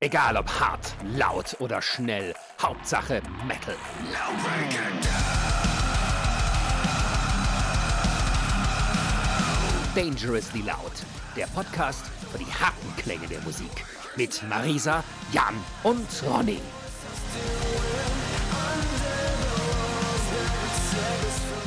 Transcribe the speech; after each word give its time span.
Egal 0.00 0.36
ob 0.36 0.48
hart, 0.48 0.94
laut 1.16 1.56
oder 1.58 1.82
schnell, 1.82 2.32
Hauptsache 2.62 3.20
Metal. 3.48 3.74
Dangerously 9.96 10.60
Loud, 10.60 10.92
der 11.36 11.46
Podcast 11.46 12.06
für 12.30 12.38
die 12.38 12.44
harten 12.44 12.94
Klänge 12.96 13.26
der 13.26 13.40
Musik. 13.40 13.72
Mit 14.14 14.40
Marisa, 14.48 15.02
Jan 15.32 15.56
und 15.82 16.06
Ronny. 16.30 16.60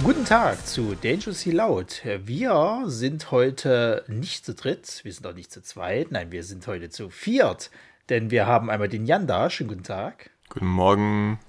Guten 0.05 0.23
Tag 0.23 0.66
zu 0.66 0.95
Dangerously 0.95 1.52
Loud. 1.52 2.02
Wir 2.23 2.84
sind 2.86 3.32
heute 3.32 4.05
nicht 4.07 4.45
zu 4.45 4.55
dritt, 4.55 5.02
wir 5.04 5.11
sind 5.11 5.27
auch 5.27 5.36
nicht 5.36 5.52
zu 5.52 5.61
zweit, 5.61 6.11
nein, 6.11 6.32
wir 6.32 6.45
sind 6.45 6.66
heute 6.66 6.89
zu 6.89 7.09
viert. 7.09 7.70
Denn 8.11 8.29
wir 8.29 8.45
haben 8.45 8.69
einmal 8.69 8.89
den 8.89 9.05
Jan 9.05 9.25
da. 9.25 9.49
Schönen 9.49 9.69
guten 9.69 9.83
Tag. 9.83 10.31
Guten 10.49 10.67
Morgen. 10.67 11.39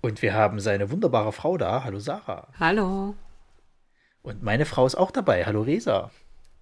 Und 0.00 0.20
wir 0.20 0.34
haben 0.34 0.58
seine 0.58 0.90
wunderbare 0.90 1.30
Frau 1.30 1.56
da. 1.56 1.84
Hallo 1.84 2.00
Sarah. 2.00 2.48
Hallo. 2.58 3.14
Und 4.22 4.42
meine 4.42 4.64
Frau 4.64 4.84
ist 4.84 4.96
auch 4.96 5.12
dabei. 5.12 5.46
Hallo 5.46 5.62
Resa. 5.62 6.10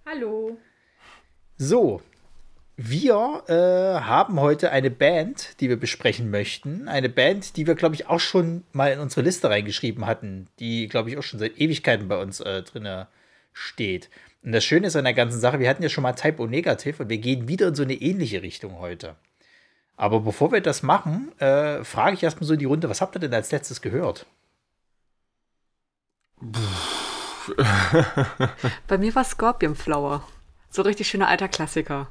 Hallo. 0.05 0.59
So, 1.57 2.03
wir 2.77 3.45
äh, 3.49 4.03
haben 4.03 4.39
heute 4.39 4.73
eine 4.73 4.91
Band, 4.91 5.59
die 5.61 5.71
wir 5.71 5.81
besprechen 5.81 6.31
möchten. 6.31 6.87
Eine 6.87 7.09
Band, 7.09 7.57
die 7.57 7.67
wir, 7.67 7.77
glaube 7.77 7.95
ich, 7.95 8.09
auch 8.09 8.21
schon 8.21 8.63
mal 8.73 8.93
in 8.93 8.99
unsere 8.99 9.23
Liste 9.23 9.49
reingeschrieben 9.49 10.05
hatten, 10.05 10.49
die, 10.59 10.87
glaube 10.89 11.09
ich, 11.09 11.17
auch 11.17 11.23
schon 11.23 11.41
seit 11.41 11.59
Ewigkeiten 11.59 12.09
bei 12.09 12.21
uns 12.21 12.41
äh, 12.41 12.63
drin 12.63 13.07
steht. 13.55 14.11
Und 14.43 14.53
das 14.53 14.65
Schöne 14.65 14.89
ist 14.89 14.97
an 14.97 15.05
der 15.05 15.15
ganzen 15.15 15.41
Sache, 15.41 15.61
wir 15.61 15.69
hatten 15.69 15.83
ja 15.83 15.89
schon 15.89 16.03
mal 16.03 16.15
Type 16.15 16.43
O 16.43 16.47
Negativ 16.47 16.99
und 17.01 17.09
wir 17.09 17.19
gehen 17.19 17.47
wieder 17.49 17.69
in 17.69 17.75
so 17.75 17.83
eine 17.83 17.95
ähnliche 17.95 18.43
Richtung 18.43 18.79
heute. 18.79 19.17
Aber 19.97 20.21
bevor 20.21 20.51
wir 20.51 20.61
das 20.61 20.83
machen, 20.83 21.33
äh, 21.39 21.85
frage 21.85 22.15
ich 22.15 22.23
erstmal 22.23 22.47
so 22.47 22.55
in 22.55 22.59
die 22.59 22.65
Runde, 22.65 22.89
was 22.89 23.01
habt 23.01 23.15
ihr 23.15 23.21
denn 23.21 23.35
als 23.35 23.53
letztes 23.53 23.81
gehört? 23.81 24.27
Bei 28.89 28.99
mir 28.99 29.15
war 29.15 29.23
Scorpion 29.25 29.77
Flower. 29.77 30.27
So 30.71 30.83
richtig 30.83 31.09
schöner 31.09 31.29
alter 31.29 31.49
Klassiker. 31.49 32.09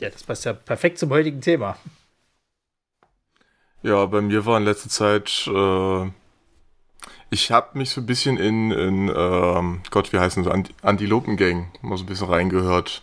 Ja, 0.00 0.10
das 0.10 0.24
passt 0.24 0.44
ja 0.44 0.52
perfekt 0.52 0.98
zum 0.98 1.10
heutigen 1.10 1.40
Thema. 1.40 1.78
Ja, 3.82 4.04
bei 4.06 4.20
mir 4.22 4.44
war 4.44 4.58
in 4.58 4.64
letzter 4.64 4.88
Zeit 4.88 5.46
äh, 5.46 6.10
ich 7.30 7.50
habe 7.50 7.78
mich 7.78 7.90
so 7.90 8.00
ein 8.00 8.06
bisschen 8.06 8.36
in, 8.36 8.70
in 8.70 9.12
ähm, 9.14 9.80
Gott, 9.90 10.12
wie 10.12 10.18
heißen 10.18 10.44
sie, 10.44 10.50
Antilopen-Gang 10.82 11.66
mal 11.82 11.96
so 11.96 12.04
ein 12.04 12.06
bisschen 12.06 12.28
reingehört. 12.28 13.02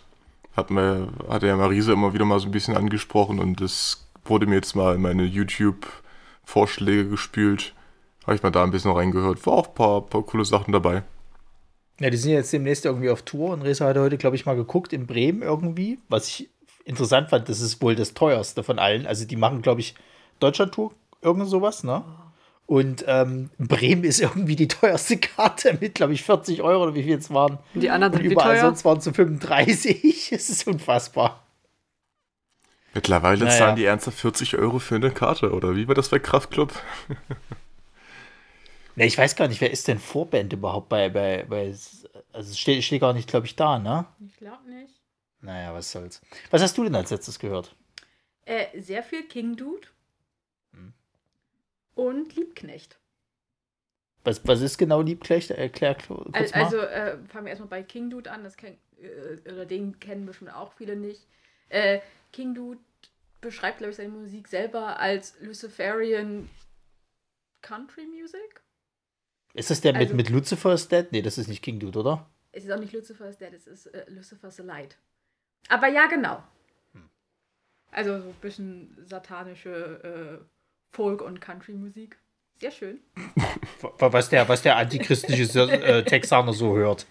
Hat, 0.56 0.70
mir, 0.70 1.08
hat 1.28 1.42
ja 1.42 1.56
Marise 1.56 1.92
immer 1.92 2.12
wieder 2.12 2.24
mal 2.24 2.38
so 2.38 2.46
ein 2.46 2.52
bisschen 2.52 2.76
angesprochen 2.76 3.38
und 3.38 3.60
das 3.60 4.06
wurde 4.24 4.46
mir 4.46 4.56
jetzt 4.56 4.76
mal 4.76 4.94
in 4.94 5.02
meine 5.02 5.24
YouTube-Vorschläge 5.24 7.08
gespült. 7.08 7.74
Habe 8.24 8.36
ich 8.36 8.42
mal 8.42 8.50
da 8.50 8.62
ein 8.62 8.70
bisschen 8.70 8.92
reingehört. 8.92 9.44
War 9.46 9.54
auch 9.54 9.68
ein 9.68 9.74
paar, 9.74 10.02
paar 10.02 10.22
coole 10.22 10.44
Sachen 10.44 10.72
dabei. 10.72 11.02
Ja, 12.00 12.10
die 12.10 12.16
sind 12.16 12.32
jetzt 12.32 12.52
demnächst 12.52 12.84
irgendwie 12.84 13.10
auf 13.10 13.22
Tour 13.22 13.50
und 13.50 13.62
Resa 13.62 13.86
hat 13.86 13.96
heute, 13.96 14.18
glaube 14.18 14.36
ich, 14.36 14.46
mal 14.46 14.56
geguckt 14.56 14.92
in 14.92 15.06
Bremen 15.06 15.42
irgendwie. 15.42 15.98
Was 16.08 16.28
ich 16.28 16.48
interessant 16.84 17.30
fand, 17.30 17.48
das 17.48 17.60
ist 17.60 17.82
wohl 17.82 17.94
das 17.94 18.14
teuerste 18.14 18.62
von 18.62 18.78
allen. 18.78 19.06
Also 19.06 19.24
die 19.24 19.36
machen, 19.36 19.62
glaube 19.62 19.80
ich, 19.80 19.94
Deutschland-Tour, 20.40 20.92
irgend 21.20 21.48
sowas, 21.48 21.84
ne? 21.84 22.04
Und 22.72 23.04
ähm, 23.06 23.50
Bremen 23.58 24.02
ist 24.02 24.18
irgendwie 24.22 24.56
die 24.56 24.66
teuerste 24.66 25.18
Karte 25.18 25.76
mit, 25.82 25.94
glaube 25.94 26.14
ich, 26.14 26.22
40 26.22 26.62
Euro 26.62 26.84
oder 26.84 26.94
wie 26.94 27.02
viel 27.02 27.18
es 27.18 27.30
waren. 27.30 27.58
Die 27.74 27.90
anderen 27.90 28.14
sind 28.14 28.24
Und 28.24 28.32
überall 28.32 28.58
sonst 28.58 28.82
waren 28.86 28.96
es 28.96 29.04
so 29.04 29.12
35. 29.12 30.02
es 30.32 30.48
ist 30.48 30.66
unfassbar. 30.66 31.46
Mittlerweile 32.94 33.44
naja. 33.44 33.58
zahlen 33.58 33.76
die 33.76 33.84
ernsthaft 33.84 34.18
40 34.20 34.56
Euro 34.56 34.78
für 34.78 34.94
eine 34.94 35.10
Karte, 35.10 35.52
oder 35.52 35.76
wie 35.76 35.86
war 35.86 35.94
das 35.94 36.08
bei 36.08 36.18
Kraftclub? 36.18 36.72
ne, 38.96 39.04
ich 39.04 39.18
weiß 39.18 39.36
gar 39.36 39.48
nicht, 39.48 39.60
wer 39.60 39.70
ist 39.70 39.86
denn 39.86 39.98
Vorband 39.98 40.54
überhaupt 40.54 40.88
bei, 40.88 41.10
bei, 41.10 41.44
bei 41.46 41.66
also 41.66 42.06
es 42.32 42.58
steht, 42.58 42.82
steht 42.84 43.02
gar 43.02 43.12
nicht, 43.12 43.28
glaube 43.28 43.44
ich, 43.44 43.54
da, 43.54 43.78
ne? 43.78 44.06
Ich 44.26 44.38
glaube 44.38 44.66
nicht. 44.70 44.94
Naja, 45.42 45.74
was 45.74 45.92
soll's. 45.92 46.22
Was 46.50 46.62
hast 46.62 46.78
du 46.78 46.84
denn 46.84 46.94
als 46.94 47.10
letztes 47.10 47.38
gehört? 47.38 47.76
Äh, 48.46 48.80
sehr 48.80 49.02
viel 49.02 49.24
King 49.24 49.56
Dude 49.56 49.88
und 51.94 52.34
Liebknecht. 52.34 52.98
Was, 54.24 54.46
was 54.46 54.60
ist 54.60 54.78
genau 54.78 55.00
Liebknecht? 55.00 55.50
Erklär 55.50 55.96
kurz 55.96 56.32
also, 56.32 56.54
mal. 56.54 56.64
Also 56.64 56.78
äh, 56.78 57.18
fangen 57.28 57.46
wir 57.46 57.50
erstmal 57.50 57.68
bei 57.68 57.82
King 57.82 58.10
Dude 58.10 58.30
an. 58.30 58.44
Das 58.44 58.56
kenn, 58.56 58.76
äh, 58.98 59.50
oder 59.50 59.66
den 59.66 59.98
kennen 59.98 60.26
bestimmt 60.26 60.54
auch 60.54 60.72
viele 60.72 60.96
nicht. 60.96 61.26
Äh, 61.68 62.00
King 62.32 62.54
Dude 62.54 62.80
beschreibt, 63.40 63.78
glaube 63.78 63.90
ich, 63.90 63.96
seine 63.96 64.10
Musik 64.10 64.48
selber 64.48 65.00
als 65.00 65.34
Luciferian 65.40 66.48
Country 67.62 68.06
Music. 68.06 68.62
Ist 69.54 69.70
das 69.70 69.80
der 69.80 69.94
also, 69.94 70.14
mit, 70.14 70.28
mit 70.28 70.30
Lucifer's 70.30 70.88
Dead? 70.88 71.10
Nee, 71.10 71.22
das 71.22 71.36
ist 71.36 71.48
nicht 71.48 71.62
King 71.62 71.78
Dude, 71.80 71.98
oder? 71.98 72.30
Es 72.52 72.64
ist 72.64 72.70
auch 72.70 72.78
nicht 72.78 72.92
Lucifer's 72.92 73.38
Dead, 73.38 73.52
es 73.52 73.66
ist 73.66 73.86
äh, 73.86 74.04
Lucifer's 74.08 74.58
Light. 74.58 74.96
Aber 75.68 75.88
ja, 75.88 76.06
genau. 76.06 76.42
Hm. 76.92 77.08
Also 77.90 78.20
so 78.20 78.28
ein 78.28 78.34
bisschen 78.40 78.96
satanische 79.06 80.40
äh, 80.42 80.51
Folk- 80.92 81.22
und 81.22 81.40
Country-Musik. 81.40 82.18
Sehr 82.60 82.70
schön. 82.70 83.00
was, 83.98 84.28
der, 84.28 84.48
was 84.48 84.62
der 84.62 84.76
antichristliche 84.76 85.60
äh, 85.60 86.04
Texaner 86.04 86.52
so 86.52 86.76
hört. 86.76 87.06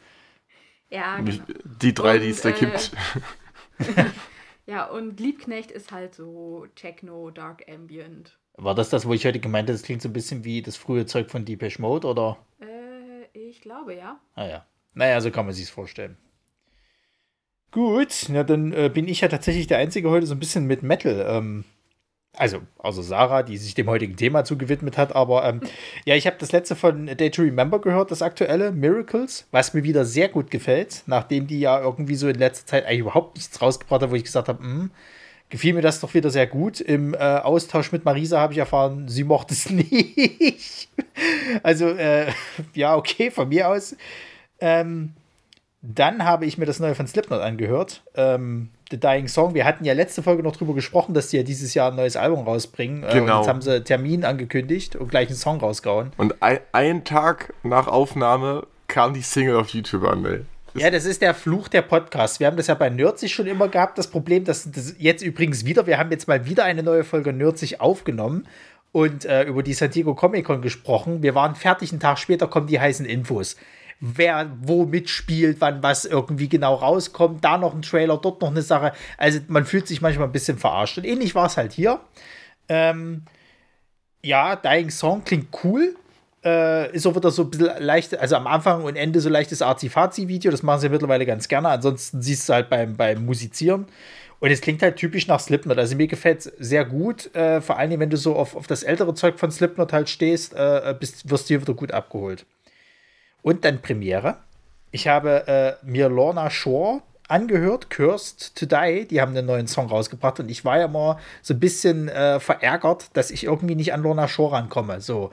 Ja, 0.89 1.19
genau. 1.19 1.43
Die 1.81 1.93
drei, 1.93 2.15
und, 2.15 2.21
die 2.21 2.29
es 2.29 2.41
da 2.41 2.49
äh, 2.49 2.53
gibt. 2.53 2.91
ja, 4.65 4.85
und 4.85 5.19
Liebknecht 5.19 5.71
ist 5.71 5.91
halt 5.91 6.15
so 6.15 6.67
Techno, 6.75 7.31
Dark 7.31 7.65
Ambient. 7.67 8.37
War 8.57 8.75
das 8.75 8.89
das, 8.89 9.05
wo 9.05 9.13
ich 9.13 9.25
heute 9.25 9.39
gemeint 9.39 9.67
habe, 9.67 9.77
das 9.77 9.83
klingt 9.83 10.01
so 10.01 10.09
ein 10.09 10.13
bisschen 10.13 10.43
wie 10.43 10.61
das 10.61 10.77
frühe 10.77 11.05
Zeug 11.05 11.31
von 11.31 11.45
Deepesh 11.45 11.79
Mode, 11.79 12.07
oder? 12.07 12.37
Äh, 12.59 13.25
ich 13.37 13.61
glaube, 13.61 13.95
ja. 13.95 14.19
Ah 14.35 14.45
ja. 14.45 14.65
Naja, 14.93 15.19
so 15.21 15.31
kann 15.31 15.45
man 15.45 15.55
sich's 15.55 15.69
vorstellen. 15.69 16.17
Gut, 17.71 18.25
na 18.27 18.43
dann 18.43 18.73
äh, 18.73 18.91
bin 18.93 19.07
ich 19.07 19.21
ja 19.21 19.29
tatsächlich 19.29 19.67
der 19.67 19.77
Einzige 19.77 20.09
heute 20.09 20.27
so 20.27 20.35
ein 20.35 20.39
bisschen 20.39 20.67
mit 20.67 20.83
Metal. 20.83 21.25
Ähm, 21.27 21.63
also, 22.37 22.61
außer 22.77 23.03
Sarah, 23.03 23.43
die 23.43 23.57
sich 23.57 23.73
dem 23.73 23.89
heutigen 23.89 24.15
Thema 24.15 24.45
zugewidmet 24.45 24.97
hat. 24.97 25.15
Aber 25.15 25.45
ähm, 25.47 25.61
ja, 26.05 26.15
ich 26.15 26.25
habe 26.27 26.37
das 26.39 26.51
letzte 26.51 26.75
von 26.75 27.05
Day 27.05 27.29
to 27.29 27.41
Remember 27.41 27.79
gehört, 27.81 28.11
das 28.11 28.21
aktuelle 28.21 28.71
Miracles, 28.71 29.47
was 29.51 29.73
mir 29.73 29.83
wieder 29.83 30.05
sehr 30.05 30.29
gut 30.29 30.49
gefällt, 30.49 31.03
nachdem 31.07 31.47
die 31.47 31.59
ja 31.59 31.81
irgendwie 31.81 32.15
so 32.15 32.29
in 32.29 32.35
letzter 32.35 32.65
Zeit 32.65 32.85
eigentlich 32.85 32.99
überhaupt 32.99 33.35
nichts 33.35 33.61
rausgebracht 33.61 34.01
haben, 34.01 34.11
wo 34.11 34.15
ich 34.15 34.23
gesagt 34.23 34.47
habe, 34.47 34.63
hm, 34.63 34.91
gefiel 35.49 35.73
mir 35.73 35.81
das 35.81 35.99
doch 35.99 36.13
wieder 36.13 36.29
sehr 36.29 36.47
gut. 36.47 36.79
Im 36.79 37.13
äh, 37.13 37.17
Austausch 37.17 37.91
mit 37.91 38.05
Marisa 38.05 38.39
habe 38.39 38.53
ich 38.53 38.59
erfahren, 38.59 39.09
sie 39.09 39.25
mochte 39.25 39.53
es 39.53 39.69
nicht. 39.69 40.89
also, 41.63 41.89
äh, 41.89 42.31
ja, 42.73 42.95
okay, 42.95 43.29
von 43.29 43.49
mir 43.49 43.67
aus. 43.67 43.95
Ähm, 44.59 45.13
dann 45.81 46.23
habe 46.23 46.45
ich 46.45 46.57
mir 46.57 46.65
das 46.65 46.79
neue 46.79 46.95
von 46.95 47.07
Slipknot 47.07 47.41
angehört. 47.41 48.03
Ähm, 48.15 48.69
The 48.91 48.99
Dying 48.99 49.27
Song. 49.27 49.53
Wir 49.53 49.65
hatten 49.65 49.85
ja 49.85 49.93
letzte 49.93 50.21
Folge 50.21 50.43
noch 50.43 50.55
drüber 50.55 50.73
gesprochen, 50.73 51.13
dass 51.13 51.29
die 51.29 51.37
ja 51.37 51.43
dieses 51.43 51.73
Jahr 51.73 51.91
ein 51.91 51.95
neues 51.95 52.15
Album 52.15 52.45
rausbringen. 52.45 53.01
Genau. 53.01 53.37
und 53.37 53.39
jetzt 53.39 53.49
haben 53.49 53.61
sie 53.61 53.83
Termin 53.83 54.23
angekündigt 54.25 54.95
und 54.95 55.09
gleich 55.09 55.29
einen 55.29 55.37
Song 55.37 55.59
rausgehauen. 55.59 56.11
Und 56.17 56.41
ein, 56.41 56.59
einen 56.71 57.03
Tag 57.03 57.53
nach 57.63 57.87
Aufnahme 57.87 58.67
kam 58.87 59.13
die 59.13 59.21
Single 59.21 59.55
auf 59.55 59.69
YouTube 59.69 60.03
an, 60.03 60.25
ey. 60.25 60.41
Ja, 60.73 60.89
das 60.89 61.05
ist 61.05 61.21
der 61.21 61.33
Fluch 61.33 61.67
der 61.67 61.81
Podcasts. 61.81 62.39
Wir 62.39 62.47
haben 62.47 62.55
das 62.55 62.67
ja 62.67 62.75
bei 62.75 62.89
Nerdsich 62.89 63.33
schon 63.33 63.47
immer 63.47 63.67
gehabt, 63.67 63.97
das 63.97 64.07
Problem, 64.07 64.45
dass 64.45 64.71
das 64.71 64.95
jetzt 64.99 65.21
übrigens 65.21 65.65
wieder, 65.65 65.85
wir 65.85 65.97
haben 65.97 66.11
jetzt 66.11 66.27
mal 66.27 66.45
wieder 66.45 66.63
eine 66.63 66.81
neue 66.81 67.03
Folge 67.03 67.33
Nerdsich 67.33 67.81
aufgenommen 67.81 68.47
und 68.93 69.25
äh, 69.25 69.43
über 69.43 69.63
die 69.63 69.73
San 69.73 69.91
Diego 69.91 70.15
Comic 70.15 70.45
Con 70.45 70.61
gesprochen. 70.61 71.23
Wir 71.23 71.35
waren 71.35 71.55
fertig, 71.55 71.91
einen 71.91 71.99
Tag 71.99 72.19
später 72.19 72.47
kommen 72.47 72.67
die 72.67 72.79
heißen 72.79 73.05
Infos 73.05 73.57
wer 74.01 74.51
wo 74.61 74.85
mitspielt, 74.85 75.57
wann 75.61 75.81
was 75.83 76.05
irgendwie 76.05 76.49
genau 76.49 76.73
rauskommt. 76.73 77.43
Da 77.45 77.57
noch 77.57 77.73
ein 77.73 77.83
Trailer, 77.83 78.17
dort 78.17 78.41
noch 78.41 78.49
eine 78.49 78.63
Sache. 78.63 78.91
Also 79.17 79.39
man 79.47 79.65
fühlt 79.65 79.87
sich 79.87 80.01
manchmal 80.01 80.27
ein 80.27 80.31
bisschen 80.31 80.57
verarscht. 80.57 80.97
Und 80.97 81.05
ähnlich 81.05 81.35
war 81.35 81.45
es 81.45 81.55
halt 81.55 81.71
hier. 81.71 82.01
Ähm, 82.67 83.23
ja, 84.23 84.55
Dying 84.55 84.89
Song 84.89 85.23
klingt 85.23 85.49
cool. 85.63 85.95
Äh, 86.43 86.93
ist 86.95 87.05
auch 87.05 87.15
wieder 87.15 87.29
so 87.29 87.43
ein 87.43 87.51
bisschen 87.51 87.69
leicht, 87.77 88.17
also 88.17 88.35
am 88.35 88.47
Anfang 88.47 88.83
und 88.83 88.95
Ende 88.95 89.21
so 89.21 89.29
leichtes 89.29 89.61
Arzi-Fazi-Video. 89.61 90.49
Das 90.49 90.63
machen 90.63 90.81
sie 90.81 90.89
mittlerweile 90.89 91.27
ganz 91.27 91.47
gerne. 91.47 91.69
Ansonsten 91.69 92.23
siehst 92.23 92.49
du 92.49 92.53
halt 92.53 92.69
beim, 92.69 92.97
beim 92.97 93.23
Musizieren. 93.23 93.85
Und 94.39 94.49
es 94.49 94.61
klingt 94.61 94.81
halt 94.81 94.95
typisch 94.95 95.27
nach 95.27 95.39
Slipknot. 95.39 95.77
Also 95.77 95.95
mir 95.95 96.07
gefällt 96.07 96.39
es 96.39 96.45
sehr 96.57 96.85
gut. 96.85 97.33
Äh, 97.35 97.61
vor 97.61 97.77
allem, 97.77 97.99
wenn 97.99 98.09
du 98.09 98.17
so 98.17 98.35
auf, 98.35 98.55
auf 98.55 98.65
das 98.65 98.81
ältere 98.81 99.13
Zeug 99.13 99.37
von 99.37 99.51
Slipknot 99.51 99.93
halt 99.93 100.09
stehst, 100.09 100.55
äh, 100.55 100.95
bist, 100.99 101.29
wirst 101.29 101.43
du 101.45 101.47
hier 101.49 101.61
wieder 101.61 101.75
gut 101.75 101.91
abgeholt. 101.91 102.47
Und 103.41 103.65
dann 103.65 103.81
Premiere. 103.81 104.37
Ich 104.91 105.07
habe 105.07 105.47
äh, 105.47 105.85
mir 105.85 106.09
Lorna 106.09 106.49
Shore 106.49 107.01
angehört, 107.27 107.89
Cursed 107.89 108.55
to 108.55 108.65
Die. 108.65 109.07
Die 109.07 109.21
haben 109.21 109.35
einen 109.35 109.47
neuen 109.47 109.67
Song 109.67 109.87
rausgebracht 109.87 110.39
und 110.39 110.49
ich 110.49 110.65
war 110.65 110.77
ja 110.77 110.87
mal 110.87 111.17
so 111.41 111.53
ein 111.53 111.59
bisschen 111.59 112.09
äh, 112.09 112.39
verärgert, 112.39 113.09
dass 113.13 113.31
ich 113.31 113.45
irgendwie 113.45 113.75
nicht 113.75 113.93
an 113.93 114.03
Lorna 114.03 114.27
Shore 114.27 114.53
rankomme. 114.53 115.01
So. 115.01 115.31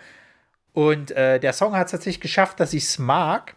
Und 0.72 1.10
äh, 1.10 1.40
der 1.40 1.52
Song 1.52 1.74
hat 1.74 1.86
es 1.86 1.90
tatsächlich 1.90 2.20
geschafft, 2.20 2.60
dass 2.60 2.72
ich 2.72 2.84
es 2.84 2.98
mag. 2.98 3.54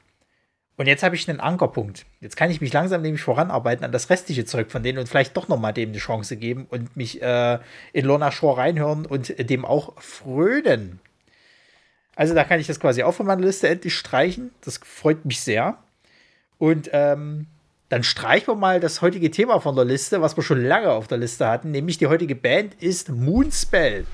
Und 0.75 0.87
jetzt 0.87 1.03
habe 1.03 1.15
ich 1.15 1.29
einen 1.29 1.39
Ankerpunkt. 1.39 2.07
Jetzt 2.19 2.35
kann 2.35 2.49
ich 2.49 2.61
mich 2.61 2.73
langsam 2.73 3.03
nämlich 3.03 3.21
voranarbeiten 3.21 3.85
an 3.85 3.91
das 3.91 4.09
restliche 4.09 4.45
Zeug 4.45 4.71
von 4.71 4.81
denen 4.81 4.97
und 4.97 5.07
vielleicht 5.07 5.37
doch 5.37 5.47
nochmal 5.47 5.73
dem 5.73 5.89
eine 5.89 5.99
Chance 5.99 6.37
geben 6.37 6.65
und 6.67 6.97
mich 6.97 7.21
äh, 7.21 7.59
in 7.93 8.05
Lorna 8.05 8.31
Shore 8.31 8.57
reinhören 8.57 9.05
und 9.05 9.37
dem 9.49 9.63
auch 9.63 10.01
frönen. 10.01 10.99
Also 12.15 12.33
da 12.33 12.43
kann 12.43 12.59
ich 12.59 12.67
das 12.67 12.79
quasi 12.79 13.03
auch 13.03 13.13
von 13.13 13.25
meiner 13.25 13.41
Liste 13.41 13.67
endlich 13.69 13.95
streichen. 13.95 14.51
Das 14.63 14.79
freut 14.83 15.25
mich 15.25 15.41
sehr. 15.41 15.77
Und 16.57 16.89
ähm, 16.93 17.47
dann 17.89 18.03
streichen 18.03 18.47
wir 18.47 18.55
mal 18.55 18.79
das 18.79 19.01
heutige 19.01 19.31
Thema 19.31 19.59
von 19.59 19.75
der 19.75 19.85
Liste, 19.85 20.21
was 20.21 20.37
wir 20.37 20.43
schon 20.43 20.63
lange 20.63 20.91
auf 20.91 21.07
der 21.07 21.17
Liste 21.17 21.47
hatten. 21.47 21.71
Nämlich 21.71 21.97
die 21.97 22.07
heutige 22.07 22.35
Band 22.35 22.75
ist 22.75 23.09
Moonspell. 23.09 24.05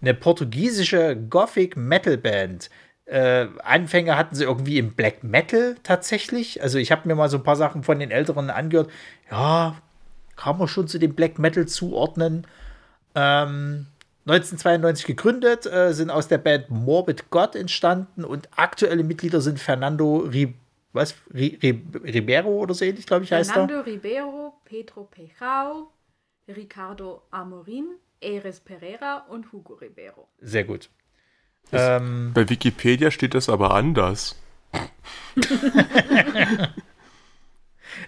Eine 0.00 0.14
portugiesische 0.14 1.16
Gothic 1.16 1.76
Metal 1.76 2.16
Band 2.16 2.70
äh, 3.08 3.46
Anfänge 3.64 4.16
hatten 4.16 4.34
sie 4.34 4.44
irgendwie 4.44 4.78
im 4.78 4.92
Black 4.92 5.24
Metal 5.24 5.76
tatsächlich. 5.82 6.62
Also 6.62 6.78
ich 6.78 6.92
habe 6.92 7.08
mir 7.08 7.14
mal 7.14 7.30
so 7.30 7.38
ein 7.38 7.42
paar 7.42 7.56
Sachen 7.56 7.82
von 7.82 7.98
den 7.98 8.10
Älteren 8.10 8.50
angehört. 8.50 8.90
Ja, 9.30 9.76
kann 10.36 10.58
man 10.58 10.68
schon 10.68 10.88
zu 10.88 10.98
dem 10.98 11.14
Black 11.14 11.38
Metal 11.38 11.66
zuordnen. 11.66 12.46
Ähm, 13.14 13.86
1992 14.28 15.06
gegründet, 15.06 15.66
äh, 15.66 15.92
sind 15.94 16.10
aus 16.10 16.28
der 16.28 16.38
Band 16.38 16.68
Morbid 16.70 17.30
God 17.30 17.54
entstanden 17.56 18.24
und 18.24 18.48
aktuelle 18.56 19.02
Mitglieder 19.02 19.40
sind 19.40 19.58
Fernando 19.58 20.18
Ri 20.18 20.54
was? 20.92 21.14
Ri 21.32 21.58
Ri 21.62 21.82
Ribeiro 22.04 22.48
oder 22.50 22.74
so 22.74 22.84
ähnlich, 22.84 23.06
glaube 23.06 23.24
ich, 23.24 23.32
heißt 23.32 23.50
Fernando 23.52 23.76
er. 23.76 23.86
Ribeiro, 23.86 24.54
Pedro 24.64 25.04
Pejao, 25.04 25.90
Ricardo 26.48 27.22
Amorin, 27.30 27.96
Eres 28.20 28.60
Pereira 28.60 29.26
und 29.28 29.52
Hugo 29.52 29.74
Ribeiro. 29.74 30.28
Sehr 30.40 30.64
gut. 30.64 30.90
Ähm, 31.72 32.32
Bei 32.34 32.48
Wikipedia 32.48 33.10
steht 33.10 33.34
das 33.34 33.48
aber 33.48 33.74
anders. 33.74 34.36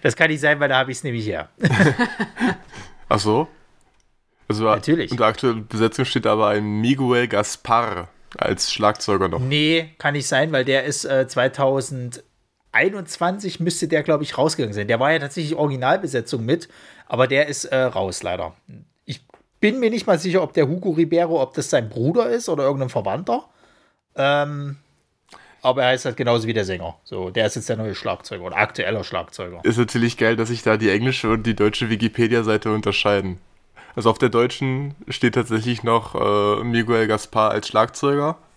das 0.01 0.15
kann 0.15 0.29
nicht 0.29 0.41
sein, 0.41 0.59
weil 0.59 0.69
da 0.69 0.77
habe 0.77 0.91
ich 0.91 0.97
es 0.97 1.03
nämlich 1.03 1.25
her. 1.25 1.49
Ach 3.09 3.19
so? 3.19 3.47
Also 4.51 4.65
Natürlich. 4.65 5.11
Unter 5.11 5.25
aktueller 5.25 5.61
Besetzung 5.61 6.05
steht 6.05 6.27
aber 6.27 6.49
ein 6.49 6.81
Miguel 6.81 7.27
Gaspar 7.27 8.09
als 8.37 8.71
Schlagzeuger 8.71 9.29
noch. 9.29 9.39
Nee, 9.39 9.89
kann 9.97 10.13
nicht 10.13 10.27
sein, 10.27 10.51
weil 10.51 10.65
der 10.65 10.83
ist 10.83 11.05
äh, 11.05 11.27
2021 11.27 13.59
müsste 13.59 13.87
der, 13.87 14.03
glaube 14.03 14.23
ich, 14.23 14.37
rausgegangen 14.37 14.73
sein. 14.73 14.87
Der 14.87 14.99
war 14.99 15.11
ja 15.11 15.17
tatsächlich 15.19 15.55
Originalbesetzung 15.55 16.45
mit, 16.45 16.67
aber 17.07 17.27
der 17.27 17.47
ist 17.47 17.65
äh, 17.65 17.77
raus 17.77 18.21
leider. 18.23 18.55
Ich 19.05 19.21
bin 19.59 19.79
mir 19.79 19.89
nicht 19.89 20.07
mal 20.07 20.19
sicher, 20.19 20.43
ob 20.43 20.53
der 20.53 20.67
Hugo 20.67 20.91
Ribeiro, 20.91 21.41
ob 21.41 21.53
das 21.53 21.69
sein 21.69 21.89
Bruder 21.89 22.29
ist 22.29 22.49
oder 22.49 22.63
irgendein 22.63 22.89
Verwandter. 22.89 23.45
Ähm, 24.15 24.77
aber 25.61 25.83
er 25.83 25.89
heißt 25.89 26.05
halt 26.05 26.17
genauso 26.17 26.47
wie 26.47 26.53
der 26.53 26.65
Sänger. 26.65 26.97
So, 27.03 27.29
der 27.29 27.45
ist 27.45 27.55
jetzt 27.55 27.69
der 27.69 27.77
neue 27.77 27.95
Schlagzeuger 27.95 28.43
oder 28.43 28.57
aktueller 28.57 29.03
Schlagzeuger. 29.03 29.61
Ist 29.63 29.77
natürlich 29.77 30.17
geil, 30.17 30.35
dass 30.35 30.49
sich 30.49 30.63
da 30.63 30.77
die 30.77 30.89
englische 30.89 31.29
und 31.29 31.43
die 31.43 31.55
deutsche 31.55 31.89
Wikipedia-Seite 31.89 32.71
unterscheiden. 32.71 33.37
Also 33.95 34.09
auf 34.09 34.17
der 34.17 34.29
deutschen 34.29 34.95
steht 35.07 35.35
tatsächlich 35.35 35.83
noch 35.83 36.15
äh, 36.15 36.63
Miguel 36.63 37.07
Gaspar 37.07 37.51
als 37.51 37.67
Schlagzeuger. 37.67 38.37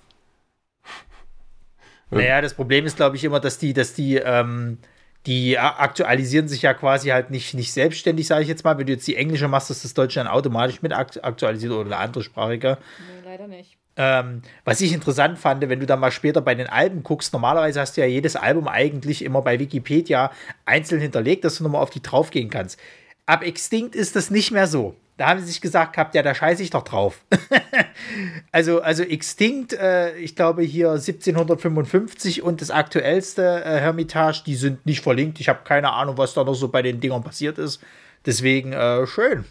Naja, 2.10 2.40
das 2.40 2.54
Problem 2.54 2.86
ist, 2.86 2.96
glaube 2.96 3.16
ich, 3.16 3.24
immer, 3.24 3.40
dass 3.40 3.58
die, 3.58 3.72
dass 3.72 3.94
die, 3.94 4.16
ähm, 4.16 4.78
die 5.26 5.58
aktualisieren 5.58 6.46
sich 6.46 6.62
ja 6.62 6.72
quasi 6.72 7.08
halt 7.08 7.30
nicht, 7.30 7.54
nicht 7.54 7.72
selbstständig, 7.72 8.28
sage 8.28 8.42
ich 8.42 8.48
jetzt 8.48 8.62
mal. 8.62 8.78
Wenn 8.78 8.86
du 8.86 8.92
jetzt 8.92 9.08
die 9.08 9.16
englische 9.16 9.48
machst, 9.48 9.70
ist 9.70 9.84
das 9.84 9.94
Deutsche 9.94 10.20
dann 10.20 10.28
automatisch 10.28 10.80
mit 10.82 10.92
aktualisiert 10.92 11.72
oder 11.72 11.86
eine 11.86 11.96
andere 11.96 12.22
Sprachige. 12.22 12.78
Nee, 12.98 13.28
leider 13.28 13.48
nicht. 13.48 13.78
Ähm, 13.96 14.42
was 14.64 14.80
ich 14.80 14.92
interessant 14.92 15.38
fand, 15.38 15.68
wenn 15.68 15.80
du 15.80 15.86
dann 15.86 16.00
mal 16.00 16.10
später 16.10 16.40
bei 16.40 16.54
den 16.54 16.66
Alben 16.66 17.02
guckst, 17.02 17.32
normalerweise 17.32 17.80
hast 17.80 17.96
du 17.96 18.00
ja 18.00 18.06
jedes 18.06 18.34
Album 18.34 18.66
eigentlich 18.66 19.24
immer 19.24 19.40
bei 19.40 19.58
Wikipedia 19.60 20.32
einzeln 20.64 21.00
hinterlegt, 21.00 21.44
dass 21.44 21.58
du 21.58 21.64
nochmal 21.64 21.82
auf 21.82 21.90
die 21.90 22.02
draufgehen 22.02 22.50
kannst. 22.50 22.78
Ab 23.26 23.42
Extinct 23.42 23.94
ist 23.94 24.16
das 24.16 24.30
nicht 24.30 24.50
mehr 24.50 24.66
so. 24.66 24.96
Da 25.16 25.28
haben 25.28 25.40
sie 25.40 25.46
sich 25.46 25.60
gesagt 25.60 25.94
gehabt, 25.94 26.14
ja, 26.16 26.22
da 26.22 26.34
scheiße 26.34 26.62
ich 26.62 26.70
doch 26.70 26.82
drauf. 26.82 27.24
also, 28.52 28.80
also 28.80 29.04
Extinct, 29.04 29.72
äh, 29.72 30.16
ich 30.16 30.34
glaube 30.34 30.62
hier 30.62 30.90
1755 30.90 32.42
und 32.42 32.60
das 32.60 32.70
aktuellste 32.70 33.64
äh, 33.64 33.78
Hermitage, 33.78 34.42
die 34.44 34.56
sind 34.56 34.84
nicht 34.86 35.02
verlinkt. 35.02 35.38
Ich 35.38 35.48
habe 35.48 35.60
keine 35.62 35.92
Ahnung, 35.92 36.18
was 36.18 36.34
da 36.34 36.42
noch 36.42 36.54
so 36.54 36.68
bei 36.68 36.82
den 36.82 37.00
Dingern 37.00 37.22
passiert 37.22 37.58
ist. 37.58 37.80
Deswegen 38.26 38.72
äh, 38.72 39.06
schön. 39.06 39.44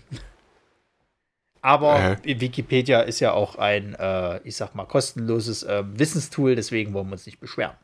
Aber 1.61 2.17
äh. 2.25 2.41
Wikipedia 2.41 2.99
ist 2.99 3.21
ja 3.21 3.31
auch 3.31 3.55
ein, 3.55 3.95
äh, 3.95 4.39
ich 4.43 4.57
sag 4.57 4.75
mal, 4.75 4.85
kostenloses 4.85 5.63
äh, 5.63 5.83
Wissenstool, 5.93 6.55
deswegen 6.55 6.93
wollen 6.93 7.07
wir 7.07 7.13
uns 7.13 7.25
nicht 7.25 7.39
beschweren. 7.39 7.75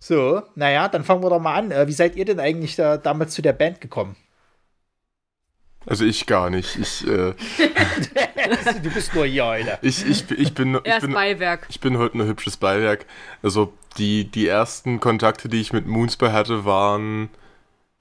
So, 0.00 0.42
naja, 0.54 0.88
dann 0.88 1.04
fangen 1.04 1.22
wir 1.22 1.30
doch 1.30 1.40
mal 1.40 1.54
an. 1.54 1.70
Äh, 1.70 1.86
wie 1.88 1.92
seid 1.92 2.16
ihr 2.16 2.24
denn 2.24 2.40
eigentlich 2.40 2.76
da, 2.76 2.96
damals 2.96 3.34
zu 3.34 3.42
der 3.42 3.52
Band 3.52 3.80
gekommen? 3.80 4.16
Also 5.86 6.04
ich 6.04 6.26
gar 6.26 6.50
nicht. 6.50 6.76
Ich, 6.76 7.06
äh, 7.06 7.32
du 8.82 8.90
bist 8.90 9.14
nur 9.14 9.24
hier, 9.24 9.46
Alter. 9.46 9.78
Ich, 9.82 10.04
ich, 10.06 10.30
ich 10.30 10.54
bin, 10.54 10.78
ich 10.84 11.00
bin, 11.00 11.12
Beiwerk. 11.12 11.66
Ich 11.70 11.80
bin 11.80 11.96
heute 11.96 12.18
ein 12.18 12.26
hübsches 12.26 12.58
Beiwerk. 12.58 13.06
Also 13.42 13.72
die, 13.96 14.30
die 14.30 14.46
ersten 14.46 15.00
Kontakte, 15.00 15.48
die 15.48 15.60
ich 15.60 15.72
mit 15.72 15.86
Moonspell 15.86 16.32
hatte, 16.32 16.66
waren 16.66 17.30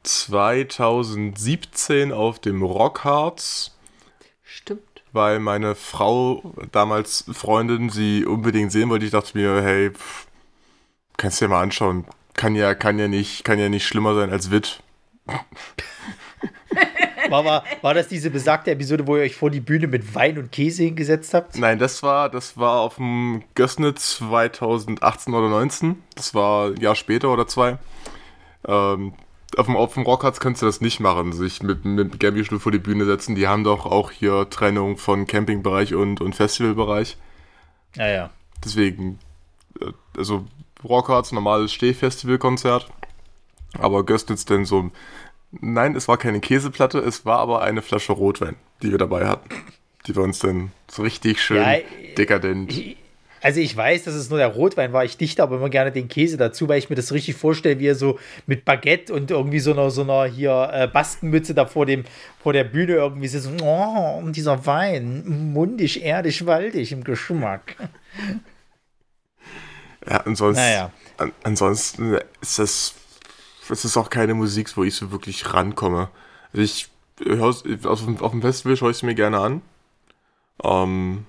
2017 0.03 2.11
auf 2.11 2.39
dem 2.39 2.61
Rockharz. 2.61 3.77
Stimmt. 4.44 4.81
Weil 5.13 5.39
meine 5.39 5.75
Frau, 5.75 6.53
damals 6.73 7.23
Freundin, 7.31 7.89
sie 7.89 8.25
unbedingt 8.25 8.73
sehen 8.73 8.89
wollte. 8.89 9.05
Ich 9.05 9.11
dachte 9.11 9.38
mir, 9.38 9.61
hey, 9.61 9.91
pff, 9.91 10.26
kannst 11.17 11.41
du 11.41 11.45
dir 11.45 11.49
mal 11.49 11.61
anschauen. 11.61 12.05
Kann 12.33 12.55
ja, 12.55 12.75
kann 12.75 12.99
ja 12.99 13.07
nicht, 13.07 13.43
kann 13.43 13.59
ja 13.59 13.69
nicht 13.69 13.87
schlimmer 13.87 14.15
sein 14.15 14.31
als 14.31 14.51
Wit. 14.51 14.81
War, 17.29 17.43
war, 17.43 17.63
war 17.81 17.93
das 17.93 18.07
diese 18.07 18.29
besagte 18.29 18.71
Episode, 18.71 19.05
wo 19.07 19.17
ihr 19.17 19.23
euch 19.23 19.35
vor 19.35 19.49
die 19.49 19.59
Bühne 19.59 19.87
mit 19.87 20.15
Wein 20.15 20.37
und 20.37 20.51
Käse 20.51 20.83
hingesetzt 20.83 21.33
habt? 21.33 21.57
Nein, 21.57 21.79
das 21.79 22.01
war, 22.03 22.29
das 22.29 22.57
war 22.57 22.79
auf 22.79 22.95
dem 22.95 23.43
Gössne 23.55 23.95
2018 23.95 25.33
oder 25.33 25.49
19. 25.49 26.01
Das 26.15 26.33
war 26.33 26.69
ein 26.69 26.77
Jahr 26.77 26.95
später 26.95 27.31
oder 27.31 27.47
zwei. 27.47 27.77
Ähm, 28.65 29.13
auf 29.55 29.65
dem, 29.65 29.75
auf 29.75 29.93
dem 29.93 30.03
Rockharz 30.03 30.39
kannst 30.39 30.61
du 30.61 30.65
das 30.65 30.81
nicht 30.81 30.99
machen, 30.99 31.33
sich 31.33 31.63
mit, 31.63 31.85
mit 31.85 32.19
Gambi-Stuhl 32.19 32.59
vor 32.59 32.71
die 32.71 32.79
Bühne 32.79 33.05
setzen. 33.05 33.35
Die 33.35 33.47
haben 33.47 33.63
doch 33.63 33.85
auch 33.85 34.11
hier 34.11 34.49
Trennung 34.49 34.97
von 34.97 35.25
Campingbereich 35.25 35.95
und, 35.95 36.21
und 36.21 36.35
Festivalbereich. 36.35 37.17
Ja, 37.95 38.07
ja. 38.07 38.29
Deswegen, 38.63 39.19
äh, 39.81 39.91
also 40.17 40.45
Rockharz, 40.83 41.31
normales 41.31 41.74
Stehfestivalkonzert. 41.74 42.88
Aber 43.79 44.06
Göstnitz 44.06 44.45
denn 44.45 44.65
so. 44.65 44.91
Nein, 45.51 45.95
es 45.95 46.07
war 46.07 46.18
keine 46.18 46.39
Käseplatte, 46.39 47.00
es 47.00 47.25
war 47.25 47.39
aber 47.39 47.62
eine 47.62 47.81
Flasche 47.81 48.13
Rotwein, 48.13 48.56
die 48.81 48.91
wir 48.91 48.97
dabei 48.97 49.27
hatten. 49.27 49.49
Die 50.06 50.16
wir 50.16 50.23
uns 50.23 50.40
dann 50.40 50.71
so 50.90 51.04
richtig 51.04 51.42
schön 51.42 51.57
ja, 51.57 51.78
dekadent. 52.18 52.71
Ich, 52.71 52.97
also 53.42 53.59
ich 53.59 53.75
weiß, 53.75 54.04
dass 54.04 54.16
es 54.16 54.30
nur 54.30 54.40
der 54.40 54.47
Rotwein 54.47 54.94
war. 54.94 55.06
Ich 55.06 55.18
dichte 55.18 55.44
aber 55.44 55.57
immer 55.57 55.69
gerne 55.69 55.92
den 55.92 56.07
Käse 56.07 56.37
dazu, 56.37 56.68
weil 56.68 56.80
ich 56.80 56.90
mir 56.90 56.95
das 56.95 57.11
richtig 57.11 57.35
vorstelle, 57.35 57.80
wie 57.80 57.87
er 57.87 57.95
so 57.95 58.19
mit 58.45 58.66
Baguette 58.66 59.13
und 59.13 59.31
irgendwie 59.31 59.59
so 59.59 59.71
einer, 59.71 59.90
so 59.92 60.01
einer 60.01 60.25
hier 60.25 60.69
äh, 60.73 60.87
Baskenmütze 60.87 61.54
da 61.54 61.66
vor, 61.66 61.85
dem, 61.85 62.04
vor 62.42 62.54
der 62.54 62.63
Bühne 62.63 62.94
irgendwie 62.94 63.28
so, 63.28 63.49
oh, 63.63 64.21
dieser 64.30 64.66
Wein, 64.66 65.23
mundig, 65.54 66.04
erdig, 66.04 66.45
waldig 66.45 66.92
im 66.92 67.04
Geschmack. 67.04 67.75
Ja, 70.09 70.18
ansonsten, 70.21 70.61
naja. 70.61 70.92
an, 71.18 71.31
ansonsten 71.44 72.18
ist 72.42 72.59
das, 72.59 72.94
das 73.68 73.85
ist 73.85 73.97
auch 73.97 74.09
keine 74.09 74.33
Musik, 74.33 74.76
wo 74.78 74.83
ich 74.83 74.95
so 74.95 75.11
wirklich 75.11 75.54
rankomme. 75.54 76.09
Also 76.54 76.61
ich 76.64 76.90
auf, 77.40 77.64
auf 78.21 78.31
dem 78.31 78.42
Festival 78.42 78.78
schaue 78.78 78.92
ich 78.92 78.97
es 78.97 79.04
mir 79.04 79.16
gerne 79.16 79.40
an. 79.40 79.61
Ähm, 80.64 81.26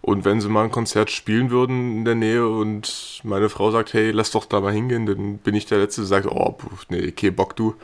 und 0.00 0.24
wenn 0.24 0.40
sie 0.40 0.48
mal 0.48 0.64
ein 0.64 0.70
Konzert 0.70 1.10
spielen 1.10 1.50
würden 1.50 1.98
in 1.98 2.04
der 2.04 2.14
Nähe 2.14 2.48
und 2.48 3.20
meine 3.24 3.48
Frau 3.48 3.70
sagt, 3.70 3.92
hey, 3.94 4.10
lass 4.10 4.30
doch 4.30 4.46
da 4.46 4.60
mal 4.60 4.72
hingehen, 4.72 5.06
dann 5.06 5.38
bin 5.38 5.54
ich 5.54 5.66
der 5.66 5.78
Letzte, 5.78 6.02
der 6.02 6.08
sagt, 6.08 6.26
oh, 6.26 6.56
nee, 6.88 7.08
okay, 7.08 7.30
Bock 7.30 7.56
du. 7.56 7.74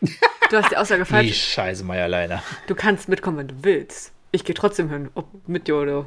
Du 0.50 0.58
hast 0.58 0.70
die 0.70 0.76
Aussage 0.76 1.06
falsch. 1.06 1.28
Die 1.28 1.32
Scheiße 1.32 1.82
mal 1.82 1.98
alleine. 1.98 2.42
Du 2.66 2.74
kannst 2.74 3.08
mitkommen, 3.08 3.38
wenn 3.38 3.48
du 3.48 3.54
willst. 3.62 4.12
Ich 4.32 4.44
gehe 4.44 4.54
trotzdem 4.54 4.90
hin, 4.90 5.08
ob 5.14 5.26
mit 5.48 5.66
dir 5.66 5.76
oder 5.76 6.06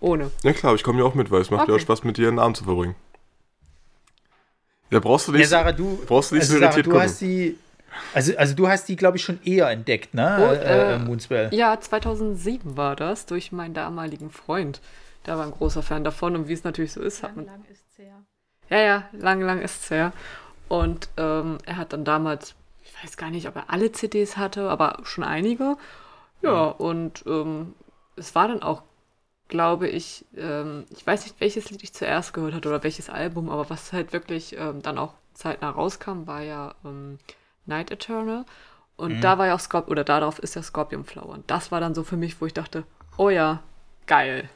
ohne. 0.00 0.30
Ja 0.42 0.52
klar, 0.52 0.74
ich 0.74 0.82
komme 0.82 1.00
ja 1.00 1.04
auch 1.04 1.14
mit, 1.14 1.30
weil 1.30 1.40
es 1.40 1.50
macht 1.50 1.62
okay. 1.62 1.72
ja 1.72 1.76
auch 1.76 1.80
Spaß, 1.80 2.04
mit 2.04 2.16
dir 2.16 2.28
einen 2.28 2.38
Abend 2.38 2.56
zu 2.56 2.64
verbringen. 2.64 2.94
Ja, 4.90 5.00
brauchst 5.00 5.28
du 5.28 5.32
nicht, 5.32 5.42
ja, 5.42 5.46
Sarah, 5.46 5.72
du, 5.72 5.98
brauchst 6.06 6.30
du 6.30 6.36
nicht 6.36 6.42
also 6.42 6.54
so 6.54 6.60
irritiert 6.60 6.86
Sarah, 6.86 6.98
du 6.98 7.02
hast 7.02 7.20
die 7.20 7.58
also, 8.14 8.36
also 8.36 8.54
du 8.54 8.68
hast 8.68 8.88
die, 8.88 8.96
glaube 8.96 9.16
ich, 9.16 9.24
schon 9.24 9.40
eher 9.44 9.70
entdeckt, 9.70 10.14
ne? 10.14 10.38
Oh, 10.40 10.52
äh, 10.52 10.94
äh, 10.94 10.98
Moonspell. 10.98 11.52
Ja, 11.52 11.78
2007 11.78 12.76
war 12.76 12.96
das, 12.96 13.26
durch 13.26 13.52
meinen 13.52 13.74
damaligen 13.74 14.30
Freund. 14.30 14.80
Der 15.26 15.36
war 15.36 15.44
ein 15.44 15.52
großer 15.52 15.82
Fan 15.82 16.04
davon 16.04 16.36
und 16.36 16.48
wie 16.48 16.52
es 16.52 16.64
natürlich 16.64 16.92
so 16.92 17.00
ist, 17.00 17.22
lang, 17.22 17.30
hat 17.30 17.36
man. 17.36 17.46
Lang 17.46 17.64
ist's 17.70 17.98
her. 17.98 18.22
Ja, 18.70 18.78
ja, 18.78 19.08
lang, 19.12 19.40
lang 19.40 19.60
ist's 19.60 19.90
her. 19.90 20.12
Und 20.68 21.08
ähm, 21.16 21.58
er 21.64 21.76
hat 21.76 21.92
dann 21.92 22.04
damals, 22.04 22.54
ich 22.84 22.92
weiß 23.02 23.16
gar 23.16 23.30
nicht, 23.30 23.48
ob 23.48 23.56
er 23.56 23.70
alle 23.70 23.92
CDs 23.92 24.36
hatte, 24.36 24.68
aber 24.68 25.00
schon 25.02 25.24
einige. 25.24 25.76
Ja, 26.42 26.74
mhm. 26.78 26.84
und 26.84 27.24
ähm, 27.26 27.74
es 28.16 28.34
war 28.34 28.48
dann 28.48 28.62
auch 28.62 28.82
glaube 29.48 29.88
ich, 29.88 30.24
ähm, 30.36 30.84
ich 30.90 31.06
weiß 31.06 31.24
nicht, 31.24 31.40
welches 31.40 31.70
Lied 31.70 31.82
ich 31.82 31.92
zuerst 31.92 32.32
gehört 32.32 32.54
hatte 32.54 32.68
oder 32.68 32.82
welches 32.82 33.10
Album, 33.10 33.50
aber 33.50 33.68
was 33.70 33.92
halt 33.92 34.12
wirklich 34.12 34.56
ähm, 34.56 34.82
dann 34.82 34.98
auch 34.98 35.14
zeitnah 35.34 35.70
rauskam, 35.70 36.26
war 36.26 36.42
ja 36.42 36.74
ähm, 36.84 37.18
Night 37.66 37.90
Eternal. 37.90 38.44
Und 38.96 39.16
mhm. 39.16 39.20
da 39.20 39.38
war 39.38 39.46
ja 39.46 39.54
auch 39.54 39.60
Scorpion, 39.60 39.92
oder 39.92 40.04
darauf 40.04 40.38
ist 40.38 40.56
ja 40.56 40.62
Scorpion 40.62 41.04
Flower. 41.04 41.30
Und 41.30 41.50
das 41.50 41.70
war 41.70 41.80
dann 41.80 41.94
so 41.94 42.02
für 42.02 42.16
mich, 42.16 42.40
wo 42.40 42.46
ich 42.46 42.54
dachte, 42.54 42.84
oh 43.16 43.30
ja, 43.30 43.62
geil. 44.06 44.48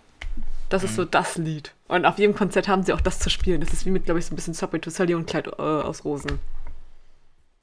Das 0.68 0.82
mhm. 0.82 0.88
ist 0.88 0.96
so 0.96 1.04
das 1.04 1.36
Lied. 1.36 1.72
Und 1.88 2.06
auf 2.06 2.18
jedem 2.18 2.34
Konzert 2.34 2.68
haben 2.68 2.82
sie 2.82 2.92
auch 2.92 3.00
das 3.00 3.18
zu 3.20 3.30
spielen. 3.30 3.60
Das 3.60 3.72
ist 3.72 3.86
wie 3.86 3.90
mit, 3.90 4.04
glaube 4.04 4.18
ich, 4.18 4.26
so 4.26 4.32
ein 4.32 4.36
bisschen 4.36 4.54
Subway 4.54 4.80
to 4.80 4.90
Sally 4.90 5.14
und 5.14 5.26
Kleid 5.26 5.46
äh, 5.46 5.62
aus 5.62 6.04
Rosen. 6.04 6.40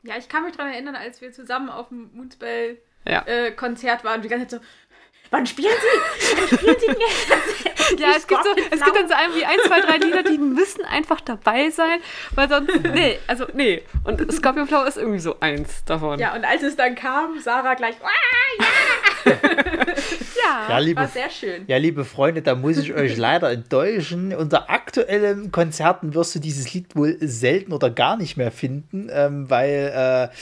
Ja, 0.03 0.15
ich 0.17 0.29
kann 0.29 0.43
mich 0.43 0.55
daran 0.55 0.71
erinnern, 0.71 0.95
als 0.95 1.19
wir 1.19 1.31
zusammen 1.33 1.69
auf 1.69 1.89
dem 1.89 2.09
Moonspell-Konzert 2.13 3.83
ja. 3.83 4.00
äh, 4.00 4.03
waren 4.05 4.15
und 4.17 4.24
die 4.24 4.29
ganze 4.29 4.48
Zeit 4.48 4.62
so, 4.62 4.67
Wann 5.31 5.45
spielen 5.45 5.74
Sie? 5.79 6.38
Wann 6.38 6.48
spielen 6.59 6.75
Sie 6.79 6.88
denn 6.88 6.98
Ja, 7.98 8.13
es 8.15 8.27
gibt, 8.27 8.43
so, 8.43 8.50
es 8.51 8.83
gibt 8.83 8.95
dann 8.95 9.07
so 9.07 9.13
ein, 9.15 9.29
zwei, 9.65 9.81
drei 9.81 9.98
Lieder, 9.98 10.24
die 10.24 10.38
müssen 10.38 10.86
einfach 10.86 11.21
dabei 11.21 11.69
sein, 11.69 12.00
weil 12.36 12.48
sonst, 12.48 12.69
nee, 12.93 13.17
also, 13.27 13.45
nee. 13.53 13.83
Und 14.03 14.31
Scorpion 14.31 14.67
Flower 14.67 14.88
ist 14.88 14.98
irgendwie 14.98 15.19
so 15.19 15.39
eins 15.39 15.83
davon. 15.86 16.19
Ja, 16.19 16.36
und 16.36 16.45
als 16.45 16.62
es 16.62 16.75
dann 16.75 16.95
kam, 16.95 17.39
Sarah 17.39 17.74
gleich, 17.74 17.95
ah, 18.03 18.63
ja! 19.25 19.31
ja, 19.36 20.69
ja 20.69 20.77
liebe, 20.79 21.01
war 21.01 21.07
sehr 21.07 21.29
schön. 21.29 21.63
Ja, 21.67 21.77
liebe 21.77 22.05
Freunde, 22.05 22.41
da 22.41 22.55
muss 22.55 22.77
ich 22.77 22.93
euch 22.93 23.17
leider 23.17 23.51
enttäuschen. 23.51 24.36
Unter 24.36 24.69
aktuellen 24.69 25.51
Konzerten 25.51 26.13
wirst 26.13 26.36
du 26.36 26.39
dieses 26.39 26.74
Lied 26.74 26.95
wohl 26.95 27.17
selten 27.21 27.74
oder 27.74 27.89
gar 27.89 28.17
nicht 28.17 28.38
mehr 28.38 28.51
finden, 28.51 29.09
ähm, 29.12 29.50
weil, 29.50 30.29
äh, 30.31 30.36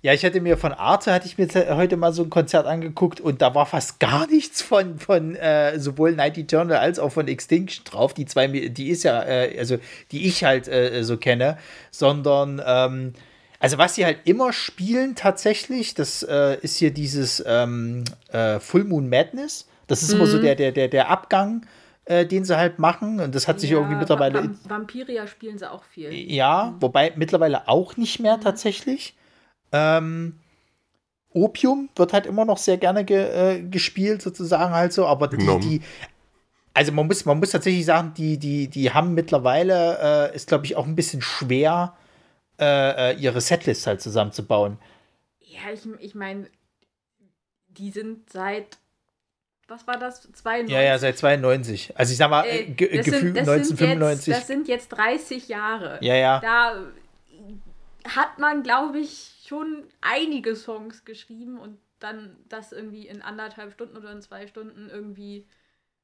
ja, 0.00 0.12
ich 0.12 0.24
hatte 0.24 0.40
mir 0.40 0.56
von 0.56 0.72
Arte, 0.72 1.12
hatte 1.12 1.26
ich 1.26 1.38
mir 1.38 1.48
heute 1.76 1.96
mal 1.96 2.12
so 2.12 2.22
ein 2.22 2.30
Konzert 2.30 2.66
angeguckt 2.66 3.20
und 3.20 3.42
da 3.42 3.54
war 3.54 3.66
fast 3.66 3.98
gar 3.98 4.28
nichts 4.28 4.62
von, 4.62 4.98
von 4.98 5.34
äh, 5.34 5.78
sowohl 5.80 6.12
Night 6.12 6.38
Eternal 6.38 6.78
als 6.78 6.98
auch 6.98 7.10
von 7.10 7.26
Extinction 7.26 7.84
drauf. 7.84 8.14
Die 8.14 8.24
zwei, 8.24 8.46
die 8.46 8.90
ist 8.90 9.02
ja, 9.02 9.22
äh, 9.24 9.58
also 9.58 9.78
die 10.12 10.26
ich 10.26 10.44
halt 10.44 10.68
äh, 10.68 11.02
so 11.02 11.16
kenne, 11.16 11.58
sondern 11.90 12.62
ähm, 12.64 13.12
also 13.58 13.76
was 13.78 13.96
sie 13.96 14.04
halt 14.04 14.18
immer 14.24 14.52
spielen 14.52 15.16
tatsächlich, 15.16 15.94
das 15.94 16.22
äh, 16.22 16.58
ist 16.60 16.76
hier 16.76 16.92
dieses 16.92 17.42
ähm, 17.44 18.04
äh, 18.30 18.60
Full 18.60 18.84
Moon 18.84 19.08
Madness. 19.08 19.66
Das 19.88 20.02
ist 20.02 20.10
mhm. 20.10 20.16
immer 20.16 20.26
so 20.26 20.38
mhm. 20.38 20.42
der, 20.42 20.54
der, 20.54 20.72
der, 20.72 20.88
der 20.88 21.08
Abgang 21.08 21.66
äh, 22.04 22.24
den 22.24 22.44
sie 22.44 22.56
halt 22.56 22.78
machen. 22.78 23.20
Und 23.20 23.34
das 23.34 23.48
hat 23.48 23.60
sich 23.60 23.70
ja, 23.70 23.76
irgendwie 23.76 23.96
mittlerweile. 23.96 24.38
Vamp 24.38 24.58
Vampiria 24.68 25.26
spielen 25.26 25.58
sie 25.58 25.70
auch 25.70 25.84
viel. 25.84 26.12
Ja, 26.12 26.74
wobei 26.80 27.12
mittlerweile 27.16 27.68
auch 27.68 27.96
nicht 27.96 28.20
mehr 28.20 28.36
mhm. 28.36 28.42
tatsächlich. 28.42 29.14
Ähm, 29.72 30.38
Opium 31.30 31.88
wird 31.96 32.12
halt 32.12 32.26
immer 32.26 32.44
noch 32.44 32.58
sehr 32.58 32.78
gerne 32.78 33.04
ge, 33.04 33.18
äh, 33.18 33.62
gespielt, 33.62 34.22
sozusagen 34.22 34.72
halt 34.72 34.92
so, 34.92 35.06
aber 35.06 35.28
die, 35.28 35.36
die, 35.60 35.82
also 36.74 36.92
man 36.92 37.06
muss, 37.06 37.24
man 37.24 37.38
muss 37.38 37.50
tatsächlich 37.50 37.84
sagen, 37.84 38.14
die, 38.16 38.38
die, 38.38 38.68
die 38.68 38.92
haben 38.92 39.14
mittlerweile, 39.14 40.30
äh, 40.32 40.36
ist 40.36 40.48
glaube 40.48 40.64
ich 40.64 40.76
auch 40.76 40.86
ein 40.86 40.96
bisschen 40.96 41.20
schwer, 41.20 41.96
äh, 42.58 43.12
äh 43.12 43.16
ihre 43.16 43.40
Setlist 43.40 43.86
halt 43.86 44.00
zusammenzubauen. 44.00 44.78
Ja, 45.40 45.72
ich, 45.72 45.86
ich 46.00 46.14
meine, 46.14 46.48
die 47.68 47.90
sind 47.90 48.30
seit, 48.30 48.78
was 49.68 49.86
war 49.86 49.98
das, 49.98 50.22
92? 50.32 50.72
Ja, 50.74 50.82
ja, 50.82 50.98
seit 50.98 51.18
92. 51.18 51.92
Also 51.96 52.12
ich 52.12 52.18
sag 52.18 52.30
mal, 52.30 52.44
äh, 52.46 52.64
gefühlt 52.64 53.38
1995. 53.38 54.26
Jetzt, 54.26 54.40
das 54.40 54.46
sind 54.46 54.68
jetzt 54.68 54.88
30 54.88 55.48
Jahre. 55.48 55.98
Ja, 56.00 56.14
ja. 56.14 56.40
Da 56.40 56.74
hat 58.08 58.38
man, 58.38 58.62
glaube 58.62 58.98
ich, 58.98 59.37
schon 59.48 59.88
einige 60.00 60.54
Songs 60.54 61.04
geschrieben 61.04 61.58
und 61.58 61.78
dann 61.98 62.36
das 62.48 62.72
irgendwie 62.72 63.08
in 63.08 63.22
anderthalb 63.22 63.72
Stunden 63.72 63.96
oder 63.96 64.12
in 64.12 64.22
zwei 64.22 64.46
Stunden 64.46 64.88
irgendwie 64.88 65.46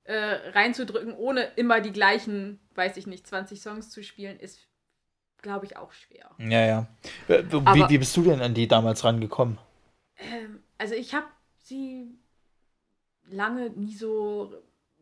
äh, 0.05 0.51
reinzudrücken, 0.51 1.15
ohne 1.15 1.45
immer 1.57 1.81
die 1.81 1.93
gleichen, 1.93 2.61
weiß 2.75 2.97
ich 2.97 3.07
nicht, 3.07 3.27
20 3.27 3.61
Songs 3.61 3.91
zu 3.91 4.03
spielen, 4.03 4.39
ist, 4.39 4.67
glaube 5.39 5.67
ich, 5.67 5.77
auch 5.77 5.93
schwer. 5.93 6.31
Ja, 6.39 6.67
ja. 6.67 6.87
Wie, 7.29 7.89
wie, 7.89 7.99
bist 7.99 8.17
du 8.17 8.23
denn 8.23 8.41
an 8.41 8.55
die 8.55 8.67
damals 8.67 9.05
rangekommen? 9.05 9.59
Ähm, 10.17 10.63
also 10.79 10.95
ich 10.95 11.15
habe 11.15 11.27
sie 11.61 12.19
lange 13.27 13.71
nie 13.71 13.95
so 13.95 14.55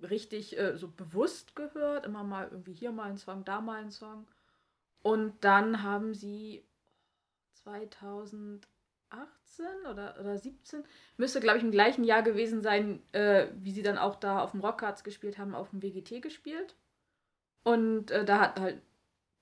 richtig 0.02 0.58
äh, 0.58 0.76
so 0.76 0.88
bewusst 0.88 1.56
gehört. 1.56 2.06
Immer 2.06 2.24
mal 2.24 2.48
irgendwie 2.50 2.74
hier 2.74 2.92
mal 2.92 3.10
ein 3.10 3.18
Song, 3.18 3.44
da 3.44 3.60
mal 3.60 3.80
ein 3.80 3.90
Song. 3.90 4.26
Und 5.02 5.44
dann 5.44 5.82
haben 5.82 6.14
sie 6.14 6.64
2018 7.64 8.64
oder, 9.90 10.16
oder 10.20 10.38
17, 10.38 10.84
müsste, 11.16 11.40
glaube 11.40 11.58
ich, 11.58 11.64
im 11.64 11.70
gleichen 11.70 12.04
Jahr 12.04 12.22
gewesen 12.22 12.62
sein, 12.62 13.02
äh, 13.12 13.48
wie 13.56 13.72
sie 13.72 13.82
dann 13.82 13.98
auch 13.98 14.16
da 14.16 14.40
auf 14.40 14.52
dem 14.52 14.60
Rockhards 14.60 15.04
gespielt 15.04 15.38
haben, 15.38 15.54
auf 15.54 15.70
dem 15.70 15.82
WGT 15.82 16.22
gespielt. 16.22 16.76
Und 17.64 18.10
äh, 18.10 18.24
da 18.24 18.40
hat 18.40 18.60
halt 18.60 18.82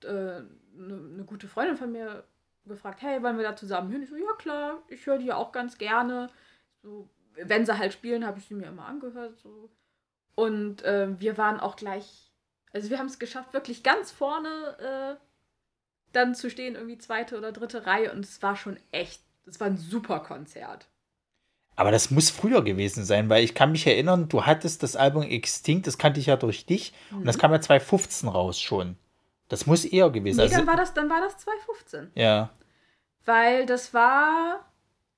eine 0.05 0.47
äh, 0.75 0.79
ne 0.79 1.23
gute 1.25 1.47
Freundin 1.47 1.77
von 1.77 1.91
mir 1.91 2.23
gefragt, 2.65 3.01
hey, 3.01 3.21
wollen 3.23 3.37
wir 3.37 3.43
da 3.43 3.55
zusammen 3.55 3.91
hin? 3.91 4.03
Ich 4.03 4.09
so, 4.09 4.15
ja 4.15 4.33
klar, 4.37 4.81
ich 4.87 5.05
höre 5.05 5.17
die 5.17 5.25
ja 5.25 5.35
auch 5.35 5.51
ganz 5.51 5.77
gerne. 5.77 6.29
So, 6.83 7.09
wenn 7.33 7.65
sie 7.65 7.77
halt 7.77 7.93
spielen, 7.93 8.25
habe 8.25 8.39
ich 8.39 8.45
sie 8.45 8.53
mir 8.53 8.67
immer 8.67 8.85
angehört. 8.85 9.39
So. 9.39 9.71
Und 10.35 10.83
äh, 10.83 11.19
wir 11.19 11.37
waren 11.37 11.59
auch 11.59 11.75
gleich, 11.75 12.31
also 12.71 12.89
wir 12.89 12.99
haben 12.99 13.07
es 13.07 13.19
geschafft, 13.19 13.53
wirklich 13.53 13.83
ganz 13.83 14.11
vorne 14.11 15.17
äh, 15.19 15.30
dann 16.13 16.35
zu 16.35 16.49
stehen, 16.49 16.75
irgendwie 16.75 16.97
zweite 16.97 17.37
oder 17.37 17.51
dritte 17.51 17.85
Reihe 17.85 18.11
und 18.11 18.25
es 18.25 18.41
war 18.41 18.55
schon 18.55 18.77
echt, 18.91 19.21
es 19.45 19.59
war 19.59 19.67
ein 19.67 19.77
super 19.77 20.19
Konzert. 20.19 20.87
Aber 21.75 21.91
das 21.91 22.11
muss 22.11 22.29
früher 22.29 22.63
gewesen 22.63 23.05
sein, 23.05 23.29
weil 23.29 23.43
ich 23.43 23.55
kann 23.55 23.71
mich 23.71 23.87
erinnern, 23.87 24.27
du 24.29 24.45
hattest 24.45 24.83
das 24.83 24.95
Album 24.95 25.23
Extinct, 25.23 25.87
das 25.87 25.97
kannte 25.97 26.19
ich 26.19 26.27
ja 26.27 26.35
durch 26.35 26.65
dich 26.65 26.93
mhm. 27.09 27.19
und 27.19 27.25
das 27.25 27.37
mhm. 27.37 27.41
kam 27.41 27.51
ja 27.53 27.61
2015 27.61 28.29
raus 28.29 28.59
schon. 28.59 28.97
Das 29.47 29.65
muss 29.65 29.83
eher 29.83 30.09
gewesen 30.09 30.37
sein. 30.37 30.47
Nee, 30.47 30.53
also, 30.55 30.65
dann 30.65 30.67
war 30.67 30.77
das, 30.77 30.93
dann 30.93 31.09
war 31.09 31.21
das 31.21 31.37
2015. 31.37 32.11
Ja. 32.15 32.51
Weil 33.25 33.65
das 33.65 33.93
war, 33.93 34.65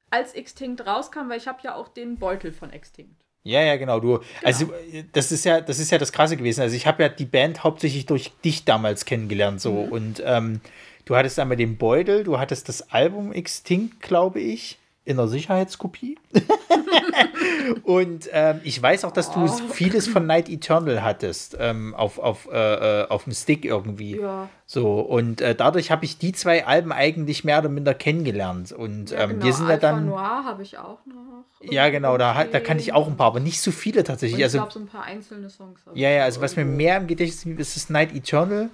als 0.10 0.34
Extinct 0.34 0.86
rauskam, 0.86 1.30
weil 1.30 1.38
ich 1.38 1.48
habe 1.48 1.60
ja 1.64 1.76
auch 1.76 1.88
den 1.88 2.18
Beutel 2.18 2.52
von 2.52 2.72
Extinct. 2.72 3.24
Ja, 3.44 3.62
ja, 3.62 3.76
genau. 3.76 4.00
Du, 4.00 4.18
genau. 4.18 4.24
also 4.44 4.72
das 5.12 5.32
ist 5.32 5.44
ja, 5.44 5.60
das 5.62 5.80
ist 5.80 5.92
ja 5.92 5.98
das 5.98 6.12
Krasse 6.12 6.38
gewesen. 6.38 6.62
Also 6.62 6.76
ich 6.76 6.88
habe 6.88 7.04
ja 7.04 7.10
die 7.10 7.26
Band 7.26 7.64
hauptsächlich 7.64 8.06
durch 8.06 8.32
dich 8.44 8.64
damals 8.64 9.06
kennengelernt, 9.06 9.62
so 9.62 9.72
mhm. 9.72 9.92
und 9.92 10.24
ähm, 10.26 10.62
du 11.06 11.16
hattest 11.16 11.40
einmal 11.40 11.58
den 11.58 11.78
Beutel, 11.78 12.24
du 12.24 12.40
hattest 12.40 12.70
das 12.70 12.92
Album 12.92 13.34
Extinct, 13.34 14.02
glaube 14.02 14.40
ich 14.40 14.78
in 15.06 15.18
der 15.18 15.28
Sicherheitskopie. 15.28 16.18
und 17.84 18.30
ähm, 18.32 18.62
ich 18.64 18.82
weiß 18.82 19.06
auch, 19.06 19.12
dass 19.12 19.32
du 19.32 19.44
oh. 19.44 19.48
vieles 19.48 20.08
von 20.08 20.26
Night 20.26 20.50
Eternal 20.50 21.04
hattest, 21.04 21.58
ähm, 21.60 21.94
auf, 21.94 22.20
auf, 22.20 22.48
äh, 22.52 23.02
äh, 23.02 23.08
auf 23.10 23.26
dem 23.26 23.34
Stick 23.34 23.66
irgendwie. 23.66 24.20
Ja. 24.20 24.50
So, 24.66 25.02
und 25.02 25.42
äh, 25.42 25.56
dadurch 25.56 25.92
habe 25.92 26.06
ich 26.06 26.18
die 26.18 26.32
zwei 26.32 26.66
Alben 26.66 26.92
eigentlich 26.92 27.44
mehr 27.44 27.60
oder 27.60 27.70
minder 27.70 27.94
kennengelernt. 27.94 28.72
Und 28.72 29.12
ja, 29.12 29.24
ähm, 29.24 29.32
genau. 29.32 29.46
wir 29.46 29.54
sind 29.54 29.70
ja 29.70 29.78
dann. 29.78 30.06
Noir 30.06 30.44
habe 30.46 30.64
ich 30.64 30.78
auch 30.78 31.06
noch. 31.06 31.44
Ja, 31.62 31.90
genau, 31.90 32.18
da, 32.18 32.44
da 32.46 32.60
kann 32.60 32.80
ich 32.80 32.94
auch 32.94 33.08
ein 33.08 33.16
paar, 33.16 33.28
aber 33.28 33.40
nicht 33.40 33.62
so 33.62 33.72
viele 33.72 34.04
tatsächlich. 34.04 34.36
Und 34.36 34.40
ich 34.40 34.46
also, 34.46 34.58
glaube, 34.60 34.74
so 34.74 34.80
ein 34.80 34.88
paar 34.88 35.04
einzelne 35.04 35.50
Songs. 35.50 35.82
Ja, 35.94 36.10
ja, 36.10 36.24
also 36.24 36.42
was 36.42 36.56
mir 36.56 36.66
mehr 36.66 36.98
im 36.98 37.08
Gedächtnis 37.08 37.60
ist, 37.60 37.78
ist 37.78 37.90
Night 37.90 38.14
Eternal. 38.14 38.70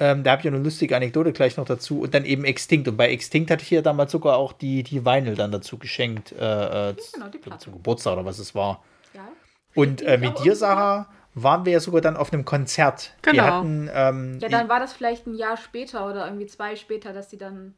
Ähm, 0.00 0.24
da 0.24 0.32
habe 0.32 0.40
ich 0.40 0.46
ja 0.46 0.50
eine 0.50 0.62
lustige 0.62 0.96
Anekdote 0.96 1.32
gleich 1.32 1.58
noch 1.58 1.66
dazu. 1.66 2.00
Und 2.00 2.14
dann 2.14 2.24
eben 2.24 2.44
Extinct. 2.44 2.88
Und 2.88 2.96
bei 2.96 3.10
Extinct 3.10 3.50
hatte 3.50 3.62
ich 3.62 3.70
ja 3.70 3.82
damals 3.82 4.10
sogar 4.10 4.38
auch 4.38 4.54
die, 4.54 4.82
die 4.82 5.04
Vinyl 5.04 5.36
dann 5.36 5.52
dazu 5.52 5.76
geschenkt. 5.76 6.32
Äh, 6.32 6.90
äh 6.90 6.94
genau, 7.12 7.28
die. 7.28 7.58
Zum 7.58 7.74
Geburtstag 7.74 8.14
oder 8.14 8.24
was 8.24 8.38
es 8.38 8.54
war. 8.54 8.82
Ja. 9.12 9.28
Und 9.74 10.00
äh, 10.00 10.16
mit 10.16 10.42
dir, 10.42 10.56
Sarah, 10.56 11.06
waren 11.34 11.66
wir 11.66 11.74
ja 11.74 11.80
sogar 11.80 12.00
dann 12.00 12.16
auf 12.16 12.32
einem 12.32 12.46
Konzert. 12.46 13.12
Genau. 13.20 13.42
Hatten, 13.42 13.90
ähm, 13.92 14.38
ja, 14.40 14.48
dann 14.48 14.70
war 14.70 14.80
das 14.80 14.94
vielleicht 14.94 15.26
ein 15.26 15.34
Jahr 15.34 15.58
später 15.58 16.08
oder 16.08 16.24
irgendwie 16.24 16.46
zwei 16.46 16.76
später, 16.76 17.12
dass 17.12 17.28
die 17.28 17.38
dann 17.38 17.74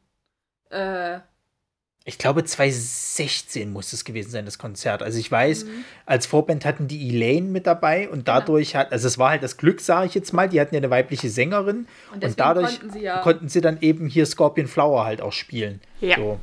äh, 0.69 1.19
ich 2.05 2.17
glaube 2.17 2.43
2016 2.43 3.71
muss 3.71 3.93
es 3.93 4.03
gewesen 4.03 4.29
sein, 4.29 4.43
das 4.43 4.57
Konzert. 4.57 5.01
Also 5.01 5.19
ich 5.19 5.31
weiß, 5.31 5.63
mhm. 5.63 5.85
als 6.05 6.25
Vorband 6.25 6.65
hatten 6.65 6.89
die 6.89 7.09
Elaine 7.09 7.47
mit 7.47 7.65
dabei 7.65 8.09
und 8.09 8.27
dadurch 8.27 8.75
hat, 8.75 8.91
also 8.91 9.07
es 9.07 9.17
war 9.17 9.29
halt 9.29 9.41
das 9.41 9.55
Glück, 9.55 9.79
sage 9.79 10.07
ich 10.07 10.13
jetzt 10.13 10.33
mal, 10.33 10.49
die 10.49 10.59
hatten 10.59 10.75
ja 10.75 10.79
eine 10.79 10.89
weibliche 10.89 11.29
Sängerin 11.29 11.87
und, 12.13 12.25
und 12.25 12.39
dadurch 12.39 12.79
konnten 12.79 12.89
sie, 12.89 13.03
ja 13.03 13.19
konnten 13.19 13.47
sie, 13.47 13.61
dann 13.61 13.77
eben 13.79 14.07
hier 14.07 14.25
Scorpion 14.25 14.67
Flower 14.67 15.05
halt 15.05 15.21
auch 15.21 15.31
spielen. 15.31 15.79
Ja. 16.01 16.17
So. 16.17 16.39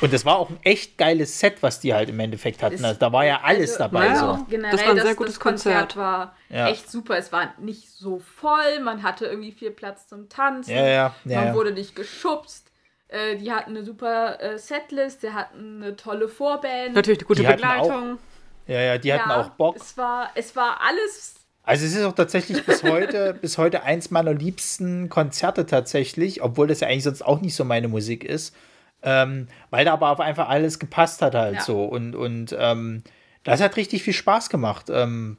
Und 0.00 0.12
das 0.12 0.24
war 0.24 0.40
auch 0.40 0.50
ein 0.50 0.58
echt 0.64 0.98
geiles 0.98 1.38
Set, 1.38 1.62
was 1.62 1.78
die 1.78 1.94
halt 1.94 2.08
im 2.08 2.18
Endeffekt 2.18 2.60
hatten. 2.64 2.84
Also 2.84 2.98
da 2.98 3.12
war 3.12 3.24
ja 3.24 3.42
alles 3.44 3.78
also, 3.80 3.84
dabei. 3.84 4.06
Ja, 4.06 4.16
so. 4.16 4.44
Generell, 4.50 4.72
das 4.72 4.84
war 4.84 4.90
ein 4.90 5.00
sehr 5.00 5.14
gutes 5.14 5.34
das 5.34 5.40
Konzert. 5.40 5.74
Konzert 5.74 5.96
war 5.96 6.36
ja. 6.48 6.68
echt 6.68 6.90
super. 6.90 7.16
Es 7.16 7.30
war 7.30 7.54
nicht 7.60 7.88
so 7.88 8.18
voll, 8.18 8.80
man 8.82 9.04
hatte 9.04 9.26
irgendwie 9.26 9.52
viel 9.52 9.70
Platz 9.70 10.08
zum 10.08 10.28
Tanzen. 10.28 10.74
Ja, 10.74 10.84
ja, 10.84 11.14
ja, 11.24 11.44
man 11.44 11.54
wurde 11.54 11.70
nicht 11.70 11.94
geschubst 11.94 12.65
äh, 13.08 13.36
die 13.36 13.52
hatten 13.52 13.70
eine 13.70 13.84
super 13.84 14.40
äh, 14.40 14.58
Setlist, 14.58 15.22
die 15.22 15.30
hatten 15.30 15.82
eine 15.82 15.96
tolle 15.96 16.28
Vorband. 16.28 16.94
Natürlich 16.94 17.20
eine 17.20 17.26
gute 17.26 17.42
die 17.42 17.48
Begleitung. 17.48 18.14
Auch, 18.14 18.68
ja, 18.68 18.80
ja, 18.80 18.98
die 18.98 19.12
hatten 19.12 19.30
ja, 19.30 19.40
auch 19.40 19.50
Bock. 19.50 19.76
Es 19.76 19.96
war, 19.96 20.30
es 20.34 20.56
war 20.56 20.80
alles. 20.80 21.34
Also 21.62 21.84
es 21.84 21.94
ist 21.94 22.04
auch 22.04 22.14
tatsächlich 22.14 22.64
bis 22.64 22.82
heute, 22.82 23.34
bis 23.40 23.58
heute 23.58 23.82
eins 23.82 24.10
meiner 24.10 24.34
liebsten 24.34 25.08
Konzerte 25.08 25.66
tatsächlich, 25.66 26.42
obwohl 26.42 26.66
das 26.66 26.80
ja 26.80 26.88
eigentlich 26.88 27.04
sonst 27.04 27.22
auch 27.22 27.40
nicht 27.40 27.54
so 27.54 27.64
meine 27.64 27.88
Musik 27.88 28.24
ist. 28.24 28.54
Ähm, 29.02 29.48
weil 29.70 29.84
da 29.84 29.92
aber 29.92 30.10
auf 30.10 30.20
einfach 30.20 30.48
alles 30.48 30.78
gepasst 30.78 31.22
hat 31.22 31.34
halt 31.34 31.56
ja. 31.56 31.60
so. 31.60 31.84
Und, 31.84 32.16
und 32.16 32.56
ähm, 32.58 33.02
das 33.44 33.60
hat 33.60 33.76
richtig 33.76 34.02
viel 34.02 34.14
Spaß 34.14 34.48
gemacht. 34.48 34.86
Ähm, 34.90 35.36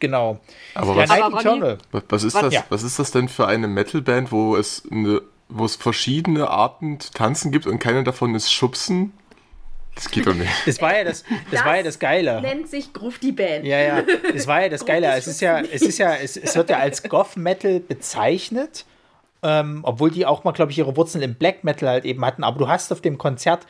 Genau. 0.00 0.40
Aber 0.74 0.96
was, 0.96 1.10
Aber 1.10 1.42
Ronny- 1.42 1.76
was, 1.90 2.22
ist 2.22 2.36
das, 2.36 2.54
ja. 2.54 2.64
was 2.68 2.82
ist 2.82 2.98
das 2.98 3.10
denn 3.10 3.28
für 3.28 3.46
eine 3.46 3.66
Metalband, 3.66 4.30
wo 4.30 4.56
es 4.56 4.84
eine, 4.90 5.22
wo 5.48 5.64
es 5.64 5.76
verschiedene 5.76 6.48
Arten 6.48 7.00
zu 7.00 7.12
tanzen 7.12 7.52
gibt 7.52 7.66
und 7.66 7.78
keine 7.78 8.04
davon 8.04 8.34
ist 8.34 8.52
Schubsen? 8.52 9.12
Das 9.94 10.10
geht 10.10 10.28
doch 10.28 10.34
nicht. 10.34 10.50
Das 10.64 10.80
war 10.80 10.96
ja 10.96 11.02
das, 11.02 11.24
das, 11.24 11.38
Das 11.50 11.64
war 11.64 11.76
ja 11.76 11.82
das 11.82 11.98
Geile. 11.98 12.40
Nennt 12.40 12.68
sich 12.68 12.92
Groove 12.92 13.18
die 13.18 13.32
Band. 13.32 13.64
Ja, 13.64 13.80
ja, 13.80 14.02
das 14.32 14.46
war 14.46 14.62
ja 14.62 14.68
das 14.68 14.84
Geile. 14.86 15.08
Es 15.08 15.26
ist 15.26 15.40
ja, 15.40 15.58
es 15.60 15.82
ist 15.82 15.98
ja, 15.98 16.14
es, 16.14 16.36
es 16.36 16.54
wird 16.54 16.70
ja 16.70 16.78
als 16.78 17.02
Goth 17.02 17.36
Metal 17.36 17.80
bezeichnet, 17.80 18.84
ähm, 19.42 19.80
obwohl 19.82 20.12
die 20.12 20.24
auch 20.24 20.44
mal, 20.44 20.52
glaube 20.52 20.70
ich, 20.70 20.78
ihre 20.78 20.96
Wurzeln 20.96 21.22
im 21.22 21.34
Black 21.34 21.64
Metal 21.64 21.88
halt 21.88 22.04
eben 22.04 22.24
hatten. 22.24 22.44
Aber 22.44 22.58
du 22.58 22.68
hast 22.68 22.92
auf 22.92 23.00
dem 23.00 23.18
Konzert 23.18 23.66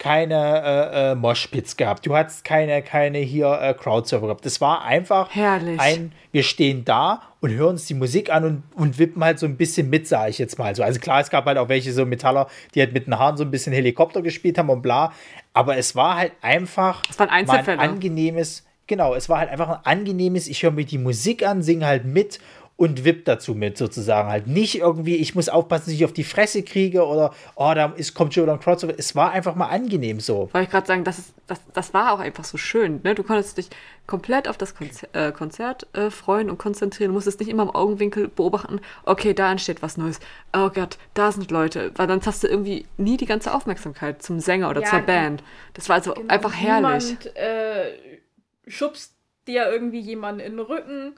keine 0.00 0.62
äh, 0.64 1.10
äh, 1.10 1.14
Moshpits 1.14 1.76
gehabt. 1.76 2.06
Du 2.06 2.16
hattest 2.16 2.42
keine, 2.42 2.82
keine 2.82 3.18
hier 3.18 3.60
äh, 3.60 3.74
Crowdserver 3.74 4.28
gehabt. 4.28 4.46
Das 4.46 4.58
war 4.60 4.82
einfach 4.82 5.28
Herrlich. 5.30 5.78
ein, 5.78 6.12
wir 6.32 6.42
stehen 6.42 6.86
da 6.86 7.20
und 7.40 7.50
hören 7.50 7.72
uns 7.72 7.84
die 7.84 7.92
Musik 7.92 8.32
an 8.32 8.44
und, 8.44 8.62
und 8.74 8.98
wippen 8.98 9.22
halt 9.22 9.38
so 9.38 9.44
ein 9.44 9.58
bisschen 9.58 9.90
mit, 9.90 10.08
sage 10.08 10.30
ich 10.30 10.38
jetzt 10.38 10.58
mal 10.58 10.74
so. 10.74 10.82
Also 10.82 10.98
klar, 11.00 11.20
es 11.20 11.28
gab 11.28 11.44
halt 11.44 11.58
auch 11.58 11.68
welche 11.68 11.92
so 11.92 12.06
Metaller, 12.06 12.48
die 12.74 12.80
halt 12.80 12.94
mit 12.94 13.06
den 13.08 13.18
Haaren 13.18 13.36
so 13.36 13.44
ein 13.44 13.50
bisschen 13.50 13.74
Helikopter 13.74 14.22
gespielt 14.22 14.56
haben 14.56 14.70
und 14.70 14.80
bla. 14.80 15.12
Aber 15.52 15.76
es 15.76 15.94
war 15.94 16.16
halt 16.16 16.32
einfach 16.40 17.02
Es 17.10 17.18
waren 17.18 17.28
ein 17.28 17.78
angenehmes, 17.78 18.64
genau, 18.86 19.14
es 19.14 19.28
war 19.28 19.40
halt 19.40 19.50
einfach 19.50 19.68
ein 19.68 19.84
angenehmes, 19.84 20.48
ich 20.48 20.62
höre 20.62 20.70
mir 20.70 20.86
die 20.86 20.96
Musik 20.96 21.46
an, 21.46 21.62
singe 21.62 21.86
halt 21.86 22.06
mit 22.06 22.40
und 22.80 23.04
wipp 23.04 23.26
dazu 23.26 23.54
mit 23.54 23.76
sozusagen 23.76 24.30
halt 24.30 24.46
nicht 24.46 24.78
irgendwie, 24.78 25.16
ich 25.16 25.34
muss 25.34 25.50
aufpassen, 25.50 25.84
dass 25.84 25.94
ich 25.94 26.04
auf 26.06 26.14
die 26.14 26.24
Fresse 26.24 26.62
kriege 26.62 27.04
oder 27.04 27.34
oh, 27.54 27.70
da 27.74 27.92
ist, 27.94 28.14
kommt 28.14 28.32
schon 28.32 28.44
wieder 28.44 28.54
ein 28.54 28.58
Crowdsurfer. 28.58 28.94
Es 28.96 29.14
war 29.14 29.32
einfach 29.32 29.54
mal 29.54 29.66
angenehm 29.66 30.18
so. 30.18 30.48
Wollte 30.54 30.62
ich 30.62 30.70
gerade 30.70 30.86
sagen, 30.86 31.04
das, 31.04 31.18
ist, 31.18 31.34
das, 31.46 31.60
das 31.74 31.92
war 31.92 32.14
auch 32.14 32.20
einfach 32.20 32.44
so 32.44 32.56
schön. 32.56 33.00
Ne? 33.02 33.14
Du 33.14 33.22
konntest 33.22 33.58
dich 33.58 33.68
komplett 34.06 34.48
auf 34.48 34.56
das 34.56 34.74
Konzer 34.74 35.08
äh, 35.12 35.30
Konzert 35.30 35.88
äh, 35.92 36.08
freuen 36.08 36.48
und 36.48 36.56
konzentrieren. 36.56 37.10
Du 37.10 37.16
musstest 37.16 37.38
nicht 37.40 37.50
immer 37.50 37.64
im 37.64 37.70
Augenwinkel 37.70 38.28
beobachten, 38.28 38.80
okay, 39.04 39.34
da 39.34 39.50
entsteht 39.50 39.82
was 39.82 39.98
Neues. 39.98 40.18
Oh 40.56 40.70
Gott, 40.70 40.96
da 41.12 41.32
sind 41.32 41.50
Leute. 41.50 41.92
Weil 41.96 42.06
dann 42.06 42.22
hast 42.24 42.42
du 42.44 42.48
irgendwie 42.48 42.86
nie 42.96 43.18
die 43.18 43.26
ganze 43.26 43.52
Aufmerksamkeit 43.52 44.22
zum 44.22 44.40
Sänger 44.40 44.70
oder 44.70 44.80
Ja, 44.80 44.88
zur 44.88 45.00
Band. 45.00 45.44
Das 45.74 45.90
war 45.90 45.96
also 45.96 46.14
Genau, 46.14 46.32
einfach 46.32 46.54
herrlich. 46.54 47.04
Niemand 47.04 47.36
äh, 47.36 48.20
schubst 48.66 49.12
dir 49.46 49.70
irgendwie 49.70 50.00
jemanden 50.00 50.40
in 50.40 50.56
den 50.56 50.60
Rücken 50.60 51.16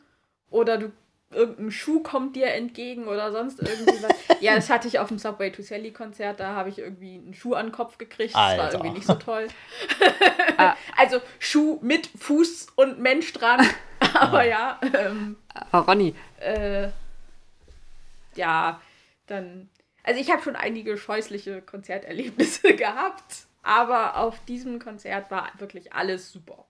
oder 0.50 0.76
du 0.76 0.90
irgendein 1.34 1.70
Schuh 1.70 2.02
kommt 2.02 2.36
dir 2.36 2.48
entgegen 2.48 3.06
oder 3.06 3.32
sonst 3.32 3.60
irgendwie 3.60 4.02
was. 4.02 4.12
ja, 4.40 4.54
das 4.54 4.70
hatte 4.70 4.88
ich 4.88 4.98
auf 4.98 5.08
dem 5.08 5.18
Subway 5.18 5.50
to 5.50 5.62
Sally 5.62 5.92
Konzert, 5.92 6.40
da 6.40 6.54
habe 6.54 6.68
ich 6.68 6.78
irgendwie 6.78 7.14
einen 7.14 7.34
Schuh 7.34 7.54
an 7.54 7.66
den 7.66 7.72
Kopf 7.72 7.98
gekriegt. 7.98 8.34
Das 8.34 8.58
war 8.58 8.64
Alter. 8.64 8.78
irgendwie 8.78 8.98
nicht 8.98 9.06
so 9.06 9.14
toll. 9.14 9.48
also 10.96 11.20
Schuh 11.38 11.78
mit 11.82 12.06
Fuß 12.06 12.68
und 12.76 13.00
Mensch 13.00 13.32
dran. 13.32 13.66
Aber 14.14 14.44
ja, 14.44 14.80
ähm, 14.94 15.36
Aber 15.70 15.90
Ronny, 15.90 16.14
äh, 16.40 16.88
ja, 18.34 18.80
dann. 19.26 19.68
Also 20.04 20.20
ich 20.20 20.32
habe 20.32 20.42
schon 20.42 20.56
einige 20.56 20.96
scheußliche 20.98 21.62
Konzerterlebnisse 21.62 22.74
gehabt, 22.74 23.46
aber 23.62 24.16
auf 24.16 24.44
diesem 24.46 24.80
Konzert 24.80 25.30
war 25.30 25.50
wirklich 25.58 25.92
alles 25.92 26.32
super. 26.32 26.66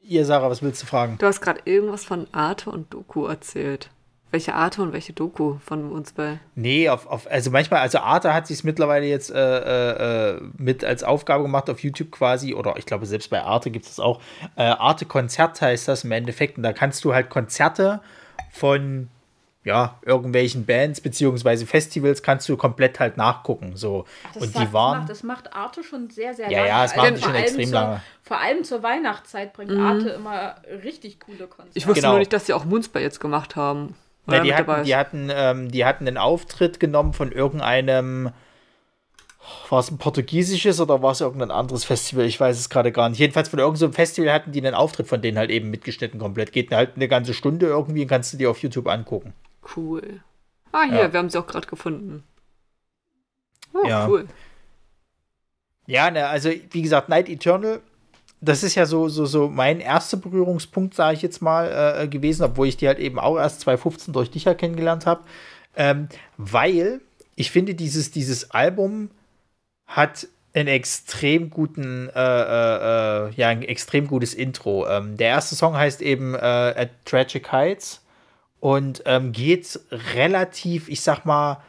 Ihr, 0.00 0.24
Sarah, 0.24 0.48
was 0.48 0.62
willst 0.62 0.82
du 0.82 0.86
fragen? 0.86 1.18
du 1.18 1.26
hast 1.26 1.40
gerade 1.40 1.62
irgendwas 1.64 2.04
von 2.04 2.28
Arte 2.32 2.70
und 2.70 2.94
Doku 2.94 3.26
erzählt. 3.26 3.90
Welche 4.32 4.54
Arte 4.54 4.82
und 4.82 4.92
welche 4.92 5.12
Doku 5.12 5.56
von 5.64 5.90
uns 5.92 6.12
bei? 6.12 6.40
Nee, 6.56 6.88
auf, 6.88 7.06
auf, 7.06 7.30
also 7.30 7.50
manchmal, 7.50 7.80
also 7.80 7.98
Arte 7.98 8.34
hat 8.34 8.48
sich 8.48 8.58
es 8.58 8.64
mittlerweile 8.64 9.06
jetzt 9.06 9.30
äh, 9.30 10.34
äh, 10.34 10.40
mit 10.58 10.84
als 10.84 11.04
Aufgabe 11.04 11.44
gemacht 11.44 11.70
auf 11.70 11.80
YouTube 11.80 12.10
quasi, 12.10 12.52
oder 12.54 12.76
ich 12.76 12.86
glaube, 12.86 13.06
selbst 13.06 13.30
bei 13.30 13.42
Arte 13.42 13.70
gibt 13.70 13.84
es 13.84 13.92
das 13.96 14.00
auch. 14.00 14.20
Äh, 14.56 14.62
Arte 14.64 15.06
Konzert 15.06 15.60
heißt 15.62 15.86
das 15.88 16.04
im 16.04 16.12
Endeffekt, 16.12 16.56
und 16.56 16.64
da 16.64 16.72
kannst 16.72 17.04
du 17.04 17.14
halt 17.14 17.30
Konzerte 17.30 18.00
von 18.50 19.08
ja, 19.62 19.98
irgendwelchen 20.04 20.64
Bands 20.64 21.00
beziehungsweise 21.00 21.66
Festivals 21.66 22.22
kannst 22.22 22.48
du 22.48 22.56
komplett 22.56 23.00
halt 23.00 23.16
nachgucken. 23.16 23.72
So. 23.76 24.04
Das 24.32 24.42
und 24.44 24.56
die 24.56 24.72
waren. 24.72 25.06
Das 25.08 25.24
macht, 25.24 25.44
das 25.46 25.50
macht 25.50 25.56
Arte 25.56 25.82
schon 25.82 26.08
sehr, 26.08 26.34
sehr 26.34 26.48
Ja, 26.50 26.58
lange. 26.58 26.68
ja, 26.68 26.84
es 26.84 26.92
Also 26.92 27.02
machen 27.02 27.14
die 27.16 27.20
vor 27.20 27.26
schon 27.28 27.34
allem 27.34 27.44
extrem 27.44 27.64
zur, 27.64 27.72
lange. 27.80 28.00
Vor 28.22 28.38
allem 28.40 28.64
zur 28.64 28.82
Weihnachtszeit 28.84 29.52
bringt 29.52 29.72
Arte 29.72 30.10
immer 30.10 30.54
richtig 30.84 31.18
coole 31.18 31.48
Konzerte. 31.48 31.70
Ich 31.78 31.86
wusste 31.88 32.00
Genau. 32.00 32.10
nur 32.12 32.18
nicht, 32.20 32.32
dass 32.32 32.46
sie 32.46 32.52
auch 32.52 32.64
Moonspell 32.64 33.02
jetzt 33.02 33.18
gemacht 33.18 33.56
haben. 33.56 33.96
Ja, 34.28 34.40
die, 34.42 34.54
hatten, 34.54 34.84
die, 34.84 34.96
hatten, 34.96 35.28
ähm, 35.32 35.70
die 35.70 35.84
hatten 35.84 36.06
einen 36.08 36.16
Auftritt 36.18 36.80
genommen 36.80 37.12
von 37.12 37.30
irgendeinem. 37.32 38.30
War 39.68 39.78
es 39.78 39.90
ein 39.92 39.98
portugiesisches 39.98 40.80
oder 40.80 41.02
war 41.02 41.12
es 41.12 41.20
irgendein 41.20 41.52
anderes 41.52 41.84
Festival? 41.84 42.24
Ich 42.24 42.40
weiß 42.40 42.58
es 42.58 42.68
gerade 42.68 42.90
gar 42.90 43.08
nicht. 43.08 43.20
Jedenfalls 43.20 43.48
von 43.48 43.60
irgendeinem 43.60 43.92
Festival 43.92 44.32
hatten 44.32 44.50
die 44.50 44.58
einen 44.60 44.74
Auftritt 44.74 45.06
von 45.06 45.22
denen 45.22 45.38
halt 45.38 45.50
eben 45.50 45.70
mitgeschnitten 45.70 46.18
komplett. 46.18 46.52
Geht 46.52 46.72
halt 46.72 46.96
eine 46.96 47.06
ganze 47.06 47.32
Stunde 47.32 47.66
irgendwie 47.66 48.02
und 48.02 48.08
kannst 48.08 48.32
du 48.32 48.36
dir 48.38 48.50
auf 48.50 48.58
YouTube 48.58 48.88
angucken. 48.88 49.34
Cool. 49.76 50.20
Ah, 50.72 50.82
hier, 50.82 51.02
Ja. 51.02 51.12
wir 51.12 51.18
haben 51.20 51.30
sie 51.30 51.38
auch 51.38 51.46
gerade 51.46 51.68
gefunden. 51.68 52.24
Oh, 53.72 53.86
Ja. 53.86 54.08
cool. 54.08 54.26
Ja, 55.86 56.10
ne, 56.10 56.26
also 56.26 56.50
wie 56.70 56.82
gesagt, 56.82 57.08
Night 57.08 57.28
Eternal, 57.28 57.80
das 58.40 58.62
ist 58.62 58.74
ja 58.74 58.86
so, 58.86 59.08
so, 59.08 59.26
so 59.26 59.48
mein 59.48 59.80
erster 59.80 60.16
Berührungspunkt, 60.16 60.94
sage 60.94 61.16
ich 61.16 61.22
jetzt 61.22 61.40
mal, 61.40 62.02
äh, 62.02 62.08
gewesen, 62.08 62.44
obwohl 62.44 62.68
ich 62.68 62.76
die 62.76 62.86
halt 62.86 62.98
eben 62.98 63.18
auch 63.18 63.36
erst 63.36 63.60
2015 63.60 64.12
durch 64.12 64.30
dich 64.30 64.44
ja 64.44 64.54
kennengelernt 64.54 65.06
habe. 65.06 65.22
Ähm, 65.76 66.08
weil 66.36 67.00
ich 67.34 67.50
finde, 67.50 67.74
dieses, 67.74 68.10
dieses 68.10 68.50
Album 68.50 69.10
hat 69.86 70.28
einen 70.54 70.68
extrem 70.68 71.50
guten, 71.50 72.08
äh, 72.08 72.12
äh, 72.18 73.28
äh, 73.28 73.30
ja, 73.34 73.48
ein 73.48 73.62
extrem 73.62 74.06
gutes 74.06 74.32
Intro. 74.32 74.88
Ähm, 74.88 75.16
der 75.16 75.28
erste 75.28 75.54
Song 75.54 75.76
heißt 75.76 76.00
eben 76.00 76.34
äh, 76.34 76.38
At 76.38 76.90
Tragic 77.04 77.52
Heights 77.52 78.02
und 78.60 79.02
ähm, 79.04 79.32
geht 79.32 79.78
relativ, 80.14 80.88
ich 80.88 81.02
sag 81.02 81.26
mal, 81.26 81.62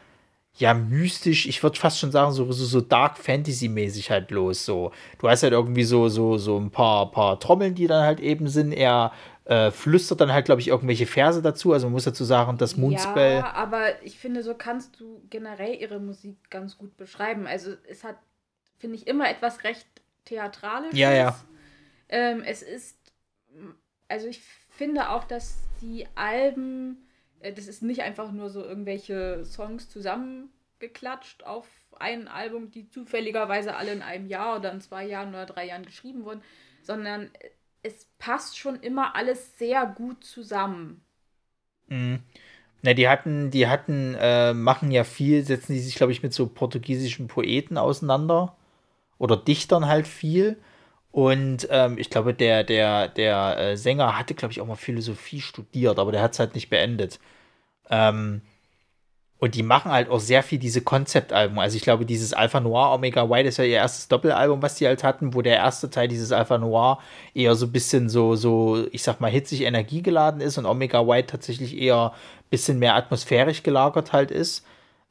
ja, 0.58 0.74
mystisch, 0.74 1.46
ich 1.48 1.62
würde 1.62 1.80
fast 1.80 2.00
schon 2.00 2.12
sagen, 2.12 2.32
so, 2.32 2.52
so, 2.52 2.66
so 2.66 2.82
Dark 2.82 3.18
Fantasy-mäßig 3.18 4.10
halt 4.10 4.32
los. 4.32 4.66
So. 4.66 4.92
Du 5.20 5.30
hast 5.30 5.44
halt 5.44 5.54
irgendwie 5.54 5.84
so, 5.84 6.10
so, 6.10 6.38
so 6.38 6.58
ein 6.58 6.72
paar, 6.72 7.12
paar 7.12 7.40
Trommeln, 7.40 7.76
die 7.76 7.88
dann 7.88 8.04
halt 8.04 8.20
eben 8.20 8.48
sind. 8.48 8.72
Er 8.72 9.12
äh, 9.46 9.70
flüstert 9.70 10.20
dann 10.20 10.34
halt, 10.34 10.46
glaube 10.46 10.60
ich, 10.62 10.70
irgendwelche 10.70 11.06
Verse 11.06 11.42
dazu. 11.42 11.74
Also 11.74 11.86
man 11.86 11.94
muss 11.94 12.06
dazu 12.06 12.24
sagen, 12.24 12.58
das 12.58 12.76
Moonspell. 12.76 13.38
Ja, 13.38 13.54
aber 13.54 14.04
ich 14.04 14.18
finde, 14.18 14.42
so 14.42 14.56
kannst 14.56 15.00
du 15.00 15.22
generell 15.30 15.76
ihre 15.76 16.00
Musik 16.00 16.38
ganz 16.50 16.78
gut 16.78 16.98
beschreiben. 16.98 17.46
Also 17.46 17.74
es 17.88 18.04
hat, 18.04 18.18
finde 18.80 18.96
ich, 18.96 19.08
immer 19.08 19.30
etwas 19.30 19.64
recht 19.64 19.88
Theatralisches. 20.26 20.98
Ja, 20.98 21.12
ja. 21.14 21.36
Ähm, 22.10 22.44
es 22.46 22.62
ist, 22.62 22.98
also 24.08 24.28
ich 24.28 24.42
finde 24.70 25.10
auch, 25.10 25.24
dass 25.24 25.58
die 25.82 26.08
Alben, 26.16 27.07
das 27.52 27.68
ist 27.68 27.84
nicht 27.84 28.02
einfach 28.02 28.32
nur 28.32 28.50
so 28.50 28.64
irgendwelche 28.64 29.44
Songs 29.46 29.90
zusammengeklatscht 29.90 31.44
auf 31.44 31.68
ein 32.00 32.28
Album, 32.28 32.72
die 32.72 32.90
zufälligerweise 32.90 33.76
alle 33.76 33.92
in 33.92 34.02
einem 34.02 34.28
Jahr 34.28 34.58
oder 34.58 34.72
in 34.72 34.82
zwei 34.82 35.06
Jahren 35.06 35.30
oder 35.30 35.46
drei 35.46 35.66
Jahren 35.66 35.86
geschrieben 35.86 36.24
wurden, 36.26 36.42
sondern 36.82 37.30
es 37.84 38.06
passt 38.20 38.58
schon 38.58 38.80
immer 38.80 39.16
alles 39.16 39.58
sehr 39.58 39.86
gut 39.86 40.24
zusammen. 40.24 41.04
Mhm. 41.88 42.20
Na, 42.82 42.94
die 42.94 43.10
hatten, 43.10 43.50
die 43.50 43.68
hatten, 43.68 44.16
äh, 44.20 44.54
machen 44.54 44.92
ja 44.92 45.04
viel, 45.04 45.44
setzen 45.44 45.74
die 45.74 45.80
sich, 45.80 45.96
glaube 45.96 46.12
ich, 46.12 46.22
mit 46.22 46.34
so 46.34 46.48
portugiesischen 46.48 47.28
Poeten 47.28 47.78
auseinander. 47.78 48.56
Oder 49.18 49.36
Dichtern 49.36 49.88
halt 49.88 50.08
viel. 50.08 50.58
Und 51.12 51.68
ähm, 51.72 51.98
ich 51.98 52.10
glaube, 52.12 52.34
der, 52.34 52.64
der, 52.64 53.08
der 53.08 53.58
äh, 53.58 53.78
Sänger 53.78 54.18
hatte, 54.18 54.36
glaube 54.36 54.52
ich, 54.52 54.62
auch 54.62 54.68
mal 54.68 54.76
Philosophie 54.76 55.42
studiert, 55.42 55.98
aber 55.98 56.12
der 56.12 56.22
hat 56.22 56.34
es 56.34 56.40
halt 56.40 56.54
nicht 56.54 56.70
beendet. 56.70 57.20
Ähm, 57.90 58.42
und 59.40 59.54
die 59.54 59.62
machen 59.62 59.92
halt 59.92 60.10
auch 60.10 60.20
sehr 60.20 60.42
viel 60.42 60.58
diese 60.58 60.82
Konzeptalben. 60.82 61.60
Also 61.60 61.78
ich 61.78 61.84
glaube, 61.84 62.06
dieses 62.06 62.34
Alpha 62.34 62.60
Noir 62.60 62.92
Omega 62.92 63.30
White 63.30 63.50
ist 63.50 63.58
ja 63.58 63.66
ihr 63.66 63.76
erstes 63.76 64.08
Doppelalbum, 64.08 64.64
was 64.64 64.76
die 64.76 64.88
halt 64.88 65.04
hatten, 65.04 65.36
wo 65.36 65.44
der 65.44 65.58
erste 65.58 65.92
Teil 65.92 66.08
dieses 66.08 66.32
Alpha 66.32 66.58
Noir 66.58 66.98
eher 67.36 67.54
so 67.54 67.68
ein 67.68 67.72
bisschen 67.72 68.10
so, 68.10 68.36
so, 68.36 68.88
ich 68.92 69.04
sag 69.04 69.22
mal, 69.22 69.30
hitzig 69.30 69.62
energiegeladen 69.62 70.42
ist 70.42 70.58
und 70.58 70.66
Omega 70.66 71.06
White 71.08 71.28
tatsächlich 71.28 71.78
eher 71.78 72.14
ein 72.14 72.50
bisschen 72.50 72.80
mehr 72.80 72.96
atmosphärisch 72.96 73.62
gelagert 73.62 74.12
halt 74.12 74.32
ist. 74.32 74.66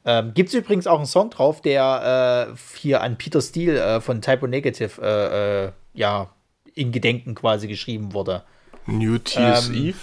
Ähm, 0.04 0.34
Gibt 0.34 0.48
es 0.48 0.54
übrigens 0.56 0.88
auch 0.88 0.98
einen 0.98 1.06
Song 1.06 1.30
drauf, 1.30 1.60
der 1.62 2.48
äh, 2.52 2.76
hier 2.76 3.02
an 3.02 3.18
Peter 3.18 3.40
Steele 3.40 3.80
äh, 3.80 4.00
von 4.00 4.22
Typo 4.22 4.48
Negative 4.48 5.00
äh, 5.00 5.66
äh, 5.66 5.72
ja, 5.94 6.30
in 6.74 6.90
Gedenken 6.90 7.36
quasi 7.36 7.68
geschrieben 7.68 8.12
wurde. 8.12 8.42
New 8.86 9.18
Tears 9.18 9.68
Ähm, 9.68 9.74
Eve? 9.74 9.98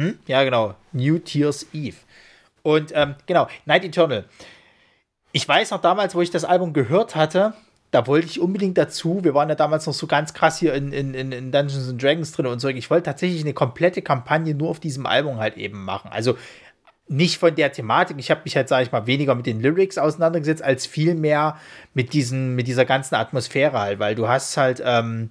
Hm? 0.00 0.18
Ja, 0.26 0.42
genau. 0.44 0.74
New 0.92 1.18
Tears 1.18 1.66
Eve. 1.74 1.96
Und 2.62 2.90
ähm, 2.94 3.16
genau, 3.26 3.48
Night 3.66 3.84
Eternal. 3.84 4.24
Ich 5.32 5.46
weiß 5.46 5.72
noch 5.72 5.82
damals, 5.82 6.14
wo 6.14 6.22
ich 6.22 6.30
das 6.30 6.44
Album 6.44 6.72
gehört 6.72 7.14
hatte, 7.14 7.52
da 7.90 8.06
wollte 8.06 8.26
ich 8.26 8.40
unbedingt 8.40 8.78
dazu. 8.78 9.22
Wir 9.22 9.34
waren 9.34 9.50
ja 9.50 9.54
damals 9.54 9.86
noch 9.86 9.92
so 9.92 10.06
ganz 10.06 10.32
krass 10.32 10.58
hier 10.58 10.72
in, 10.72 10.92
in, 10.92 11.14
in 11.14 11.52
Dungeons 11.52 11.90
and 11.90 12.02
Dragons 12.02 12.32
drin 12.32 12.46
und 12.46 12.60
so. 12.60 12.68
Ich 12.68 12.88
wollte 12.88 13.04
tatsächlich 13.04 13.42
eine 13.42 13.52
komplette 13.52 14.00
Kampagne 14.00 14.54
nur 14.54 14.70
auf 14.70 14.80
diesem 14.80 15.04
Album 15.04 15.38
halt 15.38 15.58
eben 15.58 15.84
machen. 15.84 16.10
Also 16.12 16.38
nicht 17.06 17.36
von 17.38 17.54
der 17.54 17.70
Thematik. 17.70 18.16
Ich 18.18 18.30
habe 18.30 18.40
mich 18.44 18.56
halt, 18.56 18.68
sage 18.68 18.84
ich 18.84 18.92
mal, 18.92 19.06
weniger 19.06 19.34
mit 19.34 19.44
den 19.44 19.60
Lyrics 19.60 19.98
auseinandergesetzt, 19.98 20.62
als 20.62 20.86
viel 20.86 21.14
mehr 21.14 21.58
mit, 21.92 22.14
mit 22.14 22.66
dieser 22.66 22.84
ganzen 22.86 23.16
Atmosphäre 23.16 23.78
halt, 23.78 23.98
weil 23.98 24.14
du 24.14 24.28
hast 24.28 24.56
halt, 24.56 24.80
ähm, 24.82 25.30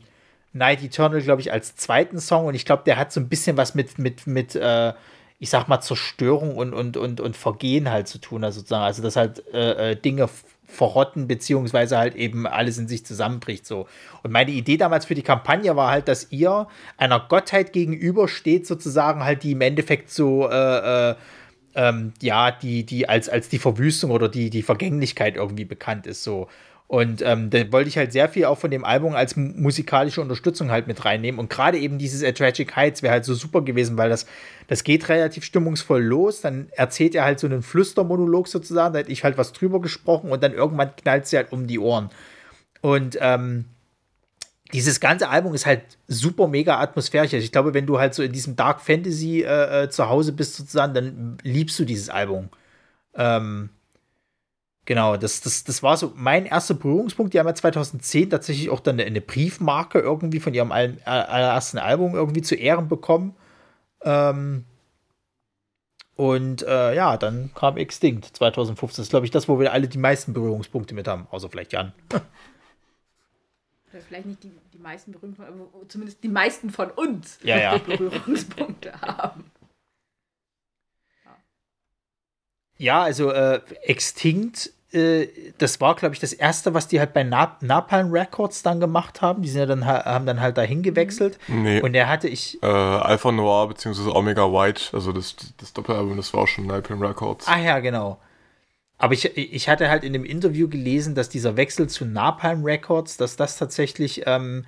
Night 0.53 0.83
Eternal, 0.83 1.21
glaube 1.21 1.41
ich, 1.41 1.51
als 1.51 1.75
zweiten 1.75 2.19
Song 2.19 2.45
und 2.45 2.55
ich 2.55 2.65
glaube, 2.65 2.83
der 2.85 2.97
hat 2.97 3.12
so 3.12 3.19
ein 3.19 3.29
bisschen 3.29 3.57
was 3.57 3.75
mit, 3.75 3.99
mit, 3.99 4.25
mit, 4.27 4.55
äh, 4.55 4.93
ich 5.38 5.49
sag 5.49 5.67
mal, 5.67 5.79
Zerstörung 5.79 6.57
und, 6.57 6.73
und, 6.73 6.97
und, 6.97 7.21
und 7.21 7.38
Vergehen 7.38 7.91
halt 7.91 8.07
zu 8.07 8.17
tun, 8.17 8.43
also 8.43 8.59
sozusagen. 8.59 8.83
Also, 8.83 9.01
dass 9.01 9.15
halt 9.15 9.43
äh, 9.53 9.91
äh 9.91 9.95
Dinge 9.95 10.27
verrotten, 10.69 11.27
beziehungsweise 11.27 11.97
halt 11.97 12.15
eben 12.15 12.45
alles 12.45 12.77
in 12.77 12.88
sich 12.88 13.05
zusammenbricht. 13.05 13.65
So. 13.65 13.88
Und 14.23 14.31
meine 14.31 14.51
Idee 14.51 14.77
damals 14.77 15.05
für 15.05 15.15
die 15.15 15.23
Kampagne 15.23 15.75
war 15.75 15.91
halt, 15.91 16.07
dass 16.07 16.31
ihr 16.31 16.67
einer 16.97 17.19
Gottheit 17.19 17.73
gegenübersteht, 17.73 18.67
sozusagen 18.67 19.23
halt, 19.23 19.43
die 19.43 19.53
im 19.53 19.62
Endeffekt 19.62 20.12
so, 20.12 20.47
äh, 20.49 21.12
äh, 21.12 21.15
ähm, 21.75 22.13
ja, 22.21 22.51
die, 22.51 22.85
die 22.85 23.09
als, 23.09 23.29
als 23.29 23.49
die 23.49 23.59
Verwüstung 23.59 24.12
oder 24.12 24.29
die, 24.29 24.49
die 24.49 24.63
Vergänglichkeit 24.63 25.35
irgendwie 25.35 25.65
bekannt 25.65 26.07
ist. 26.07 26.23
So. 26.23 26.47
Und 26.89 27.21
ähm, 27.21 27.52
da 27.52 27.71
wollte 27.71 27.88
ich 27.88 27.99
halt 27.99 28.12
sehr 28.12 28.28
viel 28.28 28.45
auch 28.45 28.58
von 28.58 28.71
dem 28.71 28.84
Album 28.84 29.13
als 29.13 29.36
musikalische 29.36 30.21
Unterstützung 30.21 30.71
halt 30.71 30.88
mit 30.88 31.06
reinnehmen. 31.06 31.39
Und 31.39 31.47
gerade 31.47 31.78
eben 31.78 31.99
dieses 31.99 32.23
A 32.23 32.32
Tragic 32.32 32.75
Heights 32.75 33.04
wäre 33.04 33.13
halt 33.13 33.25
so 33.25 33.36
super 33.36 33.62
gewesen, 33.62 33.95
weil 33.95 34.10
das, 34.10 34.25
das 34.65 34.84
geht 34.84 35.08
relativ 35.08 35.43
stimmungsvoll 35.43 36.02
los. 36.02 36.41
Dann 36.41 36.69
erzählt 36.71 37.13
er 37.13 37.25
halt 37.25 37.39
so 37.39 37.45
einen 37.45 37.62
Flüstermonolog 37.62 38.47
sozusagen, 38.47 38.93
da 38.93 39.02
hätte 39.02 39.12
ich 39.12 39.23
halt 39.23 39.38
was 39.38 39.54
drüber 39.54 39.80
gesprochen 39.82 40.32
und 40.32 40.41
dann 40.41 40.52
irgendwann 40.52 40.95
knallt 40.95 41.28
sie 41.28 41.38
halt 41.38 41.52
um 41.52 41.67
die 41.67 41.78
Ohren. 41.78 42.10
Und 42.82 43.19
ähm, 43.21 43.65
dieses 44.73 44.99
ganze 44.99 45.30
Album 45.30 45.54
ist 45.54 45.67
halt 45.67 45.84
super 46.08 46.47
mega 46.47 46.80
atmosphärisch. 46.80 47.36
Also 47.36 47.43
ich 47.43 47.52
glaube, 47.52 47.75
wenn 47.75 47.86
du 47.86 47.99
halt 47.99 48.15
so 48.15 48.23
in 48.23 48.32
diesem 48.32 48.56
Dark 48.56 48.82
Fantasy 48.82 49.43
äh, 49.43 49.84
äh, 49.84 49.89
zu 49.91 50.10
Hause 50.10 50.34
bist 50.34 50.56
sozusagen, 50.56 50.95
dann 50.95 51.38
liebst 51.43 51.78
du 51.78 51.86
dieses 51.86 52.10
Album. 52.10 52.49
Ähm, 53.13 53.69
Genau, 54.89 55.17
das, 55.17 55.41
das, 55.41 55.63
das 55.63 55.84
war 55.84 55.97
so 55.97 56.13
mein 56.15 56.47
erster 56.47 56.73
Berührungspunkt. 56.73 57.36
Die 57.36 57.39
haben 57.39 57.45
ja 57.45 57.54
2010 57.54 58.32
tatsächlich 58.32 58.71
auch 58.71 58.80
dann 58.80 58.95
eine, 58.95 59.06
eine 59.06 59.21
Briefmarke 59.21 59.99
irgendwie 59.99 60.39
von 60.39 60.56
ihrem 60.56 60.71
allerersten 60.71 61.78
Album 61.78 62.15
irgendwie 62.15 62.41
zu 62.41 62.56
Ehren 62.56 62.88
bekommen. 62.88 63.36
Ähm, 64.02 64.65
und 66.15 66.63
äh, 66.63 66.95
ja, 66.95 67.17
dann 67.17 67.52
kam 67.54 67.78
Extinct 67.78 68.36
2015. 68.36 69.04
Das 69.04 69.06
ist, 69.06 69.10
glaube 69.12 69.28
ich, 69.28 69.32
das, 69.32 69.47
wo 69.47 69.60
wir 69.60 69.73
alle 69.73 69.88
die 69.88 69.99
meisten 69.99 70.34
Berührungspunkte 70.34 70.95
mit 70.95 71.08
haben, 71.08 71.28
außer 71.30 71.52
vielleicht 71.52 71.71
Jan. 71.71 71.93
Oder 72.10 74.02
vielleicht 74.02 74.25
nicht 74.25 74.43
die, 74.43 74.52
die 74.73 74.80
meisten 74.80 75.12
Berührungspunkte, 75.12 75.54
aber 75.54 75.88
zumindest 75.88 76.23
die 76.23 76.30
meisten 76.30 76.71
von 76.71 76.89
uns 76.89 77.38
ja, 77.43 77.60
ja. 77.60 77.78
Berührungspunkte 77.86 78.99
haben. 78.99 79.52
Ja, 82.80 83.04
also 83.04 83.30
äh, 83.32 83.62
Extinct 83.84 84.67
äh, 84.67 84.79
das 84.91 85.80
war, 85.80 85.95
glaube 85.95 86.15
ich, 86.15 86.19
das 86.19 86.34
erste, 86.34 86.73
was 86.73 86.88
die 86.88 86.99
halt 86.99 87.13
bei 87.13 87.23
Nap 87.23 87.62
Napalm 87.62 88.12
Records 88.12 88.63
dann 88.63 88.80
gemacht 88.80 89.21
haben. 89.21 89.43
Die 89.43 89.49
sind 89.49 89.60
ja 89.60 89.65
dann, 89.67 89.86
haben 89.86 90.25
dann 90.25 90.41
halt 90.41 90.58
dahin 90.58 90.82
gewechselt. 90.82 91.38
Nee. 91.47 91.80
Und 91.82 91.93
der 91.93 92.10
hatte 92.10 92.28
ich. 92.28 92.62
Äh, 92.63 92.65
Alpha 92.65 93.32
Noir 93.32 93.67
bzw. 93.67 94.10
Omega 94.10 94.52
White, 94.52 94.86
also 94.93 95.12
das, 95.12 95.36
das 95.58 95.73
Doppelalbum, 95.73 96.17
das 96.17 96.34
war 96.34 96.41
auch 96.41 96.47
schon 96.47 96.65
Napalm 96.65 97.04
Records. 97.04 97.47
Ah 97.47 97.60
ja, 97.60 97.80
genau. 97.80 98.19
Aber 98.97 99.13
ich, 99.13 99.38
ich 99.38 99.69
hatte 99.69 99.89
halt 99.89 100.04
in 100.04 100.12
dem 100.12 100.25
Interview 100.25 100.67
gelesen, 100.67 101.13
dass 101.13 101.30
dieser 101.30 101.56
Wechsel 101.56 101.88
zu 101.88 102.06
Napalm 102.06 102.65
Records, 102.65 103.15
dass 103.15 103.36
das 103.36 103.58
tatsächlich 103.58 104.23
ähm, 104.25 104.65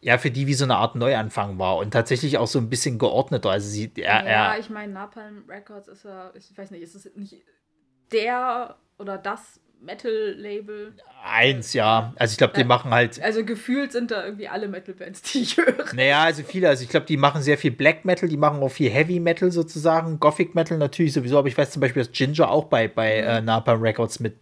ja 0.00 0.18
für 0.18 0.30
die 0.30 0.46
wie 0.46 0.54
so 0.54 0.64
eine 0.64 0.76
Art 0.76 0.94
Neuanfang 0.94 1.58
war 1.58 1.78
und 1.78 1.90
tatsächlich 1.90 2.36
auch 2.36 2.46
so 2.46 2.58
ein 2.58 2.68
bisschen 2.68 2.98
geordneter. 2.98 3.50
Also 3.50 3.68
sie, 3.68 3.90
er, 3.96 4.24
ja, 4.24 4.52
er, 4.52 4.58
ich 4.60 4.68
meine, 4.68 4.92
Napalm 4.92 5.44
Records 5.48 5.88
ist 5.88 6.04
ja, 6.04 6.30
ich 6.34 6.56
weiß 6.56 6.70
nicht, 6.70 6.82
ist 6.82 6.94
es 6.94 7.08
nicht 7.16 7.42
der 8.14 8.76
oder 8.98 9.18
das 9.18 9.60
Metal-Label. 9.80 10.94
Eins, 11.22 11.74
ja. 11.74 12.14
Also 12.16 12.32
ich 12.32 12.38
glaube, 12.38 12.54
die 12.54 12.62
äh, 12.62 12.64
machen 12.64 12.90
halt. 12.90 13.20
Also 13.22 13.44
gefühlt 13.44 13.92
sind 13.92 14.10
da 14.10 14.24
irgendwie 14.24 14.48
alle 14.48 14.68
Metal-Bands, 14.68 15.22
die 15.22 15.42
ich 15.42 15.56
höre. 15.56 15.92
Naja, 15.94 16.22
also 16.22 16.42
viele. 16.42 16.68
Also 16.68 16.82
ich 16.82 16.88
glaube, 16.88 17.06
die 17.06 17.16
machen 17.16 17.42
sehr 17.42 17.58
viel 17.58 17.70
Black 17.70 18.04
Metal, 18.04 18.28
die 18.28 18.36
machen 18.36 18.62
auch 18.62 18.70
viel 18.70 18.90
Heavy 18.90 19.20
Metal 19.20 19.50
sozusagen. 19.50 20.20
Gothic 20.20 20.54
Metal 20.54 20.78
natürlich 20.78 21.12
sowieso, 21.12 21.38
aber 21.38 21.48
ich 21.48 21.58
weiß 21.58 21.70
zum 21.70 21.80
Beispiel, 21.80 22.02
dass 22.02 22.12
Ginger 22.12 22.50
auch 22.50 22.64
bei, 22.64 22.88
bei 22.88 23.20
mhm. 23.20 23.28
äh, 23.28 23.40
Napalm 23.42 23.82
Records 23.82 24.20
mit 24.20 24.38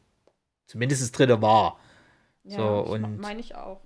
zumindest 0.67 1.19
dritte 1.19 1.43
war. 1.43 1.79
Ja, 2.45 2.59
so, 2.59 2.93
und 2.93 3.21
meine 3.21 3.41
ich 3.41 3.55
auch. 3.55 3.81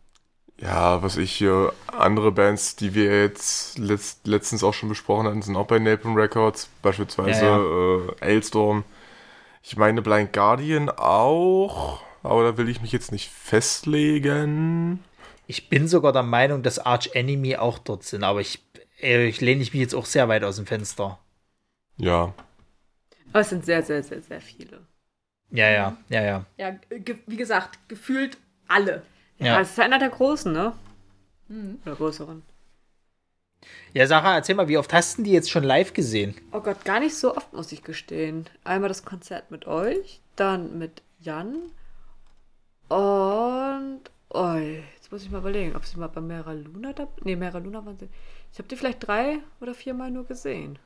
Ja, 0.59 1.03
was 1.03 1.19
ich 1.19 1.33
hier, 1.33 1.75
andere 1.87 2.33
Bands, 2.33 2.77
die 2.77 2.95
wir 2.95 3.23
jetzt 3.23 3.79
letzt, 3.79 4.27
letztens 4.27 4.65
auch 4.65 4.73
schon 4.73 4.89
besprochen 4.89 5.27
hatten, 5.27 5.43
sind 5.43 5.55
auch 5.55 5.67
bei 5.67 5.79
Napalm 5.79 6.17
Records, 6.17 6.71
beispielsweise 6.81 7.45
ja, 7.45 7.59
ja. 7.59 8.07
Äh, 8.23 8.33
Ailstorm. 8.33 8.85
Ich 9.69 9.77
meine 9.77 10.01
Blind 10.01 10.33
Guardian 10.33 10.91
auch, 10.91 12.01
aber 12.23 12.45
da 12.45 12.57
will 12.57 12.69
ich 12.69 12.83
mich 12.83 12.93
jetzt 12.93 13.11
nicht 13.11 13.29
festlegen. 13.29 15.03
Ich 15.49 15.69
bin 15.69 15.89
sogar 15.89 16.13
der 16.13 16.23
Meinung, 16.23 16.63
dass 16.63 16.79
Arch 16.79 17.11
Enemy 17.15 17.57
auch 17.57 17.81
dort 17.81 18.05
sind, 18.05 18.23
aber 18.23 18.41
ich, 18.41 18.65
äh, 19.03 19.27
ich 19.27 19.41
lehne 19.41 19.59
mich 19.59 19.75
jetzt 19.75 19.97
auch 19.97 20.07
sehr 20.07 20.29
weit 20.29 20.45
aus 20.45 20.55
dem 20.55 20.67
Fenster. 20.67 21.19
Ja. 21.97 22.33
Aber 23.31 23.41
es 23.41 23.49
sind 23.49 23.65
sehr, 23.65 23.83
sehr, 23.83 24.05
sehr, 24.05 24.23
sehr 24.23 24.41
viele. 24.41 24.87
Ja, 25.51 25.69
ja, 25.69 25.97
ja, 26.11 26.23
ja. 26.23 26.45
Ja, 26.59 26.77
wie 27.27 27.37
gesagt, 27.37 27.89
gefühlt 27.89 28.39
alle. 28.69 29.03
Ja, 29.41 29.61
es 29.61 29.71
ist 29.71 29.81
einer 29.81 29.99
der 29.99 30.11
Großen, 30.11 30.53
ne? 30.53 30.75
Mhm. 31.49 31.81
Oder 31.85 31.97
größeren. 31.97 32.45
Ja, 33.93 34.07
Sarah, 34.07 34.35
erzähl 34.37 34.55
mal, 34.55 34.69
wie 34.69 34.79
oft 34.79 34.93
hast 34.93 35.19
du 35.19 35.23
die 35.23 35.33
jetzt 35.33 35.51
schon 35.51 35.65
live 35.65 35.93
gesehen? 35.93 36.35
Oh 36.53 36.61
Gott, 36.61 36.85
gar 36.85 37.01
nicht 37.01 37.17
so 37.17 37.37
oft, 37.37 37.53
muss 37.53 37.73
ich 37.73 37.83
gestehen. 37.83 38.47
Einmal 38.65 38.89
das 38.89 39.05
Konzert 39.05 39.51
mit 39.51 39.67
euch, 39.67 40.21
dann 40.37 40.79
mit 40.79 41.03
Jan 41.21 41.57
und. 42.89 44.01
Oh, 44.29 44.55
jetzt 44.55 45.11
muss 45.11 45.23
ich 45.23 45.31
mal 45.31 45.39
überlegen, 45.39 45.77
ob 45.77 45.85
sie 45.85 45.99
mal 45.99 46.09
bei 46.09 46.21
Mera 46.21 46.53
Luna 46.53 46.93
da. 46.93 47.09
Nee, 47.23 47.37
Mera 47.37 47.59
Luna 47.59 47.85
waren 47.87 47.99
sie. 47.99 48.09
Ich 48.53 48.59
habe 48.59 48.69
die 48.69 48.77
vielleicht 48.77 49.07
drei 49.07 49.39
oder 49.61 49.75
viermal 49.75 50.11
nur 50.11 50.25
gesehen. 50.25 50.79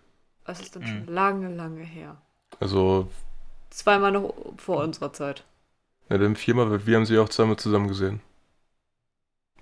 Das 0.44 0.60
ist 0.60 0.76
dann 0.76 0.82
mhm. 0.82 0.86
schon 0.86 1.06
lange, 1.06 1.54
lange 1.54 1.82
her. 1.82 2.20
Also. 2.58 3.08
Zweimal 3.70 4.12
noch 4.12 4.34
vor 4.56 4.82
unserer 4.82 5.12
Zeit. 5.12 5.44
Ja, 6.08 6.18
dann 6.18 6.36
viermal, 6.36 6.70
weil 6.70 6.86
wir 6.86 6.96
haben 6.96 7.06
sie 7.06 7.18
auch 7.18 7.28
zweimal 7.28 7.56
zusammen 7.56 7.88
gesehen. 7.88 8.20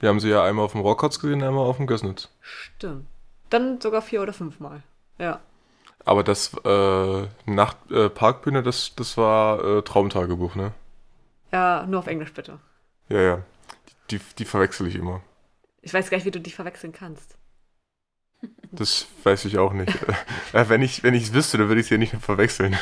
Wir 0.00 0.08
haben 0.08 0.20
sie 0.20 0.28
ja 0.28 0.44
einmal 0.44 0.64
auf 0.64 0.72
dem 0.72 0.80
Rockhotz 0.80 1.18
gesehen, 1.18 1.42
einmal 1.42 1.66
auf 1.66 1.76
dem 1.76 1.86
Gößnitz. 1.86 2.28
Stimmt. 2.40 3.06
Dann 3.50 3.80
sogar 3.80 4.02
vier 4.02 4.22
oder 4.22 4.32
fünfmal. 4.32 4.82
Ja. 5.18 5.40
Aber 6.04 6.22
das 6.22 6.54
äh, 6.64 7.26
Nacht 7.46 7.76
äh, 7.90 8.08
Parkbühne, 8.08 8.62
das, 8.62 8.94
das 8.94 9.16
war 9.16 9.62
äh, 9.64 9.82
Traumtagebuch, 9.82 10.54
ne? 10.54 10.72
Ja, 11.52 11.84
nur 11.86 12.00
auf 12.00 12.06
Englisch 12.06 12.32
bitte. 12.32 12.60
Ja, 13.08 13.20
ja. 13.20 13.42
Die, 14.10 14.20
die 14.38 14.44
verwechsel 14.44 14.86
ich 14.86 14.94
immer. 14.94 15.22
Ich 15.82 15.92
weiß 15.92 16.10
gar 16.10 16.16
nicht, 16.16 16.24
wie 16.24 16.30
du 16.30 16.40
die 16.40 16.50
verwechseln 16.50 16.92
kannst. 16.92 17.36
Das 18.70 19.06
weiß 19.24 19.46
ich 19.46 19.58
auch 19.58 19.72
nicht. 19.72 19.94
äh, 20.52 20.68
wenn 20.68 20.82
ich 20.82 21.02
es 21.04 21.32
wüsste, 21.32 21.58
dann 21.58 21.68
würde 21.68 21.80
ich 21.80 21.88
sie 21.88 21.94
ja 21.94 21.98
nicht 21.98 22.14
verwechseln. 22.14 22.76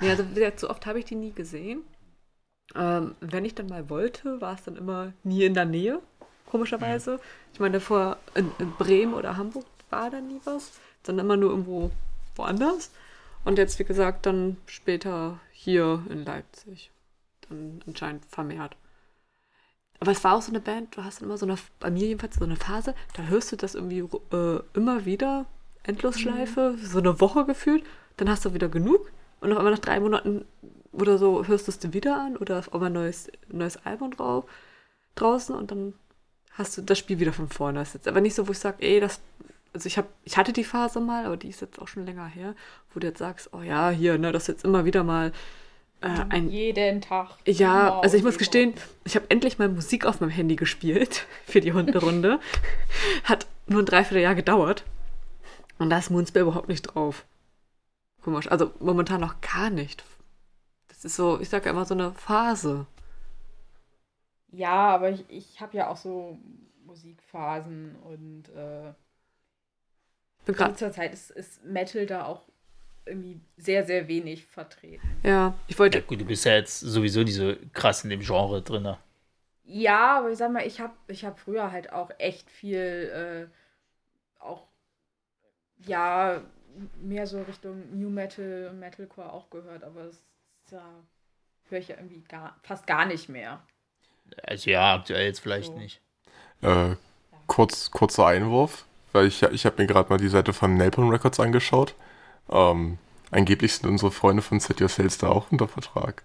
nee, 0.00 0.10
also 0.10 0.24
so 0.56 0.70
oft 0.70 0.86
habe 0.86 0.98
ich 0.98 1.06
die 1.06 1.14
nie 1.14 1.32
gesehen. 1.32 1.82
Ähm, 2.74 3.14
wenn 3.20 3.44
ich 3.44 3.54
dann 3.54 3.68
mal 3.68 3.88
wollte, 3.88 4.40
war 4.40 4.54
es 4.54 4.64
dann 4.64 4.76
immer 4.76 5.12
nie 5.22 5.44
in 5.44 5.54
der 5.54 5.64
Nähe, 5.64 6.00
komischerweise. 6.46 7.14
Mhm. 7.14 7.20
Ich 7.52 7.60
meine, 7.60 7.80
vor 7.80 8.18
in, 8.34 8.50
in, 8.58 8.72
Bremen 8.72 9.14
oder 9.14 9.36
Hamburg 9.36 9.66
war 9.90 10.10
da 10.10 10.20
nie 10.20 10.40
was, 10.44 10.72
sondern 11.04 11.26
immer 11.26 11.36
nur 11.36 11.50
irgendwo 11.50 11.90
woanders. 12.34 12.90
Und 13.44 13.58
jetzt, 13.58 13.78
wie 13.78 13.84
gesagt, 13.84 14.26
dann 14.26 14.56
später 14.66 15.38
hier 15.52 16.02
in 16.10 16.24
Leipzig. 16.24 16.90
Dann 17.48 17.80
anscheinend 17.86 18.24
vermehrt. 18.26 18.76
Aber 20.00 20.10
es 20.10 20.22
war 20.24 20.34
auch 20.34 20.42
so 20.42 20.50
eine 20.50 20.60
Band, 20.60 20.96
du 20.96 21.04
hast 21.04 21.22
immer 21.22 21.38
so 21.38 21.46
eine, 21.46 21.56
bei 21.80 21.90
mir 21.90 22.06
jedenfalls 22.06 22.36
so 22.36 22.44
eine 22.44 22.56
Phase, 22.56 22.94
da 23.14 23.22
hörst 23.22 23.52
du 23.52 23.56
das 23.56 23.74
irgendwie 23.74 24.04
äh, 24.32 24.60
immer 24.74 25.06
wieder, 25.06 25.46
Endlosschleife, 25.84 26.72
mhm. 26.72 26.84
so 26.84 26.98
eine 26.98 27.20
Woche 27.20 27.46
gefühlt, 27.46 27.84
dann 28.16 28.28
hast 28.28 28.44
du 28.44 28.52
wieder 28.52 28.68
genug 28.68 29.10
und 29.40 29.52
auf 29.52 29.58
einmal 29.58 29.72
nach 29.72 29.80
drei 29.80 30.00
Monaten 30.00 30.44
oder 31.00 31.18
so 31.18 31.46
hörst 31.46 31.66
du 31.66 31.70
es 31.70 31.78
dir 31.78 31.92
wieder 31.92 32.16
an 32.16 32.36
oder 32.36 32.58
auf 32.58 32.82
ein 32.82 32.92
neues, 32.92 33.30
neues 33.48 33.84
Album 33.84 34.10
drauf, 34.16 34.44
draußen 35.14 35.54
und 35.54 35.70
dann 35.70 35.94
hast 36.52 36.76
du 36.76 36.82
das 36.82 36.98
Spiel 36.98 37.18
wieder 37.18 37.32
von 37.32 37.48
vorne. 37.48 37.78
Das 37.78 37.88
ist 37.88 37.94
jetzt 37.94 38.08
aber 38.08 38.20
nicht 38.20 38.34
so, 38.34 38.48
wo 38.48 38.52
ich 38.52 38.58
sage, 38.58 38.78
ey, 38.80 39.00
das, 39.00 39.20
also 39.72 39.86
ich 39.86 39.98
habe, 39.98 40.08
ich 40.24 40.36
hatte 40.36 40.52
die 40.52 40.64
Phase 40.64 41.00
mal, 41.00 41.26
aber 41.26 41.36
die 41.36 41.48
ist 41.48 41.60
jetzt 41.60 41.78
auch 41.80 41.88
schon 41.88 42.06
länger 42.06 42.26
her, 42.26 42.54
wo 42.92 43.00
du 43.00 43.06
jetzt 43.06 43.18
sagst, 43.18 43.50
oh 43.52 43.62
ja, 43.62 43.90
hier, 43.90 44.18
ne, 44.18 44.32
das 44.32 44.44
ist 44.44 44.48
jetzt 44.48 44.64
immer 44.64 44.84
wieder 44.84 45.04
mal 45.04 45.32
äh, 46.00 46.08
ein. 46.28 46.50
Jeden 46.50 47.00
Tag. 47.00 47.30
Ja, 47.46 48.00
also 48.00 48.16
ich 48.16 48.22
muss 48.22 48.38
gestehen, 48.38 48.74
ich 49.04 49.16
habe 49.16 49.26
endlich 49.28 49.58
mal 49.58 49.68
Musik 49.68 50.06
auf 50.06 50.20
meinem 50.20 50.30
Handy 50.30 50.56
gespielt 50.56 51.26
für 51.46 51.60
die 51.60 51.72
Hunderunde. 51.72 52.40
Hat 53.24 53.46
nur 53.66 53.82
ein 53.82 53.86
Dreivierteljahr 53.86 54.34
gedauert. 54.34 54.84
Und 55.78 55.90
da 55.90 55.98
ist 55.98 56.10
Moonspell 56.10 56.42
überhaupt 56.42 56.68
nicht 56.68 56.82
drauf. 56.82 57.24
Komisch. 58.22 58.50
Also 58.50 58.72
momentan 58.80 59.20
noch 59.20 59.40
gar 59.40 59.70
nicht. 59.70 60.04
Ist 61.06 61.14
so, 61.14 61.38
ich 61.40 61.48
sage 61.48 61.70
immer 61.70 61.84
so 61.84 61.94
eine 61.94 62.10
Phase. 62.14 62.84
Ja, 64.48 64.88
aber 64.92 65.10
ich, 65.10 65.24
ich 65.28 65.60
habe 65.60 65.76
ja 65.76 65.88
auch 65.88 65.96
so 65.96 66.36
Musikphasen 66.84 67.94
und 68.02 68.48
äh, 68.48 68.92
zur 70.74 70.90
Zeit 70.90 71.12
ist, 71.12 71.30
ist 71.30 71.64
Metal 71.64 72.06
da 72.06 72.24
auch 72.24 72.48
irgendwie 73.04 73.40
sehr, 73.56 73.86
sehr 73.86 74.08
wenig 74.08 74.46
vertreten. 74.46 75.06
Ja, 75.22 75.54
ich 75.68 75.78
wollte. 75.78 75.98
Ja, 75.98 76.04
gut, 76.04 76.20
du 76.20 76.24
bist 76.24 76.44
ja 76.44 76.54
jetzt 76.54 76.80
sowieso 76.80 77.22
nicht 77.22 77.36
so 77.36 77.54
krass 77.72 78.02
in 78.02 78.10
dem 78.10 78.20
Genre 78.20 78.60
drin. 78.62 78.96
Ja, 79.62 80.18
aber 80.18 80.32
ich 80.32 80.38
sag 80.38 80.50
mal, 80.50 80.66
ich 80.66 80.80
habe 80.80 80.94
ich 81.06 81.24
hab 81.24 81.38
früher 81.38 81.70
halt 81.70 81.92
auch 81.92 82.10
echt 82.18 82.50
viel, 82.50 83.48
äh, 83.48 84.42
auch, 84.42 84.66
ja, 85.86 86.42
mehr 87.00 87.28
so 87.28 87.42
Richtung 87.42 87.96
New 87.96 88.10
Metal 88.10 88.70
und 88.72 88.80
Metalcore 88.80 89.32
auch 89.32 89.50
gehört, 89.50 89.84
aber 89.84 90.02
das 90.06 90.24
ja, 90.70 90.84
höre 91.68 91.78
ich 91.78 91.88
ja 91.88 91.96
irgendwie 91.96 92.22
gar, 92.22 92.56
fast 92.62 92.86
gar 92.86 93.06
nicht 93.06 93.28
mehr. 93.28 93.62
Also 94.42 94.70
ja, 94.70 94.94
aktuell 94.94 95.26
jetzt 95.26 95.40
vielleicht 95.40 95.72
so. 95.72 95.78
nicht. 95.78 96.00
Äh, 96.62 96.96
kurz, 97.46 97.90
kurzer 97.90 98.26
Einwurf, 98.26 98.86
weil 99.12 99.26
ich, 99.26 99.42
ich 99.42 99.66
habe 99.66 99.80
mir 99.80 99.86
gerade 99.86 100.08
mal 100.08 100.18
die 100.18 100.28
Seite 100.28 100.52
von 100.52 100.76
Napalm 100.76 101.10
Records 101.10 101.40
angeschaut. 101.40 101.94
Ähm, 102.48 102.98
angeblich 103.30 103.74
sind 103.74 103.88
unsere 103.88 104.10
Freunde 104.10 104.42
von 104.42 104.60
Set 104.60 104.80
Your 104.80 104.88
Sales 104.88 105.18
da 105.18 105.28
auch 105.28 105.50
unter 105.50 105.68
Vertrag. 105.68 106.22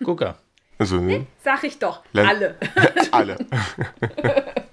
Gucker. 0.00 0.38
Also, 0.78 1.00
ne? 1.00 1.26
Sag 1.42 1.64
ich 1.64 1.78
doch. 1.78 2.02
Len 2.12 2.26
alle. 2.26 2.56
alle. 3.10 3.36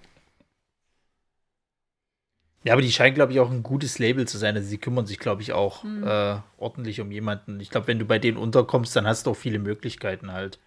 Ja, 2.65 2.73
aber 2.73 2.81
die 2.81 2.91
scheinen, 2.91 3.13
glaube 3.13 3.31
ich, 3.31 3.39
auch 3.39 3.51
ein 3.51 3.61
gutes 3.61 3.99
Label 3.99 4.27
zu 4.27 4.39
sein. 4.39 4.55
Also 4.55 4.67
sie 4.67 4.79
kümmern 4.79 5.05
sich, 5.05 5.19
glaube 5.19 5.43
ich, 5.43 5.53
auch 5.53 5.83
mhm. 5.83 6.03
äh, 6.03 6.37
ordentlich 6.57 6.99
um 6.99 7.11
jemanden. 7.11 7.59
Ich 7.59 7.69
glaube, 7.69 7.87
wenn 7.87 7.99
du 7.99 8.05
bei 8.05 8.17
denen 8.17 8.37
unterkommst, 8.37 8.95
dann 8.95 9.05
hast 9.05 9.27
du 9.27 9.31
auch 9.31 9.35
viele 9.35 9.59
Möglichkeiten 9.59 10.33
halt. 10.33 10.57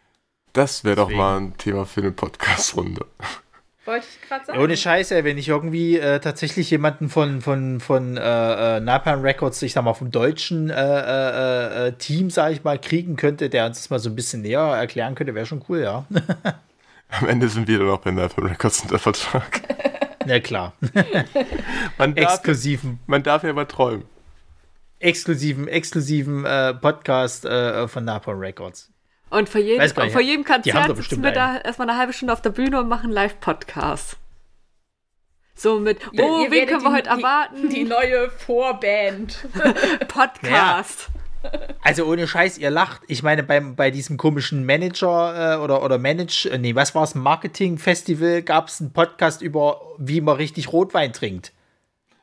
Das 0.52 0.84
wäre 0.84 0.94
doch 0.94 1.10
mal 1.10 1.38
ein 1.38 1.58
Thema 1.58 1.86
für 1.86 2.00
eine 2.00 2.12
Podcast-Runde. 2.12 3.04
Wollte 3.84 4.06
ich 4.06 4.28
gerade 4.28 4.44
sagen. 4.44 4.60
Ohne 4.60 4.76
Scheiße, 4.76 5.24
wenn 5.24 5.38
ich 5.38 5.48
irgendwie 5.48 5.98
äh, 5.98 6.20
tatsächlich 6.20 6.70
jemanden 6.70 7.08
von, 7.08 7.40
von, 7.40 7.80
von 7.80 8.16
äh, 8.16 8.76
äh 8.76 8.80
Napalm 8.80 9.22
Records, 9.22 9.60
ich 9.62 9.72
sag 9.72 9.82
mal, 9.82 9.94
vom 9.94 10.12
deutschen 10.12 10.70
äh, 10.70 10.74
äh, 10.74 11.88
äh, 11.88 11.92
Team, 11.94 12.30
sag 12.30 12.52
ich 12.52 12.62
mal, 12.62 12.78
kriegen 12.78 13.16
könnte, 13.16 13.48
der 13.48 13.66
uns 13.66 13.78
das 13.78 13.90
mal 13.90 13.98
so 13.98 14.08
ein 14.08 14.14
bisschen 14.14 14.42
näher 14.42 14.60
erklären 14.60 15.16
könnte, 15.16 15.34
wäre 15.34 15.46
schon 15.46 15.64
cool, 15.68 15.80
ja. 15.80 16.06
Am 17.08 17.28
Ende 17.28 17.48
sind 17.48 17.66
wir 17.66 17.78
dann 17.80 17.88
auch 17.88 17.98
bei 17.98 18.12
Napalm 18.12 18.46
Records 18.46 18.82
unter 18.82 19.00
Vertrag. 19.00 19.62
Na 20.28 20.40
klar. 20.40 20.74
man 21.98 22.14
darf, 22.14 22.34
exklusiven. 22.34 22.98
Man 23.06 23.22
darf 23.22 23.44
ja 23.44 23.52
mal 23.54 23.64
träumen. 23.64 24.04
Exklusiven, 24.98 25.68
exklusiven 25.68 26.44
äh, 26.44 26.74
Podcast 26.74 27.46
äh, 27.46 27.88
von 27.88 28.04
Napalm 28.04 28.38
Records. 28.38 28.92
Und 29.30 29.48
vor 29.48 29.60
jedem, 29.60 29.80
und 29.80 30.10
vor 30.10 30.20
jedem 30.20 30.44
Konzert 30.44 30.96
sitzen 30.96 31.22
wir 31.22 31.32
da 31.32 31.58
erstmal 31.58 31.88
eine 31.88 31.98
halbe 31.98 32.12
Stunde 32.12 32.34
auf 32.34 32.42
der 32.42 32.50
Bühne 32.50 32.78
und 32.78 32.88
machen 32.88 33.10
Live-Podcast. 33.10 34.18
So 35.54 35.80
mit, 35.80 35.98
oh, 36.18 36.46
wen 36.50 36.66
können 36.66 36.82
wir 36.82 36.92
heute 36.92 37.08
erwarten? 37.08 37.70
Die 37.70 37.84
neue 37.84 38.30
Vorband. 38.30 39.48
Podcast. 40.08 41.08
Also 41.82 42.04
ohne 42.04 42.26
Scheiß, 42.26 42.58
ihr 42.58 42.70
lacht. 42.70 43.02
Ich 43.08 43.22
meine, 43.22 43.42
beim, 43.42 43.74
bei 43.74 43.90
diesem 43.90 44.16
komischen 44.16 44.66
Manager 44.66 45.54
äh, 45.54 45.58
oder, 45.58 45.82
oder 45.82 45.98
Manage, 45.98 46.50
äh, 46.50 46.58
nee, 46.58 46.74
was 46.74 46.94
war 46.94 47.04
es, 47.04 47.14
Marketing-Festival, 47.14 48.42
gab 48.42 48.68
es 48.68 48.80
einen 48.80 48.92
Podcast 48.92 49.40
über, 49.40 49.80
wie 49.96 50.20
man 50.20 50.36
richtig 50.36 50.72
Rotwein 50.72 51.12
trinkt. 51.12 51.52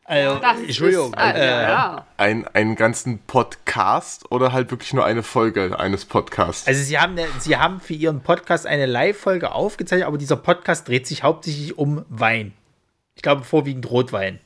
Also, 0.07 0.39
das 0.39 0.59
Entschuldigung. 0.59 1.13
Ist, 1.13 1.19
äh, 1.19 1.63
ja. 1.63 2.05
ein, 2.17 2.47
einen 2.49 2.75
ganzen 2.75 3.19
Podcast 3.19 4.31
oder 4.31 4.53
halt 4.53 4.69
wirklich 4.69 4.93
nur 4.93 5.03
eine 5.03 5.23
Folge 5.23 5.79
eines 5.79 6.05
Podcasts? 6.05 6.67
Also 6.67 6.83
sie 6.83 6.99
haben, 6.99 7.17
sie 7.39 7.57
haben 7.57 7.79
für 7.79 7.95
ihren 7.95 8.21
Podcast 8.21 8.67
eine 8.67 8.85
Live-Folge 8.85 9.51
aufgezeichnet, 9.51 10.07
aber 10.07 10.19
dieser 10.19 10.35
Podcast 10.35 10.87
dreht 10.87 11.07
sich 11.07 11.23
hauptsächlich 11.23 11.79
um 11.79 12.05
Wein. 12.09 12.53
Ich 13.15 13.23
glaube 13.23 13.43
vorwiegend 13.43 13.89
Rotwein. 13.89 14.39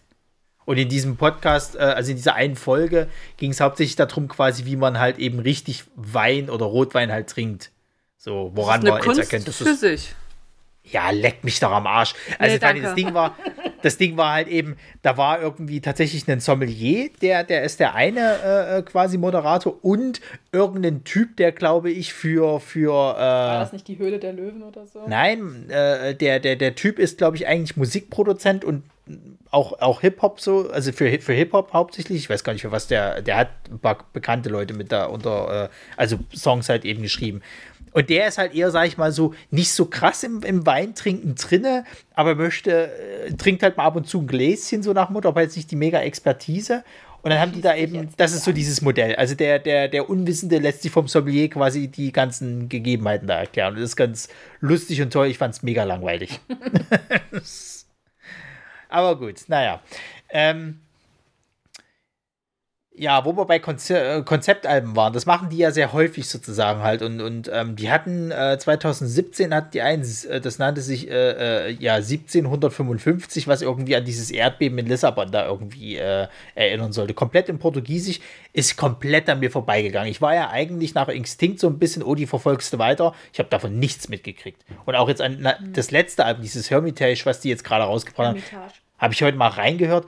Und 0.70 0.78
in 0.78 0.88
diesem 0.88 1.18
Podcast, 1.18 1.78
äh, 1.78 1.80
also 1.80 2.12
in 2.12 2.18
dieser 2.18 2.36
einen 2.36 2.56
Folge, 2.56 3.08
ging 3.38 3.50
es 3.50 3.60
hauptsächlich 3.60 3.96
darum, 3.96 4.28
quasi, 4.28 4.66
wie 4.66 4.76
man 4.76 5.00
halt 5.00 5.18
eben 5.18 5.40
richtig 5.40 5.86
Wein 5.96 6.48
oder 6.48 6.68
Rotwein 6.68 7.12
halt 7.12 7.28
trinkt. 7.28 7.72
So, 8.18 8.52
woran 8.54 8.84
man 8.84 9.02
jetzt 9.04 9.18
erkennt, 9.18 9.48
dass 9.48 9.62
es. 9.62 9.66
Ja, 10.92 11.10
leckt 11.12 11.44
mich 11.44 11.60
doch 11.60 11.72
am 11.72 11.88
Arsch. 11.88 12.14
Also 12.38 12.58
nee, 12.74 12.82
das 12.82 12.96
Ding 12.96 13.14
war, 13.14 13.36
das 13.82 13.98
Ding 13.98 14.18
war 14.18 14.34
halt 14.34 14.48
eben, 14.48 14.78
da 15.02 15.18
war 15.18 15.42
irgendwie 15.42 15.82
tatsächlich 15.82 16.28
ein 16.28 16.40
Sommelier, 16.40 17.10
der, 17.22 17.44
der 17.44 17.64
ist 17.64 17.80
der 17.80 17.96
eine 17.96 18.38
äh, 18.44 18.78
äh 18.78 18.82
quasi 18.82 19.18
Moderator 19.18 19.84
und 19.84 20.22
irgendein 20.52 21.04
Typ, 21.04 21.38
der 21.38 21.52
glaube 21.52 21.92
ich 21.92 22.14
für 22.14 22.60
für 22.60 22.92
äh, 22.92 23.20
war 23.20 23.60
das 23.60 23.74
nicht 23.74 23.88
die 23.88 23.98
Höhle 23.98 24.20
der 24.20 24.34
Löwen 24.34 24.64
oder 24.64 24.86
so? 24.86 25.06
Nein, 25.08 25.70
äh, 25.70 26.16
der 26.16 26.40
der 26.40 26.56
der 26.56 26.76
Typ 26.76 27.00
ist 27.00 27.18
glaube 27.18 27.38
ich 27.38 27.48
eigentlich 27.48 27.78
Musikproduzent 27.78 28.66
und 28.66 28.84
auch, 29.52 29.80
auch 29.80 30.02
Hip-Hop 30.02 30.40
so, 30.40 30.70
also 30.70 30.92
für, 30.92 31.20
für 31.20 31.34
Hip-Hop 31.34 31.74
hauptsächlich, 31.74 32.20
ich 32.20 32.30
weiß 32.30 32.44
gar 32.44 32.54
nicht 32.54 32.62
für 32.62 32.72
was, 32.72 32.88
der, 32.88 33.22
der 33.22 33.38
hat 33.38 33.50
ein 33.70 33.80
paar 33.80 33.98
bekannte 34.14 34.50
Leute 34.50 34.74
mit 34.74 34.92
da 34.92 35.06
unter, 35.06 35.66
äh, 35.66 35.70
also 35.98 36.20
Songs 36.36 36.70
halt 36.70 36.86
eben 36.86 37.02
geschrieben. 37.02 37.42
Und 37.92 38.10
der 38.10 38.28
ist 38.28 38.38
halt 38.38 38.54
eher, 38.54 38.72
sag 38.72 38.88
ich 38.88 38.98
mal 38.98 39.12
so, 39.12 39.34
nicht 39.52 39.72
so 39.72 39.86
krass 39.86 40.24
im, 40.24 40.44
im 40.44 40.66
Weintrinken 40.66 41.36
drinne, 41.36 41.86
aber 42.14 42.36
möchte, 42.36 42.92
äh, 42.92 43.34
trinkt 43.34 43.64
halt 43.64 43.78
mal 43.78 43.86
ab 43.86 43.96
und 43.96 44.08
zu 44.08 44.22
ein 44.22 44.28
Gläschen, 44.28 44.84
so 44.84 44.94
nach 44.94 45.10
Mutter, 45.10 45.30
aber 45.30 45.42
jetzt 45.42 45.56
nicht 45.56 45.72
die 45.72 45.76
mega 45.76 46.00
Expertise. 46.00 46.84
Und 47.22 47.32
dann 47.32 47.40
haben 47.40 47.52
die 47.52 47.62
da 47.62 47.76
eben, 47.76 48.10
das 48.16 48.34
ist 48.34 48.46
so 48.46 48.54
dieses 48.54 48.82
Modell. 48.82 49.16
Also 49.16 49.36
der, 49.36 49.60
der, 49.60 49.90
der 49.90 50.10
Unwissende 50.10 50.58
lässt 50.58 50.84
sich 50.84 50.92
vom 50.92 51.08
Sommelier 51.08 51.50
quasi 51.50 51.90
die 51.90 52.14
ganzen 52.14 52.70
Gegebenheiten 52.70 53.28
da 53.28 53.40
erklären. 53.40 53.74
Und 53.74 53.82
das 53.82 53.90
ist 53.90 53.96
ganz 53.98 54.30
lustig 54.62 55.02
und 55.02 55.12
toll. 55.12 55.28
Ich 55.28 55.38
fand 55.38 55.54
es 55.54 55.62
mega 55.62 55.84
langweilig. 55.84 56.40
aber 58.90 59.18
gut, 59.18 59.42
naja. 59.48 59.82
Ähm, 60.30 60.80
ja, 63.00 63.24
wo 63.24 63.32
wir 63.38 63.46
bei 63.46 63.60
Konze 63.60 63.98
äh, 63.98 64.22
Konzeptalben 64.24 64.94
waren, 64.94 65.14
das 65.14 65.26
machen 65.26 65.50
die 65.50 65.58
ja 65.58 65.72
sehr 65.72 65.94
häufig 65.94 66.28
sozusagen 66.28 66.82
halt. 66.82 67.02
Und, 67.02 67.22
und 67.22 67.50
ähm, 67.52 67.78
die 67.78 67.90
hatten 67.90 68.30
äh, 68.30 68.58
2017 68.60 69.56
hat 69.56 69.74
die 69.74 69.82
eins, 69.82 70.26
äh, 70.26 70.42
das 70.42 70.60
nannte 70.60 70.82
sich 70.82 71.10
äh, 71.10 71.68
äh 71.68 71.72
ja 71.80 71.96
1755, 71.96 73.48
was 73.48 73.62
irgendwie 73.62 73.96
an 73.96 74.04
dieses 74.04 74.32
Erdbeben 74.32 74.78
in 74.80 74.88
Lissabon 74.88 75.32
da 75.32 75.46
irgendwie 75.46 75.96
erinnern 76.56 76.92
sollte. 76.92 77.14
Komplett 77.14 77.48
in 77.50 77.58
Portugiesisch, 77.58 78.20
ist 78.52 78.76
komplett 78.76 79.30
an 79.30 79.40
mir 79.40 79.52
vorbeigegangen. 79.52 80.12
Ich 80.12 80.22
war 80.22 80.36
ja 80.36 80.50
eigentlich 80.50 80.94
nach 80.94 81.08
Instinkt 81.08 81.60
so 81.60 81.68
ein 81.68 81.80
bisschen, 81.80 82.04
oh, 82.04 82.16
die 82.16 82.26
verfolgst 82.26 82.74
du 82.74 82.80
weiter. 82.80 83.14
Ich 83.32 83.40
habe 83.40 83.50
davon 83.50 83.80
nichts 83.80 84.10
mitgekriegt. 84.10 84.62
Und 84.86 84.96
auch 84.96 85.08
jetzt 85.08 85.22
an 85.22 85.38
na, 85.40 85.56
mhm. 85.60 85.74
das 85.74 85.92
letzte 85.92 86.26
Album, 86.26 86.42
dieses 86.42 86.70
Hermitage, 86.70 87.22
was 87.26 87.40
die 87.40 87.50
jetzt 87.50 87.64
gerade 87.64 87.86
rausgebracht 87.86 88.28
haben, 88.28 88.44
habe 88.98 89.14
ich 89.14 89.24
heute 89.24 89.38
mal 89.38 89.48
reingehört 89.48 90.08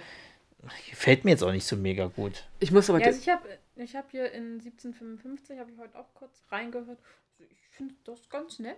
Fällt 0.94 1.26
mir 1.26 1.32
jetzt 1.32 1.44
auch 1.44 1.52
nicht 1.52 1.66
so 1.66 1.76
mega 1.76 2.08
gut. 2.08 2.44
Ich 2.60 2.72
muss 2.72 2.90
aber. 2.90 3.00
Ja, 3.00 3.08
also 3.08 3.20
ich 3.20 3.30
habe 3.30 3.48
ich 3.76 3.96
hab 3.96 4.12
hier 4.12 4.32
in 4.32 4.60
1755, 4.60 5.58
habe 5.60 5.72
ich 5.72 5.78
heute 5.78 5.98
auch 5.98 6.14
kurz 6.14 6.44
reingehört. 6.50 7.00
Also 7.40 7.52
ich 7.52 7.68
finde 7.70 7.96
das 8.04 8.30
ganz 8.30 8.60
nett. 8.60 8.78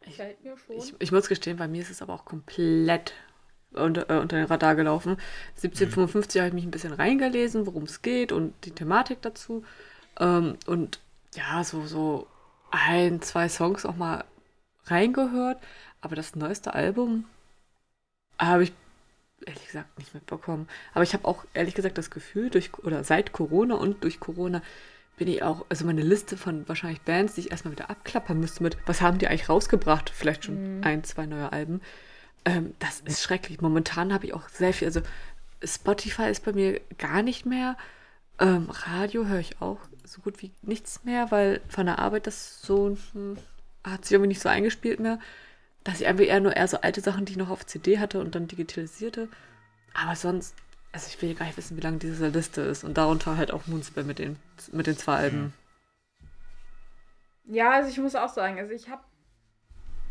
Gefällt 0.00 0.42
mir 0.42 0.56
schon. 0.56 0.76
Ich, 0.76 0.94
ich, 0.98 1.12
muss 1.12 1.28
gestehen, 1.28 1.56
bei 1.56 1.68
mir 1.68 1.82
ist 1.82 1.90
es 1.90 2.02
aber 2.02 2.14
auch 2.14 2.24
komplett 2.24 3.12
unter, 3.72 4.08
äh, 4.08 4.18
unter 4.18 4.36
den 4.36 4.46
Radar 4.46 4.76
gelaufen. 4.76 5.18
1755 5.56 6.34
mhm. 6.34 6.40
habe 6.40 6.48
ich 6.48 6.54
mich 6.54 6.64
ein 6.64 6.70
bisschen 6.70 6.92
reingelesen, 6.92 7.66
worum 7.66 7.82
es 7.82 8.02
geht 8.02 8.32
und 8.32 8.54
die 8.64 8.70
Thematik 8.70 9.20
dazu. 9.22 9.64
Ähm, 10.18 10.56
und 10.66 11.00
ja, 11.34 11.62
so, 11.64 11.86
so 11.86 12.26
ein, 12.70 13.20
zwei 13.22 13.48
Songs 13.48 13.84
auch 13.84 13.96
mal 13.96 14.24
reingehört. 14.84 15.62
Aber 16.00 16.16
das 16.16 16.36
neueste 16.36 16.74
Album 16.74 17.24
habe 18.38 18.62
ich 18.64 18.72
ehrlich 19.46 19.66
gesagt 19.66 19.98
nicht 19.98 20.14
mitbekommen. 20.14 20.68
Aber 20.94 21.02
ich 21.02 21.14
habe 21.14 21.26
auch 21.26 21.44
ehrlich 21.54 21.74
gesagt 21.74 21.98
das 21.98 22.10
Gefühl, 22.10 22.50
durch 22.50 22.70
oder 22.78 23.04
seit 23.04 23.32
Corona 23.32 23.74
und 23.74 24.04
durch 24.04 24.20
Corona 24.20 24.62
bin 25.16 25.28
ich 25.28 25.42
auch, 25.42 25.66
also 25.68 25.84
meine 25.84 26.02
Liste 26.02 26.36
von 26.36 26.68
wahrscheinlich 26.68 27.00
Bands, 27.02 27.34
die 27.34 27.42
ich 27.42 27.50
erstmal 27.50 27.72
wieder 27.72 27.90
abklappern 27.90 28.38
müsste 28.38 28.62
mit, 28.62 28.76
was 28.86 29.00
haben 29.00 29.18
die 29.18 29.26
eigentlich 29.26 29.48
rausgebracht? 29.48 30.10
Vielleicht 30.10 30.44
schon 30.44 30.78
mhm. 30.78 30.84
ein, 30.84 31.04
zwei 31.04 31.26
neue 31.26 31.52
Alben. 31.52 31.80
Ähm, 32.44 32.74
das 32.78 33.00
ist 33.00 33.22
schrecklich. 33.22 33.60
Momentan 33.60 34.12
habe 34.12 34.26
ich 34.26 34.34
auch 34.34 34.48
sehr 34.48 34.72
viel, 34.72 34.86
also 34.86 35.00
Spotify 35.62 36.30
ist 36.30 36.44
bei 36.44 36.52
mir 36.52 36.80
gar 36.98 37.22
nicht 37.22 37.46
mehr. 37.46 37.76
Ähm, 38.38 38.68
Radio 38.70 39.26
höre 39.26 39.40
ich 39.40 39.60
auch 39.60 39.80
so 40.04 40.20
gut 40.20 40.40
wie 40.40 40.52
nichts 40.62 41.04
mehr, 41.04 41.30
weil 41.30 41.60
von 41.68 41.86
der 41.86 41.98
Arbeit 41.98 42.28
das 42.28 42.62
so 42.62 42.96
hm, 43.12 43.36
hat 43.82 44.04
sich 44.04 44.12
irgendwie 44.12 44.28
nicht 44.28 44.40
so 44.40 44.48
eingespielt 44.48 45.00
mehr 45.00 45.18
dass 45.84 46.00
ich 46.00 46.06
einfach 46.06 46.24
eher 46.24 46.40
nur 46.40 46.56
eher 46.56 46.68
so 46.68 46.80
alte 46.80 47.00
Sachen, 47.00 47.24
die 47.24 47.32
ich 47.32 47.38
noch 47.38 47.50
auf 47.50 47.66
CD 47.66 47.98
hatte 47.98 48.20
und 48.20 48.34
dann 48.34 48.48
digitalisierte. 48.48 49.28
Aber 49.94 50.16
sonst, 50.16 50.54
also 50.92 51.06
ich 51.08 51.20
will 51.22 51.34
gar 51.34 51.46
nicht 51.46 51.56
wissen, 51.56 51.76
wie 51.76 51.82
lange 51.82 51.98
diese 51.98 52.28
Liste 52.28 52.60
ist. 52.62 52.84
Und 52.84 52.98
darunter 52.98 53.36
halt 53.36 53.50
auch 53.50 53.66
Moonspell 53.66 54.04
mit 54.04 54.18
den, 54.18 54.36
mit 54.72 54.86
den 54.86 54.96
zwei 54.96 55.16
Alben. 55.16 55.54
Ja, 57.44 57.72
also 57.72 57.88
ich 57.88 57.98
muss 57.98 58.14
auch 58.14 58.28
sagen, 58.28 58.58
also 58.58 58.72
ich 58.72 58.88
habe 58.90 59.02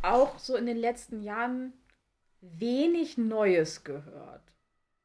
auch 0.01 0.39
so 0.39 0.55
in 0.55 0.65
den 0.65 0.77
letzten 0.77 1.21
Jahren 1.21 1.73
wenig 2.41 3.17
Neues 3.17 3.83
gehört, 3.83 4.41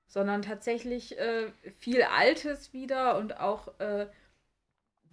sondern 0.06 0.42
tatsächlich 0.42 1.18
äh, 1.18 1.50
viel 1.78 2.02
Altes 2.02 2.72
wieder 2.72 3.18
und 3.18 3.38
auch 3.38 3.78
äh, 3.80 4.06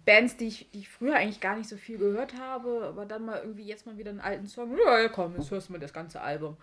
Bands, 0.04 0.36
die 0.36 0.48
ich, 0.48 0.70
die 0.70 0.80
ich 0.80 0.88
früher 0.88 1.16
eigentlich 1.16 1.40
gar 1.40 1.56
nicht 1.56 1.68
so 1.68 1.76
viel 1.76 1.98
gehört 1.98 2.38
habe, 2.38 2.84
aber 2.88 3.06
dann 3.06 3.24
mal 3.24 3.40
irgendwie 3.40 3.64
jetzt 3.64 3.86
mal 3.86 3.98
wieder 3.98 4.10
einen 4.10 4.20
alten 4.20 4.46
Song. 4.46 4.76
Ja, 4.76 5.00
ja 5.00 5.08
komm, 5.08 5.36
jetzt 5.36 5.50
hörst 5.50 5.68
du 5.68 5.72
mal 5.72 5.78
das 5.78 5.92
ganze 5.92 6.20
Album. 6.20 6.56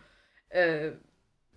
Äh, 0.50 0.92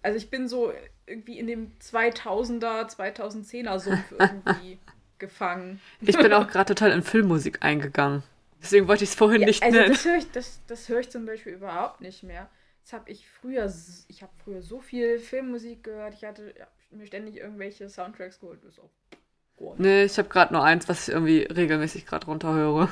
also 0.03 0.17
ich 0.17 0.31
bin 0.31 0.49
so 0.49 0.73
irgendwie 1.07 1.39
in 1.39 1.47
dem 1.47 1.73
2000er, 1.79 2.89
2010er 2.95 3.79
Sumpf 3.79 4.13
irgendwie 4.19 4.79
gefangen. 5.19 5.81
Ich 6.01 6.17
bin 6.17 6.33
auch 6.33 6.47
gerade 6.49 6.75
total 6.75 6.93
in 6.93 7.03
Filmmusik 7.03 7.63
eingegangen. 7.63 8.23
Deswegen 8.63 8.89
wollte 8.89 9.05
ich 9.05 9.11
es 9.11 9.17
vorhin 9.17 9.41
Ja, 9.41 9.47
nicht 9.47 9.63
also 9.63 9.79
nennen. 9.79 9.93
das 9.93 10.05
höre 10.05 10.17
ich, 10.17 10.31
das, 10.33 10.61
das 10.67 10.89
höre 10.89 11.01
ich 11.01 11.11
zum 11.11 11.25
Beispiel 11.25 11.53
überhaupt 11.55 12.01
nicht 12.01 12.23
mehr. 12.23 12.49
Das 12.83 12.93
habe 12.93 13.11
ich 13.11 13.29
früher, 13.29 13.73
ich 14.09 14.23
habe 14.23 14.33
früher 14.45 14.63
so 14.63 14.81
viel 14.81 15.19
Filmmusik 15.19 15.85
gehört. 15.85 16.15
Ich 16.15 16.25
hatte 16.25 16.55
ja, 16.59 16.67
mir 16.91 17.07
ständig 17.07 17.37
irgendwelche 17.37 17.89
Soundtracks 17.89 18.41
geholt. 18.41 18.61
Das 18.65 18.75
ist 18.75 18.81
auch 18.81 18.91
Nee, 19.77 20.05
ich 20.05 20.17
habe 20.19 20.29
gerade 20.29 20.53
nur 20.55 20.65
eins, 20.65 20.89
was 20.89 21.09
ich 21.09 21.15
irgendwie 21.15 21.43
regelmäßig 21.43 22.07
gerade 22.07 22.27
runterhöre. 22.27 22.89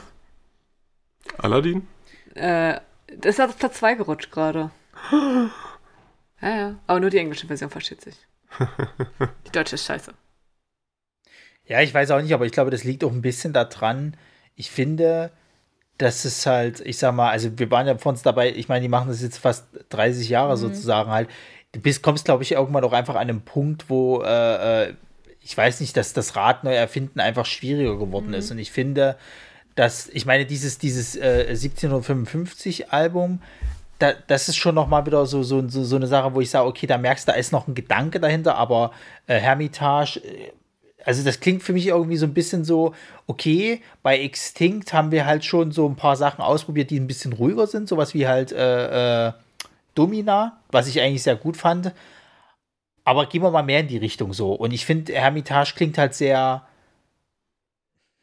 Aladdin? 1.39 1.87
Äh, 2.35 2.81
das 3.17 3.39
ist 3.39 3.41
auf 3.41 3.59
Platz 3.59 3.79
2 3.79 3.95
gerutscht 3.95 4.31
gerade. 4.31 4.71
Ja, 6.41 6.57
ja. 6.57 6.75
Aber 6.87 7.01
nur 7.01 7.11
die 7.11 7.19
englische 7.19 7.49
Version 7.49 7.69
versteht 7.69 8.01
sich. 8.01 8.15
Die 9.47 9.51
deutsche 9.51 9.75
ist 9.75 9.87
scheiße. 9.87 10.15
Ja, 11.65 11.81
ich 11.81 11.93
weiß 11.93 12.13
auch 12.13 12.23
nicht, 12.23 12.33
aber 12.33 12.47
ich 12.47 12.53
glaube, 12.53 12.71
das 12.71 12.85
liegt 12.85 13.03
auch 13.03 13.11
ein 13.11 13.23
bisschen 13.23 13.53
daran. 13.53 14.17
Ich 14.55 14.71
finde, 14.71 15.33
dass 15.99 16.25
es 16.25 16.47
halt, 16.47 16.81
ich 16.81 16.97
sag 16.97 17.13
mal, 17.13 17.31
also 17.31 17.59
wir 17.59 17.71
waren 17.73 17.89
ja 17.89 17.99
vor 17.99 18.11
uns 18.11 18.23
dabei, 18.23 18.53
ich 18.53 18.69
meine, 18.69 18.83
die 18.83 18.89
machen 18.89 19.09
das 19.09 19.21
jetzt 19.21 19.39
fast 19.39 19.67
30 19.89 20.29
Jahre 20.29 20.57
sozusagen 20.57 21.11
halt. 21.11 21.29
Du 21.73 21.81
bist, 21.81 22.05
kommst, 22.05 22.25
glaube 22.25 22.45
ich, 22.45 22.53
irgendwann 22.53 22.85
auch 22.85 22.93
einfach 22.93 23.17
an 23.17 23.29
einen 23.29 23.43
Punkt, 23.43 23.91
wo 23.91 24.23
äh, 24.23 24.91
äh, 24.91 24.95
ich 25.49 25.57
weiß 25.57 25.81
nicht, 25.81 25.97
dass 25.97 26.13
das 26.13 26.37
Rad 26.37 26.63
neu 26.63 26.75
erfinden 26.75 27.21
einfach 27.21 27.47
schwieriger 27.47 27.97
geworden 27.97 28.35
ist. 28.35 28.51
Und 28.51 28.59
ich 28.59 28.71
finde, 28.71 29.17
dass, 29.77 30.11
ich 30.11 30.27
meine, 30.27 30.45
dieses, 30.45 30.77
dieses 30.77 31.17
äh, 31.17 31.47
1755 31.49 32.93
Album, 32.93 33.41
da, 33.99 34.13
das 34.27 34.51
ist 34.51 34.57
schon 34.57 34.75
noch 34.75 34.89
mal 34.89 35.07
wieder 35.07 35.25
so, 35.25 35.43
so, 35.43 35.67
so, 35.67 35.85
so 35.85 35.97
eine 35.97 36.07
Sache, 36.07 36.35
wo 36.35 36.43
ich 36.43 36.51
sage, 36.51 36.67
okay, 36.67 36.87
da 36.87 36.99
merkst 36.99 37.27
du, 37.27 37.33
da 37.33 37.39
ist 37.39 37.51
noch 37.51 37.67
ein 37.67 37.75
Gedanke 37.75 38.21
dahinter, 38.21 38.57
aber 38.57 38.93
äh, 39.27 39.39
Hermitage, 39.39 40.19
äh, 40.19 40.53
also 41.03 41.25
das 41.25 41.41
klingt 41.41 41.63
für 41.63 41.73
mich 41.73 41.87
irgendwie 41.87 42.19
so 42.19 42.27
ein 42.27 42.35
bisschen 42.35 42.63
so, 42.63 42.95
okay, 43.27 43.81
bei 44.03 44.21
Extinct 44.21 44.93
haben 44.93 45.13
wir 45.13 45.25
halt 45.25 45.47
schon 45.47 45.73
so 45.73 45.89
ein 45.89 45.97
paar 45.97 46.17
Sachen 46.17 46.43
ausprobiert, 46.43 46.91
die 46.91 47.01
ein 47.01 47.07
bisschen 47.07 47.33
ruhiger 47.33 47.67
sind, 47.67 47.89
sowas 47.89 48.13
wie 48.13 48.29
halt 48.29 48.53
äh, 48.53 49.29
äh, 49.29 49.33
Domina, 49.95 50.59
was 50.71 50.89
ich 50.89 51.01
eigentlich 51.01 51.23
sehr 51.23 51.37
gut 51.37 51.57
fand. 51.57 51.93
Aber 53.09 53.25
gehen 53.25 53.41
wir 53.41 53.51
mal 53.51 53.63
mehr 53.63 53.81
in 53.81 53.89
die 53.89 53.97
Richtung 53.97 54.35
so. 54.35 54.53
Und 54.53 54.71
ich 54.75 54.85
finde, 54.85 55.15
Hermitage 55.15 55.73
klingt 55.75 55.97
halt 55.97 56.13
sehr, 56.13 56.67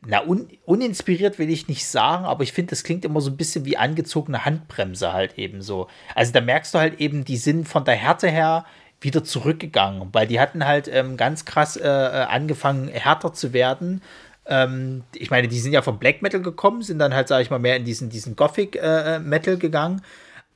na, 0.06 0.24
un, 0.24 0.48
uninspiriert 0.64 1.40
will 1.40 1.50
ich 1.50 1.68
nicht 1.68 1.88
sagen, 1.88 2.26
aber 2.26 2.44
ich 2.44 2.54
finde, 2.54 2.70
das 2.70 2.84
klingt 2.84 3.04
immer 3.04 3.20
so 3.20 3.32
ein 3.32 3.36
bisschen 3.36 3.66
wie 3.66 3.78
angezogene 3.78 4.46
Handbremse 4.46 5.12
halt 5.12 5.40
eben 5.40 5.64
so. 5.64 5.88
Also 6.14 6.34
da 6.34 6.40
merkst 6.40 6.72
du 6.76 6.78
halt 6.78 7.00
eben, 7.00 7.26
die 7.26 7.38
sind 7.38 7.68
von 7.68 7.84
der 7.84 7.96
Härte 7.96 8.30
her 8.30 8.64
wieder 9.02 9.24
zurückgegangen, 9.24 10.08
weil 10.12 10.28
die 10.28 10.40
hatten 10.40 10.68
halt 10.68 10.88
ähm, 10.88 11.18
ganz 11.18 11.46
krass 11.46 11.78
äh, 11.78 11.88
äh, 11.88 12.26
angefangen, 12.26 12.88
härter 12.88 13.34
zu 13.34 13.54
werden. 13.54 14.04
Ähm, 14.46 15.02
ich 15.16 15.32
meine, 15.32 15.48
die 15.48 15.58
sind 15.58 15.74
ja 15.74 15.82
vom 15.82 15.98
Black 15.98 16.22
Metal 16.22 16.44
gekommen, 16.44 16.84
sind 16.84 17.00
dann 17.00 17.16
halt, 17.16 17.28
sage 17.28 17.42
ich 17.42 17.50
mal, 17.50 17.58
mehr 17.58 17.78
in 17.78 17.86
diesen, 17.86 18.12
diesen 18.12 18.36
Gothic 18.36 18.76
äh, 18.80 19.18
Metal 19.18 19.58
gegangen, 19.58 20.04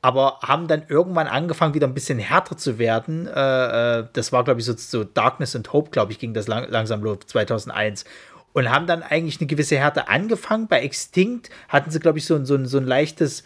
aber 0.02 0.40
haben 0.42 0.68
dann 0.68 0.84
irgendwann 0.88 1.28
angefangen, 1.28 1.74
wieder 1.74 1.88
ein 1.88 1.94
bisschen 1.94 2.20
härter 2.20 2.56
zu 2.58 2.78
werden. 2.80 3.28
Äh, 3.28 4.00
äh, 4.00 4.08
das 4.14 4.32
war, 4.32 4.44
glaube 4.44 4.60
ich, 4.62 4.66
so, 4.66 4.74
so 4.76 5.04
Darkness 5.04 5.56
and 5.56 5.72
Hope, 5.74 5.92
glaube 5.92 6.12
ich, 6.12 6.20
ging 6.20 6.34
das 6.34 6.48
lang, 6.48 6.70
langsam 6.70 7.04
los, 7.04 7.20
2001. 7.26 8.06
Und 8.54 8.70
haben 8.72 8.88
dann 8.88 9.04
eigentlich 9.04 9.40
eine 9.40 9.48
gewisse 9.48 9.78
Härte 9.78 10.08
angefangen. 10.08 10.68
Bei 10.68 10.82
Extinct 10.82 11.50
hatten 11.68 11.92
sie, 11.92 12.00
glaube 12.00 12.18
ich, 12.18 12.26
so, 12.26 12.36
ein- 12.36 12.46
so, 12.46 12.64
so 12.66 12.78
ein 12.78 12.86
leichtes, 12.86 13.44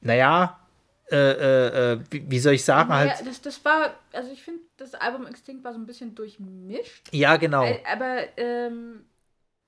naja, 0.00 0.58
äh, 1.10 1.16
äh, 1.16 1.92
äh, 1.92 2.00
wie, 2.10 2.30
wie 2.30 2.38
soll 2.38 2.54
ich 2.54 2.64
sagen, 2.64 2.90
Ja, 2.90 2.96
halt. 2.96 3.26
das, 3.26 3.40
das 3.42 3.64
war, 3.64 3.94
also 4.12 4.30
ich 4.32 4.42
finde, 4.42 4.60
das 4.76 4.94
Album 4.94 5.26
Extinct 5.26 5.62
war 5.64 5.72
so 5.72 5.78
ein 5.78 5.86
bisschen 5.86 6.14
durchmischt. 6.14 7.08
Ja, 7.12 7.36
genau. 7.36 7.64
Aber 7.92 8.18
ähm, 8.36 9.04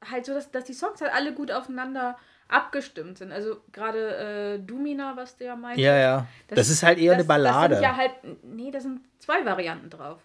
halt 0.08 0.26
so, 0.26 0.34
dass, 0.34 0.50
dass 0.50 0.64
die 0.64 0.72
Songs 0.74 1.00
halt 1.00 1.12
alle 1.12 1.32
gut 1.34 1.50
aufeinander 1.52 2.16
abgestimmt 2.48 3.18
sind. 3.18 3.32
Also 3.32 3.58
gerade 3.72 4.56
äh, 4.56 4.58
Dumina, 4.58 5.16
was 5.16 5.36
der 5.36 5.56
meinte. 5.56 5.80
Ja, 5.80 5.96
ja. 5.96 6.26
Das, 6.48 6.68
ist 6.68 6.82
halt 6.82 6.98
eher 6.98 7.14
eine 7.14 7.24
Ballade. 7.24 7.74
Das 7.74 7.78
sind 7.80 7.90
ja 7.90 7.96
halt, 7.96 8.12
nee, 8.42 8.70
da 8.70 8.80
sind 8.80 9.00
zwei 9.18 9.44
Varianten 9.44 9.90
drauf. 9.90 10.18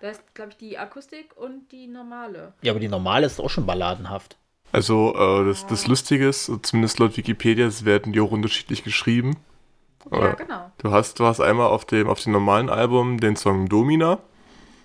Da 0.00 0.10
ist, 0.10 0.22
glaube 0.34 0.50
ich, 0.50 0.56
die 0.56 0.78
Akustik 0.78 1.36
und 1.36 1.72
die 1.72 1.86
normale. 1.86 2.52
ja, 2.62 2.72
aber 2.72 2.80
die 2.80 2.88
normale 2.88 3.26
ist 3.26 3.40
auch 3.40 3.50
schon 3.50 3.66
balladenhaft. 3.66 4.36
Also, 4.72 5.14
äh, 5.16 5.46
das, 5.46 5.66
das 5.66 5.86
Lustige 5.86 6.28
ist, 6.28 6.50
zumindest 6.62 6.98
laut 6.98 7.16
Wikipedia, 7.16 7.66
es 7.66 7.84
werden 7.84 8.12
die 8.12 8.20
auch 8.20 8.30
unterschiedlich 8.30 8.84
geschrieben. 8.84 9.36
Ja, 10.10 10.32
Äh, 10.32 10.36
genau. 10.36 10.70
Du 10.78 10.90
hast, 10.90 11.18
du 11.18 11.24
hast 11.24 11.40
einmal 11.40 11.66
auf 11.66 11.84
dem, 11.84 12.08
auf 12.08 12.20
dem 12.20 12.32
normalen 12.32 12.68
Album 12.68 13.18
den 13.18 13.36
Song 13.36 13.68
Domina 13.68 14.18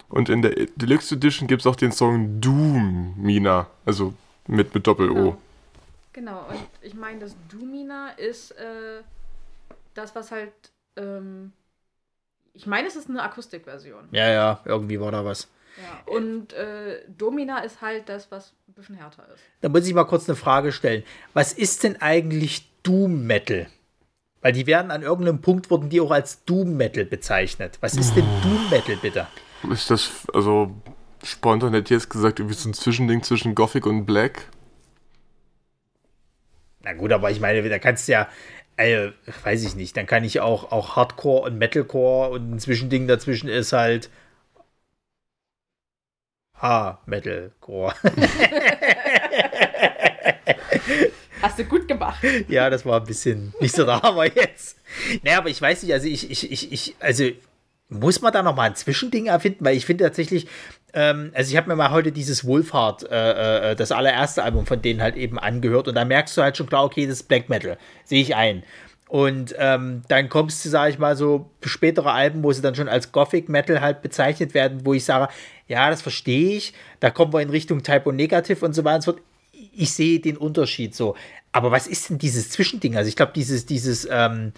und 0.08 0.30
in 0.30 0.41
der 0.41 0.54
Deluxe 0.75 1.15
Edition 1.15 1.47
gibt 1.47 1.62
es 1.62 1.67
auch 1.67 1.75
den 1.75 1.91
Song 1.91 2.41
Doomina, 2.41 3.67
also 3.86 4.13
mit, 4.47 4.73
mit 4.73 4.88
Doppel-O. 4.88 5.13
Genau. 5.13 5.38
Genau, 6.13 6.45
und 6.50 6.67
ich 6.82 6.93
meine, 6.93 7.19
das 7.19 7.36
Dumina 7.50 8.10
ist 8.12 8.52
äh, 8.52 9.02
das, 9.93 10.15
was 10.15 10.32
halt. 10.32 10.52
Ähm, 10.97 11.54
ich 12.54 12.67
meine, 12.67 12.88
es 12.88 12.97
ist 12.97 13.10
eine 13.10 13.24
Akustikversion. 13.24 14.10
Ja, 14.12 14.30
ja, 14.30 14.60
irgendwie 14.65 15.00
war 15.00 15.12
da 15.12 15.24
was. 15.24 15.47
Ja. 15.82 16.13
Und 16.13 16.52
äh, 16.52 17.02
Domina 17.08 17.60
ist 17.60 17.82
halt 17.82 18.10
das, 18.10 18.30
was 18.30 18.54
ein 18.67 18.74
bisschen 18.74 18.95
härter 18.95 19.26
ist. 19.34 19.41
Da 19.62 19.69
muss 19.69 19.88
ich 19.88 19.93
mal 19.93 20.04
kurz 20.04 20.28
eine 20.28 20.36
Frage 20.36 20.74
stellen. 20.74 21.04
Was 21.34 21.54
ist 21.54 21.84
denn 21.84 22.02
eigentlich 22.02 22.69
Doom 22.84 23.26
Metal? 23.26 23.67
Weil 24.41 24.54
die 24.54 24.67
werden 24.67 24.91
an 24.91 25.04
irgendeinem 25.04 25.39
Punkt 25.39 25.69
wurden 25.69 25.89
die 25.89 26.02
auch 26.02 26.12
als 26.12 26.43
Doom 26.43 26.76
Metal 26.76 27.06
bezeichnet. 27.06 27.78
Was 27.80 27.95
ist 27.95 28.15
denn 28.15 28.26
Doom 28.41 28.69
Metal 28.69 28.97
bitte? 28.97 29.28
Ist 29.71 29.89
das, 29.91 30.28
also 30.34 30.76
spontan 31.24 31.74
hätte 31.74 31.93
ich 31.93 32.02
jetzt 32.02 32.10
gesagt, 32.10 32.39
irgendwie 32.39 32.56
so 32.56 32.67
ein 32.67 32.74
Zwischending 32.74 33.24
zwischen 33.24 33.56
Gothic 33.56 33.86
und 33.86 34.06
Black. 34.06 34.47
Na 36.84 36.94
gut, 36.94 37.12
aber 37.12 37.32
ich 37.32 37.39
meine, 37.39 37.67
da 37.67 37.80
kannst 37.80 38.08
du 38.08 38.13
ja, 38.13 38.28
äh, 38.78 39.12
weiß 39.44 39.63
ich 39.65 39.76
nicht, 39.76 39.96
dann 39.98 40.08
kann 40.08 40.24
ich 40.24 40.39
auch, 40.39 40.72
auch 40.72 40.96
Hardcore 40.96 41.44
und 41.44 41.58
Metalcore 41.58 42.30
und 42.32 42.52
ein 42.52 42.60
Zwischending 42.60 43.08
dazwischen 43.08 43.50
ist 43.50 43.74
halt 43.74 44.10
Ha-Metalcore. 46.62 47.94
Hast 51.41 51.58
du 51.58 51.65
gut 51.65 51.88
gemacht. 51.88 52.24
ja, 52.48 52.70
das 52.70 52.86
war 52.86 53.00
ein 53.00 53.06
bisschen 53.08 53.54
nicht 53.60 53.76
so 53.76 53.84
der 53.84 54.02
Hammer 54.02 54.26
jetzt. 54.26 54.78
Naja, 55.24 55.39
aber 55.39 55.50
ich 55.50 55.60
weiß 55.60 55.82
nicht, 55.84 55.91
also 55.94 56.08
ich, 56.08 56.30
ich, 56.30 56.52
ich, 56.52 56.72
ich 56.72 56.96
also 57.00 57.32
muss 57.89 58.22
man 58.22 58.32
da 58.32 58.44
noch 58.44 58.56
mal 58.56 58.70
ein 58.70 58.76
Zwischending 58.76 59.26
erfinden, 59.26 59.65
weil 59.65 59.76
ich 59.76 59.86
finde 59.86 60.04
tatsächlich, 60.04 60.48
ähm, 60.93 61.32
also 61.34 61.51
ich 61.51 61.58
habe 61.58 61.69
mir 61.69 61.75
mal 61.75 61.91
heute 61.91 62.12
dieses 62.12 62.45
Wohlfahrt, 62.45 63.10
äh, 63.10 63.71
äh, 63.71 63.75
das 63.75 63.91
allererste 63.91 64.43
Album 64.43 64.65
von 64.65 64.82
denen 64.82 65.01
halt 65.01 65.15
eben 65.15 65.39
angehört 65.39 65.88
und 65.88 65.95
da 65.95 66.06
merkst 66.06 66.36
du 66.38 66.41
halt 66.41 66.58
schon 66.58 66.67
klar, 66.67 66.84
okay, 66.84 67.06
das 67.06 67.17
ist 67.17 67.27
Black 67.27 67.49
Metal, 67.49 67.77
sehe 68.04 68.21
ich 68.21 68.36
ein. 68.36 68.63
Und 69.08 69.54
ähm, 69.58 70.04
dann 70.08 70.30
kommst 70.30 70.63
du, 70.63 70.69
sage 70.69 70.91
ich 70.91 70.97
mal, 70.97 71.17
so 71.17 71.49
spätere 71.65 72.13
Alben, 72.13 72.43
wo 72.43 72.54
sie 72.54 72.62
dann 72.62 72.75
schon 72.75 72.88
als 72.88 73.12
Gothic 73.12 73.49
Metal 73.49 73.82
halt 73.82 74.01
bezeichnet 74.01 74.54
werden, 74.54 74.86
wo 74.86 74.93
ich 74.93 75.04
sage, 75.04 75.27
ja, 75.67 75.89
das 75.89 76.01
verstehe 76.01 76.56
ich, 76.56 76.73
da 77.01 77.10
kommen 77.10 77.34
wir 77.34 77.41
in 77.41 77.49
Richtung 77.49 77.84
Typo 77.84 78.13
Negativ 78.13 78.63
und 78.63 78.73
so 78.73 78.86
weiter 78.86 78.95
und 78.95 79.01
so 79.01 79.12
fort. 79.12 79.23
Ich 79.73 79.91
sehe 79.91 80.21
den 80.21 80.38
Unterschied 80.38 80.95
so. 80.95 81.15
Aber 81.51 81.71
was 81.71 81.88
ist 81.88 82.10
denn 82.10 82.19
dieses 82.19 82.51
Zwischending? 82.51 82.95
Also 82.95 83.10
ich 83.10 83.17
glaube, 83.17 83.34
dieses, 83.36 83.65
dieses, 83.65 84.08
ähm, 84.10 84.54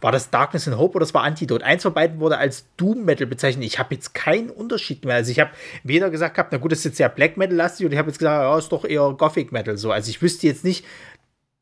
war 0.00 0.10
das 0.12 0.30
Darkness 0.30 0.66
and 0.66 0.78
Hope 0.78 0.96
oder 0.96 1.04
das 1.04 1.14
war 1.14 1.22
Antidote? 1.22 1.64
Eins 1.64 1.82
von 1.82 1.92
beiden 1.94 2.18
wurde 2.20 2.38
als 2.38 2.64
Doom 2.76 3.04
Metal 3.04 3.26
bezeichnet. 3.26 3.64
Ich 3.64 3.78
habe 3.78 3.94
jetzt 3.94 4.14
keinen 4.14 4.50
Unterschied 4.50 5.04
mehr. 5.04 5.16
Also 5.16 5.30
ich 5.30 5.38
habe 5.40 5.50
weder 5.84 6.10
gesagt 6.10 6.34
gehabt, 6.34 6.50
na 6.52 6.58
gut, 6.58 6.72
das 6.72 6.78
ist 6.80 6.84
jetzt 6.84 6.98
ja 6.98 7.08
Black 7.08 7.36
Metal 7.36 7.54
lastig 7.56 7.86
und 7.86 7.92
ich 7.92 7.98
habe 7.98 8.08
jetzt 8.08 8.18
gesagt, 8.18 8.42
ja, 8.42 8.58
ist 8.58 8.70
doch 8.72 8.84
eher 8.84 9.12
Gothic 9.16 9.52
Metal 9.52 9.76
so. 9.76 9.92
Also 9.92 10.10
ich 10.10 10.20
wüsste 10.22 10.46
jetzt 10.46 10.64
nicht, 10.64 10.84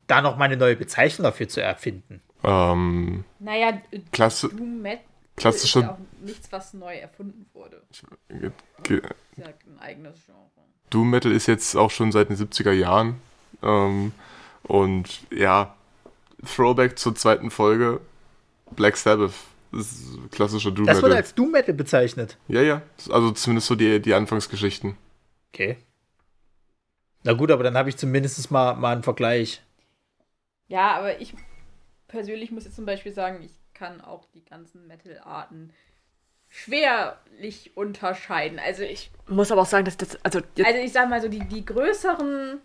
da 0.07 0.21
noch 0.21 0.37
mal 0.37 0.45
eine 0.45 0.57
neue 0.57 0.75
Bezeichnung 0.75 1.23
dafür 1.23 1.47
zu 1.47 1.61
erfinden. 1.61 2.21
Ähm, 2.43 3.23
Naja, 3.39 3.79
Klasse, 4.11 4.49
Doom 4.49 4.81
Metal 4.81 5.05
klassischer- 5.37 5.79
ist 5.81 5.85
ja 5.85 5.91
auch 5.93 5.97
nichts, 6.25 6.51
was 6.51 6.73
neu 6.73 6.95
erfunden 6.95 7.45
wurde. 7.53 7.81
ge- 8.83 8.97
Ist 8.97 9.37
ja 9.37 9.45
ein 9.45 9.79
eigenes 9.79 10.15
Genre. 10.25 10.39
Doom 10.89 11.09
Metal 11.11 11.31
ist 11.31 11.47
jetzt 11.47 11.75
auch 11.77 11.91
schon 11.91 12.11
seit 12.11 12.29
den 12.29 12.35
70er 12.37 12.71
Jahren. 12.73 13.15
Ähm, 13.63 14.11
und 14.63 15.21
ja, 15.31 15.75
Throwback 16.45 16.97
zur 16.97 17.15
zweiten 17.15 17.51
Folge, 17.51 18.01
Black 18.75 18.97
Sabbath. 18.97 19.33
Das 19.71 19.89
ist 19.91 20.19
klassischer 20.31 20.71
Doom 20.71 20.85
Das 20.85 20.97
wurde 20.97 21.09
Metal. 21.09 21.17
als 21.21 21.33
Doom 21.33 21.51
Metal 21.51 21.73
bezeichnet. 21.73 22.37
Ja, 22.49 22.61
ja. 22.61 22.81
Also 23.09 23.31
zumindest 23.31 23.67
so 23.67 23.75
die, 23.75 24.01
die 24.01 24.13
Anfangsgeschichten. 24.13 24.97
Okay. 25.53 25.77
Na 27.23 27.33
gut, 27.33 27.51
aber 27.51 27.63
dann 27.63 27.77
habe 27.77 27.87
ich 27.89 27.95
zumindest 27.97 28.51
mal, 28.51 28.75
mal 28.75 28.93
einen 28.93 29.03
Vergleich. 29.03 29.61
Ja, 30.67 30.95
aber 30.95 31.21
ich 31.21 31.33
persönlich 32.07 32.51
muss 32.51 32.65
jetzt 32.65 32.75
zum 32.75 32.85
Beispiel 32.85 33.13
sagen, 33.13 33.41
ich 33.43 33.51
kann 33.73 34.01
auch 34.01 34.25
die 34.33 34.43
ganzen 34.43 34.87
Metal-Arten 34.87 35.71
schwerlich 36.49 37.71
unterscheiden. 37.75 38.59
Also 38.59 38.83
ich, 38.83 39.09
Muss 39.27 39.51
aber 39.51 39.61
auch 39.61 39.65
sagen, 39.67 39.85
dass 39.85 39.97
das, 39.97 40.17
also 40.23 40.39
jetzt, 40.55 40.67
also 40.67 40.79
ich 40.79 40.91
sag 40.91 41.09
mal 41.09 41.21
so, 41.21 41.29
die, 41.29 41.39
die 41.39 41.65
größeren 41.65 42.59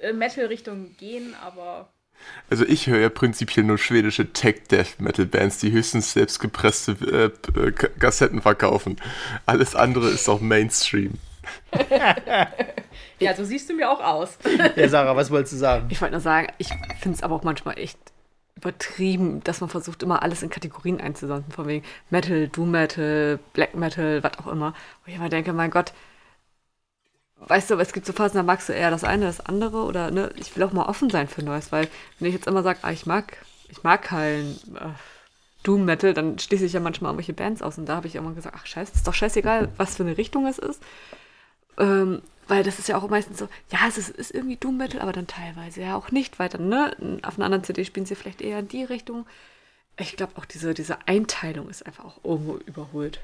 äh, 0.00 0.12
Metal-Richtungen 0.12 0.96
gehen, 0.96 1.34
aber 1.40 1.92
Also 2.48 2.64
ich 2.64 2.86
höre 2.86 2.98
ja 2.98 3.08
prinzipiell 3.08 3.64
nur 3.64 3.78
schwedische 3.78 4.32
Tech-Death-Metal-Bands, 4.32 5.58
die 5.58 5.70
höchstens 5.70 6.12
selbstgepresste 6.12 6.96
äh, 7.54 7.60
äh, 7.60 7.72
Kassetten 7.72 8.42
verkaufen. 8.42 8.96
Alles 9.46 9.76
andere 9.76 10.08
ist 10.08 10.28
auch 10.28 10.40
Mainstream. 10.40 11.14
Ja, 13.20 13.34
so 13.34 13.44
siehst 13.44 13.68
du 13.68 13.74
mir 13.74 13.90
auch 13.90 14.00
aus. 14.00 14.38
Ja, 14.76 14.88
Sarah, 14.88 15.14
was 15.14 15.30
wolltest 15.30 15.52
du 15.52 15.58
sagen? 15.58 15.88
Ich 15.90 16.00
wollte 16.00 16.12
nur 16.12 16.22
sagen, 16.22 16.48
ich 16.56 16.68
finde 17.00 17.16
es 17.16 17.22
aber 17.22 17.34
auch 17.34 17.42
manchmal 17.42 17.78
echt 17.78 17.98
übertrieben, 18.56 19.42
dass 19.44 19.60
man 19.60 19.68
versucht, 19.70 20.02
immer 20.02 20.22
alles 20.22 20.42
in 20.42 20.50
Kategorien 20.50 21.00
einzusonden, 21.00 21.52
von 21.52 21.66
wegen 21.66 21.84
Metal, 22.08 22.48
Doom 22.48 22.70
Metal, 22.70 23.38
Black 23.52 23.74
Metal, 23.74 24.22
was 24.22 24.38
auch 24.38 24.46
immer. 24.46 24.74
Wo 25.04 25.10
ich 25.10 25.16
immer 25.16 25.28
denke, 25.28 25.52
mein 25.52 25.70
Gott, 25.70 25.92
weißt 27.40 27.70
du, 27.70 27.74
es 27.76 27.92
gibt 27.92 28.06
so 28.06 28.12
Phasen, 28.12 28.36
da 28.36 28.42
magst 28.42 28.68
du 28.68 28.72
eher 28.72 28.90
das 28.90 29.04
eine, 29.04 29.26
das 29.26 29.40
andere 29.40 29.84
oder 29.84 30.10
ne, 30.10 30.30
ich 30.36 30.54
will 30.54 30.62
auch 30.62 30.72
mal 30.72 30.86
offen 30.86 31.10
sein 31.10 31.28
für 31.28 31.42
Neues, 31.42 31.72
weil 31.72 31.88
wenn 32.18 32.28
ich 32.28 32.34
jetzt 32.34 32.46
immer 32.46 32.62
sage, 32.62 32.80
ah, 32.82 32.92
ich 32.92 33.06
mag, 33.06 33.36
ich 33.68 33.82
mag 33.82 34.02
kein 34.02 34.56
äh, 34.74 34.90
Doom 35.62 35.84
Metal, 35.84 36.14
dann 36.14 36.38
schließe 36.38 36.64
ich 36.64 36.72
ja 36.72 36.80
manchmal 36.80 37.10
irgendwelche 37.10 37.32
Bands 37.32 37.62
aus 37.62 37.78
und 37.78 37.86
da 37.86 37.96
habe 37.96 38.06
ich 38.06 38.14
immer 38.14 38.32
gesagt, 38.32 38.56
ach 38.58 38.66
scheiße, 38.66 38.92
ist 38.94 39.06
doch 39.06 39.14
scheißegal, 39.14 39.68
was 39.76 39.96
für 39.96 40.02
eine 40.02 40.16
Richtung 40.16 40.46
es 40.46 40.58
ist. 40.58 40.82
Ähm, 41.78 42.22
weil 42.48 42.62
das 42.64 42.78
ist 42.78 42.88
ja 42.88 42.98
auch 42.98 43.08
meistens 43.08 43.38
so, 43.38 43.48
ja, 43.70 43.78
es 43.88 43.96
ist, 43.96 44.10
ist 44.10 44.34
irgendwie 44.34 44.56
Doom 44.56 44.76
Metal, 44.76 45.00
aber 45.00 45.12
dann 45.12 45.26
teilweise 45.26 45.82
ja 45.82 45.96
auch 45.96 46.10
nicht 46.10 46.38
weiter, 46.38 46.58
ne? 46.58 46.96
Auf 47.22 47.36
einer 47.36 47.44
anderen 47.44 47.64
CD 47.64 47.84
spielen 47.84 48.06
sie 48.06 48.16
vielleicht 48.16 48.40
eher 48.42 48.58
in 48.58 48.68
die 48.68 48.82
Richtung. 48.84 49.24
Ich 49.96 50.16
glaube 50.16 50.32
auch 50.36 50.44
diese, 50.44 50.74
diese 50.74 50.98
Einteilung 51.06 51.68
ist 51.70 51.86
einfach 51.86 52.04
auch 52.04 52.24
irgendwo 52.24 52.56
überholt. 52.66 53.20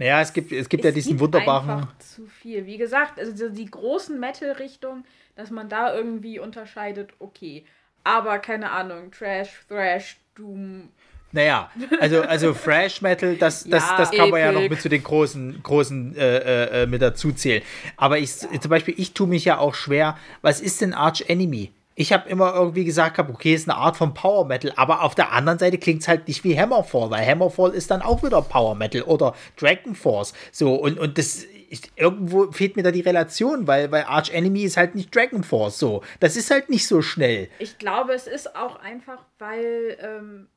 Naja, 0.00 0.22
es 0.22 0.32
gibt, 0.32 0.50
es 0.50 0.66
gibt 0.70 0.82
ja 0.82 0.92
diesen 0.92 1.10
gibt 1.10 1.20
wunderbaren. 1.20 1.68
Einfach 1.68 1.98
zu 1.98 2.26
viel. 2.26 2.64
Wie 2.64 2.78
gesagt, 2.78 3.20
also 3.20 3.50
die, 3.50 3.66
großen 3.66 4.18
Metal-Richtungen, 4.18 5.04
dass 5.36 5.50
man 5.50 5.68
da 5.68 5.94
irgendwie 5.94 6.38
unterscheidet, 6.38 7.10
okay. 7.18 7.66
Aber 8.02 8.38
keine 8.38 8.70
Ahnung, 8.70 9.10
Trash, 9.10 9.50
Thrash, 9.68 10.16
Doom. 10.34 10.88
Naja, 11.32 11.70
also, 12.00 12.22
also 12.22 12.52
Thrash 12.64 13.02
Metal, 13.02 13.36
das, 13.36 13.64
das, 13.64 13.90
Ja, 13.90 13.96
das 13.98 14.10
kann 14.10 14.30
man 14.30 14.40
ja 14.40 14.52
noch 14.52 14.60
Epic. 14.60 14.70
mit 14.70 14.80
zu 14.80 14.88
den 14.88 15.02
großen, 15.02 15.62
großen 15.62 16.16
äh, 16.16 16.38
äh, 16.38 16.82
äh, 16.82 16.86
mit 16.86 17.02
dazu 17.02 17.32
zählen. 17.32 17.62
Aber 17.98 18.16
ich, 18.16 18.34
zum 18.38 18.70
Beispiel, 18.70 18.94
ich 18.96 19.12
tue 19.12 19.26
mich 19.26 19.44
ja 19.44 19.58
auch 19.58 19.74
schwer, 19.74 20.16
was 20.40 20.62
ist 20.62 20.80
denn 20.80 20.94
Arch 20.94 21.26
Enemy? 21.28 21.72
Ich 22.00 22.14
habe 22.14 22.30
immer 22.30 22.54
irgendwie 22.54 22.86
gesagt, 22.86 23.18
hab, 23.18 23.28
okay, 23.28 23.52
ist 23.52 23.68
eine 23.68 23.76
Art 23.76 23.94
von 23.94 24.14
Power 24.14 24.46
Metal, 24.46 24.72
aber 24.76 25.02
auf 25.02 25.14
der 25.14 25.32
anderen 25.32 25.58
Seite 25.58 25.76
klingt 25.76 26.00
es 26.00 26.08
halt 26.08 26.28
nicht 26.28 26.42
wie 26.44 26.58
Hammerfall, 26.58 27.10
weil 27.10 27.26
Hammerfall 27.26 27.74
ist 27.74 27.90
dann 27.90 28.00
auch 28.00 28.22
wieder 28.22 28.40
Power 28.40 28.74
Metal 28.74 29.02
oder 29.02 29.34
Dragon 29.58 29.94
Force. 29.94 30.32
So, 30.50 30.76
und, 30.76 30.98
und 30.98 31.18
das 31.18 31.44
ist, 31.68 31.92
irgendwo 31.96 32.50
fehlt 32.52 32.76
mir 32.76 32.82
da 32.84 32.90
die 32.90 33.02
Relation, 33.02 33.66
weil, 33.66 33.92
weil 33.92 34.04
Arch 34.04 34.30
Enemy 34.30 34.62
ist 34.62 34.78
halt 34.78 34.94
nicht 34.94 35.14
Dragon 35.14 35.44
Force. 35.44 35.78
So, 35.78 36.02
das 36.20 36.36
ist 36.36 36.50
halt 36.50 36.70
nicht 36.70 36.86
so 36.86 37.02
schnell. 37.02 37.50
Ich 37.58 37.76
glaube, 37.76 38.14
es 38.14 38.26
ist 38.26 38.56
auch 38.56 38.76
einfach, 38.76 39.22
weil, 39.38 39.98
ähm, 40.00 40.48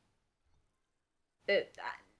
äh, 1.46 1.64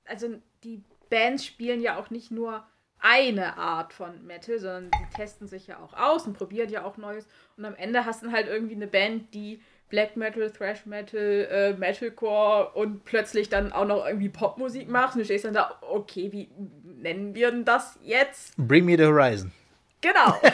also 0.05 0.35
die 0.65 0.83
Bands 1.09 1.47
spielen 1.47 1.81
ja 1.81 1.99
auch 1.99 2.11
nicht 2.11 2.31
nur 2.31 2.67
eine 3.05 3.59
Art 3.59 3.93
von 3.93 4.25
Metal, 4.27 4.59
sondern 4.59 4.91
sie 4.99 5.17
testen 5.17 5.47
sich 5.47 5.67
ja 5.67 5.77
auch 5.79 5.93
aus 5.93 6.27
und 6.27 6.33
probieren 6.37 6.71
ja 6.71 6.85
auch 6.85 6.97
Neues. 6.97 7.27
Und 7.59 7.67
am 7.67 7.75
Ende 7.77 8.07
hast 8.07 8.23
du 8.23 8.33
halt 8.33 8.49
irgendwie 8.49 8.75
eine 8.75 8.87
Band, 8.87 9.35
die 9.35 9.61
Black 9.91 10.17
Metal, 10.17 10.51
Thrash 10.51 10.87
Metal, 10.87 11.47
äh, 11.51 11.73
Metalcore 11.75 12.71
und 12.73 13.05
plötzlich 13.05 13.51
dann 13.51 13.73
auch 13.73 13.85
noch 13.85 14.07
irgendwie 14.07 14.31
Popmusik 14.31 14.89
macht. 14.89 15.15
Und 15.15 15.21
du 15.21 15.25
stehst 15.27 15.45
dann 15.45 15.53
da, 15.53 15.79
okay, 15.83 16.33
wie 16.33 16.49
nennen 16.83 17.35
wir 17.35 17.51
denn 17.51 17.67
das 17.67 17.99
jetzt? 18.03 18.55
Bring 18.57 18.87
me 18.87 18.97
the 18.97 19.05
horizon. 19.05 19.53
Genau. 20.01 20.41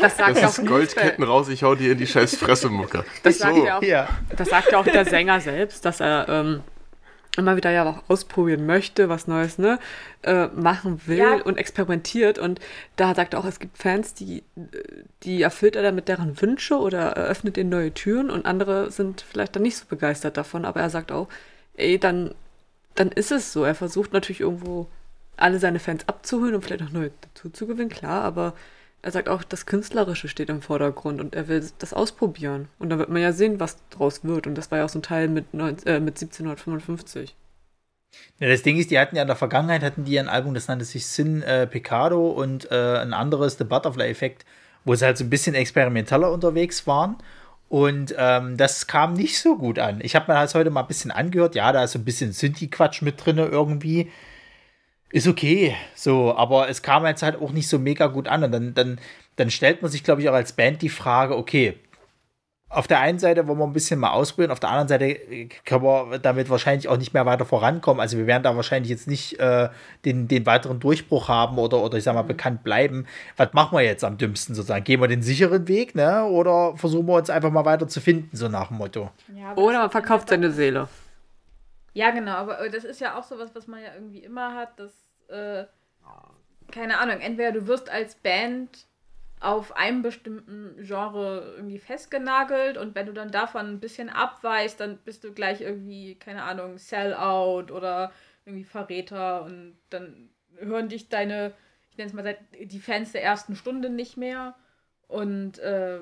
Das 0.00 0.16
sagt 0.16 0.36
Das 0.36 0.58
auch 0.58 0.62
ist 0.62 0.66
Goldketten 0.66 1.24
raus, 1.24 1.48
ich 1.48 1.62
hau 1.62 1.74
dir 1.74 1.92
in 1.92 1.98
die 1.98 2.06
scheiß 2.06 2.36
Fresse, 2.36 2.68
Mucke. 2.68 3.04
Das 3.22 3.38
sagt 3.38 3.56
So. 3.56 3.66
ja 3.66 3.78
auch 3.78 3.82
Ja. 3.82 4.08
Das 4.36 4.48
sagt 4.48 4.72
ja 4.72 4.78
auch 4.78 4.84
der 4.84 5.04
Sänger 5.04 5.40
selbst, 5.40 5.84
dass 5.84 6.00
er 6.00 6.28
ähm, 6.28 6.62
immer 7.36 7.56
wieder 7.56 7.70
ja 7.70 7.84
auch 7.88 8.02
ausprobieren 8.08 8.66
möchte, 8.66 9.08
was 9.08 9.26
Neues 9.26 9.56
ne, 9.58 9.78
äh, 10.22 10.48
machen 10.48 11.00
will 11.06 11.16
Ja. 11.18 11.34
und 11.42 11.56
experimentiert. 11.56 12.38
Und 12.38 12.60
da 12.96 13.14
sagt 13.14 13.34
er 13.34 13.40
auch, 13.40 13.44
es 13.46 13.58
gibt 13.58 13.78
Fans, 13.78 14.12
die, 14.14 14.42
die 15.22 15.40
erfüllt 15.42 15.76
er 15.76 15.82
damit 15.82 16.08
deren 16.08 16.40
Wünsche 16.42 16.78
oder 16.78 17.12
eröffnet 17.12 17.56
ihnen 17.56 17.70
neue 17.70 17.92
Türen 17.94 18.30
und 18.30 18.44
andere 18.44 18.90
sind 18.90 19.22
vielleicht 19.22 19.56
dann 19.56 19.62
nicht 19.62 19.76
so 19.78 19.86
begeistert 19.88 20.36
davon. 20.36 20.64
Aber 20.66 20.80
er 20.80 20.90
sagt 20.90 21.10
auch, 21.10 21.28
ey, 21.76 21.98
dann, 21.98 22.34
dann 22.94 23.08
ist 23.10 23.32
es 23.32 23.52
so. 23.52 23.64
Er 23.64 23.74
versucht 23.74 24.12
natürlich 24.12 24.40
irgendwo 24.40 24.88
alle 25.38 25.58
seine 25.58 25.78
Fans 25.78 26.06
abzuholen 26.08 26.54
und 26.54 26.62
vielleicht 26.62 26.82
auch 26.82 26.90
neue 26.90 27.10
dazu 27.22 27.48
zu 27.48 27.66
gewinnen, 27.66 27.88
klar, 27.88 28.22
aber 28.22 28.52
er 29.02 29.10
sagt 29.10 29.28
auch, 29.28 29.42
das 29.42 29.66
Künstlerische 29.66 30.28
steht 30.28 30.48
im 30.48 30.62
Vordergrund 30.62 31.20
und 31.20 31.34
er 31.34 31.48
will 31.48 31.68
das 31.78 31.92
ausprobieren. 31.92 32.68
Und 32.78 32.90
dann 32.90 33.00
wird 33.00 33.08
man 33.08 33.20
ja 33.20 33.32
sehen, 33.32 33.58
was 33.58 33.76
draus 33.90 34.22
wird. 34.22 34.46
Und 34.46 34.54
das 34.54 34.70
war 34.70 34.78
ja 34.78 34.84
auch 34.84 34.88
so 34.88 35.00
ein 35.00 35.02
Teil 35.02 35.28
mit, 35.28 35.52
19, 35.52 35.88
äh, 35.88 36.00
mit 36.00 36.14
1755. 36.20 37.34
Ja, 38.38 38.48
das 38.48 38.62
Ding 38.62 38.78
ist, 38.78 38.90
die 38.90 38.98
hatten 38.98 39.16
ja 39.16 39.22
in 39.22 39.28
der 39.28 39.36
Vergangenheit 39.36 39.82
hatten 39.82 40.04
die 40.04 40.18
ein 40.20 40.28
Album, 40.28 40.54
das 40.54 40.68
nannte 40.68 40.84
sich 40.84 41.06
Sin 41.06 41.42
äh, 41.42 41.66
Pecado 41.66 42.30
und 42.30 42.70
äh, 42.70 42.98
ein 42.98 43.12
anderes, 43.12 43.58
The 43.58 43.64
Butterfly 43.64 44.08
Effect, 44.08 44.44
wo 44.84 44.94
sie 44.94 45.04
halt 45.04 45.18
so 45.18 45.24
ein 45.24 45.30
bisschen 45.30 45.54
experimenteller 45.54 46.30
unterwegs 46.30 46.86
waren. 46.86 47.16
Und 47.68 48.14
ähm, 48.18 48.58
das 48.58 48.86
kam 48.86 49.14
nicht 49.14 49.40
so 49.40 49.56
gut 49.56 49.78
an. 49.78 50.00
Ich 50.02 50.14
habe 50.14 50.30
mir 50.30 50.38
das 50.38 50.54
heute 50.54 50.70
mal 50.70 50.82
ein 50.82 50.86
bisschen 50.86 51.10
angehört. 51.10 51.54
Ja, 51.54 51.72
da 51.72 51.84
ist 51.84 51.92
so 51.92 51.98
ein 51.98 52.04
bisschen 52.04 52.32
Synthi-Quatsch 52.32 53.02
mit 53.02 53.24
drin 53.24 53.38
irgendwie. 53.38 54.10
Ist 55.12 55.28
okay, 55.28 55.76
so, 55.94 56.34
aber 56.34 56.68
es 56.70 56.82
kam 56.82 57.04
jetzt 57.04 57.22
halt 57.22 57.40
auch 57.40 57.52
nicht 57.52 57.68
so 57.68 57.78
mega 57.78 58.06
gut 58.06 58.28
an. 58.28 58.44
Und 58.44 58.52
dann, 58.52 58.74
dann, 58.74 59.00
dann 59.36 59.50
stellt 59.50 59.82
man 59.82 59.90
sich, 59.90 60.02
glaube 60.02 60.22
ich, 60.22 60.28
auch 60.28 60.34
als 60.34 60.54
Band 60.54 60.80
die 60.80 60.88
Frage, 60.88 61.36
okay, 61.36 61.78
auf 62.72 62.88
der 62.88 63.00
einen 63.00 63.18
Seite 63.18 63.46
wollen 63.46 63.58
wir 63.58 63.66
ein 63.66 63.74
bisschen 63.74 64.00
mal 64.00 64.12
ausprobieren, 64.12 64.50
auf 64.50 64.60
der 64.60 64.70
anderen 64.70 64.88
Seite 64.88 65.04
äh, 65.04 65.48
können 65.66 65.82
wir 65.82 66.18
damit 66.18 66.48
wahrscheinlich 66.48 66.88
auch 66.88 66.96
nicht 66.96 67.12
mehr 67.12 67.26
weiter 67.26 67.44
vorankommen. 67.44 68.00
Also 68.00 68.16
wir 68.16 68.26
werden 68.26 68.42
da 68.42 68.56
wahrscheinlich 68.56 68.90
jetzt 68.90 69.06
nicht 69.06 69.38
äh, 69.38 69.68
den, 70.06 70.28
den 70.28 70.46
weiteren 70.46 70.80
Durchbruch 70.80 71.28
haben 71.28 71.58
oder, 71.58 71.82
oder 71.82 71.98
ich 71.98 72.04
sag 72.04 72.14
mal 72.14 72.22
bekannt 72.22 72.64
bleiben. 72.64 73.06
Was 73.36 73.52
machen 73.52 73.76
wir 73.76 73.84
jetzt 73.84 74.04
am 74.04 74.16
dümmsten 74.16 74.54
sozusagen? 74.54 74.84
Gehen 74.84 75.00
wir 75.00 75.08
den 75.08 75.22
sicheren 75.22 75.68
Weg, 75.68 75.94
ne? 75.94 76.24
Oder 76.24 76.74
versuchen 76.76 77.06
wir 77.06 77.14
uns 77.14 77.28
einfach 77.28 77.50
mal 77.50 77.66
weiter 77.66 77.86
zu 77.86 78.00
finden, 78.00 78.34
so 78.34 78.48
nach 78.48 78.68
dem 78.68 78.78
Motto. 78.78 79.10
Ja, 79.36 79.54
Oder 79.56 79.80
man 79.80 79.90
verkauft 79.90 80.30
seine 80.30 80.50
Seele. 80.50 80.88
Ja, 81.94 82.10
genau, 82.10 82.32
aber 82.32 82.60
äh, 82.60 82.70
das 82.70 82.84
ist 82.84 83.00
ja 83.00 83.18
auch 83.18 83.24
sowas, 83.24 83.54
was 83.54 83.66
man 83.66 83.82
ja 83.82 83.94
irgendwie 83.94 84.22
immer 84.22 84.54
hat, 84.54 84.78
dass, 84.78 84.92
äh, 85.28 85.64
keine 86.70 86.98
Ahnung, 86.98 87.20
entweder 87.20 87.52
du 87.52 87.66
wirst 87.66 87.90
als 87.90 88.14
Band 88.14 88.86
auf 89.40 89.76
einem 89.76 90.02
bestimmten 90.02 90.76
Genre 90.84 91.54
irgendwie 91.56 91.78
festgenagelt 91.78 92.78
und 92.78 92.94
wenn 92.94 93.06
du 93.06 93.12
dann 93.12 93.30
davon 93.30 93.66
ein 93.66 93.80
bisschen 93.80 94.08
abweichst, 94.08 94.80
dann 94.80 94.98
bist 94.98 95.24
du 95.24 95.32
gleich 95.32 95.60
irgendwie, 95.60 96.14
keine 96.14 96.44
Ahnung, 96.44 96.78
Sellout 96.78 97.72
oder 97.72 98.12
irgendwie 98.46 98.64
Verräter 98.64 99.42
und 99.44 99.76
dann 99.90 100.30
hören 100.56 100.88
dich 100.88 101.08
deine, 101.08 101.52
ich 101.90 101.98
nenne 101.98 102.08
es 102.08 102.14
mal, 102.14 102.36
die 102.64 102.80
Fans 102.80 103.12
der 103.12 103.24
ersten 103.24 103.56
Stunde 103.56 103.90
nicht 103.90 104.16
mehr 104.16 104.54
und 105.08 105.58
äh, 105.58 105.98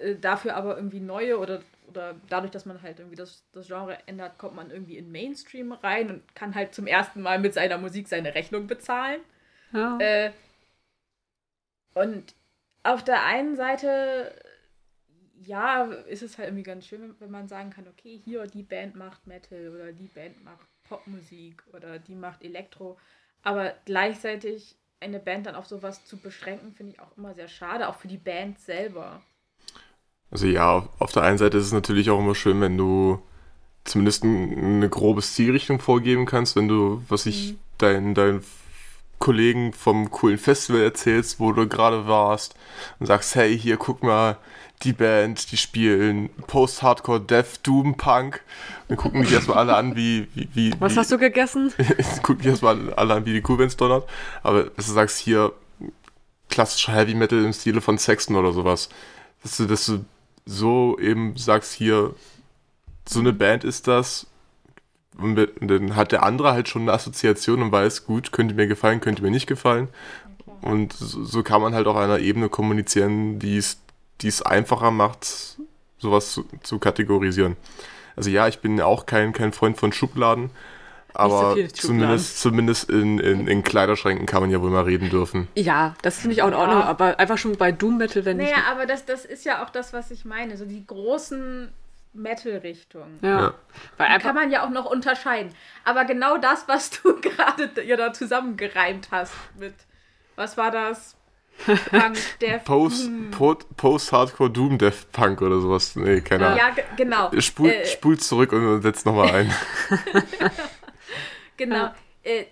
äh, 0.00 0.16
dafür 0.20 0.56
aber 0.56 0.76
irgendwie 0.76 1.00
neue 1.00 1.38
oder, 1.38 1.60
oder 1.88 2.14
dadurch, 2.28 2.50
dass 2.50 2.66
man 2.66 2.82
halt 2.82 2.98
irgendwie 2.98 3.16
das, 3.16 3.44
das 3.52 3.66
Genre 3.66 3.98
ändert, 4.06 4.38
kommt 4.38 4.54
man 4.54 4.70
irgendwie 4.70 4.96
in 4.96 5.10
Mainstream 5.12 5.72
rein 5.72 6.10
und 6.10 6.34
kann 6.34 6.54
halt 6.54 6.74
zum 6.74 6.86
ersten 6.86 7.22
Mal 7.22 7.38
mit 7.38 7.54
seiner 7.54 7.78
Musik 7.78 8.08
seine 8.08 8.34
Rechnung 8.34 8.66
bezahlen. 8.66 9.20
Ja. 9.72 9.98
Äh, 9.98 10.32
und 11.94 12.34
auf 12.82 13.02
der 13.02 13.24
einen 13.24 13.56
Seite, 13.56 14.34
ja, 15.42 15.84
ist 15.84 16.22
es 16.22 16.38
halt 16.38 16.48
irgendwie 16.48 16.62
ganz 16.62 16.86
schön, 16.86 17.02
wenn- 17.02 17.20
wenn 17.20 17.30
man 17.30 17.48
sagen 17.48 17.70
kann, 17.70 17.88
okay, 17.88 18.20
hier 18.24 18.46
die 18.46 18.62
Band 18.62 18.96
macht 18.96 19.26
Metal 19.26 19.68
oder 19.74 19.92
die 19.92 20.08
Band 20.08 20.44
macht 20.44 20.66
Popmusik 20.84 21.62
oder 21.72 21.98
die 21.98 22.14
macht 22.14 22.42
Elektro. 22.44 22.98
Aber 23.42 23.74
gleichzeitig 23.84 24.76
eine 25.00 25.20
Band 25.20 25.46
dann 25.46 25.54
auf 25.54 25.66
sowas 25.66 26.04
zu 26.06 26.16
beschränken, 26.16 26.72
finde 26.72 26.92
ich 26.92 27.00
auch 27.00 27.16
immer 27.16 27.34
sehr 27.34 27.48
schade, 27.48 27.88
auch 27.88 27.96
für 27.96 28.08
die 28.08 28.16
Band 28.18 28.58
selber. 28.60 29.22
Also 30.30 30.46
ja, 30.46 30.88
auf- 30.98 31.12
der 31.12 31.22
einen 31.22 31.38
Seite 31.38 31.56
ist 31.58 31.66
es 31.66 31.72
natürlich 31.72 32.10
auch 32.10 32.18
immer 32.18 32.34
schön, 32.34 32.60
wenn 32.60 32.76
du 32.76 33.20
zumindest 33.84 34.24
ein, 34.24 34.58
eine 34.76 34.88
grobe 34.88 35.22
Zielrichtung 35.22 35.78
vorgeben 35.80 36.26
kannst, 36.26 36.56
wenn 36.56 36.68
du, 36.68 37.02
was 37.08 37.26
ich, 37.26 37.54
deinen 37.78 38.14
dein 38.14 38.42
Kollegen 39.18 39.72
vom 39.72 40.10
coolen 40.10 40.38
Festival 40.38 40.82
erzählst, 40.82 41.40
wo 41.40 41.52
du 41.52 41.66
gerade 41.66 42.06
warst 42.06 42.54
und 42.98 43.06
sagst, 43.06 43.34
hey, 43.34 43.58
hier, 43.58 43.76
guck 43.78 44.02
mal, 44.02 44.36
die 44.82 44.92
Band, 44.92 45.50
die 45.52 45.56
spielen 45.56 46.28
Post-Hardcore, 46.48 47.20
Death, 47.20 47.60
Doom, 47.62 47.96
Punk. 47.96 48.42
Dann 48.88 48.98
gucken 48.98 49.22
die 49.24 49.32
erstmal 49.32 49.56
alle 49.58 49.74
an, 49.74 49.96
wie, 49.96 50.28
wie, 50.34 50.48
wie 50.52 50.74
Was 50.80 50.94
wie, 50.94 50.98
hast 50.98 51.12
du 51.12 51.18
gegessen? 51.18 51.72
gucken 52.22 52.42
die 52.42 52.48
erstmal 52.48 52.92
alle 52.92 53.14
an, 53.14 53.24
wie 53.24 53.32
die 53.32 53.40
Kuh, 53.40 53.56
wenn's 53.56 53.76
donnert. 53.76 54.06
Aber 54.42 54.64
dass 54.64 54.86
du 54.86 54.92
sagst, 54.92 55.18
hier 55.18 55.52
klassischer 56.50 56.92
Heavy 56.92 57.14
Metal 57.14 57.42
im 57.42 57.52
Stile 57.54 57.80
von 57.80 57.96
Sexton 57.96 58.36
oder 58.36 58.52
sowas. 58.52 58.90
Dass 59.42 59.56
du, 59.56 59.64
dass 59.66 59.86
du 59.86 60.04
so 60.46 60.98
eben 60.98 61.36
sagst, 61.36 61.74
hier, 61.74 62.14
so 63.08 63.20
eine 63.20 63.32
Band 63.32 63.64
ist 63.64 63.88
das. 63.88 64.26
Und 65.18 65.48
dann 65.60 65.96
hat 65.96 66.12
der 66.12 66.22
andere 66.22 66.52
halt 66.52 66.68
schon 66.68 66.82
eine 66.82 66.92
Assoziation 66.92 67.62
und 67.62 67.72
weiß, 67.72 68.04
gut, 68.04 68.32
könnte 68.32 68.54
mir 68.54 68.66
gefallen, 68.66 69.00
könnte 69.00 69.22
mir 69.22 69.30
nicht 69.30 69.46
gefallen. 69.46 69.88
Und 70.60 70.92
so, 70.92 71.24
so 71.24 71.42
kann 71.42 71.62
man 71.62 71.74
halt 71.74 71.86
auf 71.86 71.96
einer 71.96 72.18
Ebene 72.18 72.48
kommunizieren, 72.48 73.38
die 73.38 73.56
es, 73.56 73.78
die 74.20 74.28
es 74.28 74.42
einfacher 74.42 74.90
macht, 74.90 75.58
sowas 75.98 76.32
zu, 76.32 76.44
zu 76.62 76.78
kategorisieren. 76.78 77.56
Also 78.14 78.30
ja, 78.30 78.48
ich 78.48 78.60
bin 78.60 78.80
auch 78.80 79.06
kein, 79.06 79.32
kein 79.32 79.52
Freund 79.52 79.76
von 79.76 79.92
Schubladen, 79.92 80.50
aber 81.18 81.50
Schubladen. 81.50 81.74
zumindest, 81.74 82.40
zumindest 82.40 82.90
in, 82.90 83.18
in, 83.18 83.46
in 83.48 83.62
Kleiderschränken 83.64 84.26
kann 84.26 84.40
man 84.42 84.50
ja 84.50 84.60
wohl 84.60 84.70
mal 84.70 84.84
reden 84.84 85.10
dürfen. 85.10 85.48
Ja, 85.56 85.94
das 86.02 86.18
finde 86.18 86.34
ich 86.34 86.42
auch 86.42 86.48
in 86.48 86.54
Ordnung, 86.54 86.80
Ja. 86.80 86.86
aber 86.86 87.18
einfach 87.18 87.38
schon 87.38 87.56
bei 87.56 87.72
Doom 87.72 87.96
Metal, 87.98 88.24
wenn 88.24 88.36
Naja, 88.36 88.50
ich. 88.58 88.70
aber 88.70 88.86
das, 88.86 89.04
das 89.04 89.24
ist 89.24 89.44
ja 89.44 89.64
auch 89.64 89.70
das, 89.70 89.92
was 89.92 90.10
ich 90.10 90.24
meine. 90.24 90.56
So 90.56 90.64
die 90.64 90.86
großen 90.86 91.72
Metal-Richtungen. 92.14 93.18
Ja. 93.22 93.40
Ja. 93.40 93.54
Weil 93.98 94.18
kann 94.20 94.34
man 94.34 94.50
ja 94.50 94.64
auch 94.64 94.70
noch 94.70 94.86
unterscheiden. 94.86 95.52
Aber 95.84 96.04
genau 96.04 96.38
das, 96.38 96.66
was 96.68 96.90
du 96.90 97.14
gerade 97.20 97.70
ihr 97.82 97.96
da 97.96 98.12
zusammengereimt 98.12 99.08
hast 99.10 99.32
mit, 99.58 99.74
was 100.34 100.56
war 100.56 100.70
das? 100.70 101.14
Punk, 101.90 102.18
Death, 102.42 102.64
Post, 102.64 103.06
Doom. 103.06 103.30
po, 103.30 103.54
Post-Hardcore 103.78 104.50
Doom 104.50 104.76
Death 104.76 105.10
Punk 105.10 105.40
oder 105.40 105.58
sowas. 105.58 105.96
Nee, 105.96 106.20
keine 106.20 106.46
Ahnung. 106.48 106.58
Ja, 106.58 106.68
ge- 106.70 106.84
genau. 106.98 107.30
Spul, 107.40 107.70
Äh, 107.70 107.86
spult 107.86 108.22
zurück 108.22 108.52
und 108.52 108.82
setzt 108.82 109.06
nochmal 109.06 109.30
ein. 109.34 109.54
Genau. 111.56 111.92
Äh, 112.22 112.44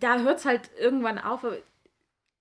da 0.00 0.18
hört 0.18 0.38
es 0.38 0.44
halt 0.44 0.70
irgendwann 0.78 1.18
auf. 1.18 1.44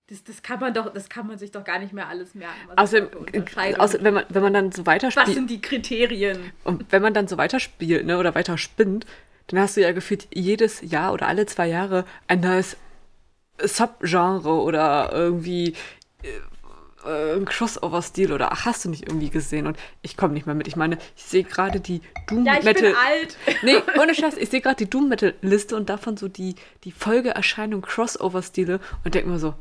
Das, 0.08 0.24
das 0.24 0.44
kann 0.44 0.60
man 0.60 0.74
doch, 0.74 0.94
das 0.94 1.10
kann 1.10 1.28
man 1.28 1.38
sich 1.38 1.52
doch 1.52 1.64
gar 1.64 1.80
nicht 1.80 1.94
mehr 1.94 2.08
alles 2.08 2.36
merken. 2.36 2.54
was 2.68 2.78
außerdem, 2.78 3.18
Unterscheidungen 3.18 3.82
außer, 3.82 4.04
wenn, 4.04 4.14
man, 4.14 4.26
wenn 4.30 4.44
man 4.44 4.54
dann 4.54 4.72
so 4.72 4.86
Was 4.86 4.96
weiterspielt. 4.96 5.34
sind 5.34 5.50
die 5.50 5.62
Kriterien? 5.62 6.52
Und 6.64 6.92
wenn 6.92 7.02
man 7.02 7.14
dann 7.14 7.28
so 7.28 7.38
weiterspielt, 7.38 8.06
ne, 8.06 8.18
oder 8.18 8.36
weiter 8.36 8.58
spinnt, 8.58 9.06
dann 9.48 9.60
hast 9.60 9.78
du 9.78 9.82
ja 9.82 9.92
gefühlt 9.92 10.28
jedes 10.34 10.82
Jahr 10.82 11.14
oder 11.14 11.28
alle 11.28 11.46
zwei 11.46 11.68
Jahre 11.68 12.06
ein 12.28 12.42
neues 12.42 12.78
Subgenre 13.60 14.50
oder 14.50 15.12
irgendwie 15.14 15.76
äh, 17.06 17.36
ein 17.36 17.46
Crossover-Stil 17.46 18.32
oder 18.34 18.52
ach, 18.52 18.66
hast 18.66 18.86
du 18.86 18.90
nicht 18.90 19.08
irgendwie 19.08 19.30
gesehen 19.30 19.68
und 19.68 19.78
ich 20.02 20.18
komme 20.18 20.34
nicht 20.34 20.46
mehr 20.46 20.56
mit. 20.56 20.68
Ich 20.68 20.76
meine, 20.76 20.98
ich 21.16 21.24
sehe 21.24 21.44
gerade 21.44 21.80
die 21.80 22.02
Doom 22.28 22.46
Ja, 22.46 22.58
ich 22.58 22.64
Metal. 22.64 22.84
bin 22.84 22.96
alt. 22.96 23.38
Nee, 23.64 23.76
ohne 24.02 24.14
Scheiß, 24.16 24.38
ich 24.38 24.50
sehe 24.50 24.62
gerade 24.62 24.76
die 24.78 24.90
Doom 24.90 25.10
Metal 25.10 25.34
Liste 25.42 25.76
und 25.76 25.90
davon 25.90 26.18
so 26.18 26.28
die, 26.28 26.56
die 26.84 26.92
Folgeerscheinung 26.92 27.82
Crossover-Stile 27.82 28.80
und 29.04 29.16
denke 29.16 29.30
mir 29.30 29.40
so, 29.40 29.54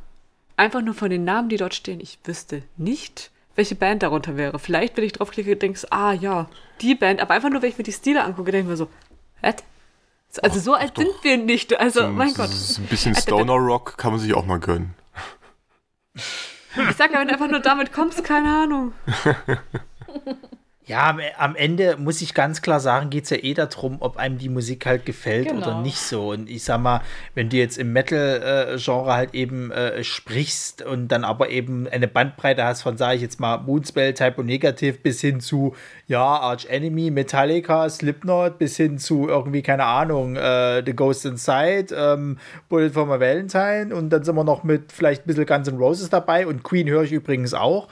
einfach 0.56 0.82
nur 0.82 0.94
von 0.94 1.10
den 1.10 1.24
Namen, 1.24 1.48
die 1.48 1.56
dort 1.56 1.74
stehen, 1.74 2.00
ich 2.00 2.18
wüsste 2.24 2.62
nicht, 2.76 3.30
welche 3.54 3.74
Band 3.74 4.02
darunter 4.02 4.36
wäre. 4.36 4.58
Vielleicht, 4.58 4.96
wenn 4.96 5.04
ich 5.04 5.12
draufklicke, 5.12 5.56
denkst 5.56 5.86
ah 5.90 6.12
ja, 6.12 6.48
die 6.80 6.94
Band, 6.94 7.20
aber 7.20 7.34
einfach 7.34 7.50
nur, 7.50 7.62
wenn 7.62 7.68
ich 7.70 7.78
mir 7.78 7.84
die 7.84 7.92
Stile 7.92 8.24
angucke, 8.24 8.50
denke 8.50 8.66
ich 8.66 8.70
mir 8.70 8.76
so, 8.76 8.88
was? 9.40 9.56
Also 10.42 10.60
so 10.60 10.72
alt 10.74 10.96
sind 10.96 11.10
wir 11.22 11.36
nicht. 11.36 11.78
Also, 11.78 12.08
mein 12.08 12.32
Gott. 12.32 12.48
Ein 12.78 12.86
bisschen 12.86 13.14
Stoner 13.14 13.52
Rock 13.52 13.98
kann 13.98 14.12
man 14.12 14.20
sich 14.20 14.32
auch 14.32 14.46
mal 14.46 14.58
gönnen. 14.58 14.94
Ich 16.92 16.98
sag 16.98 17.10
ja, 17.10 17.20
wenn 17.20 17.28
du 17.28 17.32
einfach 17.32 17.48
nur 17.48 17.60
damit 17.60 17.90
kommst, 17.90 18.22
keine 18.22 18.54
Ahnung. 18.54 18.92
Ja, 20.92 21.16
am, 21.38 21.56
Ende 21.56 21.96
muss 21.96 22.20
ich 22.20 22.34
ganz 22.34 22.60
klar 22.60 22.78
sagen, 22.78 23.08
geht 23.08 23.24
es 23.24 23.30
ja 23.30 23.38
eh 23.38 23.54
darum, 23.54 23.96
ob 24.00 24.18
einem 24.18 24.36
die 24.36 24.50
Musik 24.50 24.84
halt 24.84 25.06
gefällt 25.06 25.48
Genau. 25.48 25.62
oder 25.62 25.80
nicht 25.80 25.96
so. 25.96 26.32
Und 26.32 26.50
ich 26.50 26.64
sag 26.64 26.80
mal, 26.82 27.00
wenn 27.34 27.48
du 27.48 27.56
jetzt 27.56 27.78
im 27.78 27.94
Metal-Genre 27.94 29.10
halt 29.10 29.34
eben 29.34 29.70
äh, 29.70 30.04
sprichst 30.04 30.82
und 30.82 31.08
dann 31.08 31.24
aber 31.24 31.48
eben 31.48 31.88
eine 31.88 32.08
Bandbreite 32.08 32.62
hast 32.64 32.82
von, 32.82 32.98
sage 32.98 33.16
ich 33.16 33.22
jetzt 33.22 33.40
mal, 33.40 33.56
Moonspell, 33.56 34.12
Typo 34.12 34.42
Negative 34.42 34.98
bis 34.98 35.22
hin 35.22 35.40
zu, 35.40 35.74
ja, 36.08 36.22
Arch 36.22 36.66
Enemy, 36.66 37.10
Metallica, 37.10 37.88
Slipknot, 37.88 38.58
bis 38.58 38.76
hin 38.76 38.98
zu 38.98 39.28
irgendwie, 39.28 39.62
keine 39.62 39.84
Ahnung, 39.84 40.36
äh, 40.36 40.82
The 40.84 40.94
Ghost 40.94 41.24
Inside, 41.24 41.86
ähm, 41.96 42.36
Bullet 42.68 42.90
for 42.90 43.06
my 43.06 43.18
Valentine 43.18 43.94
und 43.94 44.10
dann 44.10 44.24
sind 44.24 44.34
wir 44.34 44.44
noch 44.44 44.62
mit 44.62 44.92
vielleicht 44.92 45.22
ein 45.22 45.28
bisschen 45.28 45.46
Guns 45.46 45.68
N' 45.68 45.78
Roses 45.78 46.10
dabei 46.10 46.46
und 46.46 46.62
Queen 46.62 46.86
höre 46.86 47.04
ich 47.04 47.12
übrigens 47.12 47.54
auch. 47.54 47.88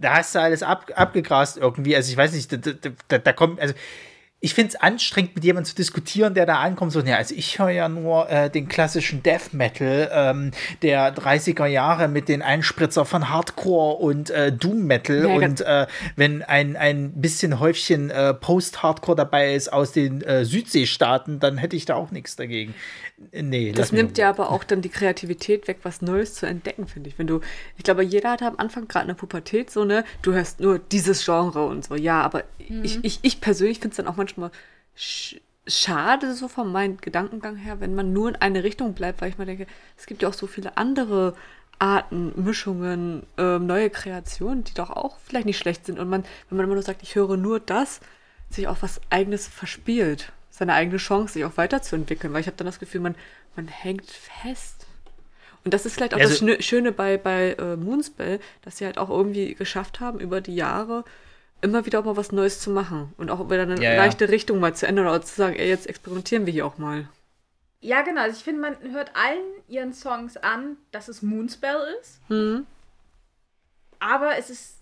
Da 0.00 0.14
hast 0.14 0.34
du 0.34 0.40
alles 0.40 0.64
ab, 0.64 0.86
abgegrast 0.96 1.56
irgendwie. 1.58 1.94
Also 1.94 2.10
ich 2.10 2.16
weiß 2.16 2.31
nicht, 2.32 2.52
da, 2.52 2.90
da, 3.08 3.18
da, 3.18 3.32
kommt, 3.32 3.60
also 3.60 3.74
ich 4.44 4.54
finde 4.54 4.70
es 4.70 4.76
anstrengend, 4.76 5.36
mit 5.36 5.44
jemandem 5.44 5.70
zu 5.70 5.76
diskutieren, 5.76 6.34
der 6.34 6.46
da 6.46 6.56
ankommt, 6.56 6.90
so, 6.90 7.00
ja, 7.00 7.16
also 7.16 7.32
ich 7.32 7.60
höre 7.60 7.70
ja 7.70 7.88
nur 7.88 8.28
äh, 8.28 8.50
den 8.50 8.68
klassischen 8.68 9.22
Death 9.22 9.52
Metal 9.54 10.10
ähm, 10.12 10.50
der 10.82 11.14
30er 11.14 11.66
Jahre 11.66 12.08
mit 12.08 12.28
den 12.28 12.42
Einspritzer 12.42 13.04
von 13.04 13.28
Hardcore 13.28 13.98
und 13.98 14.30
äh, 14.30 14.50
Doom 14.50 14.84
Metal 14.84 15.28
Ja, 15.28 15.46
und 15.46 15.60
äh, 15.60 15.86
wenn 16.16 16.42
ein, 16.42 16.76
ein 16.76 17.12
bisschen 17.20 17.60
Häufchen 17.60 18.10
äh, 18.10 18.34
Post-Hardcore 18.34 19.16
dabei 19.16 19.54
ist 19.54 19.72
aus 19.72 19.92
den 19.92 20.22
äh, 20.22 20.44
Südseestaaten, 20.44 21.38
dann 21.38 21.56
hätte 21.56 21.76
ich 21.76 21.84
da 21.84 21.94
auch 21.94 22.10
nichts 22.10 22.34
dagegen. 22.34 22.74
Nee, 23.30 23.72
Das 23.72 23.92
nimmt 23.92 24.18
ja 24.18 24.28
aber 24.28 24.50
auch 24.50 24.64
dann 24.64 24.82
die 24.82 24.88
Kreativität 24.88 25.68
weg, 25.68 25.80
was 25.82 26.02
Neues 26.02 26.34
zu 26.34 26.46
entdecken, 26.46 26.86
finde 26.86 27.08
ich. 27.08 27.18
Wenn 27.18 27.26
du, 27.26 27.40
ich 27.76 27.84
glaube, 27.84 28.02
jeder 28.02 28.30
hat 28.30 28.42
am 28.42 28.56
Anfang 28.58 28.88
gerade 28.88 29.04
eine 29.04 29.14
Pubertät, 29.14 29.70
so, 29.70 29.84
ne, 29.84 30.04
du 30.22 30.32
hörst 30.32 30.60
nur 30.60 30.78
dieses 30.78 31.24
Genre 31.24 31.66
und 31.66 31.84
so. 31.84 31.94
Ja, 31.94 32.22
aber 32.22 32.44
ich, 32.82 32.98
ich, 33.02 33.18
ich 33.22 33.40
persönlich 33.40 33.78
finde 33.78 33.90
es 33.92 33.96
dann 33.96 34.06
auch 34.06 34.16
manchmal 34.16 34.50
sch 34.94 35.36
schade, 35.66 36.34
so 36.34 36.48
von 36.48 36.72
meinem 36.72 36.96
Gedankengang 36.96 37.54
her, 37.56 37.78
wenn 37.78 37.94
man 37.94 38.12
nur 38.12 38.30
in 38.30 38.36
eine 38.36 38.64
Richtung 38.64 38.94
bleibt, 38.94 39.20
weil 39.20 39.30
ich 39.30 39.38
mir 39.38 39.46
denke, 39.46 39.68
es 39.96 40.06
gibt 40.06 40.22
ja 40.22 40.28
auch 40.28 40.34
so 40.34 40.48
viele 40.48 40.76
andere 40.76 41.36
Arten, 41.78 42.32
Mischungen, 42.36 43.24
ähm, 43.38 43.66
neue 43.66 43.90
Kreationen, 43.90 44.64
die 44.64 44.74
doch 44.74 44.90
auch 44.90 45.18
vielleicht 45.20 45.46
nicht 45.46 45.58
schlecht 45.58 45.86
sind. 45.86 45.98
Und 45.98 46.08
man, 46.08 46.24
wenn 46.48 46.56
man 46.56 46.66
immer 46.66 46.74
nur 46.74 46.82
sagt, 46.82 47.02
ich 47.02 47.14
höre 47.14 47.36
nur 47.36 47.60
das, 47.60 48.00
sich 48.50 48.68
auch 48.68 48.78
was 48.80 49.00
Eigenes 49.10 49.46
verspielt. 49.48 50.32
Seine 50.62 50.74
eigene 50.74 50.98
Chance, 50.98 51.32
sich 51.34 51.44
auch 51.44 51.56
weiterzuentwickeln. 51.56 52.32
Weil 52.32 52.40
ich 52.42 52.46
habe 52.46 52.56
dann 52.56 52.66
das 52.66 52.78
Gefühl, 52.78 53.00
man, 53.00 53.16
man 53.56 53.66
hängt 53.66 54.08
fest. 54.10 54.86
Und 55.64 55.74
das 55.74 55.86
ist 55.86 55.94
vielleicht 55.94 56.14
auch 56.14 56.18
das 56.18 56.30
Also- 56.30 56.46
Schöne- 56.46 56.62
Schöne 56.62 56.92
bei, 56.92 57.16
bei 57.18 57.52
äh, 57.58 57.76
Moonspell, 57.76 58.38
dass 58.62 58.78
sie 58.78 58.84
halt 58.84 58.96
auch 58.98 59.10
irgendwie 59.10 59.54
geschafft 59.54 59.98
haben, 60.00 60.20
über 60.20 60.40
die 60.40 60.54
Jahre 60.54 61.04
immer 61.62 61.84
wieder 61.86 61.98
auch 62.00 62.04
mal 62.04 62.16
was 62.16 62.30
Neues 62.32 62.60
zu 62.60 62.70
machen. 62.70 63.12
Und 63.18 63.30
auch 63.30 63.44
wieder 63.50 63.62
eine 63.62 63.76
Ja, 63.82 63.92
ja. 63.92 63.96
leichte 63.96 64.28
Richtung 64.28 64.60
mal 64.60 64.74
zu 64.74 64.86
ändern 64.86 65.06
oder 65.08 65.22
zu 65.22 65.34
sagen, 65.34 65.56
ey, 65.56 65.68
jetzt 65.68 65.88
experimentieren 65.88 66.46
wir 66.46 66.52
hier 66.52 66.66
auch 66.66 66.78
mal. 66.78 67.08
Ja, 67.80 68.02
genau. 68.02 68.20
Also 68.22 68.36
ich 68.36 68.44
finde, 68.44 68.60
man 68.60 68.76
hört 68.92 69.10
allen 69.16 69.42
ihren 69.68 69.92
Songs 69.92 70.36
an, 70.36 70.76
dass 70.92 71.08
es 71.08 71.22
Moonspell 71.22 71.76
ist. 72.00 72.20
Hm? 72.28 72.66
Aber 73.98 74.36
es 74.36 74.50
ist 74.50 74.76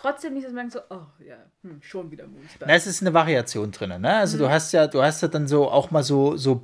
trotzdem 0.00 0.34
nicht, 0.34 0.46
dass 0.46 0.52
man 0.52 0.70
so, 0.70 0.80
oh 0.90 1.06
ja, 1.26 1.36
hm, 1.62 1.80
schon 1.82 2.10
wieder 2.10 2.26
Moonspell. 2.26 2.68
Es 2.70 2.86
ist 2.86 3.02
eine 3.02 3.14
Variation 3.14 3.70
drin, 3.70 4.00
ne? 4.00 4.16
Also 4.16 4.38
du 4.38 4.48
hast 4.48 4.72
ja, 4.72 4.86
du 4.86 5.02
hast 5.02 5.22
ja 5.22 5.28
dann 5.28 5.46
so 5.46 5.68
auch 5.68 5.90
mal 5.90 6.02
so, 6.02 6.36
so 6.36 6.62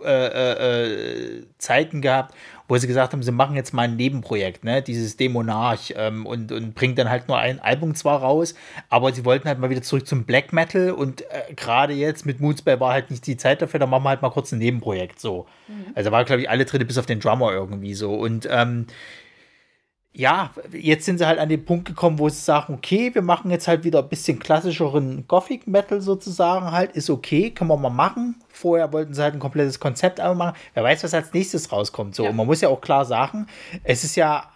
äh, 0.00 0.26
äh, 0.26 1.38
äh, 1.38 1.46
Zeiten 1.58 2.00
gehabt, 2.00 2.32
wo 2.68 2.76
sie 2.76 2.86
gesagt 2.86 3.12
haben, 3.12 3.22
sie 3.22 3.32
machen 3.32 3.56
jetzt 3.56 3.74
mal 3.74 3.82
ein 3.82 3.96
Nebenprojekt, 3.96 4.62
ne? 4.62 4.80
Dieses 4.80 5.16
Demonarch 5.16 5.94
ähm, 5.96 6.24
und, 6.24 6.52
und 6.52 6.74
bringen 6.74 6.94
dann 6.94 7.10
halt 7.10 7.26
nur 7.26 7.38
ein 7.38 7.58
Album 7.58 7.96
zwar 7.96 8.20
raus, 8.20 8.54
aber 8.90 9.12
sie 9.12 9.24
wollten 9.24 9.48
halt 9.48 9.58
mal 9.58 9.70
wieder 9.70 9.82
zurück 9.82 10.06
zum 10.06 10.24
Black 10.24 10.52
Metal 10.52 10.92
und 10.92 11.22
äh, 11.22 11.52
gerade 11.54 11.94
jetzt 11.94 12.26
mit 12.26 12.40
Moonspell 12.40 12.78
war 12.78 12.92
halt 12.92 13.10
nicht 13.10 13.26
die 13.26 13.36
Zeit 13.36 13.60
dafür, 13.60 13.80
dann 13.80 13.90
machen 13.90 14.04
wir 14.04 14.10
halt 14.10 14.22
mal 14.22 14.30
kurz 14.30 14.52
ein 14.52 14.58
Nebenprojekt 14.58 15.18
so. 15.18 15.46
Also 15.94 16.12
war, 16.12 16.24
glaube 16.24 16.42
ich, 16.42 16.50
alle 16.50 16.64
drin, 16.64 16.86
bis 16.86 16.98
auf 16.98 17.06
den 17.06 17.20
Drummer 17.20 17.52
irgendwie 17.52 17.94
so. 17.94 18.14
Und 18.14 18.46
ähm, 18.50 18.86
ja, 20.12 20.50
jetzt 20.72 21.04
sind 21.04 21.18
sie 21.18 21.26
halt 21.26 21.38
an 21.38 21.48
den 21.48 21.64
Punkt 21.64 21.86
gekommen, 21.86 22.18
wo 22.18 22.28
sie 22.28 22.40
sagen, 22.40 22.74
okay, 22.74 23.14
wir 23.14 23.22
machen 23.22 23.50
jetzt 23.50 23.68
halt 23.68 23.84
wieder 23.84 24.00
ein 24.00 24.08
bisschen 24.08 24.38
klassischeren 24.38 25.28
Gothic 25.28 25.66
Metal 25.66 26.00
sozusagen 26.00 26.72
halt, 26.72 26.92
ist 26.92 27.10
okay, 27.10 27.50
können 27.50 27.70
wir 27.70 27.76
mal 27.76 27.90
machen. 27.90 28.36
Vorher 28.48 28.92
wollten 28.92 29.14
sie 29.14 29.22
halt 29.22 29.34
ein 29.34 29.40
komplettes 29.40 29.78
Konzept 29.78 30.18
einmal 30.18 30.34
machen. 30.34 30.56
Wer 30.74 30.82
weiß, 30.82 31.04
was 31.04 31.14
als 31.14 31.32
nächstes 31.32 31.70
rauskommt. 31.70 32.14
So, 32.14 32.24
Ja. 32.24 32.30
und 32.30 32.36
man 32.36 32.46
muss 32.46 32.60
ja 32.60 32.68
auch 32.68 32.80
klar 32.80 33.04
sagen, 33.04 33.46
es 33.84 34.02
ist 34.02 34.16
ja, 34.16 34.50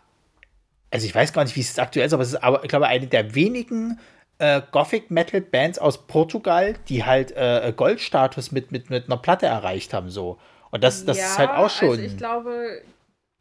also 0.90 1.06
ich 1.06 1.14
weiß 1.14 1.32
gar 1.32 1.44
nicht, 1.44 1.54
wie 1.54 1.60
es 1.60 1.78
aktuell 1.78 2.06
ist, 2.06 2.12
aber 2.12 2.22
es 2.22 2.30
ist 2.30 2.42
aber, 2.42 2.64
ich 2.64 2.68
glaube, 2.68 2.86
eine 2.88 3.06
der 3.06 3.34
wenigen 3.34 4.00
äh, 4.38 4.62
Gothic 4.72 5.10
Metal 5.10 5.40
Bands 5.40 5.78
aus 5.78 6.06
Portugal, 6.06 6.74
die 6.88 7.04
halt 7.04 7.30
äh, 7.36 7.72
Goldstatus 7.76 8.50
mit, 8.50 8.72
mit, 8.72 8.90
mit 8.90 9.04
einer 9.06 9.18
Platte 9.18 9.46
erreicht 9.46 9.94
haben, 9.94 10.10
so. 10.10 10.38
Und 10.72 10.82
das, 10.82 11.04
das 11.04 11.18
ist 11.18 11.38
halt 11.38 11.50
auch 11.50 11.70
schon. 11.70 11.90
Also 11.90 12.02
ich 12.02 12.16
glaube, 12.16 12.82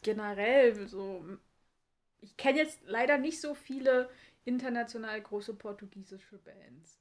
generell 0.04 0.88
so. 0.88 1.22
Ich 2.22 2.38
kenne 2.38 2.60
jetzt 2.60 2.80
leider 2.86 3.18
nicht 3.18 3.42
so 3.42 3.54
viele 3.54 4.10
international 4.46 5.20
große 5.22 5.54
portugiesische 5.54 6.38
Bands. 6.38 7.00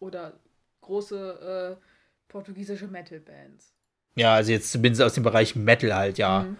Oder 0.00 0.38
große 0.80 1.78
äh, 1.80 1.84
portugiesische 2.28 2.86
Metal-Bands. 2.86 3.74
Ja, 4.14 4.34
also 4.34 4.52
jetzt 4.52 4.70
zumindest 4.70 5.02
aus 5.02 5.14
dem 5.14 5.22
Bereich 5.22 5.56
Metal 5.56 5.94
halt, 5.94 6.18
ja. 6.18 6.40
Mhm. 6.40 6.56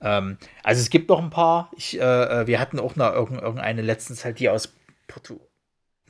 Ähm, 0.00 0.38
also 0.62 0.80
es 0.80 0.90
gibt 0.90 1.08
noch 1.08 1.20
ein 1.20 1.30
paar. 1.30 1.70
Ich, 1.76 1.98
äh, 1.98 2.02
äh, 2.02 2.46
wir 2.46 2.60
hatten 2.60 2.78
auch 2.78 2.96
noch 2.96 3.12
irgend- 3.12 3.40
irgendeine 3.40 3.82
letztens 3.82 4.24
halt, 4.24 4.38
die 4.38 4.48
aus 4.48 4.72
Portugal. 5.06 5.46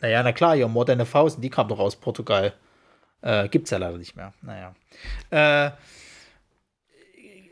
Naja, 0.00 0.22
na 0.22 0.32
klar, 0.32 0.54
ja, 0.54 0.66
a 0.66 1.04
Thousand, 1.04 1.44
die 1.44 1.50
kam 1.50 1.68
doch 1.68 1.78
aus 1.78 1.96
Portugal. 1.96 2.54
Äh, 3.20 3.48
gibt's 3.48 3.70
ja 3.70 3.78
leider 3.78 3.98
nicht 3.98 4.16
mehr. 4.16 4.34
Naja. 4.42 4.74
Äh, 5.30 5.70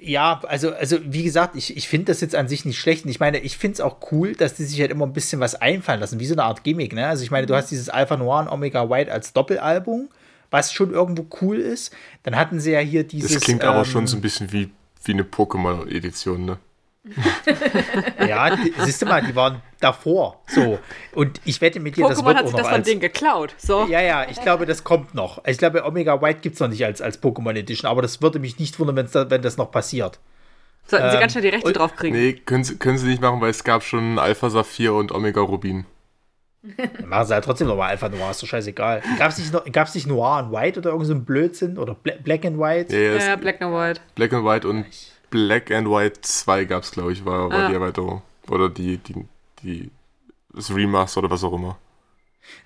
ja, 0.02 0.40
also, 0.46 0.72
also 0.72 0.98
wie 1.04 1.22
gesagt, 1.22 1.56
ich, 1.56 1.76
ich 1.76 1.88
finde 1.88 2.06
das 2.06 2.20
jetzt 2.20 2.34
an 2.34 2.48
sich 2.48 2.64
nicht 2.64 2.78
schlecht. 2.78 3.04
Und 3.04 3.10
ich 3.10 3.20
meine, 3.20 3.38
ich 3.38 3.56
finde 3.56 3.74
es 3.74 3.80
auch 3.80 3.98
cool, 4.12 4.34
dass 4.34 4.54
die 4.54 4.64
sich 4.64 4.80
halt 4.80 4.90
immer 4.90 5.06
ein 5.06 5.12
bisschen 5.12 5.40
was 5.40 5.54
einfallen 5.54 6.00
lassen, 6.00 6.20
wie 6.20 6.26
so 6.26 6.34
eine 6.34 6.44
Art 6.44 6.64
Gimmick, 6.64 6.92
ne? 6.92 7.06
Also 7.06 7.22
ich 7.22 7.30
meine, 7.30 7.46
du 7.46 7.54
hast 7.54 7.70
dieses 7.70 7.88
Alpha 7.88 8.16
Noir 8.16 8.40
und 8.40 8.48
Omega 8.48 8.88
White 8.88 9.12
als 9.12 9.32
Doppelalbum, 9.32 10.08
was 10.50 10.72
schon 10.72 10.92
irgendwo 10.92 11.26
cool 11.40 11.58
ist. 11.58 11.92
Dann 12.22 12.36
hatten 12.36 12.60
sie 12.60 12.72
ja 12.72 12.80
hier 12.80 13.04
dieses. 13.04 13.32
Das 13.32 13.42
klingt 13.42 13.64
aber 13.64 13.80
ähm, 13.80 13.84
schon 13.84 14.06
so 14.06 14.16
ein 14.16 14.20
bisschen 14.20 14.52
wie, 14.52 14.70
wie 15.04 15.12
eine 15.12 15.22
Pokémon-Edition, 15.22 16.44
ne? 16.44 16.58
ja, 18.28 18.54
die, 18.56 18.74
siehst 18.78 19.00
du 19.00 19.06
mal, 19.06 19.22
die 19.22 19.34
waren 19.34 19.62
davor. 19.80 20.42
So. 20.46 20.78
Und 21.14 21.40
ich 21.44 21.60
wette 21.60 21.80
mit 21.80 21.96
dir, 21.96 22.06
das 22.08 22.22
Pokémon 22.22 22.26
wird 22.26 22.36
hat 22.36 22.44
auch 22.44 22.48
sich 22.48 22.56
noch 22.56 22.62
das 22.62 22.70
von 22.70 22.82
denen 22.82 23.00
geklaut. 23.00 23.54
So. 23.56 23.86
Ja, 23.86 24.00
ja, 24.00 24.28
ich 24.28 24.40
glaube, 24.40 24.66
das 24.66 24.84
kommt 24.84 25.14
noch. 25.14 25.42
Ich 25.46 25.56
glaube, 25.58 25.84
Omega 25.84 26.20
White 26.20 26.40
gibt 26.40 26.54
es 26.54 26.60
noch 26.60 26.68
nicht 26.68 26.84
als, 26.84 27.00
als 27.00 27.22
Pokémon 27.22 27.56
Edition, 27.56 27.90
aber 27.90 28.02
das 28.02 28.20
würde 28.20 28.38
mich 28.38 28.58
nicht 28.58 28.78
wundern, 28.78 29.08
da, 29.10 29.30
wenn 29.30 29.42
das 29.42 29.56
noch 29.56 29.70
passiert. 29.70 30.20
Sollten 30.86 31.10
sie 31.10 31.14
ähm, 31.14 31.20
ganz 31.20 31.32
schnell 31.32 31.42
die 31.42 31.48
Rechte 31.48 31.66
und- 31.66 31.76
drauf 31.76 31.96
kriegen. 31.96 32.16
Nee, 32.16 32.34
können 32.34 32.64
sie, 32.64 32.76
können 32.76 32.98
sie 32.98 33.06
nicht 33.06 33.22
machen, 33.22 33.40
weil 33.40 33.50
es 33.50 33.64
gab 33.64 33.82
schon 33.82 34.18
Alpha 34.18 34.50
Saphir 34.50 34.92
und 34.94 35.12
Omega 35.12 35.40
Rubin. 35.40 35.86
Dann 36.62 36.90
machen 37.08 37.26
sie 37.26 37.34
halt 37.34 37.44
trotzdem 37.44 37.68
nochmal 37.68 37.90
Alpha 37.90 38.10
Noir, 38.10 38.32
ist 38.32 38.42
doch 38.42 38.48
scheißegal. 38.48 39.02
Gab 39.18 39.30
es 39.30 39.38
nicht, 39.38 39.72
gab's 39.72 39.94
nicht 39.94 40.06
Noir 40.06 40.36
and 40.36 40.52
White 40.52 40.80
oder 40.80 40.90
irgend 40.90 41.06
so 41.06 41.14
ein 41.14 41.24
Blödsinn? 41.24 41.78
Oder 41.78 41.94
Bla 41.94 42.14
Black 42.22 42.44
and 42.44 42.58
White? 42.58 42.94
Ja, 42.94 43.14
ja, 43.14 43.28
ja, 43.28 43.36
Black 43.36 43.62
and 43.62 43.72
White. 43.74 44.00
Black 44.14 44.32
and 44.34 44.44
White 44.44 44.68
und 44.68 44.84
Black 45.30 45.70
and 45.70 45.88
White 45.88 46.20
2 46.22 46.64
gab 46.64 46.82
es, 46.82 46.90
glaube 46.90 47.12
ich, 47.12 47.24
war, 47.24 47.50
war 47.50 47.66
Ah. 47.66 47.68
die 47.68 47.74
Erweiterung. 47.74 48.22
Oder 48.48 48.68
die, 48.68 48.98
die, 48.98 49.24
die, 49.62 49.90
das 50.52 50.74
Remaster 50.74 51.18
oder 51.20 51.30
was 51.30 51.44
auch 51.44 51.52
immer. 51.52 51.78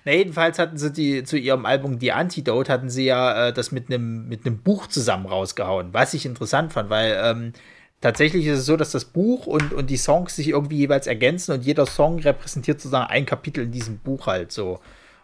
Na, 0.03 0.13
jedenfalls 0.13 0.57
hatten 0.57 0.77
sie 0.77 0.91
die 0.91 1.23
zu 1.23 1.37
ihrem 1.37 1.65
Album 1.65 1.99
Die 1.99 2.11
Antidote 2.11 2.71
hatten 2.71 2.89
sie 2.89 3.05
ja 3.05 3.47
äh, 3.47 3.53
das 3.53 3.71
mit 3.71 3.87
einem 3.89 4.27
mit 4.27 4.45
einem 4.45 4.57
Buch 4.59 4.87
zusammen 4.87 5.25
rausgehauen, 5.27 5.93
was 5.93 6.13
ich 6.13 6.25
interessant 6.25 6.73
fand, 6.73 6.89
weil 6.89 7.15
ähm, 7.21 7.53
tatsächlich 8.01 8.45
ist 8.47 8.59
es 8.59 8.65
so, 8.65 8.77
dass 8.77 8.91
das 8.91 9.05
Buch 9.05 9.45
und, 9.45 9.73
und 9.73 9.89
die 9.89 9.97
Songs 9.97 10.35
sich 10.37 10.47
irgendwie 10.49 10.77
jeweils 10.77 11.07
ergänzen 11.07 11.51
und 11.53 11.65
jeder 11.65 11.85
Song 11.85 12.19
repräsentiert 12.19 12.79
sozusagen 12.81 13.09
ein 13.11 13.25
Kapitel 13.25 13.65
in 13.65 13.71
diesem 13.71 13.99
Buch 13.99 14.25
halt 14.27 14.51
so. 14.51 14.79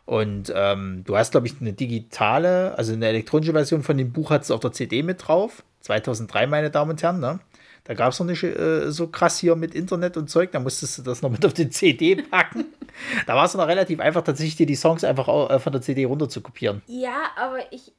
Und 0.06 0.52
ähm, 0.54 1.04
du 1.06 1.16
hast, 1.16 1.32
glaube 1.32 1.48
ich, 1.48 1.56
eine 1.62 1.74
digitale, 1.74 2.78
also 2.78 2.92
eine 2.94 3.08
elektronische 3.08 3.54
Version 3.54 3.82
von 3.84 3.98
dem 3.98 4.12
Buch 4.12 4.30
hat 4.32 4.42
es 4.44 4.52
auf 4.52 4.60
der 4.60 4.74
CD 4.74 5.02
mit 5.02 5.26
drauf. 5.28 5.64
2003, 5.82 6.48
meine 6.48 6.72
Damen 6.72 6.92
und 6.92 7.04
Herren, 7.04 7.20
ne? 7.20 7.40
Da 7.84 7.96
gab 7.96 8.14
es 8.14 8.20
noch 8.20 8.28
nicht 8.28 8.44
äh, 8.44 8.92
so 8.92 9.08
krass 9.08 9.40
hier 9.40 9.56
mit 9.56 9.74
Internet 9.74 10.16
und 10.16 10.30
Zeug, 10.30 10.52
da 10.52 10.60
musstest 10.60 11.00
du 11.00 11.02
das 11.02 11.22
noch 11.24 11.32
mit 11.32 11.44
auf 11.46 11.54
die 11.54 11.70
CD 11.70 12.16
packen. 12.16 12.66
da 13.26 13.36
war 13.36 13.46
es 13.46 13.56
noch 13.56 13.68
relativ 13.68 14.00
einfach, 14.00 14.22
tatsächlich 14.24 14.56
dir 14.56 14.68
die 14.68 14.76
Songs 14.76 15.04
einfach 15.04 15.28
au- 15.28 15.48
äh, 15.48 15.60
von 15.60 15.72
der 15.74 15.82
CD 15.82 16.06
runter 16.06 16.30
zu 16.30 16.42
kopieren. 16.42 16.84
Ja, 16.86 17.32
aber 17.36 17.74
ich 17.74 17.94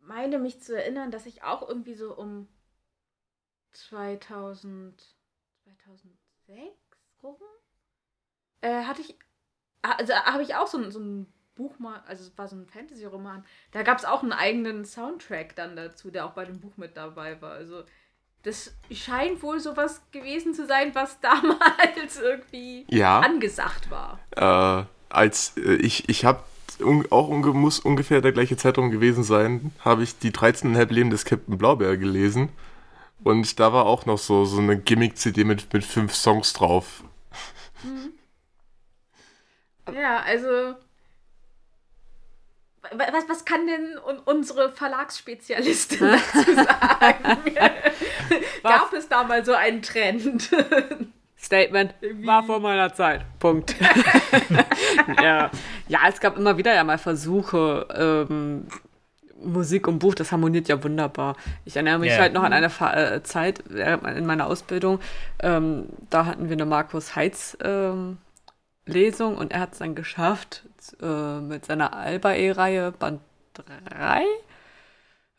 meine 0.00 0.38
mich 0.38 0.62
zu 0.62 0.76
erinnern, 0.76 1.10
dass 1.10 1.26
ich 1.26 1.42
auch 1.42 1.68
irgendwie 1.68 1.94
so 1.94 2.14
um 2.16 2.46
2000, 3.72 4.94
2006 5.64 6.70
rum 7.22 7.36
äh, 8.60 8.84
hatte 8.84 9.02
ich, 9.02 9.16
also 9.82 10.14
habe 10.14 10.42
ich 10.42 10.54
auch 10.54 10.66
so, 10.66 10.88
so 10.90 11.00
ein 11.00 11.26
Buch 11.56 11.78
mal, 11.78 12.02
also 12.06 12.22
es 12.24 12.36
war 12.38 12.46
so 12.48 12.54
ein 12.56 12.66
Fantasy-Roman, 12.66 13.44
da 13.72 13.82
gab 13.82 13.98
es 13.98 14.04
auch 14.04 14.22
einen 14.22 14.32
eigenen 14.32 14.84
Soundtrack 14.84 15.56
dann 15.56 15.74
dazu, 15.74 16.10
der 16.10 16.26
auch 16.26 16.32
bei 16.32 16.44
dem 16.44 16.60
Buch 16.60 16.76
mit 16.76 16.96
dabei 16.96 17.40
war. 17.42 17.52
Also 17.52 17.82
das 18.42 18.76
scheint 18.92 19.42
wohl 19.42 19.58
sowas 19.58 20.02
gewesen 20.12 20.54
zu 20.54 20.66
sein, 20.66 20.94
was 20.94 21.18
damals 21.20 22.20
irgendwie 22.20 22.86
Ja. 22.88 23.20
angesagt 23.20 23.90
war. 23.90 24.20
Äh, 24.36 24.84
als 25.08 25.56
äh, 25.56 25.74
ich, 25.76 26.08
ich 26.08 26.24
habe 26.24 26.44
un, 26.80 27.06
auch 27.10 27.28
unge, 27.28 27.48
muss 27.48 27.80
ungefähr 27.80 28.20
der 28.20 28.32
gleiche 28.32 28.56
Zeitraum 28.56 28.90
gewesen 28.90 29.24
sein, 29.24 29.72
habe 29.80 30.02
ich 30.04 30.18
die 30.18 30.30
13,5 30.30 30.92
Leben 30.92 31.10
des 31.10 31.24
Captain 31.24 31.58
Blaubeer 31.58 31.96
gelesen. 31.96 32.50
Und 33.24 33.58
da 33.58 33.72
war 33.72 33.86
auch 33.86 34.04
noch 34.06 34.18
so, 34.18 34.44
so 34.44 34.58
eine 34.58 34.78
Gimmick-CD 34.78 35.42
mit, 35.44 35.72
mit 35.72 35.84
fünf 35.84 36.14
Songs 36.14 36.52
drauf. 36.52 37.02
Ja, 39.92 40.20
also. 40.20 40.74
Wa- 42.92 43.06
Was, 43.12 43.28
was 43.28 43.44
kann 43.44 43.66
denn 43.66 43.98
un 44.06 44.18
unsere 44.24 44.70
Verlagsspezialistin 44.72 45.98
dazu 46.34 46.54
sagen? 46.54 47.38
Gab 48.62 48.92
es 48.92 49.08
da 49.08 49.22
mal 49.24 49.44
so 49.44 49.52
einen 49.54 49.82
Trend? 49.82 50.50
Statement 51.38 51.94
war 52.24 52.42
vor 52.42 52.58
meiner 52.60 52.92
Zeit. 52.92 53.24
Punkt. 53.38 53.76
ja. 55.22 55.50
ja, 55.88 55.98
es 56.08 56.18
gab 56.20 56.36
immer 56.36 56.56
wieder 56.56 56.74
ja 56.74 56.82
mal 56.84 56.98
Versuche. 56.98 57.86
Ähm, 58.28 58.66
Musik 59.42 59.86
und 59.86 59.98
Buch, 59.98 60.14
das 60.14 60.32
harmoniert 60.32 60.66
ja 60.66 60.82
wunderbar. 60.82 61.36
Ich 61.66 61.76
erinnere 61.76 61.98
mich 61.98 62.12
Ja. 62.12 62.18
halt 62.20 62.32
noch 62.32 62.42
an 62.42 62.54
eine 62.54 62.70
Fa 62.70 62.94
äh, 62.94 63.22
Zeit 63.22 63.62
während 63.68 64.04
in 64.16 64.24
meiner 64.26 64.46
Ausbildung. 64.46 64.98
Ähm, 65.40 65.86
da 66.10 66.24
hatten 66.24 66.46
wir 66.48 66.54
eine 66.54 66.64
Markus 66.64 67.14
Heitz 67.14 67.56
ähm, 67.62 68.16
Lesung 68.86 69.36
und 69.36 69.52
er 69.52 69.60
hat 69.60 69.72
es 69.72 69.78
dann 69.78 69.94
geschafft 69.94 70.62
äh, 71.02 71.40
mit 71.40 71.66
seiner 71.66 71.92
Alba-E-Reihe 71.92 72.92
Band 72.92 73.20
3. 73.54 74.24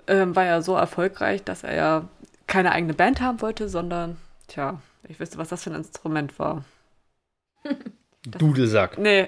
Ähm, 0.07 0.35
war 0.35 0.45
ja 0.45 0.61
so 0.61 0.75
erfolgreich, 0.75 1.43
dass 1.43 1.63
er 1.63 1.75
ja 1.75 2.07
keine 2.45 2.71
eigene 2.71 2.93
Band 2.93 3.21
haben 3.21 3.41
wollte, 3.41 3.67
sondern, 3.69 4.17
tja, 4.47 4.81
ich 5.07 5.19
wüsste, 5.19 5.37
was 5.37 5.49
das 5.49 5.63
für 5.63 5.71
ein 5.71 5.75
Instrument 5.77 6.37
war. 6.39 6.63
Dudelsack. 8.25 8.97
Nee, 8.97 9.27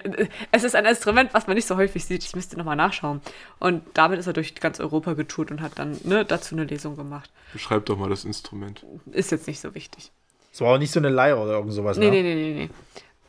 es 0.52 0.64
ist 0.64 0.76
ein 0.76 0.86
Instrument, 0.86 1.34
was 1.34 1.48
man 1.48 1.56
nicht 1.56 1.68
so 1.68 1.78
häufig 1.78 2.04
sieht. 2.04 2.24
Ich 2.24 2.36
müsste 2.36 2.58
nochmal 2.58 2.76
nachschauen. 2.76 3.22
Und 3.60 3.84
damit 3.94 4.20
ist 4.20 4.28
er 4.28 4.34
durch 4.34 4.56
ganz 4.56 4.80
Europa 4.82 5.14
getourt 5.14 5.52
und 5.52 5.62
hat 5.62 5.80
dann 5.80 5.98
ne, 6.04 6.26
dazu 6.26 6.56
eine 6.56 6.66
Lesung 6.66 6.98
gemacht. 6.98 7.32
Beschreib 7.54 7.86
doch 7.86 7.98
mal 7.98 8.10
das 8.10 8.26
Instrument. 8.26 8.86
Ist 9.12 9.32
jetzt 9.32 9.48
nicht 9.48 9.62
so 9.62 9.74
wichtig. 9.74 10.12
Es 10.52 10.60
war 10.60 10.74
auch 10.74 10.78
nicht 10.78 10.92
so 10.92 11.00
eine 11.00 11.10
Leier 11.10 11.42
oder 11.42 11.54
irgend 11.54 11.72
sowas. 11.74 11.98
Nee, 11.98 12.10
ne? 12.10 12.12
nee, 12.12 12.24
nee, 12.24 12.36
nee, 12.36 12.54
nee. 12.66 12.70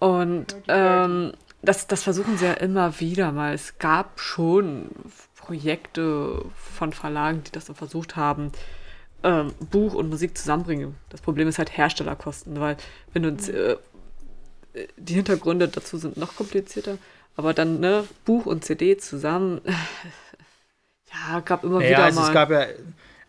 Und 0.01 0.57
ähm, 0.69 1.35
das, 1.63 1.89
das 1.89 2.05
versuchen 2.05 2.39
sie 2.39 2.47
ja 2.47 2.55
immer 2.55 3.01
wieder 3.01 3.33
mal. 3.33 3.55
Es 3.55 3.79
gab 3.79 4.21
schon 4.21 4.91
Projekte 5.37 6.45
von 6.57 6.93
Verlagen, 6.95 7.45
die 7.45 7.53
das 7.53 7.67
so 7.67 7.75
versucht 7.75 8.17
haben, 8.17 8.53
ähm, 9.23 9.53
Buch 9.71 9.95
und 9.95 10.11
Musik 10.11 10.39
zusammenbringen. 10.39 10.97
Das 11.11 11.23
Problem 11.23 11.49
ist 11.49 11.59
halt 11.59 11.77
Herstellerkosten, 11.77 12.61
weil 12.61 12.79
wenn 13.15 13.25
du 13.25 13.31
uns, 13.31 13.49
äh, 13.51 13.77
äh, 14.75 14.89
die 14.99 15.15
Hintergründe 15.15 15.69
dazu 15.69 15.99
sind 15.99 16.19
noch 16.19 16.37
komplizierter, 16.37 16.99
aber 17.37 17.55
dann 17.55 17.81
ne, 17.81 18.05
Buch 18.25 18.47
und 18.47 18.65
CD 18.65 18.99
zusammen, 18.99 19.61
ja, 21.13 21.41
gab 21.41 21.65
immer 21.65 21.83
Ja, 21.83 21.91
wieder 21.91 22.05
also 22.05 22.21
mal. 22.21 22.29
es 22.29 22.33
gab 22.35 22.51
ja, 22.51 22.67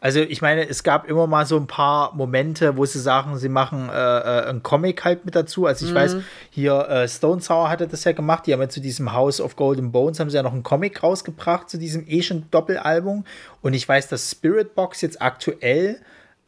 also 0.01 0.19
ich 0.19 0.41
meine, 0.41 0.67
es 0.67 0.81
gab 0.81 1.07
immer 1.07 1.27
mal 1.27 1.45
so 1.45 1.57
ein 1.57 1.67
paar 1.67 2.15
Momente, 2.15 2.75
wo 2.75 2.85
sie 2.85 2.99
sagen, 2.99 3.37
sie 3.37 3.49
machen 3.49 3.87
äh, 3.87 3.93
äh, 3.93 4.49
einen 4.49 4.63
Comic 4.63 5.05
halt 5.05 5.25
mit 5.25 5.35
dazu. 5.35 5.67
Also 5.67 5.85
ich 5.85 5.93
weiß, 5.93 6.17
hier 6.49 6.89
äh, 6.89 7.07
Stone 7.07 7.39
Sour 7.39 7.69
hatte 7.69 7.87
das 7.87 8.03
ja 8.03 8.11
gemacht. 8.11 8.47
Die 8.47 8.53
haben 8.53 8.61
ja 8.61 8.67
zu 8.67 8.81
diesem 8.81 9.13
House 9.13 9.39
of 9.39 9.55
Golden 9.55 9.91
Bones 9.91 10.19
haben 10.19 10.31
sie 10.31 10.37
ja 10.37 10.41
noch 10.41 10.53
einen 10.53 10.63
Comic 10.63 11.03
rausgebracht 11.03 11.69
zu 11.69 11.77
diesem 11.77 12.07
eh 12.07 12.23
schon 12.23 12.45
Doppelalbum. 12.49 13.25
Und 13.61 13.73
ich 13.75 13.87
weiß, 13.87 14.07
dass 14.07 14.31
Spirit 14.31 14.73
Box 14.73 15.01
jetzt 15.01 15.21
aktuell 15.21 16.01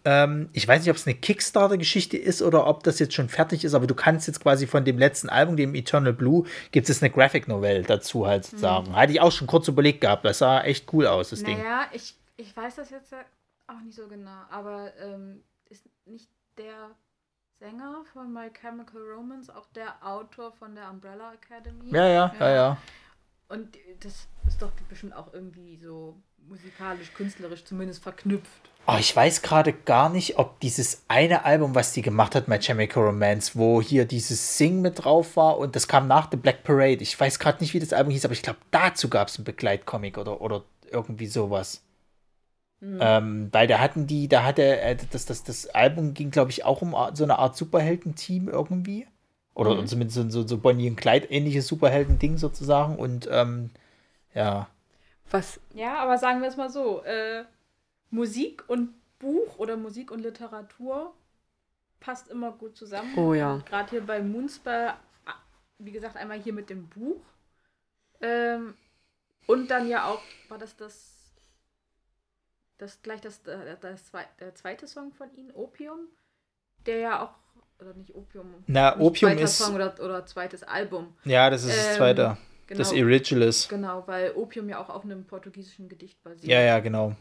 ähm, 0.06 0.49
ich 0.51 0.68
weiß 0.68 0.82
nicht, 0.82 0.89
ob 0.89 0.97
es 0.97 1.08
eine 1.08 1.16
Kickstarter-Geschichte 1.16 2.18
ist 2.18 2.41
oder 2.41 2.68
ob 2.68 2.84
das 2.84 2.99
jetzt 2.99 3.14
schon 3.14 3.30
fertig 3.30 3.64
ist, 3.64 3.74
aber 3.74 3.88
du 3.88 3.95
kannst 3.95 4.28
jetzt 4.28 4.41
quasi 4.41 4.68
von 4.68 4.84
dem 4.84 4.97
letzten 4.97 5.30
Album, 5.30 5.56
dem 5.56 5.76
Eternal 5.76 6.12
Blue, 6.12 6.43
gibt 6.72 6.89
es 6.89 7.01
eine 7.01 7.10
Graphic 7.10 7.47
Novel 7.47 7.84
dazu 7.84 8.28
halt 8.28 8.43
sozusagen. 8.43 8.93
Hatte 8.95 9.14
ich 9.14 9.22
auch 9.22 9.32
schon 9.32 9.47
kurz 9.47 9.68
überlegt 9.70 10.01
gehabt. 10.01 10.26
Das 10.26 10.39
sah 10.39 10.62
echt 10.62 10.91
cool 10.91 11.08
aus, 11.08 11.30
das 11.30 11.43
Ding. 11.43 11.58
Naja, 11.58 11.86
ich, 11.93 12.16
ich 12.36 12.58
weiß 12.58 12.76
das 12.76 12.89
jetzt 12.89 13.14
ja 13.14 13.20
auch 13.76 13.82
nicht 13.82 13.95
so 13.95 14.07
genau, 14.07 14.43
aber 14.49 14.95
ähm, 14.97 15.43
ist 15.69 15.88
nicht 16.05 16.30
der 16.57 16.91
Sänger 17.59 18.03
von 18.11 18.32
My 18.34 18.49
Chemical 18.51 19.01
Romance 19.01 19.53
auch 19.53 19.67
der 19.74 19.95
Autor 20.05 20.51
von 20.51 20.76
der 20.76 20.89
Umbrella 20.89 21.34
Academy? 21.34 21.89
Ja, 21.91 22.07
ja, 22.07 22.36
ja, 22.39 22.49
ja. 22.49 22.78
Und 23.47 23.78
das 23.99 24.28
ist 24.47 24.61
doch 24.61 24.71
bestimmt 24.89 25.15
auch 25.15 25.34
irgendwie 25.34 25.78
so 25.78 26.21
musikalisch, 26.47 27.13
künstlerisch 27.13 27.63
zumindest 27.63 28.03
verknüpft. 28.03 28.69
Oh, 28.86 28.97
ich 28.99 29.15
weiß 29.15 29.41
gerade 29.41 29.71
gar 29.71 30.09
nicht, 30.09 30.38
ob 30.38 30.59
dieses 30.59 31.03
eine 31.07 31.45
Album, 31.45 31.74
was 31.74 31.93
die 31.93 32.01
gemacht 32.01 32.36
hat, 32.36 32.49
My 32.49 32.59
Chemical 32.59 33.03
Romance, 33.03 33.57
wo 33.57 33.82
hier 33.82 34.05
dieses 34.05 34.57
Sing 34.57 34.82
mit 34.82 35.03
drauf 35.05 35.38
war 35.38 35.57
und 35.57 35.76
das 35.76 35.88
kam 35.88 36.07
nach 36.07 36.30
The 36.30 36.38
Black 36.38 36.63
Parade. 36.63 37.01
Ich 37.01 37.17
weiß 37.17 37.39
gerade 37.39 37.59
nicht, 37.61 37.74
wie 37.74 37.80
das 37.80 37.93
Album 37.93 38.11
hieß, 38.11 38.26
aber 38.26 38.34
ich 38.34 38.41
glaube, 38.41 38.59
dazu 38.71 39.09
gab 39.09 39.30
es 39.30 39.38
einen 39.38 39.45
Begleitcomic 39.45 40.17
oder, 40.17 40.41
oder 40.41 40.65
irgendwie 40.91 41.28
sowas. 41.28 41.82
Ähm, 42.99 43.49
weil 43.51 43.67
da 43.67 43.79
hatten 43.79 44.07
die, 44.07 44.27
da 44.27 44.43
hatte, 44.43 44.79
äh, 44.81 44.97
das, 45.11 45.25
das, 45.25 45.43
das 45.43 45.67
Album 45.67 46.13
ging, 46.13 46.31
glaube 46.31 46.51
ich, 46.51 46.65
auch 46.65 46.81
um 46.81 46.95
so 47.13 47.23
eine 47.23 47.39
Art 47.39 47.55
Superhelden-Team 47.55 48.49
irgendwie. 48.49 49.07
Oder 49.55 49.86
zumindest 49.86 50.15
so, 50.15 50.29
so, 50.29 50.47
so 50.47 50.57
Bonnie 50.57 50.89
und 50.89 50.95
Clyde 50.95 51.27
ähnliches 51.27 51.67
Superhelden-Ding 51.67 52.38
sozusagen. 52.38 52.97
Und 52.97 53.29
ähm, 53.31 53.69
ja. 54.34 54.67
Was 55.29 55.59
Ja, 55.73 55.97
aber 55.97 56.17
sagen 56.17 56.41
wir 56.41 56.49
es 56.49 56.57
mal 56.57 56.69
so: 56.69 57.03
äh, 57.03 57.43
Musik 58.09 58.63
und 58.67 58.89
Buch 59.19 59.57
oder 59.57 59.77
Musik 59.77 60.11
und 60.11 60.21
Literatur 60.21 61.13
passt 61.99 62.27
immer 62.29 62.51
gut 62.51 62.75
zusammen. 62.75 63.17
Oh 63.17 63.34
ja. 63.34 63.61
Gerade 63.65 63.91
hier 63.91 64.05
bei 64.05 64.21
Moonspell, 64.21 64.93
wie 65.79 65.91
gesagt, 65.91 66.17
einmal 66.17 66.39
hier 66.39 66.53
mit 66.53 66.69
dem 66.69 66.88
Buch. 66.89 67.21
Ähm, 68.21 68.73
und 69.47 69.69
dann 69.69 69.88
ja 69.88 70.05
auch, 70.05 70.21
war 70.49 70.57
das 70.57 70.75
das, 70.75 71.22
das 72.84 73.01
gleich 73.01 73.21
das, 73.21 73.39
äh, 73.47 73.75
das, 73.81 74.05
zwei- 74.05 74.27
der 74.39 74.53
zweite 74.55 74.88
Song 74.88 75.11
von 75.13 75.34
ihnen, 75.36 75.51
Opium, 75.51 75.99
der 76.86 76.97
ja 76.97 77.23
auch, 77.23 77.31
oder 77.79 77.93
nicht 77.93 78.13
Opium, 78.15 78.53
Na, 78.67 78.91
nicht 78.95 78.99
Opium 79.01 79.31
zweiter 79.31 79.43
ist- 79.43 79.57
Song 79.57 79.75
oder, 79.75 79.95
oder 79.99 80.25
zweites 80.25 80.63
Album. 80.63 81.15
Ja, 81.25 81.49
das 81.49 81.63
ist 81.63 81.75
das 81.77 81.88
Ähm, 81.91 81.97
zweite. 81.97 82.38
Genau, 82.67 82.77
Das 82.77 82.91
Irrigilis. 82.93 83.67
genau, 83.67 84.03
weil 84.07 84.31
Opium 84.36 84.69
ja 84.69 84.79
auch 84.79 84.89
auf 84.89 85.03
einem 85.03 85.25
portugiesischen 85.25 85.89
Gedicht 85.89 86.21
basiert. 86.23 86.45
Ja, 86.51 86.61
ja, 86.61 86.79
genau. 86.79 87.15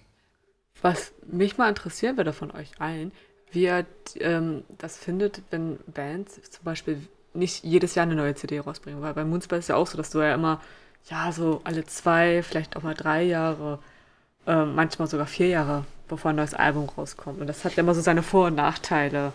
Was 0.81 1.13
mich 1.27 1.59
mal 1.59 1.69
interessieren 1.69 2.17
würde 2.17 2.33
von 2.33 2.51
euch 2.53 2.71
allen, 2.81 3.13
wie 3.51 3.65
er 3.67 3.85
ähm, 4.17 4.65
das 4.79 4.97
findet, 4.97 5.43
wenn 5.51 5.79
Bands 5.87 6.41
zum 6.51 6.65
Beispiel 6.65 7.07
nicht 7.35 7.65
jedes 7.65 7.95
Jahr 7.95 8.05
eine 8.05 8.15
neue 8.15 8.35
CD 8.35 8.59
rausbringen. 8.61 9.01
Weil 9.03 9.15
bei 9.15 9.25
Moonspell 9.25 9.59
ist 9.59 9.69
ja 9.69 9.77
auch 9.77 9.87
so, 9.87 9.97
dass 9.97 10.11
du 10.11 10.21
ja 10.21 10.35
immer, 10.35 10.61
ja, 11.11 11.31
so 11.33 11.61
alle 11.65 11.85
zwei, 11.87 12.43
vielleicht 12.43 12.77
auch 12.77 12.83
mal 12.83 12.95
drei 12.95 13.23
Jahre, 13.25 13.79
äh, 14.47 14.65
manchmal 14.65 15.09
sogar 15.09 15.27
vier 15.27 15.49
Jahre, 15.49 15.85
bevor 16.09 16.31
ein 16.31 16.37
neues 16.37 16.55
Album 16.55 16.89
rauskommt. 16.89 17.41
Und 17.41 17.47
das 17.47 17.65
hat 17.65 17.77
ja 17.77 17.83
immer 17.83 17.95
so 17.95 18.01
seine 18.01 18.23
Vor- 18.23 18.47
und 18.47 18.57
Nachteile. 18.57 19.33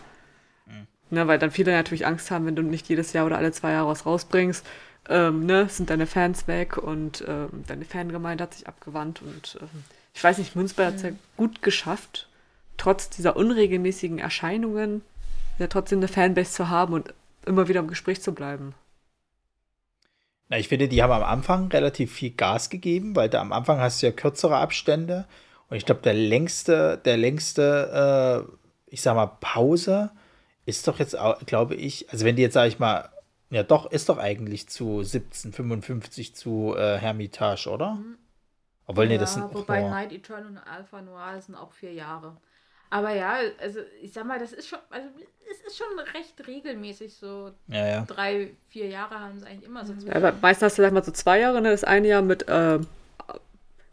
Mhm. 0.65 0.87
Ne, 1.09 1.27
weil 1.27 1.39
dann 1.39 1.51
viele 1.51 1.71
natürlich 1.71 2.05
Angst 2.05 2.31
haben, 2.31 2.45
wenn 2.45 2.55
du 2.55 2.61
nicht 2.61 2.89
jedes 2.89 3.13
Jahr 3.13 3.25
oder 3.25 3.37
alle 3.37 3.51
zwei 3.51 3.71
Jahre 3.71 3.87
was 3.87 4.05
rausbringst, 4.05 4.65
ähm, 5.09 5.45
ne, 5.45 5.69
sind 5.69 5.89
deine 5.89 6.05
Fans 6.05 6.47
weg 6.47 6.77
und 6.77 7.23
ähm, 7.27 7.63
deine 7.67 7.85
Fangemeinde 7.85 8.43
hat 8.43 8.53
sich 8.53 8.67
abgewandt. 8.67 9.21
Und 9.21 9.57
ähm, 9.61 9.83
ich 10.13 10.23
weiß 10.23 10.37
nicht, 10.37 10.55
Moonspell 10.55 10.87
hat 10.87 10.95
es 10.95 11.03
ja 11.03 11.11
gut 11.37 11.61
geschafft, 11.61 12.27
trotz 12.75 13.09
dieser 13.09 13.37
unregelmäßigen 13.37 14.19
Erscheinungen 14.19 15.01
ja 15.59 15.67
trotzdem 15.67 15.99
eine 15.99 16.07
Fanbase 16.07 16.51
zu 16.51 16.69
haben 16.69 16.93
und 16.93 17.13
immer 17.45 17.67
wieder 17.67 17.79
im 17.79 17.87
Gespräch 17.87 18.21
zu 18.21 18.33
bleiben. 18.33 18.73
Na, 20.49 20.57
ich 20.57 20.67
finde, 20.67 20.87
die 20.87 21.03
haben 21.03 21.11
am 21.11 21.23
Anfang 21.23 21.67
relativ 21.67 22.13
viel 22.13 22.31
Gas 22.31 22.69
gegeben, 22.69 23.15
weil 23.15 23.29
da 23.29 23.41
am 23.41 23.51
Anfang 23.51 23.79
hast 23.79 24.01
du 24.01 24.07
ja 24.07 24.11
kürzere 24.11 24.57
Abstände. 24.57 25.25
Und 25.69 25.77
ich 25.77 25.85
glaube, 25.85 26.01
der 26.01 26.13
längste, 26.13 26.97
der 27.03 27.17
längste, 27.17 28.47
äh, 28.47 28.57
ich 28.87 29.01
sag 29.01 29.15
mal, 29.15 29.27
Pause 29.41 30.11
ist 30.65 30.87
doch 30.87 30.99
jetzt, 30.99 31.17
glaube 31.45 31.75
ich, 31.75 32.09
also 32.11 32.25
wenn 32.25 32.35
die 32.35 32.41
jetzt, 32.41 32.53
sage 32.53 32.69
ich 32.69 32.79
mal, 32.79 33.09
ja 33.49 33.63
doch, 33.63 33.91
ist 33.91 34.09
doch 34.09 34.17
eigentlich 34.17 34.67
zu 34.69 34.99
1755 34.99 36.35
zu 36.35 36.75
äh, 36.77 36.97
Hermitage, 36.97 37.69
oder? 37.69 37.95
Mhm. 37.95 38.17
Obwohl, 38.85 39.05
ja, 39.05 39.11
nee, 39.11 39.17
das 39.17 39.33
sind 39.33 39.53
wobei. 39.53 39.81
Night 39.81 40.13
Eternal 40.13 40.47
und 40.47 40.57
Alpha 40.57 41.01
Noir 41.01 41.41
sind 41.41 41.55
auch 41.55 41.73
vier 41.73 41.93
Jahre. 41.93 42.37
Aber 42.89 43.13
ja, 43.13 43.37
also 43.59 43.79
ich 44.01 44.13
sag 44.13 44.25
mal, 44.25 44.39
das 44.39 44.53
ist 44.53 44.67
schon, 44.67 44.79
also 44.89 45.07
es 45.51 45.67
ist 45.67 45.77
schon 45.77 45.99
recht 46.13 46.47
regelmäßig 46.47 47.13
so. 47.13 47.51
Ja, 47.67 47.87
ja. 47.87 48.05
Drei, 48.05 48.51
vier 48.69 48.87
Jahre 48.87 49.19
haben 49.19 49.37
es 49.37 49.43
eigentlich 49.43 49.65
immer 49.65 49.85
so. 49.85 49.93
Ja, 50.05 50.15
aber 50.15 50.33
meistens 50.41 50.67
hast 50.67 50.77
du 50.77 50.81
sag 50.83 50.93
mal 50.93 51.03
so 51.03 51.11
zwei 51.11 51.39
Jahre, 51.39 51.61
ne? 51.61 51.71
Das 51.71 51.83
eine 51.83 52.07
Jahr 52.07 52.21
mit 52.21 52.47
äh, 52.47 52.79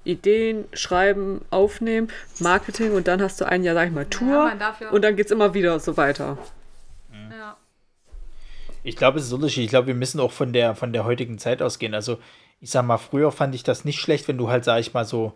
Ideen, 0.05 0.67
Schreiben, 0.73 1.45
Aufnehmen, 1.51 2.09
Marketing 2.39 2.93
und 2.93 3.09
dann 3.09 3.21
hast 3.23 3.41
du 3.41 3.47
ein 3.47 3.65
Jahr, 3.65 3.75
sag 3.75 3.89
ich 3.89 3.95
mal, 3.95 4.07
Tour 4.07 4.53
ja, 4.59 4.91
und 4.91 5.03
dann 5.03 5.17
geht 5.17 5.27
es 5.27 5.33
immer 5.33 5.55
wieder 5.55 5.81
so 5.81 5.97
weiter. 5.97 6.39
Mhm. 7.11 7.33
Ja. 7.33 7.57
Ich 8.83 8.97
glaube, 8.97 9.19
es 9.19 9.27
ist 9.27 9.33
unterschiedlich. 9.33 9.67
Ich 9.67 9.71
glaube, 9.71 9.89
wir 9.89 9.95
müssen 9.95 10.21
auch 10.21 10.33
von 10.33 10.53
der, 10.53 10.75
von 10.75 10.93
der 10.93 11.05
heutigen 11.05 11.39
Zeit 11.39 11.63
ausgehen. 11.63 11.95
Also, 11.95 12.19
ich 12.61 12.71
sag 12.71 12.85
mal, 12.85 12.99
früher 12.99 13.33
fand 13.33 13.55
ich 13.55 13.63
das 13.63 13.85
nicht 13.85 13.99
schlecht, 13.99 14.29
wenn 14.29 14.39
du 14.39 14.49
halt, 14.49 14.65
sag 14.65 14.79
ich 14.79 14.93
mal, 14.93 15.05
so 15.05 15.33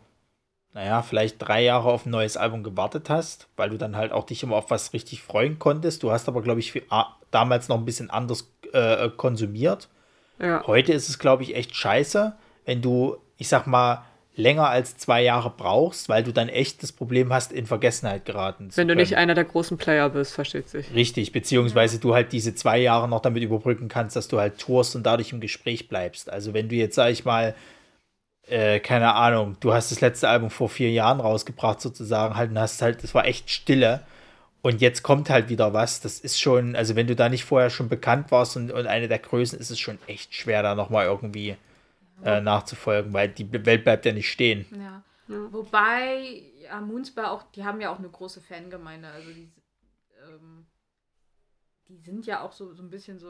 naja, 0.75 1.03
vielleicht 1.03 1.37
drei 1.39 1.63
Jahre 1.63 1.91
auf 1.91 2.07
ein 2.07 2.11
neues 2.11 2.37
Album 2.37 2.63
gewartet 2.63 3.11
hast, 3.11 3.49
weil 3.57 3.71
du 3.71 3.79
dann 3.79 3.97
halt 3.97 4.13
auch 4.13 4.25
dich 4.25 4.43
immer 4.43 4.57
auf 4.57 4.71
was 4.71 4.93
richtig 4.93 5.23
freuen 5.23 5.59
konntest. 5.59 6.03
Du 6.03 6.11
hast 6.11 6.29
aber, 6.29 6.43
glaube 6.43 6.61
ich, 6.61 6.73
viel, 6.73 6.85
damals 7.31 7.69
noch 7.69 7.79
ein 7.79 7.85
bisschen 7.85 8.11
anders 8.11 8.53
äh, 8.73 9.09
konsumiert. 9.09 9.89
Ja. 10.39 10.65
Heute 10.67 10.93
ist 10.93 11.09
es, 11.09 11.19
glaube 11.19 11.43
ich, 11.43 11.57
echt 11.57 11.75
scheiße, 11.75 12.37
wenn 12.65 12.83
du, 12.83 13.17
ich 13.39 13.49
sag 13.49 13.67
mal, 13.67 14.05
länger 14.39 14.69
als 14.69 14.97
zwei 14.97 15.21
Jahre 15.23 15.51
brauchst, 15.51 16.09
weil 16.09 16.23
du 16.23 16.33
dann 16.33 16.49
echt 16.49 16.85
das 16.85 16.93
Problem 16.93 17.33
hast, 17.33 17.51
in 17.51 17.67
Vergessenheit 17.67 18.25
geraten 18.25 18.71
zu 18.71 18.77
Wenn 18.77 18.87
du 18.87 18.95
nicht 18.95 19.17
einer 19.17 19.35
der 19.35 19.45
großen 19.45 19.77
Player 19.79 20.09
bist, 20.11 20.33
versteht 20.33 20.69
sich. 20.69 20.95
Richtig, 20.95 21.33
beziehungsweise 21.33 21.97
ja. 21.97 22.01
du 22.01 22.15
halt 22.15 22.33
diese 22.33 22.55
zwei 22.55 22.79
Jahre 22.79 23.09
noch 23.09 23.21
damit 23.21 23.43
überbrücken 23.43 23.89
kannst, 23.89 24.15
dass 24.15 24.29
du 24.29 24.39
halt 24.39 24.59
tourst 24.59 24.95
und 24.95 25.05
dadurch 25.05 25.33
im 25.33 25.41
Gespräch 25.41 25.89
bleibst. 25.89 26.31
Also 26.31 26.55
wenn 26.55 26.69
du 26.69 26.77
jetzt, 26.77 26.95
sag 26.95 27.11
ich 27.11 27.25
mal, 27.25 27.57
äh, 28.49 28.81
keine 28.81 29.15
Ahnung, 29.15 29.57
du 29.61 29.73
hast 29.73 29.91
das 29.91 30.01
letzte 30.01 30.29
Album 30.29 30.51
vor 30.51 30.69
vier 30.69 30.91
Jahren 30.91 31.21
rausgebracht, 31.21 31.81
sozusagen, 31.81 32.35
halt, 32.37 32.51
und 32.51 32.59
hast 32.59 32.81
halt, 32.83 33.03
das 33.03 33.15
war 33.15 33.27
echt 33.27 33.51
Stille. 33.51 34.05
Und 34.61 34.81
jetzt 34.81 35.03
kommt 35.03 35.31
halt 35.31 35.49
wieder 35.49 35.73
was. 35.73 36.01
Das 36.01 36.19
ist 36.19 36.41
schon, 36.41 36.75
also 36.75 36.97
wenn 36.97 37.07
du 37.07 37.15
da 37.15 37.29
nicht 37.29 37.45
vorher 37.45 37.71
schon 37.71 37.89
bekannt 37.89 38.31
warst 38.31 38.57
und, 38.57 38.73
und 38.73 38.87
eine 38.87 39.07
der 39.07 39.21
Größen, 39.21 39.59
ist 39.59 39.71
es 39.71 39.79
schon 39.79 39.99
echt 40.07 40.35
schwer, 40.35 40.63
da 40.63 40.75
nochmal 40.75 41.07
irgendwie 41.07 41.57
äh, 42.25 42.41
nachzufolgen, 42.41 43.13
weil 43.13 43.29
die 43.29 43.51
Welt 43.65 43.85
bleibt 43.85 44.05
ja 44.05 44.13
nicht 44.13 44.31
stehen. 44.31 44.67
Ja. 44.73 45.03
ja. 45.29 45.53
Wobei, 45.53 46.43
ja, 46.63 46.81
Moonsbar 46.81 47.31
auch, 47.31 47.45
die 47.53 47.65
haben 47.65 47.81
ja 47.81 47.91
auch 47.93 47.99
eine 47.99 48.09
große 48.09 48.41
Fangemeinde. 48.41 49.09
Also 49.09 49.31
die, 49.31 49.49
ähm, 50.27 50.67
die 51.89 51.99
sind 51.99 52.27
ja 52.27 52.43
auch 52.43 52.53
so, 52.53 52.75
so 52.75 52.83
ein 52.83 52.91
bisschen 52.91 53.19
so, 53.19 53.29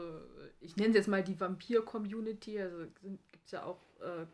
ich 0.59 0.75
nenne 0.77 0.89
es 0.89 0.95
jetzt 0.95 1.07
mal 1.07 1.23
die 1.23 1.39
Vampir-Community. 1.39 2.59
Also 2.59 2.77
gibt 3.31 3.45
es 3.45 3.51
ja 3.51 3.63
auch 3.63 3.79
äh, 4.01 4.25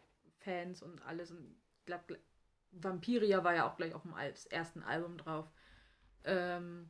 Fans 0.46 0.82
und 0.82 1.02
alles. 1.06 1.32
Und 1.32 1.56
ich 1.80 1.86
glaube, 1.86 2.20
Vampiria 2.72 3.43
war 3.43 3.56
ja 3.56 3.68
auch 3.68 3.76
gleich 3.76 3.93
auf 3.93 4.04
dem 4.04 4.14
Al 4.14 4.34
ersten 4.50 4.84
Album 4.84 5.18
drauf. 5.18 5.46
Ähm, 6.24 6.89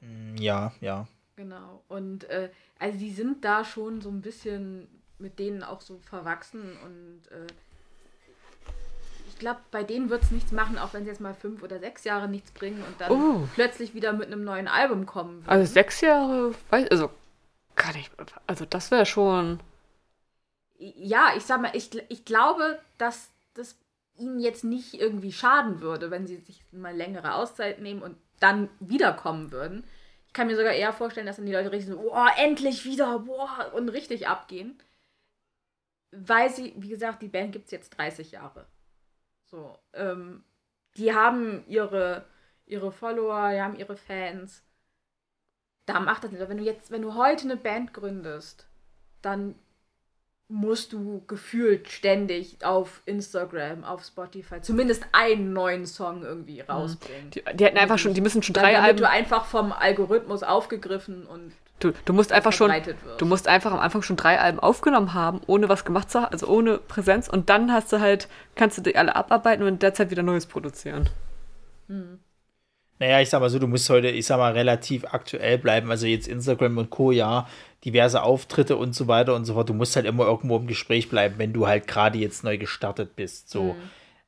mm, 0.00 0.36
ja, 0.36 0.72
ja. 0.80 1.06
Genau. 1.36 1.84
Und 1.88 2.24
äh, 2.24 2.50
also 2.78 2.98
die 2.98 3.12
sind 3.12 3.44
da 3.44 3.64
schon 3.64 4.00
so 4.00 4.10
ein 4.10 4.22
bisschen 4.22 4.88
mit 5.18 5.38
denen 5.38 5.62
auch 5.62 5.80
so 5.80 5.98
verwachsen 5.98 6.76
und 6.84 7.22
äh, 7.30 7.46
ich 9.28 9.38
glaube, 9.38 9.60
bei 9.70 9.84
denen 9.84 10.10
wird 10.10 10.22
es 10.22 10.30
nichts 10.30 10.52
machen, 10.52 10.78
auch 10.78 10.92
wenn 10.92 11.04
sie 11.04 11.10
jetzt 11.10 11.20
mal 11.20 11.34
fünf 11.34 11.62
oder 11.62 11.78
sechs 11.78 12.04
Jahre 12.04 12.28
nichts 12.28 12.50
bringen 12.50 12.82
und 12.82 13.00
dann 13.00 13.12
oh. 13.12 13.48
plötzlich 13.54 13.94
wieder 13.94 14.12
mit 14.12 14.26
einem 14.26 14.44
neuen 14.44 14.68
Album 14.68 15.06
kommen. 15.06 15.38
Würden. 15.38 15.48
Also 15.48 15.72
sechs 15.72 16.00
Jahre, 16.00 16.54
also 16.70 17.10
kann 17.74 17.94
ich, 17.96 18.10
also 18.46 18.64
das 18.66 18.90
wäre 18.90 19.06
schon 19.06 19.60
ja, 20.80 21.34
ich 21.36 21.44
sag 21.44 21.60
mal, 21.60 21.74
ich, 21.74 21.90
ich 22.08 22.24
glaube, 22.24 22.80
dass 22.96 23.30
das 23.54 23.76
ihnen 24.16 24.40
jetzt 24.40 24.64
nicht 24.64 24.94
irgendwie 24.94 25.32
schaden 25.32 25.80
würde, 25.80 26.10
wenn 26.10 26.26
sie 26.26 26.36
sich 26.36 26.64
mal 26.72 26.96
längere 26.96 27.34
Auszeit 27.34 27.80
nehmen 27.80 28.02
und 28.02 28.16
dann 28.40 28.70
wiederkommen 28.80 29.52
würden. 29.52 29.84
Ich 30.26 30.32
kann 30.32 30.46
mir 30.46 30.56
sogar 30.56 30.72
eher 30.72 30.92
vorstellen, 30.92 31.26
dass 31.26 31.36
dann 31.36 31.46
die 31.46 31.52
Leute 31.52 31.72
richtig 31.72 31.90
so, 31.90 32.00
boah, 32.00 32.30
endlich 32.38 32.84
wieder, 32.84 33.18
boah, 33.20 33.72
und 33.74 33.88
richtig 33.90 34.28
abgehen. 34.28 34.80
Weil 36.12 36.50
sie, 36.50 36.72
wie 36.76 36.88
gesagt, 36.88 37.22
die 37.22 37.28
Band 37.28 37.52
gibt 37.52 37.66
es 37.66 37.72
jetzt 37.72 37.90
30 37.98 38.32
Jahre. 38.32 38.66
So, 39.44 39.78
ähm, 39.92 40.44
die 40.96 41.14
haben 41.14 41.64
ihre, 41.66 42.24
ihre 42.66 42.92
Follower, 42.92 43.50
die 43.50 43.60
haben 43.60 43.76
ihre 43.76 43.96
Fans. 43.96 44.62
Da 45.86 46.00
macht 46.00 46.24
das 46.24 46.30
nicht. 46.30 46.48
Wenn 46.48 46.58
du 46.58 46.64
jetzt, 46.64 46.90
wenn 46.90 47.02
du 47.02 47.14
heute 47.14 47.44
eine 47.44 47.56
Band 47.56 47.92
gründest, 47.92 48.66
dann 49.22 49.56
musst 50.50 50.92
du 50.92 51.22
gefühlt 51.26 51.88
ständig 51.88 52.64
auf 52.64 53.02
Instagram, 53.06 53.84
auf 53.84 54.04
Spotify 54.04 54.60
zumindest 54.60 55.04
einen 55.12 55.52
neuen 55.52 55.86
Song 55.86 56.22
irgendwie 56.22 56.62
mhm. 56.62 56.70
rausbringen. 56.70 57.30
Die, 57.30 57.42
die 57.54 57.64
hätten 57.64 57.78
einfach 57.78 57.98
schon, 57.98 58.14
die 58.14 58.20
müssen 58.20 58.42
schon 58.42 58.54
drei 58.54 58.78
Alben. 58.78 58.98
du 58.98 59.08
einfach 59.08 59.44
vom 59.44 59.72
Algorithmus 59.72 60.42
aufgegriffen 60.42 61.26
und 61.26 61.52
du, 61.78 61.92
du 62.04 62.12
musst 62.12 62.32
einfach 62.32 62.52
schon, 62.52 62.72
du 63.18 63.26
musst 63.26 63.48
einfach 63.48 63.72
am 63.72 63.78
Anfang 63.78 64.02
schon 64.02 64.16
drei 64.16 64.40
Alben 64.40 64.58
aufgenommen 64.58 65.14
haben, 65.14 65.40
ohne 65.46 65.68
was 65.68 65.84
gemacht 65.84 66.10
zu 66.10 66.20
haben, 66.20 66.32
also 66.32 66.48
ohne 66.48 66.78
Präsenz 66.78 67.28
und 67.28 67.48
dann 67.48 67.72
hast 67.72 67.92
du 67.92 68.00
halt, 68.00 68.28
kannst 68.56 68.76
du 68.78 68.82
die 68.82 68.96
alle 68.96 69.14
abarbeiten 69.14 69.62
und 69.62 69.68
in 69.68 69.78
der 69.78 69.94
Zeit 69.94 70.10
wieder 70.10 70.22
Neues 70.22 70.46
produzieren. 70.46 71.08
Hm. 71.88 72.18
Naja, 73.00 73.20
ich 73.22 73.30
sag 73.30 73.40
mal 73.40 73.48
so, 73.48 73.58
du 73.58 73.66
musst 73.66 73.88
heute, 73.88 74.08
ich 74.08 74.26
sag 74.26 74.36
mal, 74.36 74.52
relativ 74.52 75.06
aktuell 75.06 75.56
bleiben. 75.56 75.90
Also 75.90 76.06
jetzt 76.06 76.28
Instagram 76.28 76.76
und 76.76 76.90
Co., 76.90 77.12
ja, 77.12 77.48
diverse 77.82 78.22
Auftritte 78.22 78.76
und 78.76 78.94
so 78.94 79.08
weiter 79.08 79.34
und 79.34 79.46
so 79.46 79.54
fort. 79.54 79.70
Du 79.70 79.74
musst 79.74 79.96
halt 79.96 80.04
immer 80.04 80.26
irgendwo 80.26 80.56
im 80.58 80.66
Gespräch 80.66 81.08
bleiben, 81.08 81.36
wenn 81.38 81.54
du 81.54 81.66
halt 81.66 81.86
gerade 81.86 82.18
jetzt 82.18 82.44
neu 82.44 82.58
gestartet 82.58 83.16
bist. 83.16 83.48
So. 83.48 83.72
Mhm. 83.72 83.76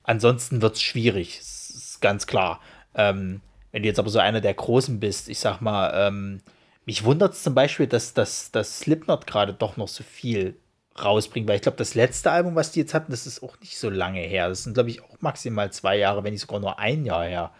Ansonsten 0.04 0.62
wird 0.62 0.76
es 0.76 0.82
schwierig, 0.82 1.38
ist 1.38 2.00
ganz 2.00 2.26
klar. 2.26 2.60
Ähm, 2.94 3.42
wenn 3.72 3.82
du 3.82 3.88
jetzt 3.88 3.98
aber 3.98 4.08
so 4.08 4.18
einer 4.18 4.40
der 4.40 4.54
Großen 4.54 4.98
bist, 4.98 5.28
ich 5.28 5.38
sag 5.38 5.60
mal, 5.60 5.92
ähm, 5.94 6.40
mich 6.86 7.04
wundert 7.04 7.34
es 7.34 7.42
zum 7.42 7.54
Beispiel, 7.54 7.86
dass, 7.86 8.14
dass, 8.14 8.52
dass 8.52 8.80
Slipknot 8.80 9.26
gerade 9.26 9.52
doch 9.52 9.76
noch 9.76 9.88
so 9.88 10.02
viel 10.02 10.56
rausbringt, 10.98 11.46
weil 11.46 11.56
ich 11.56 11.62
glaube, 11.62 11.76
das 11.76 11.94
letzte 11.94 12.30
Album, 12.30 12.54
was 12.54 12.72
die 12.72 12.80
jetzt 12.80 12.94
hatten, 12.94 13.12
das 13.12 13.26
ist 13.26 13.42
auch 13.42 13.60
nicht 13.60 13.78
so 13.78 13.90
lange 13.90 14.20
her. 14.20 14.48
Das 14.48 14.64
sind, 14.64 14.72
glaube 14.72 14.88
ich, 14.88 15.02
auch 15.02 15.20
maximal 15.20 15.70
zwei 15.72 15.98
Jahre, 15.98 16.24
wenn 16.24 16.32
nicht 16.32 16.40
sogar 16.40 16.60
nur 16.60 16.78
ein 16.78 17.04
Jahr 17.04 17.24
her. 17.24 17.52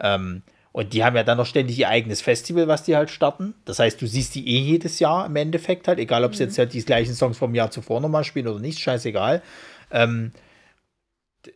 Ähm, 0.00 0.42
und 0.72 0.92
die 0.92 1.04
haben 1.04 1.16
ja 1.16 1.24
dann 1.24 1.38
noch 1.38 1.46
ständig 1.46 1.78
ihr 1.78 1.88
eigenes 1.88 2.20
Festival, 2.20 2.68
was 2.68 2.84
die 2.84 2.94
halt 2.94 3.10
starten. 3.10 3.54
Das 3.64 3.80
heißt, 3.80 4.00
du 4.00 4.06
siehst 4.06 4.34
die 4.36 4.46
eh 4.46 4.60
jedes 4.60 5.00
Jahr 5.00 5.26
im 5.26 5.34
Endeffekt 5.34 5.88
halt, 5.88 5.98
egal 5.98 6.24
ob 6.24 6.34
sie 6.34 6.44
mhm. 6.44 6.48
jetzt 6.48 6.58
halt 6.58 6.72
die 6.72 6.84
gleichen 6.84 7.14
Songs 7.14 7.38
vom 7.38 7.54
Jahr 7.54 7.70
zuvor 7.70 8.00
nochmal 8.00 8.24
spielen 8.24 8.46
oder 8.46 8.60
nicht, 8.60 8.78
scheißegal. 8.78 9.42
Ähm, 9.90 10.32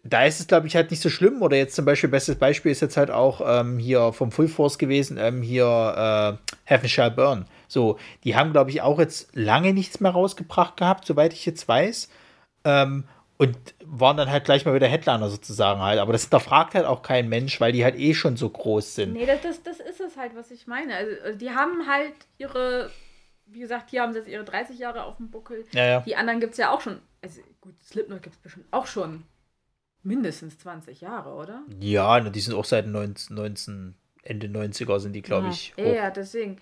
da 0.03 0.25
ist 0.25 0.41
es, 0.41 0.47
glaube 0.47 0.67
ich, 0.67 0.77
halt 0.77 0.91
nicht 0.91 1.01
so 1.01 1.11
schlimm. 1.11 1.43
Oder 1.43 1.57
jetzt 1.57 1.77
zum 1.77 1.85
Beispiel, 1.85 2.11
bestes 2.11 2.37
Beispiel 2.37 2.73
ist 2.73 2.81
jetzt 2.81 2.97
halt 2.97 3.11
auch 3.11 3.41
ähm, 3.45 3.79
hier 3.79 4.13
vom 4.13 4.33
Full 4.33 4.49
Force 4.49 4.79
gewesen, 4.79 5.19
ähm, 5.19 5.43
hier 5.43 6.39
äh, 6.47 6.53
Heaven 6.65 6.89
Shall 6.89 7.11
Burn. 7.11 7.47
So, 7.69 7.99
die 8.25 8.35
haben, 8.35 8.53
glaube 8.53 8.71
ich, 8.71 8.83
auch 8.83 8.99
jetzt 8.99 9.29
lange 9.35 9.73
nichts 9.73 10.01
mehr 10.01 10.13
rausgebracht 10.13 10.77
gehabt, 10.77 11.05
soweit 11.05 11.33
ich 11.33 11.47
jetzt 11.47 11.69
weiß. 11.69 12.09
Ähm, 12.65 13.05
und 13.37 13.57
waren 13.85 14.17
dann 14.17 14.31
halt 14.31 14.45
gleich 14.45 14.65
mal 14.65 14.75
wieder 14.75 14.87
Headliner 14.87 15.29
sozusagen 15.29 15.81
halt. 15.81 15.99
Aber 15.99 16.13
das 16.13 16.23
hinterfragt 16.23 16.75
halt 16.75 16.87
auch 16.87 17.03
kein 17.03 17.29
Mensch, 17.29 17.61
weil 17.61 17.73
die 17.73 17.85
halt 17.85 17.99
eh 17.99 18.15
schon 18.15 18.37
so 18.37 18.49
groß 18.49 18.95
sind. 18.95 19.13
Nee, 19.13 19.27
das, 19.27 19.43
das, 19.43 19.63
das 19.63 19.81
ist 19.81 20.01
es 20.01 20.17
halt, 20.17 20.37
was 20.37 20.51
ich 20.51 20.67
meine. 20.67 20.95
Also, 20.95 21.23
also 21.23 21.39
die 21.39 21.51
haben 21.51 21.87
halt 21.89 22.15
ihre, 22.39 22.91
wie 23.47 23.61
gesagt, 23.61 23.91
hier 23.91 24.03
haben 24.03 24.13
sie 24.13 24.21
jetzt 24.21 24.29
ihre 24.29 24.45
30 24.45 24.79
Jahre 24.79 25.05
auf 25.05 25.17
dem 25.17 25.31
Buckel. 25.31 25.65
Ja, 25.73 25.85
ja. 25.85 26.01
Die 26.01 26.17
anderen 26.17 26.41
gibt 26.41 26.53
es 26.53 26.59
ja 26.59 26.71
auch 26.71 26.81
schon. 26.81 27.01
Also 27.23 27.41
gut, 27.61 27.75
Slipknot 27.83 28.23
gibt 28.23 28.37
es 28.37 28.41
bestimmt 28.41 28.67
auch 28.71 28.87
schon 28.87 29.25
mindestens 30.03 30.59
20 30.59 31.01
Jahre, 31.01 31.35
oder? 31.35 31.63
Ja, 31.81 32.21
die 32.21 32.41
sind 32.41 32.55
auch 32.55 32.65
seit 32.65 32.87
19, 32.87 33.35
19 33.35 33.95
Ende 34.23 34.47
90er 34.47 35.01
sind 35.01 35.13
die, 35.13 35.23
glaube 35.23 35.49
ich. 35.49 35.75
Ja, 35.77 35.87
ja, 35.87 36.11
deswegen. 36.11 36.59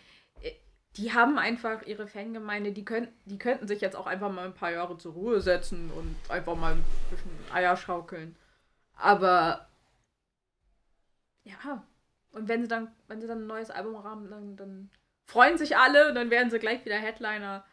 Die 0.96 1.12
haben 1.12 1.38
einfach 1.38 1.82
ihre 1.86 2.06
Fangemeinde, 2.06 2.72
die, 2.72 2.84
können, 2.84 3.08
die 3.24 3.38
könnten 3.38 3.66
sich 3.66 3.80
jetzt 3.80 3.96
auch 3.96 4.06
einfach 4.06 4.30
mal 4.30 4.44
ein 4.44 4.54
paar 4.54 4.70
Jahre 4.70 4.98
zur 4.98 5.14
Ruhe 5.14 5.40
setzen 5.40 5.90
und 5.90 6.14
einfach 6.28 6.54
mal 6.54 6.74
ein 6.74 6.84
bisschen 7.10 7.30
Eier 7.52 7.76
schaukeln. 7.76 8.36
Aber 8.94 9.68
ja, 11.44 11.82
und 12.32 12.48
wenn 12.48 12.62
sie 12.62 12.68
dann, 12.68 12.88
wenn 13.08 13.20
sie 13.20 13.26
dann 13.26 13.42
ein 13.42 13.46
neues 13.46 13.70
Album 13.70 14.02
haben, 14.04 14.28
dann, 14.28 14.56
dann 14.56 14.90
freuen 15.26 15.58
sich 15.58 15.76
alle 15.76 16.08
und 16.08 16.14
dann 16.14 16.30
werden 16.30 16.50
sie 16.50 16.58
gleich 16.58 16.84
wieder 16.84 16.96
Headliner. 16.96 17.64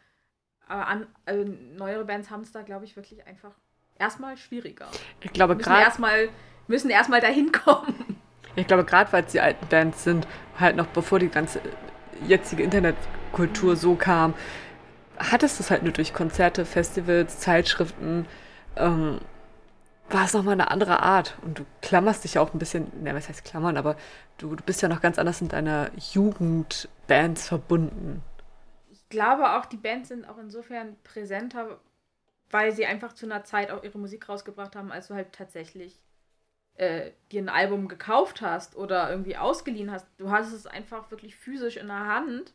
Aber 0.66 0.86
an, 0.86 1.06
also 1.24 1.44
neuere 1.76 2.04
Bands 2.04 2.30
haben 2.30 2.42
es 2.42 2.52
da, 2.52 2.62
glaube 2.62 2.84
ich, 2.84 2.96
wirklich 2.96 3.26
einfach 3.26 3.52
erstmal 3.98 4.36
schwieriger. 4.36 4.88
Ich 5.20 5.32
glaube, 5.32 5.56
gerade 5.56 5.82
erstmal 5.82 6.28
müssen 6.68 6.90
erstmal 6.90 7.20
dahin 7.20 7.52
kommen. 7.52 8.20
ich 8.56 8.66
glaube, 8.66 8.84
gerade 8.84 9.12
weil 9.12 9.24
es 9.24 9.32
die 9.32 9.40
alten 9.40 9.66
Bands 9.68 10.04
sind, 10.04 10.26
halt 10.58 10.76
noch 10.76 10.86
bevor 10.86 11.18
die 11.18 11.28
ganze 11.28 11.60
jetzige 12.26 12.62
Internetkultur 12.62 13.76
so 13.76 13.94
kam, 13.94 14.34
hattest 15.18 15.58
du 15.58 15.62
es 15.62 15.70
halt 15.70 15.82
nur 15.82 15.92
durch 15.92 16.14
Konzerte, 16.14 16.64
Festivals, 16.64 17.38
Zeitschriften, 17.40 18.26
ähm, 18.76 19.20
war 20.08 20.24
es 20.24 20.34
nochmal 20.34 20.54
eine 20.54 20.70
andere 20.70 21.02
Art. 21.02 21.36
Und 21.42 21.58
du 21.58 21.66
klammerst 21.82 22.24
dich 22.24 22.34
ja 22.34 22.40
auch 22.40 22.52
ein 22.52 22.58
bisschen, 22.58 22.90
ne, 23.02 23.14
was 23.14 23.28
heißt 23.28 23.44
klammern, 23.44 23.76
aber 23.76 23.96
du, 24.38 24.56
du 24.56 24.64
bist 24.64 24.82
ja 24.82 24.88
noch 24.88 25.00
ganz 25.00 25.18
anders 25.18 25.40
in 25.40 25.48
deiner 25.48 25.90
Jugendbands 26.12 27.46
verbunden. 27.46 28.22
Ich 28.90 29.08
glaube 29.08 29.56
auch, 29.56 29.66
die 29.66 29.76
Bands 29.76 30.08
sind 30.08 30.28
auch 30.28 30.38
insofern 30.38 30.96
präsenter, 31.04 31.78
weil 32.50 32.72
sie 32.72 32.86
einfach 32.86 33.12
zu 33.12 33.26
einer 33.26 33.44
Zeit 33.44 33.70
auch 33.70 33.82
ihre 33.84 33.98
Musik 33.98 34.28
rausgebracht 34.28 34.74
haben, 34.74 34.90
als 34.90 35.08
du 35.08 35.14
halt 35.14 35.32
tatsächlich 35.32 35.96
äh, 36.76 37.10
dir 37.30 37.42
ein 37.42 37.48
Album 37.48 37.88
gekauft 37.88 38.40
hast 38.40 38.76
oder 38.76 39.10
irgendwie 39.10 39.36
ausgeliehen 39.36 39.90
hast. 39.90 40.06
Du 40.18 40.30
hast 40.30 40.52
es 40.52 40.66
einfach 40.66 41.10
wirklich 41.10 41.36
physisch 41.36 41.76
in 41.76 41.88
der 41.88 42.06
Hand. 42.06 42.52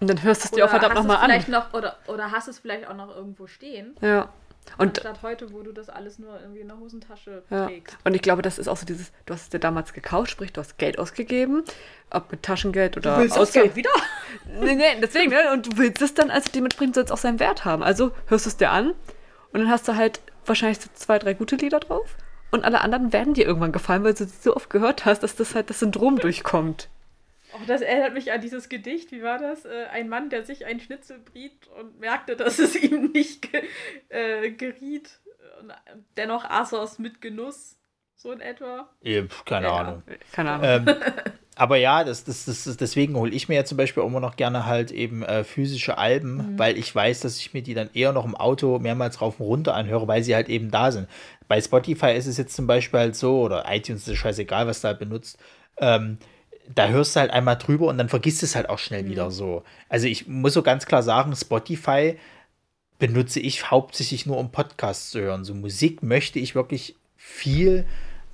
Und 0.00 0.08
dann 0.08 0.22
hörst 0.22 0.42
du 0.42 0.46
es 0.46 0.50
dir 0.50 0.64
auch 0.64 0.70
verdammt 0.70 0.94
nochmal 0.94 1.18
an. 1.18 1.44
Noch, 1.48 1.72
oder, 1.72 1.96
oder 2.08 2.30
hast 2.30 2.48
es 2.48 2.58
vielleicht 2.58 2.86
auch 2.88 2.94
noch 2.96 3.14
irgendwo 3.14 3.46
stehen. 3.46 3.96
Ja. 4.00 4.28
Und 4.78 4.98
Anstatt 4.98 5.22
heute, 5.22 5.52
wo 5.52 5.62
du 5.62 5.72
das 5.72 5.88
alles 5.88 6.18
nur 6.18 6.40
irgendwie 6.40 6.60
in 6.60 6.68
der 6.68 6.78
Hosentasche 6.78 7.42
Ja. 7.50 7.66
trägst. 7.66 7.96
Und 8.04 8.14
ich 8.14 8.22
glaube, 8.22 8.42
das 8.42 8.58
ist 8.58 8.66
auch 8.68 8.76
so 8.76 8.86
dieses, 8.86 9.12
du 9.26 9.34
hast 9.34 9.42
es 9.42 9.48
dir 9.50 9.58
damals 9.58 9.92
gekauft, 9.92 10.30
sprich, 10.30 10.52
du 10.52 10.60
hast 10.60 10.78
Geld 10.78 10.98
ausgegeben, 10.98 11.64
ob 12.10 12.30
mit 12.30 12.42
Taschengeld 12.42 12.96
oder 12.96 13.18
Ausgaben. 13.18 13.76
wieder? 13.76 13.90
Nee, 14.60 14.74
nee, 14.74 15.00
deswegen, 15.00 15.30
ne? 15.30 15.52
Und 15.52 15.66
du 15.66 15.78
willst 15.78 16.02
es 16.02 16.14
dann, 16.14 16.30
also 16.30 16.50
dementsprechend 16.52 16.94
soll 16.96 17.04
es 17.04 17.10
auch 17.10 17.18
seinen 17.18 17.38
Wert 17.40 17.64
haben. 17.64 17.82
Also 17.82 18.10
hörst 18.26 18.46
du 18.46 18.50
es 18.50 18.56
dir 18.56 18.70
an 18.70 18.90
und 19.52 19.60
dann 19.60 19.70
hast 19.70 19.86
du 19.86 19.94
halt 19.96 20.20
wahrscheinlich 20.44 20.80
so 20.80 20.88
zwei, 20.94 21.18
drei 21.18 21.34
gute 21.34 21.56
Lieder 21.56 21.78
drauf. 21.80 22.16
Und 22.54 22.64
alle 22.64 22.82
anderen 22.82 23.12
werden 23.12 23.34
dir 23.34 23.46
irgendwann 23.46 23.72
gefallen, 23.72 24.04
weil 24.04 24.14
du 24.14 24.26
sie 24.26 24.42
so 24.42 24.54
oft 24.54 24.70
gehört 24.70 25.04
hast, 25.04 25.24
dass 25.24 25.34
das 25.34 25.56
halt 25.56 25.70
das 25.70 25.80
Syndrom 25.80 26.20
durchkommt. 26.20 26.88
Oh, 27.52 27.58
das 27.66 27.80
erinnert 27.80 28.14
mich 28.14 28.30
an 28.30 28.40
dieses 28.40 28.68
Gedicht. 28.68 29.10
Wie 29.10 29.24
war 29.24 29.38
das? 29.38 29.64
Äh, 29.64 29.86
ein 29.90 30.08
Mann, 30.08 30.30
der 30.30 30.44
sich 30.44 30.64
ein 30.64 30.78
Schnitzel 30.78 31.18
briet 31.18 31.66
und 31.80 31.98
merkte, 31.98 32.36
dass 32.36 32.60
es 32.60 32.76
ihm 32.80 33.10
nicht 33.10 33.50
ge 33.50 33.64
äh, 34.08 34.52
geriet. 34.52 35.18
Und 35.60 35.72
dennoch 36.16 36.44
aß 36.44 36.74
er 36.74 36.84
es 36.84 37.00
mit 37.00 37.20
Genuss. 37.20 37.76
So 38.24 38.32
in 38.32 38.40
etwa. 38.40 38.88
Ja, 39.02 39.22
pf, 39.22 39.44
keine 39.44 39.66
Ja. 39.66 39.76
Ahnung. 39.76 40.02
Keine 40.32 40.52
Ahnung. 40.52 40.86
Ähm, 40.88 40.96
aber 41.56 41.76
ja, 41.76 42.04
das, 42.04 42.24
das, 42.24 42.46
das, 42.46 42.76
deswegen 42.78 43.16
hole 43.16 43.30
ich 43.30 43.50
mir 43.50 43.56
ja 43.56 43.64
zum 43.66 43.76
Beispiel 43.76 44.02
immer 44.02 44.18
noch 44.18 44.36
gerne 44.36 44.64
halt 44.64 44.90
eben 44.90 45.22
äh, 45.22 45.44
physische 45.44 45.98
Alben, 45.98 46.58
weil 46.58 46.78
ich 46.78 46.92
weiß, 46.94 47.20
dass 47.20 47.36
ich 47.38 47.52
mir 47.52 47.60
die 47.62 47.74
dann 47.74 47.90
eher 47.92 48.14
noch 48.14 48.24
im 48.24 48.34
Auto 48.34 48.78
mehrmals 48.78 49.20
rauf 49.20 49.40
und 49.40 49.46
runter 49.46 49.74
anhöre, 49.74 50.08
weil 50.08 50.22
sie 50.22 50.34
halt 50.34 50.48
eben 50.48 50.70
da 50.70 50.90
sind. 50.90 51.06
Bei 51.48 51.60
Spotify 51.60 52.12
ist 52.16 52.26
es 52.26 52.38
jetzt 52.38 52.56
zum 52.56 52.66
Beispiel 52.66 52.98
halt 52.98 53.14
so, 53.14 53.42
oder 53.42 53.66
iTunes 53.68 54.08
ist 54.08 54.16
scheißegal, 54.16 54.66
was 54.66 54.80
du 54.80 54.88
halt 54.88 55.00
benutzt, 55.00 55.38
ähm, 55.76 56.16
da 56.74 56.88
hörst 56.88 57.14
du 57.14 57.20
halt 57.20 57.30
einmal 57.30 57.56
drüber 57.58 57.88
und 57.88 57.98
dann 57.98 58.08
vergisst 58.08 58.42
es 58.42 58.56
halt 58.56 58.70
auch 58.70 58.78
schnell 58.78 59.06
wieder 59.06 59.30
so. 59.30 59.64
Also 59.90 60.06
ich 60.06 60.28
muss 60.28 60.54
so 60.54 60.62
ganz 60.62 60.86
klar 60.86 61.02
sagen, 61.02 61.36
Spotify 61.36 62.16
benutze 62.98 63.38
ich 63.38 63.70
hauptsächlich 63.70 64.24
nur 64.24 64.38
um 64.38 64.50
Podcasts 64.50 65.10
zu 65.10 65.20
hören. 65.20 65.44
So 65.44 65.52
Musik 65.54 66.02
möchte 66.02 66.38
ich 66.38 66.54
wirklich 66.54 66.96
viel 67.16 67.84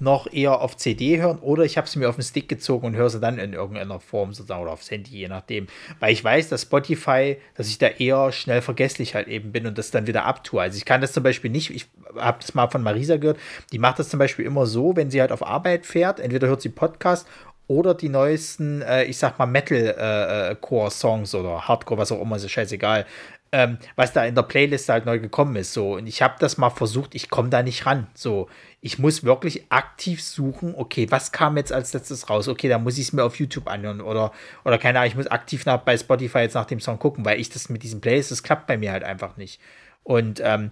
noch 0.00 0.32
eher 0.32 0.60
auf 0.60 0.76
CD 0.76 1.20
hören 1.20 1.38
oder 1.38 1.64
ich 1.64 1.76
habe 1.76 1.88
sie 1.88 1.98
mir 1.98 2.08
auf 2.08 2.16
den 2.16 2.24
Stick 2.24 2.48
gezogen 2.48 2.86
und 2.86 2.96
höre 2.96 3.10
sie 3.10 3.20
dann 3.20 3.38
in 3.38 3.52
irgendeiner 3.52 4.00
Form 4.00 4.32
sozusagen 4.32 4.62
oder 4.62 4.72
aufs 4.72 4.90
Handy, 4.90 5.10
je 5.10 5.28
nachdem. 5.28 5.66
Weil 5.98 6.12
ich 6.12 6.22
weiß, 6.22 6.48
dass 6.48 6.62
Spotify, 6.62 7.36
dass 7.56 7.68
ich 7.68 7.78
da 7.78 7.88
eher 7.88 8.32
schnell 8.32 8.62
vergesslich 8.62 9.14
halt 9.14 9.28
eben 9.28 9.52
bin 9.52 9.66
und 9.66 9.78
das 9.78 9.90
dann 9.90 10.06
wieder 10.06 10.24
abtue. 10.24 10.62
Also 10.62 10.76
ich 10.76 10.84
kann 10.84 11.00
das 11.00 11.12
zum 11.12 11.22
Beispiel 11.22 11.50
nicht, 11.50 11.70
ich 11.70 11.86
habe 12.16 12.38
das 12.40 12.54
mal 12.54 12.68
von 12.68 12.82
Marisa 12.82 13.16
gehört, 13.16 13.38
die 13.72 13.78
macht 13.78 13.98
das 13.98 14.08
zum 14.08 14.18
Beispiel 14.18 14.44
immer 14.44 14.66
so, 14.66 14.96
wenn 14.96 15.10
sie 15.10 15.20
halt 15.20 15.32
auf 15.32 15.46
Arbeit 15.46 15.86
fährt, 15.86 16.20
entweder 16.20 16.48
hört 16.48 16.62
sie 16.62 16.70
Podcast 16.70 17.26
oder 17.70 17.94
die 17.94 18.08
neuesten, 18.08 18.82
äh, 18.82 19.04
ich 19.04 19.16
sag 19.16 19.38
mal, 19.38 19.46
Metal-Core-Songs 19.46 21.36
oder 21.36 21.68
Hardcore, 21.68 22.00
was 22.00 22.10
auch 22.10 22.20
immer, 22.20 22.34
ist 22.34 22.50
scheißegal. 22.50 23.06
Ähm, 23.52 23.78
was 23.96 24.12
da 24.12 24.24
in 24.24 24.36
der 24.36 24.42
Playlist 24.42 24.88
halt 24.88 25.06
neu 25.06 25.18
gekommen 25.18 25.56
ist. 25.56 25.72
So. 25.72 25.94
Und 25.94 26.06
ich 26.06 26.22
habe 26.22 26.36
das 26.38 26.56
mal 26.56 26.70
versucht, 26.70 27.16
ich 27.16 27.30
komme 27.30 27.48
da 27.48 27.64
nicht 27.64 27.84
ran. 27.84 28.06
So, 28.14 28.48
ich 28.80 28.98
muss 28.98 29.24
wirklich 29.24 29.64
aktiv 29.70 30.22
suchen, 30.22 30.74
okay, 30.76 31.06
was 31.10 31.32
kam 31.32 31.56
jetzt 31.56 31.72
als 31.72 31.92
letztes 31.92 32.30
raus? 32.30 32.46
Okay, 32.46 32.68
da 32.68 32.78
muss 32.78 32.96
ich 32.96 33.08
es 33.08 33.12
mir 33.12 33.24
auf 33.24 33.40
YouTube 33.40 33.68
anhören 33.68 34.00
oder, 34.00 34.32
oder 34.64 34.78
keine 34.78 35.00
Ahnung, 35.00 35.10
ich 35.10 35.16
muss 35.16 35.26
aktiv 35.26 35.66
nach, 35.66 35.78
bei 35.78 35.96
Spotify 35.98 36.38
jetzt 36.38 36.54
nach 36.54 36.64
dem 36.64 36.80
Song 36.80 36.98
gucken, 36.98 37.24
weil 37.24 37.40
ich 37.40 37.50
das 37.50 37.68
mit 37.68 37.82
diesen 37.82 38.00
Playlists, 38.00 38.30
das 38.30 38.42
klappt 38.42 38.68
bei 38.68 38.78
mir 38.78 38.92
halt 38.92 39.02
einfach 39.02 39.36
nicht. 39.36 39.60
Und 40.02 40.40
ähm, 40.42 40.70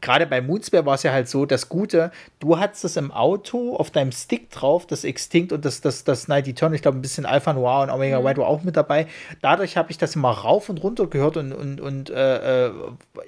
gerade 0.00 0.26
bei 0.26 0.40
Moonspell 0.40 0.84
war 0.86 0.94
es 0.94 1.02
ja 1.02 1.12
halt 1.12 1.28
so, 1.28 1.46
das 1.46 1.68
Gute, 1.68 2.10
du 2.38 2.58
hattest 2.58 2.84
das 2.84 2.96
im 2.96 3.10
Auto 3.10 3.76
auf 3.76 3.90
deinem 3.90 4.12
Stick 4.12 4.50
drauf, 4.50 4.86
das 4.86 5.04
Extinct 5.04 5.52
und 5.52 5.64
das, 5.64 5.80
das, 5.80 6.04
das 6.04 6.28
Night 6.28 6.48
Eternal, 6.48 6.74
ich 6.74 6.82
glaube 6.82 6.98
ein 6.98 7.02
bisschen 7.02 7.26
Alpha 7.26 7.52
Noir 7.52 7.82
und 7.82 7.90
Omega 7.90 8.22
White 8.24 8.40
war 8.40 8.46
auch 8.46 8.62
mit 8.62 8.76
dabei. 8.76 9.06
Dadurch 9.40 9.76
habe 9.76 9.90
ich 9.90 9.98
das 9.98 10.16
immer 10.16 10.30
rauf 10.30 10.68
und 10.68 10.82
runter 10.82 11.06
gehört 11.06 11.36
und, 11.36 11.52
und, 11.52 11.80
und 11.80 12.10
äh, 12.10 12.66
äh, 12.66 12.72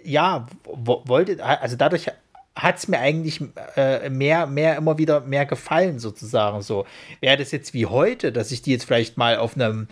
ja, 0.05 0.47
wo- 0.65 1.03
wollte, 1.07 1.45
also 1.45 1.77
dadurch 1.77 2.09
hat 2.55 2.79
es 2.79 2.89
mir 2.89 2.99
eigentlich 2.99 3.43
äh, 3.77 4.09
mehr, 4.09 4.47
mehr, 4.47 4.77
immer 4.77 4.97
wieder 4.97 5.21
mehr 5.21 5.45
gefallen, 5.45 5.99
sozusagen. 5.99 6.63
So. 6.63 6.87
Wäre 7.21 7.37
das 7.37 7.53
jetzt 7.53 7.75
wie 7.75 7.85
heute, 7.85 8.33
dass 8.33 8.51
ich 8.51 8.63
die 8.63 8.73
jetzt 8.73 8.85
vielleicht 8.85 9.19
mal 9.19 9.37
auf 9.37 9.57
einem 9.57 9.89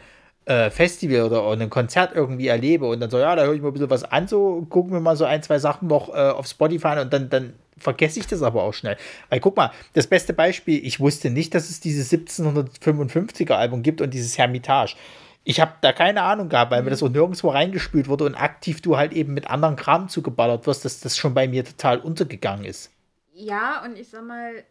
äh, 0.47 0.70
Festival 0.70 1.22
oder 1.22 1.42
auf 1.42 1.53
einem 1.53 1.70
Konzert 1.70 2.14
irgendwie 2.14 2.49
erlebe 2.49 2.86
und 2.86 3.01
dann 3.01 3.11
so, 3.11 3.18
ja, 3.18 3.34
da 3.34 3.45
höre 3.45 3.55
ich 3.55 3.62
mal 3.62 3.68
ein 3.68 3.74
bisschen 3.74 3.90
was 3.90 4.05
an, 4.05 4.28
so 4.28 4.66
gucken 4.68 4.92
wir 4.92 5.01
mal 5.01 5.16
so 5.16 5.24
ein, 5.24 5.42
zwei 5.42 5.59
Sachen 5.59 5.88
noch 5.88 6.09
äh, 6.11 6.30
auf 6.30 6.47
Spotify 6.47 6.88
an 6.88 6.99
und 7.01 7.12
dann, 7.12 7.30
dann 7.30 7.55
vergesse 7.78 8.20
ich 8.20 8.26
das 8.26 8.42
aber 8.42 8.62
auch 8.62 8.74
schnell. 8.74 8.97
Weil 9.30 9.40
guck 9.40 9.57
mal, 9.57 9.72
das 9.95 10.07
beste 10.07 10.32
Beispiel, 10.32 10.84
ich 10.84 11.01
wusste 11.01 11.30
nicht, 11.30 11.55
dass 11.55 11.70
es 11.70 11.80
dieses 11.80 12.12
1755er 12.12 13.53
Album 13.53 13.82
gibt 13.82 14.01
und 14.01 14.12
dieses 14.12 14.38
Hermitage. 14.38 14.97
Ich 15.45 15.61
habe 15.61 15.74
da 15.82 15.92
keine 15.92 16.22
Ahnung 16.22 16.49
gehabt, 16.49 16.70
weil 16.70 16.82
mir 16.82 16.90
das 16.90 17.03
auch 17.03 17.11
nirgendwo 17.11 17.51
reingespült 17.51 18.09
wurde 18.09 18.24
und 18.24 18.34
aktiv 18.34 18.80
du 18.80 18.97
halt 18.97 19.12
eben 19.12 19.34
mit 19.34 19.51
anderen 19.51 19.76
Kram 19.76 20.09
zugeballert 20.09 20.66
wirst, 20.66 20.84
dass 20.86 21.01
das 21.01 21.18
schon 21.18 21.34
bei 21.34 21.47
mir 21.49 21.64
total 21.64 21.99
untergegangen 21.99 22.64
ist. 22.64 22.90
Ja, 23.34 23.82
und 23.84 23.99
ich 23.99 24.09
sag 24.09 24.24
mal, 24.24 24.64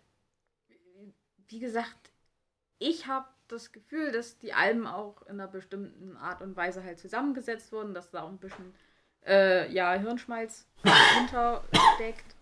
wie 1.47 1.59
gesagt, 1.59 2.11
ich 2.79 3.05
habe 3.05 3.25
das 3.53 3.71
Gefühl, 3.71 4.11
dass 4.11 4.37
die 4.39 4.53
Alben 4.53 4.85
auch 4.87 5.21
in 5.23 5.39
einer 5.39 5.47
bestimmten 5.47 6.17
Art 6.17 6.41
und 6.41 6.55
Weise 6.55 6.83
halt 6.83 6.99
zusammengesetzt 6.99 7.71
wurden, 7.71 7.93
dass 7.93 8.11
da 8.11 8.23
auch 8.23 8.29
ein 8.29 8.37
bisschen 8.37 8.73
äh, 9.25 9.71
ja, 9.71 9.93
Hirnschmalz 9.93 10.67
hintersteckt. 11.17 12.35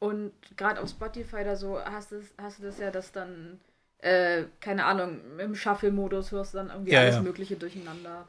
Und 0.00 0.32
gerade 0.56 0.80
auf 0.82 0.90
Spotify 0.90 1.36
oder 1.36 1.56
so 1.56 1.80
hast, 1.82 2.12
es, 2.12 2.34
hast 2.40 2.58
du 2.58 2.64
das 2.64 2.78
ja, 2.78 2.90
dass 2.90 3.10
dann, 3.12 3.58
äh, 3.98 4.44
keine 4.60 4.84
Ahnung, 4.84 5.20
im 5.38 5.54
Shuffle-Modus 5.54 6.30
hörst 6.32 6.52
du 6.52 6.58
dann 6.58 6.68
irgendwie 6.68 6.92
Ja, 6.92 7.00
alles 7.00 7.14
ja. 7.16 7.22
Mögliche 7.22 7.56
durcheinander. 7.56 8.28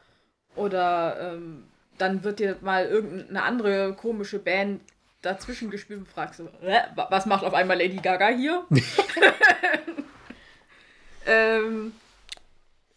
Oder 0.55 1.33
ähm, 1.33 1.65
dann 1.97 2.23
wird 2.23 2.39
dir 2.39 2.57
mal 2.61 2.85
irgendeine 2.85 3.43
andere 3.43 3.93
komische 3.93 4.39
Band 4.39 4.81
dazwischen 5.21 5.69
gespielt 5.69 5.99
und 5.99 6.07
fragst 6.07 6.37
so, 6.37 6.47
"Hä, 6.61 6.77
wa- 6.95 7.07
was 7.09 7.25
macht 7.25 7.43
auf 7.43 7.53
einmal 7.53 7.77
Lady 7.77 7.97
Gaga 7.97 8.27
hier? 8.29 8.63
ähm, 11.25 11.93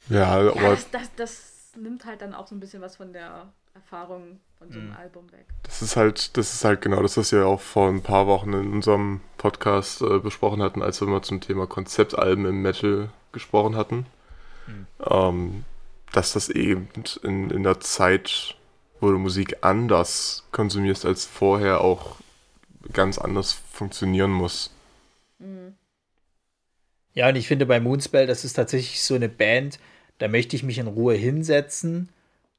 Ja, 0.09 0.43
ja, 0.43 0.51
aber 0.51 0.71
das, 0.71 0.91
das, 0.91 1.15
das 1.17 1.73
nimmt 1.77 2.05
halt 2.05 2.23
dann 2.23 2.35
auch 2.35 2.47
so 2.47 2.55
ein 2.55 2.61
bisschen 2.61 2.83
was 2.83 2.97
von 2.97 3.13
der 3.13 3.53
Erfahrung 3.75 4.41
von 4.59 4.73
so 4.73 4.79
einem 4.81 4.93
Album 4.93 5.31
weg. 5.31 5.47
das 5.63 5.83
ist 5.83 5.97
halt, 5.97 6.37
das 6.37 6.53
ist 6.53 6.65
halt 6.65 6.83
genau 6.83 7.01
das, 7.01 7.17
was 7.17 7.31
wir 7.31 7.47
auch 7.47 7.61
vor 7.61 7.89
ein 7.89 8.03
paar 8.03 8.27
Wochen 8.27 8.53
in 8.53 8.73
unserem 8.73 9.21
Podcast 9.37 10.03
äh, 10.03 10.19
besprochen 10.19 10.63
hatten, 10.63 10.83
als 10.83 11.01
wir 11.01 11.07
mal 11.07 11.23
zum 11.23 11.41
Thema 11.41 11.67
Konzeptalben 11.67 12.45
im 12.45 12.61
Metal 12.63 13.11
gesprochen 13.33 13.77
hatten. 13.77 14.07
Ähm, 15.09 15.65
dass 16.13 16.33
das 16.33 16.49
eben 16.49 16.89
in, 17.23 17.51
in 17.51 17.63
der 17.63 17.81
Zeit, 17.81 18.57
wo 19.01 19.11
du 19.11 19.19
Musik 19.19 19.59
anders 19.63 20.45
konsumierst 20.53 21.05
als 21.07 21.25
vorher, 21.25 21.81
auch 21.81 22.17
ganz 22.93 23.19
anders 23.19 23.53
funktionieren 23.53 24.31
muss. 24.31 24.71
Ja, 27.19 27.29
und 27.31 27.35
ich 27.35 27.49
finde 27.49 27.67
bei 27.67 27.81
Moonspell, 27.81 28.29
das 28.29 28.45
ist 28.45 28.53
tatsächlich 28.53 29.03
so 29.03 29.17
eine 29.17 29.29
Band, 29.29 29.81
da 30.19 30.29
möchte 30.29 30.55
ich 30.55 30.63
mich 30.63 30.79
in 30.79 30.87
Ruhe 30.87 31.15
hinsetzen 31.15 32.11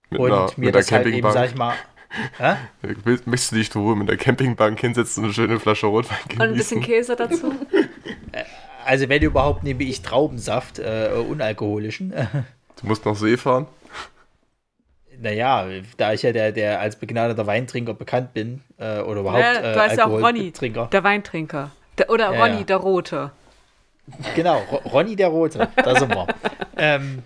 Mit 0.10 0.20
und 0.20 0.32
einer, 0.34 0.52
mir 0.58 0.74
das 0.74 0.92
halt 0.92 1.08
eben, 1.08 1.32
sag 1.32 1.46
ich 1.48 1.56
mal, 1.56 1.76
Hä? 2.38 2.56
Willst- 3.06 3.26
Möchtest 3.26 3.54
du 3.54 3.56
dich 3.56 3.74
in 3.74 3.80
Ruhe 3.80 3.96
mit 3.96 4.10
der 4.10 4.18
Campingbank 4.18 4.78
hinsetzen 4.82 5.24
und 5.24 5.28
eine 5.30 5.34
schöne 5.34 5.60
Flasche 5.62 5.88
Rotwein 5.88 6.18
genießen? 6.28 6.42
Und 6.42 6.50
ein 6.50 6.58
bisschen 6.58 6.82
Käse 6.82 7.16
dazu. 7.16 7.54
Also 8.86 9.08
wenn 9.08 9.22
überhaupt 9.22 9.64
nehme 9.64 9.84
ich 9.84 10.02
Traubensaft, 10.02 10.80
äh, 10.80 11.10
unalkoholischen. 11.16 12.14
Du 12.82 12.88
musst 12.88 13.06
noch 13.06 13.16
See 13.16 13.38
fahren? 13.38 13.68
Naja, 15.22 15.68
da 15.98 16.14
ich 16.14 16.24
ja 16.24 16.32
der, 16.32 16.52
der 16.52 16.80
als 16.80 16.96
begnadeter 16.98 17.46
Weintrinker 17.46 17.94
bekannt 17.94 18.34
bin, 18.34 18.62
äh, 18.78 19.00
oder 19.02 19.22
überhaupt 19.22 19.42
Ja, 19.44 19.54
äh, 19.54 19.74
du 19.74 19.80
heißt 19.82 19.98
ja 19.98 20.06
auch 20.06 20.12
Ronny, 20.12 20.26
Alkoholtrinker. 20.26 20.90
der 20.92 21.04
Weintrinker. 21.04 21.72
Der, 21.98 22.10
oder 22.10 22.34
Ja, 22.34 22.42
Ronny, 22.44 22.60
ja. 22.60 22.64
der 22.64 22.78
Rote. 22.78 23.32
Genau, 24.36 24.60
Ro- 24.72 24.82
Ronny 24.90 25.16
der 25.16 25.28
Rote, 25.28 25.70
da 25.76 26.00
sind 26.00 26.10
wir. 26.14 26.28
ähm, 26.78 27.20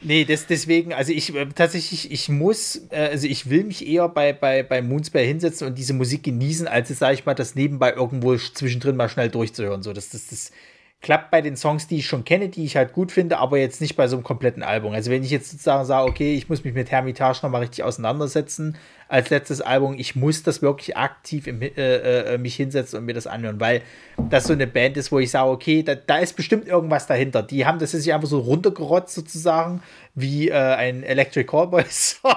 nee, 0.00 0.24
das, 0.24 0.46
deswegen, 0.46 0.92
also 0.92 1.12
ich 1.12 1.34
äh, 1.34 1.46
tatsächlich, 1.54 2.10
ich 2.10 2.28
muss, 2.28 2.82
äh, 2.90 3.08
also 3.10 3.26
ich 3.26 3.50
will 3.50 3.64
mich 3.64 3.86
eher 3.86 4.08
bei, 4.08 4.32
bei, 4.32 4.62
bei 4.62 4.82
Moonspell 4.82 5.26
hinsetzen 5.26 5.66
und 5.66 5.76
diese 5.76 5.94
Musik 5.94 6.22
genießen, 6.22 6.68
als 6.68 6.88
sage 6.88 7.14
ich 7.14 7.26
mal, 7.26 7.34
das 7.34 7.54
nebenbei 7.54 7.92
irgendwo 7.92 8.32
sch- 8.32 8.54
zwischendrin 8.54 8.96
mal 8.96 9.08
schnell 9.08 9.28
durchzuhören. 9.28 9.82
So, 9.82 9.92
das, 9.92 10.10
das, 10.10 10.26
das 10.28 10.50
klappt 11.02 11.30
bei 11.30 11.42
den 11.42 11.56
Songs, 11.56 11.86
die 11.86 11.98
ich 11.98 12.06
schon 12.06 12.24
kenne, 12.24 12.48
die 12.48 12.64
ich 12.64 12.76
halt 12.76 12.92
gut 12.92 13.12
finde, 13.12 13.38
aber 13.38 13.58
jetzt 13.58 13.80
nicht 13.80 13.96
bei 13.96 14.08
so 14.08 14.16
einem 14.16 14.24
kompletten 14.24 14.62
Album. 14.62 14.92
Also 14.92 15.10
wenn 15.10 15.22
ich 15.22 15.30
jetzt 15.30 15.50
sozusagen 15.50 15.84
sage, 15.84 16.08
okay, 16.08 16.34
ich 16.34 16.48
muss 16.48 16.64
mich 16.64 16.74
mit 16.74 16.90
Hermitage 16.90 17.40
nochmal 17.42 17.60
richtig 17.60 17.84
auseinandersetzen 17.84 18.76
als 19.08 19.30
letztes 19.30 19.60
Album, 19.60 19.94
ich 19.98 20.16
muss 20.16 20.42
das 20.42 20.62
wirklich 20.62 20.96
aktiv 20.96 21.46
im, 21.46 21.62
äh, 21.62 21.68
äh, 21.68 22.38
mich 22.38 22.56
hinsetzen 22.56 22.98
und 22.98 23.04
mir 23.04 23.14
das 23.14 23.26
anhören, 23.26 23.60
weil 23.60 23.82
das 24.30 24.44
so 24.44 24.52
eine 24.52 24.66
Band 24.66 24.96
ist, 24.96 25.12
wo 25.12 25.20
ich 25.20 25.30
sage, 25.30 25.50
okay, 25.50 25.82
da, 25.82 25.94
da 25.94 26.18
ist 26.18 26.34
bestimmt 26.34 26.66
irgendwas 26.66 27.06
dahinter. 27.06 27.42
Die 27.42 27.66
haben 27.66 27.78
das 27.78 27.92
sich 27.92 28.12
einfach 28.12 28.28
so 28.28 28.40
runtergerotzt 28.40 29.14
sozusagen, 29.14 29.80
wie 30.14 30.48
äh, 30.48 30.54
ein 30.54 31.04
Electric 31.04 31.46
Callboy 31.46 31.84
Song, 31.88 32.32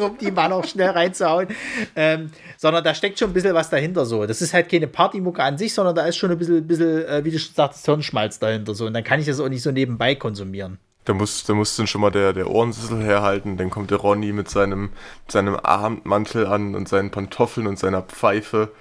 um 0.00 0.18
die 0.18 0.30
mal 0.30 0.48
noch 0.48 0.66
schnell 0.66 0.90
reinzuhauen, 0.90 1.48
ähm, 1.94 2.30
sondern 2.58 2.84
da 2.84 2.94
steckt 2.94 3.18
schon 3.18 3.30
ein 3.30 3.34
bisschen 3.34 3.54
was 3.54 3.70
dahinter 3.70 4.04
so. 4.04 4.26
Das 4.26 4.42
ist 4.42 4.52
halt 4.52 4.68
keine 4.68 4.88
Partymucke 4.88 5.42
an 5.42 5.56
sich, 5.56 5.72
sondern 5.72 5.94
da 5.94 6.04
ist 6.06 6.16
schon 6.16 6.30
ein 6.30 6.38
bisschen, 6.38 6.66
bisschen 6.66 7.06
äh, 7.06 7.24
wie 7.24 7.30
du 7.30 7.38
schon 7.38 7.54
sagst, 7.54 7.86
Hirnschmalz 7.86 8.38
dahinter 8.38 8.74
so 8.74 8.86
und 8.86 8.92
dann 8.92 9.04
kann 9.04 9.20
ich 9.20 9.26
das 9.26 9.40
auch 9.40 9.48
nicht 9.48 9.62
so 9.62 9.70
nebenbei 9.70 10.14
konsumieren. 10.14 10.78
Da 11.06 11.14
muss, 11.14 11.44
da 11.44 11.54
muss 11.54 11.76
dann 11.76 11.86
schon 11.86 12.00
mal 12.00 12.10
der, 12.10 12.32
der 12.32 12.50
Ohrensessel 12.50 13.02
herhalten. 13.02 13.56
Dann 13.56 13.70
kommt 13.70 13.90
der 13.90 13.98
Ronny 13.98 14.32
mit 14.32 14.50
seinem, 14.50 14.90
mit 15.24 15.32
seinem 15.32 15.56
Abendmantel 15.56 16.46
an 16.46 16.74
und 16.74 16.88
seinen 16.88 17.10
Pantoffeln 17.10 17.66
und 17.66 17.78
seiner 17.78 18.02
Pfeife 18.02 18.72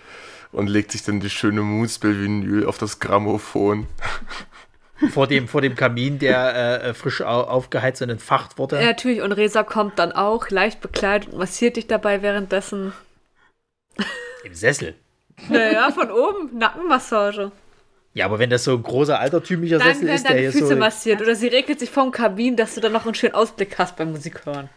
und 0.51 0.67
legt 0.67 0.91
sich 0.91 1.03
dann 1.03 1.19
die 1.19 1.30
schöne 1.30 1.61
Moonspell-Vinyl 1.61 2.65
auf 2.65 2.78
das 2.78 2.99
Grammophon. 2.99 3.88
vor 5.11 5.28
dem, 5.28 5.47
vor 5.47 5.61
dem 5.61 5.76
Kamin, 5.76 6.19
der 6.19 6.84
äh, 6.84 6.93
frisch 6.93 7.21
au 7.21 7.41
aufgeheizt 7.41 8.01
und 8.01 8.09
entfacht 8.09 8.57
wurde. 8.57 8.80
Ja, 8.80 8.88
natürlich, 8.88 9.21
und 9.21 9.32
Resa 9.32 9.63
kommt 9.63 9.99
dann 9.99 10.11
auch, 10.11 10.49
leicht 10.49 10.82
bekleidet 10.82 11.30
und 11.32 11.38
massiert 11.38 11.76
dich 11.76 11.88
dabei 11.88 12.21
währenddessen. 12.21 12.93
Im 14.43 14.53
Sessel. 14.53 14.95
Naja, 15.49 15.91
von 15.91 16.09
oben, 16.09 16.57
Nackenmassage. 16.57 17.51
Ja, 18.16 18.26
aber 18.26 18.39
wenn 18.39 18.49
das 18.49 18.63
so 18.63 18.72
ein 18.72 18.82
großer 18.82 19.20
altertümlicher 19.20 19.78
Dann 19.78 19.89
Sessel 19.89 20.07
ist, 20.07 20.24
der 20.24 20.30
deine 20.32 20.41
hier 20.43 20.51
Füße 20.53 20.68
so. 20.68 20.76
massiert 20.78 21.22
oder 21.22 21.36
sie 21.36 21.47
regelt 21.47 21.80
sich 21.82 21.89
vom 21.89 22.11
Kabin, 22.11 22.55
dass 22.55 22.74
du 22.76 22.80
dann 22.82 22.93
noch 22.93 23.05
einen 23.05 23.13
schönen 23.13 23.36
Ausblick 23.36 23.78
hast 23.78 23.97
beim 23.97 24.11
Musik 24.11 24.45
hören. 24.45 24.70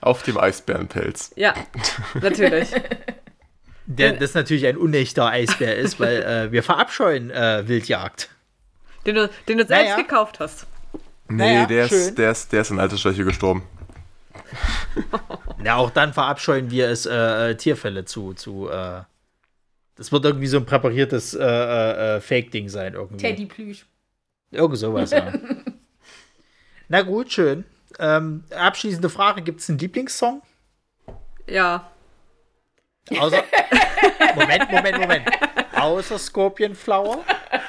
Auf 0.00 0.22
dem 0.22 0.38
Eisbärenpelz. 0.38 1.32
Ja, 1.34 1.54
natürlich. 2.22 2.68
Der, 3.88 4.12
das 4.14 4.34
natürlich 4.34 4.66
ein 4.66 4.76
unechter 4.76 5.26
Eisbär 5.26 5.76
ist, 5.76 5.98
weil 6.00 6.22
äh, 6.22 6.52
wir 6.52 6.62
verabscheuen 6.62 7.30
äh, 7.30 7.66
Wildjagd. 7.68 8.28
Den 9.06 9.14
du, 9.16 9.30
den 9.48 9.58
du 9.58 9.66
selbst 9.66 9.90
Naja. 9.92 9.96
gekauft 9.96 10.40
hast. 10.40 10.66
Nee, 11.28 11.54
Naja, 11.54 11.66
der, 11.66 11.88
schön. 11.88 11.98
ist, 11.98 12.18
der, 12.18 12.30
ist, 12.32 12.52
der 12.52 12.60
ist 12.62 12.70
in 12.70 12.78
Altersschwäche 12.80 13.24
gestorben. 13.24 13.62
Ja, 15.64 15.76
auch 15.76 15.90
dann 15.90 16.12
verabscheuen 16.12 16.70
wir 16.70 16.88
es, 16.90 17.06
äh, 17.06 17.50
äh, 17.50 17.54
Tierfälle 17.56 18.04
zu. 18.04 18.34
zu 18.34 18.68
äh, 18.68 19.00
das 19.96 20.12
wird 20.12 20.24
irgendwie 20.24 20.46
so 20.46 20.58
ein 20.58 20.66
präpariertes 20.66 21.34
äh, 21.34 21.42
äh, 21.44 22.16
äh, 22.16 22.20
Fake-Ding 22.20 22.68
sein. 22.68 22.94
Irgendwie. 22.94 23.16
Teddy 23.16 23.46
Plüsch. 23.46 23.86
Irgend 24.50 24.78
sowas, 24.78 25.10
ja. 25.10 25.32
Na 26.88 27.02
gut, 27.02 27.32
schön. 27.32 27.64
Ähm, 27.98 28.44
abschließende 28.54 29.08
Frage: 29.08 29.42
Gibt 29.42 29.60
es 29.60 29.68
einen 29.68 29.78
Lieblingssong? 29.78 30.42
Ja. 31.48 31.90
Außer. 33.18 33.42
Moment, 34.34 34.70
Moment, 34.70 34.98
Moment. 34.98 35.26
Außer 35.74 36.18
Scorpion 36.18 36.74
Flower? 36.74 37.24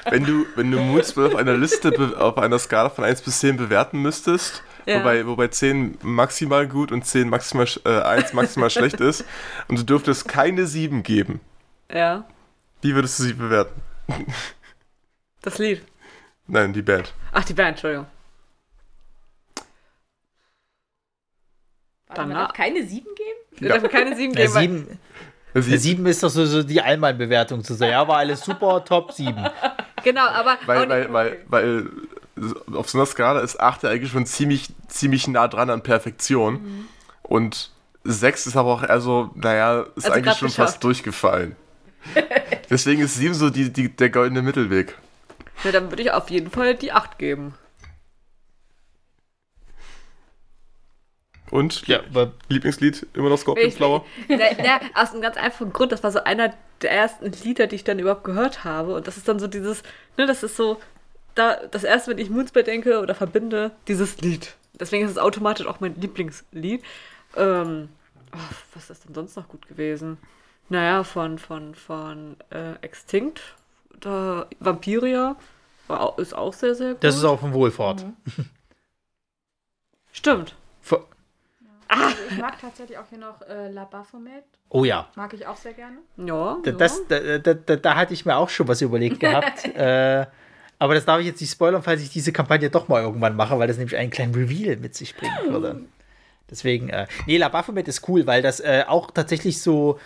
Wenn 0.09 0.23
du, 0.25 0.45
wenn 0.55 0.71
du 0.71 0.79
Moonspell 0.79 1.27
auf 1.27 1.35
einer 1.35 1.55
Liste 1.55 1.91
auf 2.17 2.37
einer 2.37 2.59
Skala 2.59 2.89
von 2.89 3.03
1 3.03 3.21
bis 3.21 3.39
10 3.39 3.57
bewerten 3.57 4.01
müsstest, 4.01 4.63
Ja. 4.85 4.99
wobei, 4.99 5.25
wobei 5.27 5.47
10 5.49 5.97
maximal 6.01 6.67
gut 6.67 6.91
und 6.91 7.05
10 7.05 7.29
maximal, 7.29 7.67
äh, 7.85 8.01
1 8.01 8.33
maximal 8.33 8.69
schlecht 8.69 8.99
ist, 9.01 9.25
und 9.67 9.79
du 9.79 9.83
dürftest 9.83 10.27
keine 10.27 10.65
7 10.65 11.03
geben, 11.03 11.39
Ja. 11.91 12.25
wie 12.81 12.93
würdest 12.95 13.19
du 13.19 13.23
sie 13.23 13.33
bewerten? 13.33 13.81
Das 15.41 15.57
Lied. 15.57 15.81
Nein, 16.47 16.73
die 16.73 16.81
Band. 16.81 17.13
Ach, 17.31 17.43
die 17.43 17.53
Band, 17.53 17.69
Entschuldigung. 17.71 18.07
Warte, 22.07 22.21
man 22.21 22.29
Danach- 22.29 22.47
darf 22.47 22.57
keine 22.57 22.85
sieben 22.85 23.07
geben? 23.15 23.59
Wir 23.61 23.71
dürfen 23.73 23.89
keine 23.89 24.15
sieben 24.15 24.33
Ja, 24.33 24.41
geben. 24.45 24.53
weil- 24.53 24.61
sieben, 24.61 24.99
Sie, 25.53 25.71
ja, 25.71 25.77
sieben 25.79 26.05
ist 26.05 26.21
doch 26.21 26.29
so, 26.29 26.45
so 26.45 26.61
die 26.61 26.81
Allmann-Bewertung 26.81 27.63
zu 27.63 27.73
sagen. 27.73 27.91
Ja, 27.93 28.07
war 28.07 28.17
alles 28.17 28.41
super, 28.41 28.83
top, 28.85 29.11
sieben. 29.11 29.43
Genau, 30.03 30.27
aber. 30.27 30.57
weil, 30.67 30.87
weil, 30.87 31.11
weil, 31.13 31.45
weil 31.47 31.89
auf 32.75 32.89
so 32.89 32.97
einer 32.99 33.07
Skala 33.07 33.39
ist 33.39 33.59
8 33.59 33.81
ja 33.83 33.89
eigentlich 33.89 34.11
schon 34.11 34.25
ziemlich, 34.27 34.69
ziemlich 34.87 35.27
nah 35.27 35.47
dran 35.47 35.69
an 35.71 35.81
Perfektion. 35.81 36.53
Mhm. 36.61 36.87
Und 37.23 37.71
6 38.03 38.45
ist 38.45 38.55
aber 38.55 38.71
auch 38.71 38.83
eher 38.83 39.01
so, 39.01 39.31
naja, 39.33 39.81
ist 39.95 40.05
Also 40.05 40.11
eigentlich 40.11 40.37
schon 40.37 40.49
geschafft. 40.49 40.73
fast 40.73 40.83
durchgefallen. 40.83 41.55
Deswegen 42.69 43.01
ist 43.01 43.15
7 43.15 43.33
so 43.33 43.49
die, 43.49 43.71
die, 43.71 43.89
der 43.89 44.09
goldene 44.09 44.41
Mittelweg. 44.41 44.95
Ja, 45.63 45.71
dann 45.71 45.91
würde 45.91 46.03
ich 46.03 46.11
auf 46.11 46.29
jeden 46.29 46.51
Fall 46.51 46.75
die 46.75 46.91
8 46.91 47.17
geben. 47.17 47.53
Und 51.49 51.87
Ja, 51.87 52.01
aber 52.01 52.33
Lieblingslied 52.49 53.07
immer 53.13 53.29
noch 53.29 53.37
Scorpion 53.37 53.71
Flower? 53.71 54.05
Na, 54.27 54.37
na, 54.57 54.81
aus 54.93 55.13
einem 55.13 55.21
ganz 55.21 55.37
einfachen 55.37 55.71
Grund, 55.71 55.91
das 55.91 56.03
war 56.03 56.11
so 56.11 56.23
einer 56.23 56.53
der 56.81 56.91
ersten 56.91 57.31
Lieder, 57.43 57.67
die 57.67 57.77
ich 57.77 57.83
dann 57.83 57.99
überhaupt 57.99 58.23
gehört 58.25 58.63
habe. 58.63 58.95
Und 58.95 59.07
das 59.07 59.17
ist 59.17 59.27
dann 59.27 59.39
so 59.39 59.47
dieses, 59.47 59.81
ne, 60.17 60.25
das 60.25 60.43
ist 60.43 60.57
so, 60.57 60.77
da, 61.35 61.55
das 61.71 61.83
erste, 61.83 62.11
wenn 62.11 62.17
ich 62.17 62.29
Moonspell 62.29 62.63
denke 62.63 62.99
oder 62.99 63.15
verbinde, 63.15 63.71
dieses 63.87 64.19
Lied. 64.21 64.55
Deswegen 64.79 65.05
ist 65.05 65.11
es 65.11 65.17
automatisch 65.17 65.65
auch 65.65 65.79
mein 65.79 65.95
Lieblingslied. 65.99 66.83
Ähm, 67.35 67.89
oh, 68.33 68.55
was 68.73 68.89
ist 68.89 69.05
denn 69.05 69.15
sonst 69.15 69.35
noch 69.35 69.47
gut 69.47 69.67
gewesen? 69.67 70.17
Naja, 70.69 71.03
von, 71.03 71.39
von, 71.39 71.75
von 71.75 72.35
äh, 72.49 72.73
Extinct, 72.81 73.41
da, 73.99 74.45
Vampiria, 74.59 75.35
war, 75.87 76.19
ist 76.19 76.33
auch 76.33 76.53
sehr, 76.53 76.75
sehr 76.75 76.93
gut. 76.93 77.03
das 77.03 77.15
ist 77.15 77.23
auch 77.23 77.39
vom 77.39 77.53
Wohlfahrt. 77.53 78.05
Stimmt. 80.11 80.55
Ver- 80.81 81.05
Also 81.87 82.15
ich 82.29 82.37
mag 82.37 82.59
tatsächlich 82.59 82.97
auch 82.97 83.05
hier 83.09 83.19
noch 83.19 83.41
äh, 83.43 83.69
La 83.71 83.85
Baphomet. 83.85 84.43
Oh 84.69 84.83
ja. 84.83 85.07
Mag 85.15 85.33
ich 85.33 85.45
auch 85.47 85.55
sehr 85.55 85.73
gerne. 85.73 85.97
Ja. 86.17 86.57
Da, 86.63 86.71
das, 86.71 87.07
da, 87.07 87.37
da, 87.37 87.53
da, 87.53 87.75
da 87.77 87.95
hatte 87.95 88.13
ich 88.13 88.25
mir 88.25 88.35
auch 88.35 88.49
schon 88.49 88.67
was 88.67 88.81
überlegt 88.81 89.19
gehabt. 89.19 89.63
äh, 89.75 90.25
aber 90.79 90.93
das 90.95 91.05
darf 91.05 91.19
ich 91.21 91.27
jetzt 91.27 91.39
nicht 91.41 91.51
spoilern, 91.51 91.81
falls 91.81 92.01
ich 92.01 92.09
diese 92.09 92.31
Kampagne 92.33 92.69
doch 92.69 92.87
mal 92.87 93.01
irgendwann 93.01 93.35
mache, 93.35 93.57
weil 93.57 93.67
das 93.67 93.77
nämlich 93.77 93.95
einen 93.97 94.11
kleinen 94.11 94.35
Reveal 94.35 94.75
mit 94.77 94.95
sich 94.95 95.15
bringen 95.15 95.37
würde. 95.47 95.81
Deswegen, 96.49 96.89
äh, 96.89 97.07
nee, 97.25 97.37
La 97.37 97.49
Baphomet 97.49 97.87
ist 97.87 98.07
cool, 98.09 98.27
weil 98.27 98.41
das 98.41 98.59
äh, 98.59 98.83
auch 98.87 99.11
tatsächlich 99.11 99.61
so. 99.61 99.99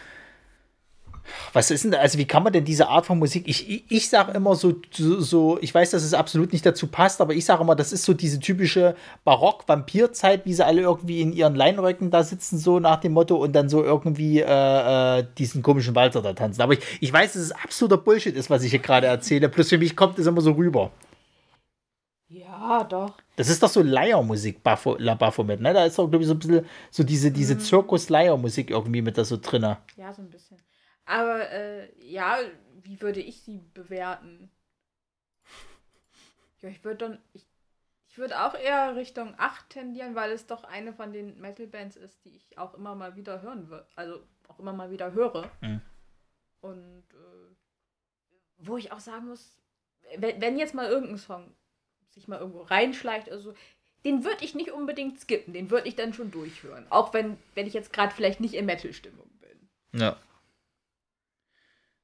Was 1.54 1.72
ist 1.72 1.84
denn, 1.84 1.94
also 1.96 2.18
wie 2.18 2.26
kann 2.26 2.44
man 2.44 2.54
denn 2.54 2.66
diese 2.66 2.88
Art 2.88 3.06
von 3.06 3.20
Musik? 3.20 3.44
Ich, 3.48 3.70
ich, 3.70 3.84
ich 3.90 4.10
sage 4.10 4.32
immer 4.34 4.56
so, 4.56 4.74
so, 4.92 5.20
so, 5.20 5.58
ich 5.62 5.74
weiß, 5.74 5.92
dass 5.92 6.04
es 6.04 6.14
absolut 6.14 6.54
nicht 6.54 6.66
dazu 6.66 6.88
passt, 6.88 7.22
aber 7.22 7.34
ich 7.34 7.46
sage 7.46 7.62
immer, 7.62 7.76
das 7.76 7.92
ist 7.92 8.04
so 8.04 8.14
diese 8.14 8.40
typische 8.40 8.96
Barock-Vampir-Zeit, 9.24 10.46
wie 10.46 10.54
sie 10.54 10.66
alle 10.66 10.82
irgendwie 10.82 11.22
in 11.22 11.34
ihren 11.34 11.56
Leinröcken 11.56 12.12
da 12.12 12.24
sitzen, 12.24 12.58
so 12.58 12.80
nach 12.80 13.00
dem 13.00 13.14
Motto 13.14 13.36
und 13.36 13.54
dann 13.54 13.70
so 13.70 13.84
irgendwie 13.84 14.40
äh, 14.40 15.20
äh, 15.20 15.26
diesen 15.38 15.62
komischen 15.62 15.96
Walzer 15.96 16.22
da 16.22 16.34
tanzen. 16.34 16.62
Aber 16.62 16.74
ich, 16.74 16.80
ich 17.00 17.12
weiß, 17.12 17.34
dass 17.34 17.42
es 17.42 17.52
absoluter 17.52 17.98
Bullshit 17.98 18.36
ist, 18.36 18.50
was 18.50 18.64
ich 18.64 18.72
hier 18.72 18.80
gerade 18.80 19.08
erzähle. 19.08 19.50
Plus 19.50 19.70
für 19.70 19.78
mich 19.78 19.96
kommt 19.96 20.20
es 20.20 20.28
immer 20.28 20.42
so 20.42 20.52
rüber. 20.52 20.92
Ja, 22.28 22.86
doch. 22.86 23.18
Das 23.36 23.50
ist 23.50 23.62
doch 23.62 23.68
so 23.68 23.82
Leiermusik, 23.82 24.64
Bapho, 24.64 24.96
La 24.98 25.16
Baphomet, 25.16 25.60
ne? 25.60 25.74
Da 25.74 25.84
ist 25.84 26.00
doch, 26.00 26.10
glaube 26.10 26.24
ich, 26.24 26.28
so 26.28 26.36
ein 26.36 26.40
bisschen 26.40 26.66
so 26.90 27.04
diese, 27.04 27.32
diese 27.32 27.58
Zirkus-Leiermusik 27.58 28.70
irgendwie 28.70 29.02
mit 29.02 29.18
da 29.18 29.26
so 29.26 29.38
drinne. 29.38 29.80
Ja, 29.98 30.14
so 30.14 30.22
ein 30.22 30.30
bisschen. 30.30 30.58
Aber 31.12 31.50
äh, 31.50 31.90
ja, 32.02 32.40
wie 32.84 33.02
würde 33.02 33.20
ich 33.20 33.42
sie 33.42 33.60
bewerten? 33.74 34.50
Ja, 36.62 36.70
ich 36.70 36.86
würde 36.86 36.98
dann. 37.00 37.20
Ich, 37.34 37.46
ich 38.08 38.18
würde 38.18 38.42
auch 38.42 38.56
eher 38.56 38.96
Richtung 38.96 39.34
8 39.38 39.70
tendieren, 39.70 40.16
weil 40.16 40.32
es 40.32 40.48
doch 40.48 40.64
eine 40.64 40.94
von 40.94 41.12
den 41.12 41.38
Metal-Bands 41.40 41.98
ist, 41.98 42.24
die 42.24 42.30
ich 42.30 42.58
auch 42.58 42.74
immer 42.76 42.96
mal 42.96 43.18
wieder 43.18 43.42
hören 43.42 43.70
würde. 43.70 43.86
Also 43.98 44.24
auch 44.48 44.60
immer 44.60 44.72
mal 44.72 44.90
wieder 44.90 45.12
höre. 45.12 45.52
Mhm. 45.60 45.82
Und 46.62 47.04
äh, 47.14 47.56
wo 48.60 48.78
ich 48.78 48.94
auch 48.94 49.02
sagen 49.02 49.28
muss, 49.28 49.58
wenn, 50.16 50.40
wenn 50.40 50.58
jetzt 50.58 50.74
mal 50.74 50.90
irgendein 50.90 51.18
Song 51.18 51.54
sich 52.12 52.30
mal 52.30 52.40
irgendwo 52.40 52.62
reinschleicht, 52.62 53.30
also 53.30 53.54
den 54.06 54.24
würde 54.24 54.46
ich 54.46 54.56
nicht 54.56 54.72
unbedingt 54.72 55.20
skippen, 55.20 55.54
den 55.54 55.72
würde 55.72 55.90
ich 55.90 55.96
dann 55.96 56.14
schon 56.14 56.32
durchhören. 56.32 56.86
Auch 56.90 57.14
wenn, 57.14 57.38
wenn 57.56 57.68
ich 57.68 57.74
jetzt 57.74 57.92
gerade 57.92 58.14
vielleicht 58.14 58.40
nicht 58.40 58.54
in 58.54 58.66
Metal-Stimmung 58.66 59.30
bin. 59.40 60.00
Ja. 60.00 60.18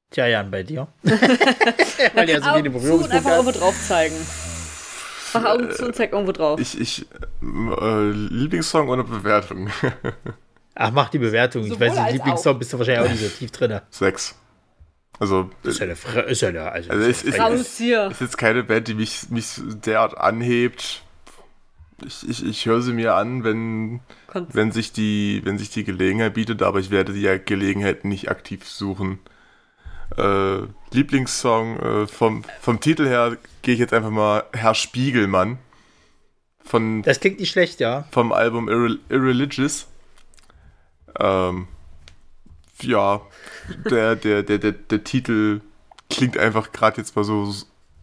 Tja, 0.09 0.27
Jan, 0.27 0.49
bei 0.49 0.63
dir. 0.63 0.87
Weil 1.03 2.29
ja 2.29 2.41
so 2.41 2.49
Augen 2.49 2.79
zu 2.79 2.93
und 2.93 3.11
einfach 3.11 3.31
irgendwo 3.31 3.51
drauf 3.51 3.75
zeigen. 3.87 4.15
Mach 5.33 5.45
Augen 5.45 5.71
zu 5.71 5.85
und 5.85 5.95
zeig 5.95 6.13
irgendwo 6.13 6.31
drauf. 6.31 6.59
Ich, 6.59 6.79
ich, 6.79 7.05
äh, 7.41 8.09
Lieblingssong 8.11 8.87
oder 8.87 9.03
Bewertung? 9.03 9.69
Ach, 10.75 10.91
mach 10.91 11.09
die 11.09 11.19
Bewertung. 11.19 11.63
ich 11.63 11.69
Sowohl 11.69 11.87
weiß 11.87 11.95
nicht, 11.99 12.13
Lieblingssong 12.13 12.57
bist 12.57 12.71
du 12.71 12.77
wahrscheinlich 12.77 13.05
auch 13.05 13.11
nicht 13.11 13.23
so 13.23 13.37
tief 13.37 13.51
drin. 13.51 13.81
Sechs. 13.89 14.35
Also, 15.19 15.49
Ist 15.63 15.79
ja 15.79 15.85
eine, 15.85 15.95
Fre 15.95 16.21
ist 16.21 16.41
ja 16.41 16.49
eine, 16.49 16.71
also, 16.71 16.91
also 16.91 17.03
es 17.03 17.23
ist, 17.23 17.37
ist, 17.37 17.77
hier. 17.77 18.07
ist 18.11 18.21
jetzt 18.21 18.37
keine 18.37 18.63
Band, 18.63 18.87
die 18.87 18.93
mich, 18.93 19.29
mich 19.29 19.59
derart 19.83 20.15
anhebt. 20.15 21.01
Ich, 22.05 22.29
ich, 22.29 22.45
ich 22.45 22.65
höre 22.67 22.83
sie 22.83 22.93
mir 22.93 23.15
an, 23.15 23.43
wenn, 23.43 24.01
wenn, 24.33 24.71
sich 24.71 24.93
die, 24.93 25.41
wenn 25.43 25.57
sich 25.57 25.71
die 25.71 25.83
Gelegenheit 25.83 26.35
bietet, 26.35 26.61
aber 26.61 26.79
ich 26.79 26.91
werde 26.91 27.13
die 27.13 27.21
ja 27.21 27.37
Gelegenheit 27.37 28.05
nicht 28.05 28.29
aktiv 28.29 28.67
suchen. 28.67 29.17
Äh, 30.15 30.67
Lieblingssong 30.91 31.79
äh, 31.79 32.07
vom, 32.07 32.43
vom 32.61 32.79
Titel 32.79 33.07
her 33.07 33.37
gehe 33.61 33.73
ich 33.73 33.79
jetzt 33.79 33.93
einfach 33.93 34.09
mal 34.09 34.43
Herr 34.53 34.73
Spiegelmann 34.73 35.57
von, 36.67 37.01
das 37.01 37.19
klingt 37.19 37.39
nicht 37.39 37.51
schlecht, 37.51 37.79
ja. 37.79 38.05
vom 38.11 38.31
Album 38.31 38.67
Irre 38.67 38.99
Irreligious. 39.09 39.87
Ähm, 41.19 41.67
ja, 42.81 43.21
der, 43.89 44.15
der, 44.15 44.43
der, 44.43 44.57
der, 44.57 44.71
der 44.73 45.03
Titel 45.03 45.61
klingt 46.09 46.37
einfach 46.37 46.71
gerade 46.71 46.97
jetzt 46.97 47.15
mal 47.15 47.23
so, 47.23 47.53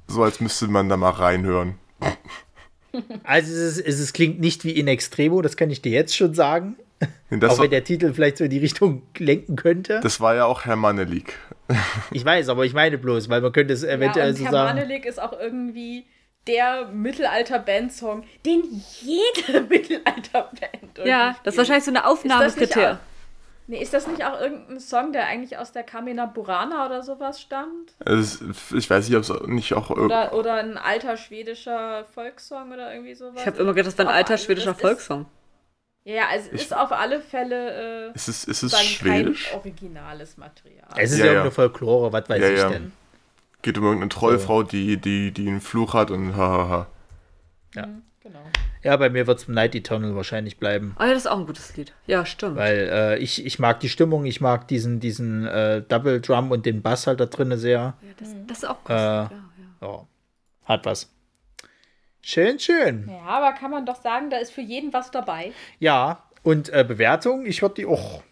so, 0.08 0.22
als 0.22 0.40
müsste 0.40 0.68
man 0.68 0.88
da 0.88 0.96
mal 0.96 1.10
reinhören. 1.10 1.78
Also 3.22 3.52
es, 3.52 3.78
ist, 3.78 3.86
es, 3.86 3.98
es 3.98 4.12
klingt 4.12 4.40
nicht 4.40 4.64
wie 4.64 4.70
in 4.70 4.88
Extremo, 4.88 5.42
das 5.42 5.56
kann 5.56 5.68
ich 5.70 5.82
dir 5.82 5.92
jetzt 5.92 6.16
schon 6.16 6.32
sagen. 6.32 6.76
Das, 7.30 7.52
auch 7.58 7.62
wenn 7.62 7.70
der 7.70 7.82
Titel 7.84 8.12
vielleicht 8.14 8.36
so 8.36 8.44
in 8.44 8.50
die 8.50 8.58
Richtung 8.58 9.02
lenken 9.18 9.56
könnte. 9.56 10.00
das 10.00 10.20
war 10.20 10.34
ja 10.36 10.44
auch 10.44 10.64
Herr 10.64 10.76
Manelik. 10.76 11.36
Ich 12.12 12.24
weiß, 12.24 12.48
aber 12.48 12.64
ich 12.64 12.74
meine 12.74 12.96
bloß, 12.98 13.28
weil 13.28 13.40
man 13.40 13.52
könnte 13.52 13.74
es 13.74 13.82
Ja, 13.82 13.88
eventuell 13.90 14.30
und 14.30 14.36
so 14.36 14.44
Herr 14.44 14.50
sagen. 14.52 14.76
Manelik 14.78 15.04
ist 15.04 15.20
auch 15.20 15.32
irgendwie 15.38 16.06
der 16.46 16.86
Mittelalter-Band-Song, 16.86 18.24
den 18.44 18.62
jede 19.00 19.62
Mittelalter-Band 19.68 20.98
Ja, 21.04 21.36
das 21.42 21.54
ist 21.54 21.58
wahrscheinlich 21.58 21.84
so 21.84 21.90
eine 21.90 22.04
Ist 22.46 22.60
nicht 22.60 22.76
Nee, 23.66 23.78
ist 23.82 23.94
das 23.94 24.06
nicht 24.06 24.22
auch 24.22 24.38
irgendein 24.38 24.78
Song, 24.78 25.12
der 25.12 25.26
eigentlich 25.26 25.56
aus 25.56 25.72
der 25.72 25.84
Kamena 25.84 26.26
Burana 26.26 26.84
oder 26.84 27.02
sowas 27.02 27.40
stammt? 27.40 27.94
Es, 28.04 28.42
ich 28.74 28.90
weiß 28.90 29.08
nicht, 29.08 29.16
ob 29.16 29.22
es 29.22 29.32
nicht 29.48 29.72
auch 29.72 29.88
Oder, 29.88 30.34
oder 30.34 30.54
ein 30.56 30.76
alter 30.76 31.16
schwedischer 31.16 32.04
Volkssong 32.12 32.72
oder 32.72 32.92
irgendwie 32.92 33.14
sowas? 33.14 33.40
Ich 33.40 33.46
habe 33.46 33.56
immer 33.56 33.72
gedacht, 33.72 33.86
das 33.92 33.98
wäre 33.98 34.08
ein 34.10 34.14
alter 34.14 34.36
schwedischer 34.36 34.72
das 34.72 34.76
ist- 34.76 34.82
Volkssong. 34.82 35.26
Ja, 36.04 36.14
ja, 36.14 36.22
also 36.30 36.50
es 36.52 36.62
ist 36.62 36.76
auf 36.76 36.92
alle 36.92 37.20
Fälle 37.20 38.08
äh, 38.10 38.12
ist 38.14 38.28
es, 38.28 38.44
ist 38.44 38.62
es 38.62 38.78
schwedisch. 38.82 39.48
kein 39.50 39.58
originales 39.58 40.36
Material. 40.36 40.86
Es 40.96 41.12
ist 41.12 41.18
Ja, 41.18 41.24
ja, 41.24 41.32
ja. 41.32 41.38
irgendeine 41.38 41.50
Folklore, 41.54 42.12
was 42.12 42.28
weiß 42.28 42.40
Ja, 42.42 42.50
ich 42.50 42.58
ja. 42.58 42.68
denn. 42.70 42.92
Geht 43.62 43.78
um 43.78 43.84
irgendeine 43.84 44.10
Trollfrau, 44.10 44.62
die, 44.62 44.98
die, 44.98 45.32
die 45.32 45.48
einen 45.48 45.62
Fluch 45.62 45.94
hat 45.94 46.10
und 46.10 46.36
hahaha. 46.36 46.86
Genau. 47.72 48.38
Ja, 48.82 48.96
bei 48.96 49.10
mir 49.10 49.26
wird 49.26 49.38
es 49.38 49.48
Night 49.48 49.74
Eternal 49.74 50.14
wahrscheinlich 50.16 50.58
bleiben. 50.58 50.94
Oh 50.98 51.02
ja, 51.02 51.08
das 51.10 51.18
ist 51.24 51.26
auch 51.26 51.38
ein 51.38 51.46
gutes 51.46 51.76
Lied. 51.76 51.92
Ja, 52.06 52.24
stimmt. 52.24 52.56
Weil 52.56 52.88
äh, 52.90 53.18
ich, 53.18 53.44
ich 53.44 53.58
mag 53.58 53.80
die 53.80 53.88
Stimmung, 53.90 54.24
ich 54.24 54.40
mag 54.40 54.66
diesen, 54.68 54.98
diesen 55.00 55.46
äh, 55.46 55.82
Double 55.82 56.20
Drum 56.22 56.50
und 56.50 56.64
den 56.64 56.80
Bass 56.82 57.06
halt 57.06 57.20
da 57.20 57.26
drin 57.26 57.56
sehr. 57.58 57.78
ja, 57.80 57.94
das, 58.18 58.28
das 58.46 58.58
ist 58.58 58.64
auch 58.64 58.76
ein 58.76 58.84
gutes 58.84 58.96
Äh, 59.02 59.20
Lied. 59.22 59.30
Ja, 59.30 59.86
ja. 59.88 59.92
Ja, 59.92 60.06
hat 60.64 60.86
was. 60.86 61.10
Schön, 62.26 62.58
schön. 62.58 63.06
Ja, 63.06 63.26
aber 63.26 63.52
kann 63.52 63.70
man 63.70 63.84
doch 63.84 64.00
sagen, 64.00 64.30
da 64.30 64.38
ist 64.38 64.50
für 64.50 64.62
jeden 64.62 64.94
was 64.94 65.10
dabei. 65.10 65.52
Ja, 65.78 66.22
und 66.42 66.70
äh, 66.70 66.82
Bewertung, 66.82 67.44
ich 67.44 67.60
würde 67.60 67.74
die 67.74 67.86
auch. 67.86 68.22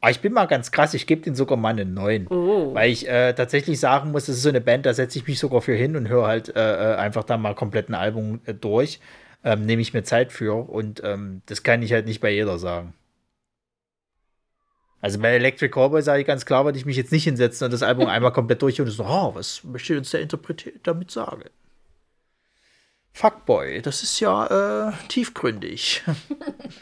Ah, 0.00 0.10
ich 0.10 0.18
bin 0.18 0.32
mal 0.32 0.46
ganz 0.46 0.72
krass, 0.72 0.92
ich 0.94 1.06
gebe 1.06 1.20
den 1.22 1.36
sogar 1.36 1.56
mal 1.56 1.68
einen 1.68 1.94
9. 1.94 2.26
Oh. 2.28 2.74
Weil 2.74 2.90
ich 2.90 3.08
äh, 3.08 3.32
tatsächlich 3.32 3.78
sagen 3.78 4.10
muss, 4.10 4.24
es 4.24 4.38
ist 4.38 4.42
so 4.42 4.48
eine 4.48 4.60
Band, 4.60 4.86
da 4.86 4.92
setze 4.92 5.20
ich 5.20 5.26
mich 5.28 5.38
sogar 5.38 5.60
für 5.60 5.74
hin 5.74 5.94
und 5.94 6.08
höre 6.08 6.26
halt 6.26 6.56
äh, 6.56 6.94
äh, 6.94 6.96
einfach 6.96 7.22
da 7.22 7.36
mal 7.36 7.54
komplett 7.54 7.90
ein 7.90 7.94
Album 7.94 8.40
äh, 8.44 8.54
durch. 8.54 8.98
Ähm, 9.44 9.66
Nehme 9.66 9.82
ich 9.82 9.94
mir 9.94 10.02
Zeit 10.02 10.32
für 10.32 10.68
und 10.68 11.00
ähm, 11.04 11.42
das 11.46 11.62
kann 11.62 11.82
ich 11.82 11.92
halt 11.92 12.06
nicht 12.06 12.20
bei 12.20 12.30
jeder 12.30 12.58
sagen. 12.58 12.94
Also 15.00 15.20
bei 15.20 15.28
Electric 15.34 15.70
Cowboy 15.70 16.02
sage 16.02 16.22
ich 16.22 16.26
ganz 16.26 16.44
klar, 16.44 16.64
würde 16.64 16.76
ich 16.76 16.86
mich 16.86 16.96
jetzt 16.96 17.12
nicht 17.12 17.24
hinsetzen 17.24 17.66
und 17.66 17.72
das 17.72 17.84
Album 17.84 18.08
einmal 18.08 18.32
komplett 18.32 18.62
durch 18.62 18.80
und 18.80 18.88
so, 18.88 19.04
oh, 19.04 19.34
was 19.34 19.62
möchte 19.62 19.96
uns 19.96 20.10
der 20.10 20.20
Interpret 20.20 20.72
damit 20.82 21.12
sagen? 21.12 21.44
Fuckboy, 23.12 23.82
das 23.82 24.02
ist 24.02 24.18
ja 24.20 24.88
äh, 24.88 24.92
tiefgründig. 25.08 26.02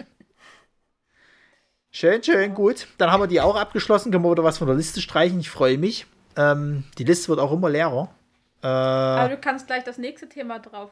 schön, 1.91 2.23
schön, 2.23 2.55
gut. 2.55 2.87
Dann 2.99 3.11
haben 3.11 3.23
wir 3.23 3.27
die 3.27 3.41
auch 3.41 3.57
abgeschlossen. 3.57 4.13
Können 4.13 4.25
wir 4.25 4.33
wieder 4.33 4.45
was 4.45 4.59
von 4.59 4.67
der 4.67 4.77
Liste 4.77 5.01
streichen. 5.01 5.41
Ich 5.41 5.51
freue 5.51 5.79
mich. 5.79 6.07
Ähm, 6.37 6.85
die 6.99 7.05
Liste 7.05 7.29
wird 7.29 7.41
auch 7.41 7.53
immer 7.53 7.71
leerer. 7.71 8.15
Aber 8.61 9.27
Äh, 9.33 9.37
du 9.37 9.41
kannst 9.41 9.67
gleich 9.67 9.85
das 9.85 9.99
nächste 9.99 10.29
Thema 10.29 10.59
drauf 10.59 10.91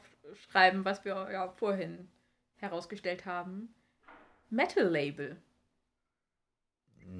schreiben, 0.50 0.84
was 0.84 1.04
wir 1.04 1.28
ja 1.32 1.48
vorhin 1.56 2.08
herausgestellt 2.56 3.26
haben. 3.26 3.68
Metal 4.50 4.84
Label. 4.84 5.36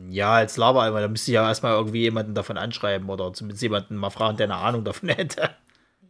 ja, 0.08 0.32
als 0.34 0.56
Laberalber, 0.56 1.00
da 1.00 1.08
müsste 1.08 1.30
ich 1.30 1.34
ja 1.34 1.46
erstmal 1.46 1.74
irgendwie 1.74 2.00
jemanden 2.02 2.34
davon 2.34 2.56
anschreiben 2.58 3.08
oder 3.08 3.32
zumindest 3.32 3.62
jemanden 3.62 3.96
mal 3.96 4.10
fragen, 4.10 4.36
der 4.36 4.46
eine 4.46 4.56
Ahnung 4.56 4.84
davon 4.84 5.08
hätte. 5.10 5.42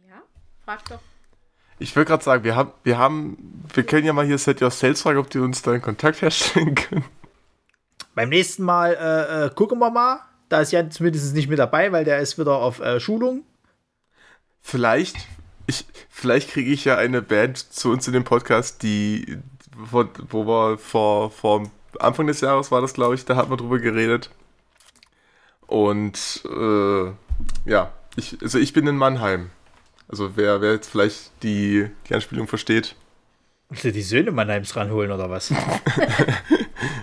Ja, 0.07 0.21
frag 0.65 0.83
doch. 0.89 0.99
Ich 1.79 1.95
will 1.95 2.05
gerade 2.05 2.23
sagen, 2.23 2.43
wir 2.43 2.55
haben, 2.55 2.71
wir 2.83 2.97
haben, 2.97 3.63
wir 3.73 3.83
können 3.83 4.05
ja 4.05 4.13
mal 4.13 4.25
hier 4.25 4.37
Set 4.37 4.61
Your 4.61 4.71
Sales 4.71 5.01
fragen, 5.01 5.19
ob 5.19 5.29
die 5.29 5.39
uns 5.39 5.61
da 5.61 5.71
einen 5.71 5.81
Kontakt 5.81 6.21
herstellen 6.21 6.75
können. 6.75 7.05
Beim 8.15 8.29
nächsten 8.29 8.63
Mal 8.63 8.93
äh, 8.93 9.45
äh, 9.45 9.49
gucken 9.53 9.77
wir 9.79 9.91
mal. 9.91 10.21
Da 10.49 10.61
ist 10.61 10.71
Jan 10.71 10.89
zumindest 10.89 11.35
nicht 11.35 11.49
mit 11.49 11.59
dabei, 11.59 11.91
weil 11.91 12.05
der 12.05 12.19
ist 12.19 12.39
wieder 12.39 12.55
auf 12.55 12.79
äh, 12.79 12.99
Schulung. 12.99 13.43
Vielleicht, 14.61 15.17
ich, 15.67 15.85
vielleicht 16.09 16.49
kriege 16.49 16.71
ich 16.71 16.85
ja 16.85 16.97
eine 16.97 17.21
Band 17.21 17.57
zu 17.57 17.91
uns 17.91 18.07
in 18.07 18.13
dem 18.13 18.23
Podcast, 18.23 18.81
die, 18.81 19.37
wo, 19.75 20.05
wo 20.29 20.47
wir 20.47 20.77
vor, 20.77 21.29
vor 21.31 21.69
Anfang 21.99 22.27
des 22.27 22.41
Jahres 22.41 22.71
war 22.71 22.81
das, 22.81 22.93
glaube 22.93 23.15
ich, 23.15 23.25
da 23.25 23.35
hatten 23.35 23.51
wir 23.51 23.57
drüber 23.57 23.79
geredet. 23.79 24.31
Und 25.67 26.41
äh, 26.45 27.11
ja, 27.69 27.91
ich, 28.15 28.37
also 28.41 28.57
ich 28.57 28.73
bin 28.73 28.87
in 28.87 28.97
Mannheim. 28.97 29.51
Also 30.07 30.35
wer, 30.37 30.61
wer 30.61 30.73
jetzt 30.73 30.89
vielleicht 30.89 31.43
die, 31.43 31.89
die 32.07 32.13
Anspielung 32.13 32.47
versteht. 32.47 32.95
Willst 33.69 33.83
du 33.83 33.91
die 33.91 34.01
Söhne 34.01 34.31
Mannheims 34.31 34.75
ranholen 34.75 35.11
oder 35.11 35.29
was? 35.29 35.53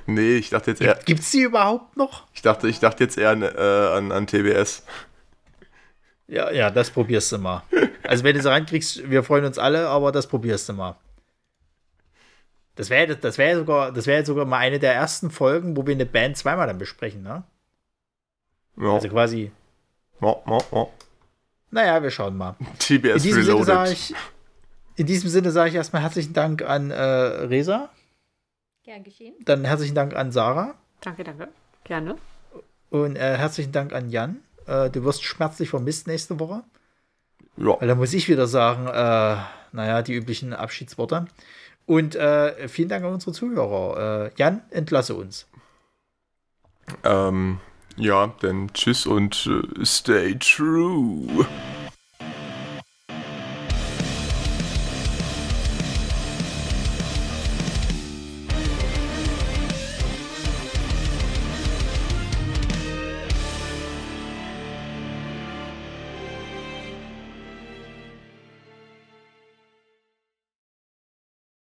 Nee, 0.06 0.36
ich 0.36 0.50
dachte 0.50 0.70
jetzt 0.70 0.80
eher, 0.80 0.98
Gibt's 1.04 1.30
die 1.30 1.42
überhaupt 1.42 1.96
noch? 1.96 2.26
ich 2.34 2.42
dachte, 2.42 2.68
ich 2.68 2.78
dachte 2.78 3.04
jetzt 3.04 3.16
eher 3.16 3.30
an, 3.30 3.42
äh, 3.42 3.48
an, 3.48 4.12
an 4.12 4.26
TBS. 4.26 4.84
Ja, 6.26 6.50
ja, 6.50 6.70
das 6.70 6.90
probierst 6.90 7.32
du 7.32 7.38
mal. 7.38 7.62
Also 8.02 8.22
wenn 8.24 8.34
du 8.36 8.42
sie 8.42 8.50
reinkriegst, 8.50 9.10
wir 9.10 9.22
freuen 9.22 9.44
uns 9.44 9.58
alle, 9.58 9.88
aber 9.88 10.12
das 10.12 10.26
probierst 10.26 10.68
du 10.68 10.74
mal. 10.74 10.96
Das 12.76 12.90
wäre 12.90 13.16
das 13.16 13.38
wär 13.38 13.56
sogar, 13.56 13.92
das 13.92 14.06
wäre 14.06 14.24
sogar 14.26 14.44
mal 14.44 14.58
eine 14.58 14.78
der 14.78 14.94
ersten 14.94 15.30
Folgen, 15.30 15.76
wo 15.76 15.86
wir 15.86 15.94
eine 15.94 16.06
Band 16.06 16.36
zweimal 16.36 16.66
dann 16.66 16.78
besprechen, 16.78 17.22
ne? 17.22 17.44
Ja, 18.76 18.94
Also 18.94 19.08
quasi, 19.08 19.52
ja, 20.20 20.36
ja, 20.46 20.58
ja. 20.72 20.86
Naja, 21.74 22.02
wir 22.02 22.10
schauen 22.10 22.36
mal. 22.36 22.56
In 22.60 22.78
TBS 22.78 23.22
diesem 23.22 23.42
Sinne 23.42 23.64
sage 23.64 23.78
Reloaded. 23.80 23.92
ich, 23.92 24.14
in 24.96 25.06
diesem 25.06 25.28
Sinne 25.28 25.50
sage 25.50 25.70
ich 25.70 25.74
erstmal 25.74 26.02
herzlichen 26.02 26.32
Dank 26.32 26.62
an 26.62 26.90
äh, 26.90 27.02
Resa, 27.02 27.90
Gern 28.84 29.02
geschehen. 29.02 29.34
dann 29.44 29.64
herzlichen 29.64 29.94
Dank 29.94 30.14
an 30.14 30.30
Sarah 30.30 30.74
Danke, 31.00 31.24
danke. 31.24 31.48
Gerne. 31.82 32.16
und 32.90 33.16
äh, 33.16 33.36
herzlichen 33.36 33.72
Dank 33.72 33.92
an 33.92 34.08
Jan. 34.08 34.38
Äh, 34.66 34.88
du 34.90 35.02
wirst 35.04 35.24
schmerzlich 35.24 35.68
vermisst 35.68 36.06
nächste 36.06 36.38
Woche. 36.38 36.62
Ja. 37.56 37.78
Weil 37.80 37.88
da 37.88 37.94
muss 37.94 38.14
ich 38.14 38.28
wieder 38.28 38.46
sagen, 38.46 38.86
äh, 38.86 39.36
naja, 39.72 40.02
die 40.02 40.14
üblichen 40.14 40.52
Abschiedsworte. 40.54 41.26
Und 41.86 42.14
äh, 42.16 42.68
vielen 42.68 42.88
Dank 42.88 43.04
an 43.04 43.12
unsere 43.12 43.32
Zuhörer. 43.32 44.26
Äh, 44.26 44.30
Jan, 44.36 44.62
entlasse 44.70 45.14
uns. 45.14 45.46
Ähm, 47.02 47.58
ja, 47.96 48.32
dann 48.40 48.72
tschüss 48.72 49.06
und 49.06 49.46
äh, 49.46 49.84
stay 49.84 50.36
true. 50.38 51.46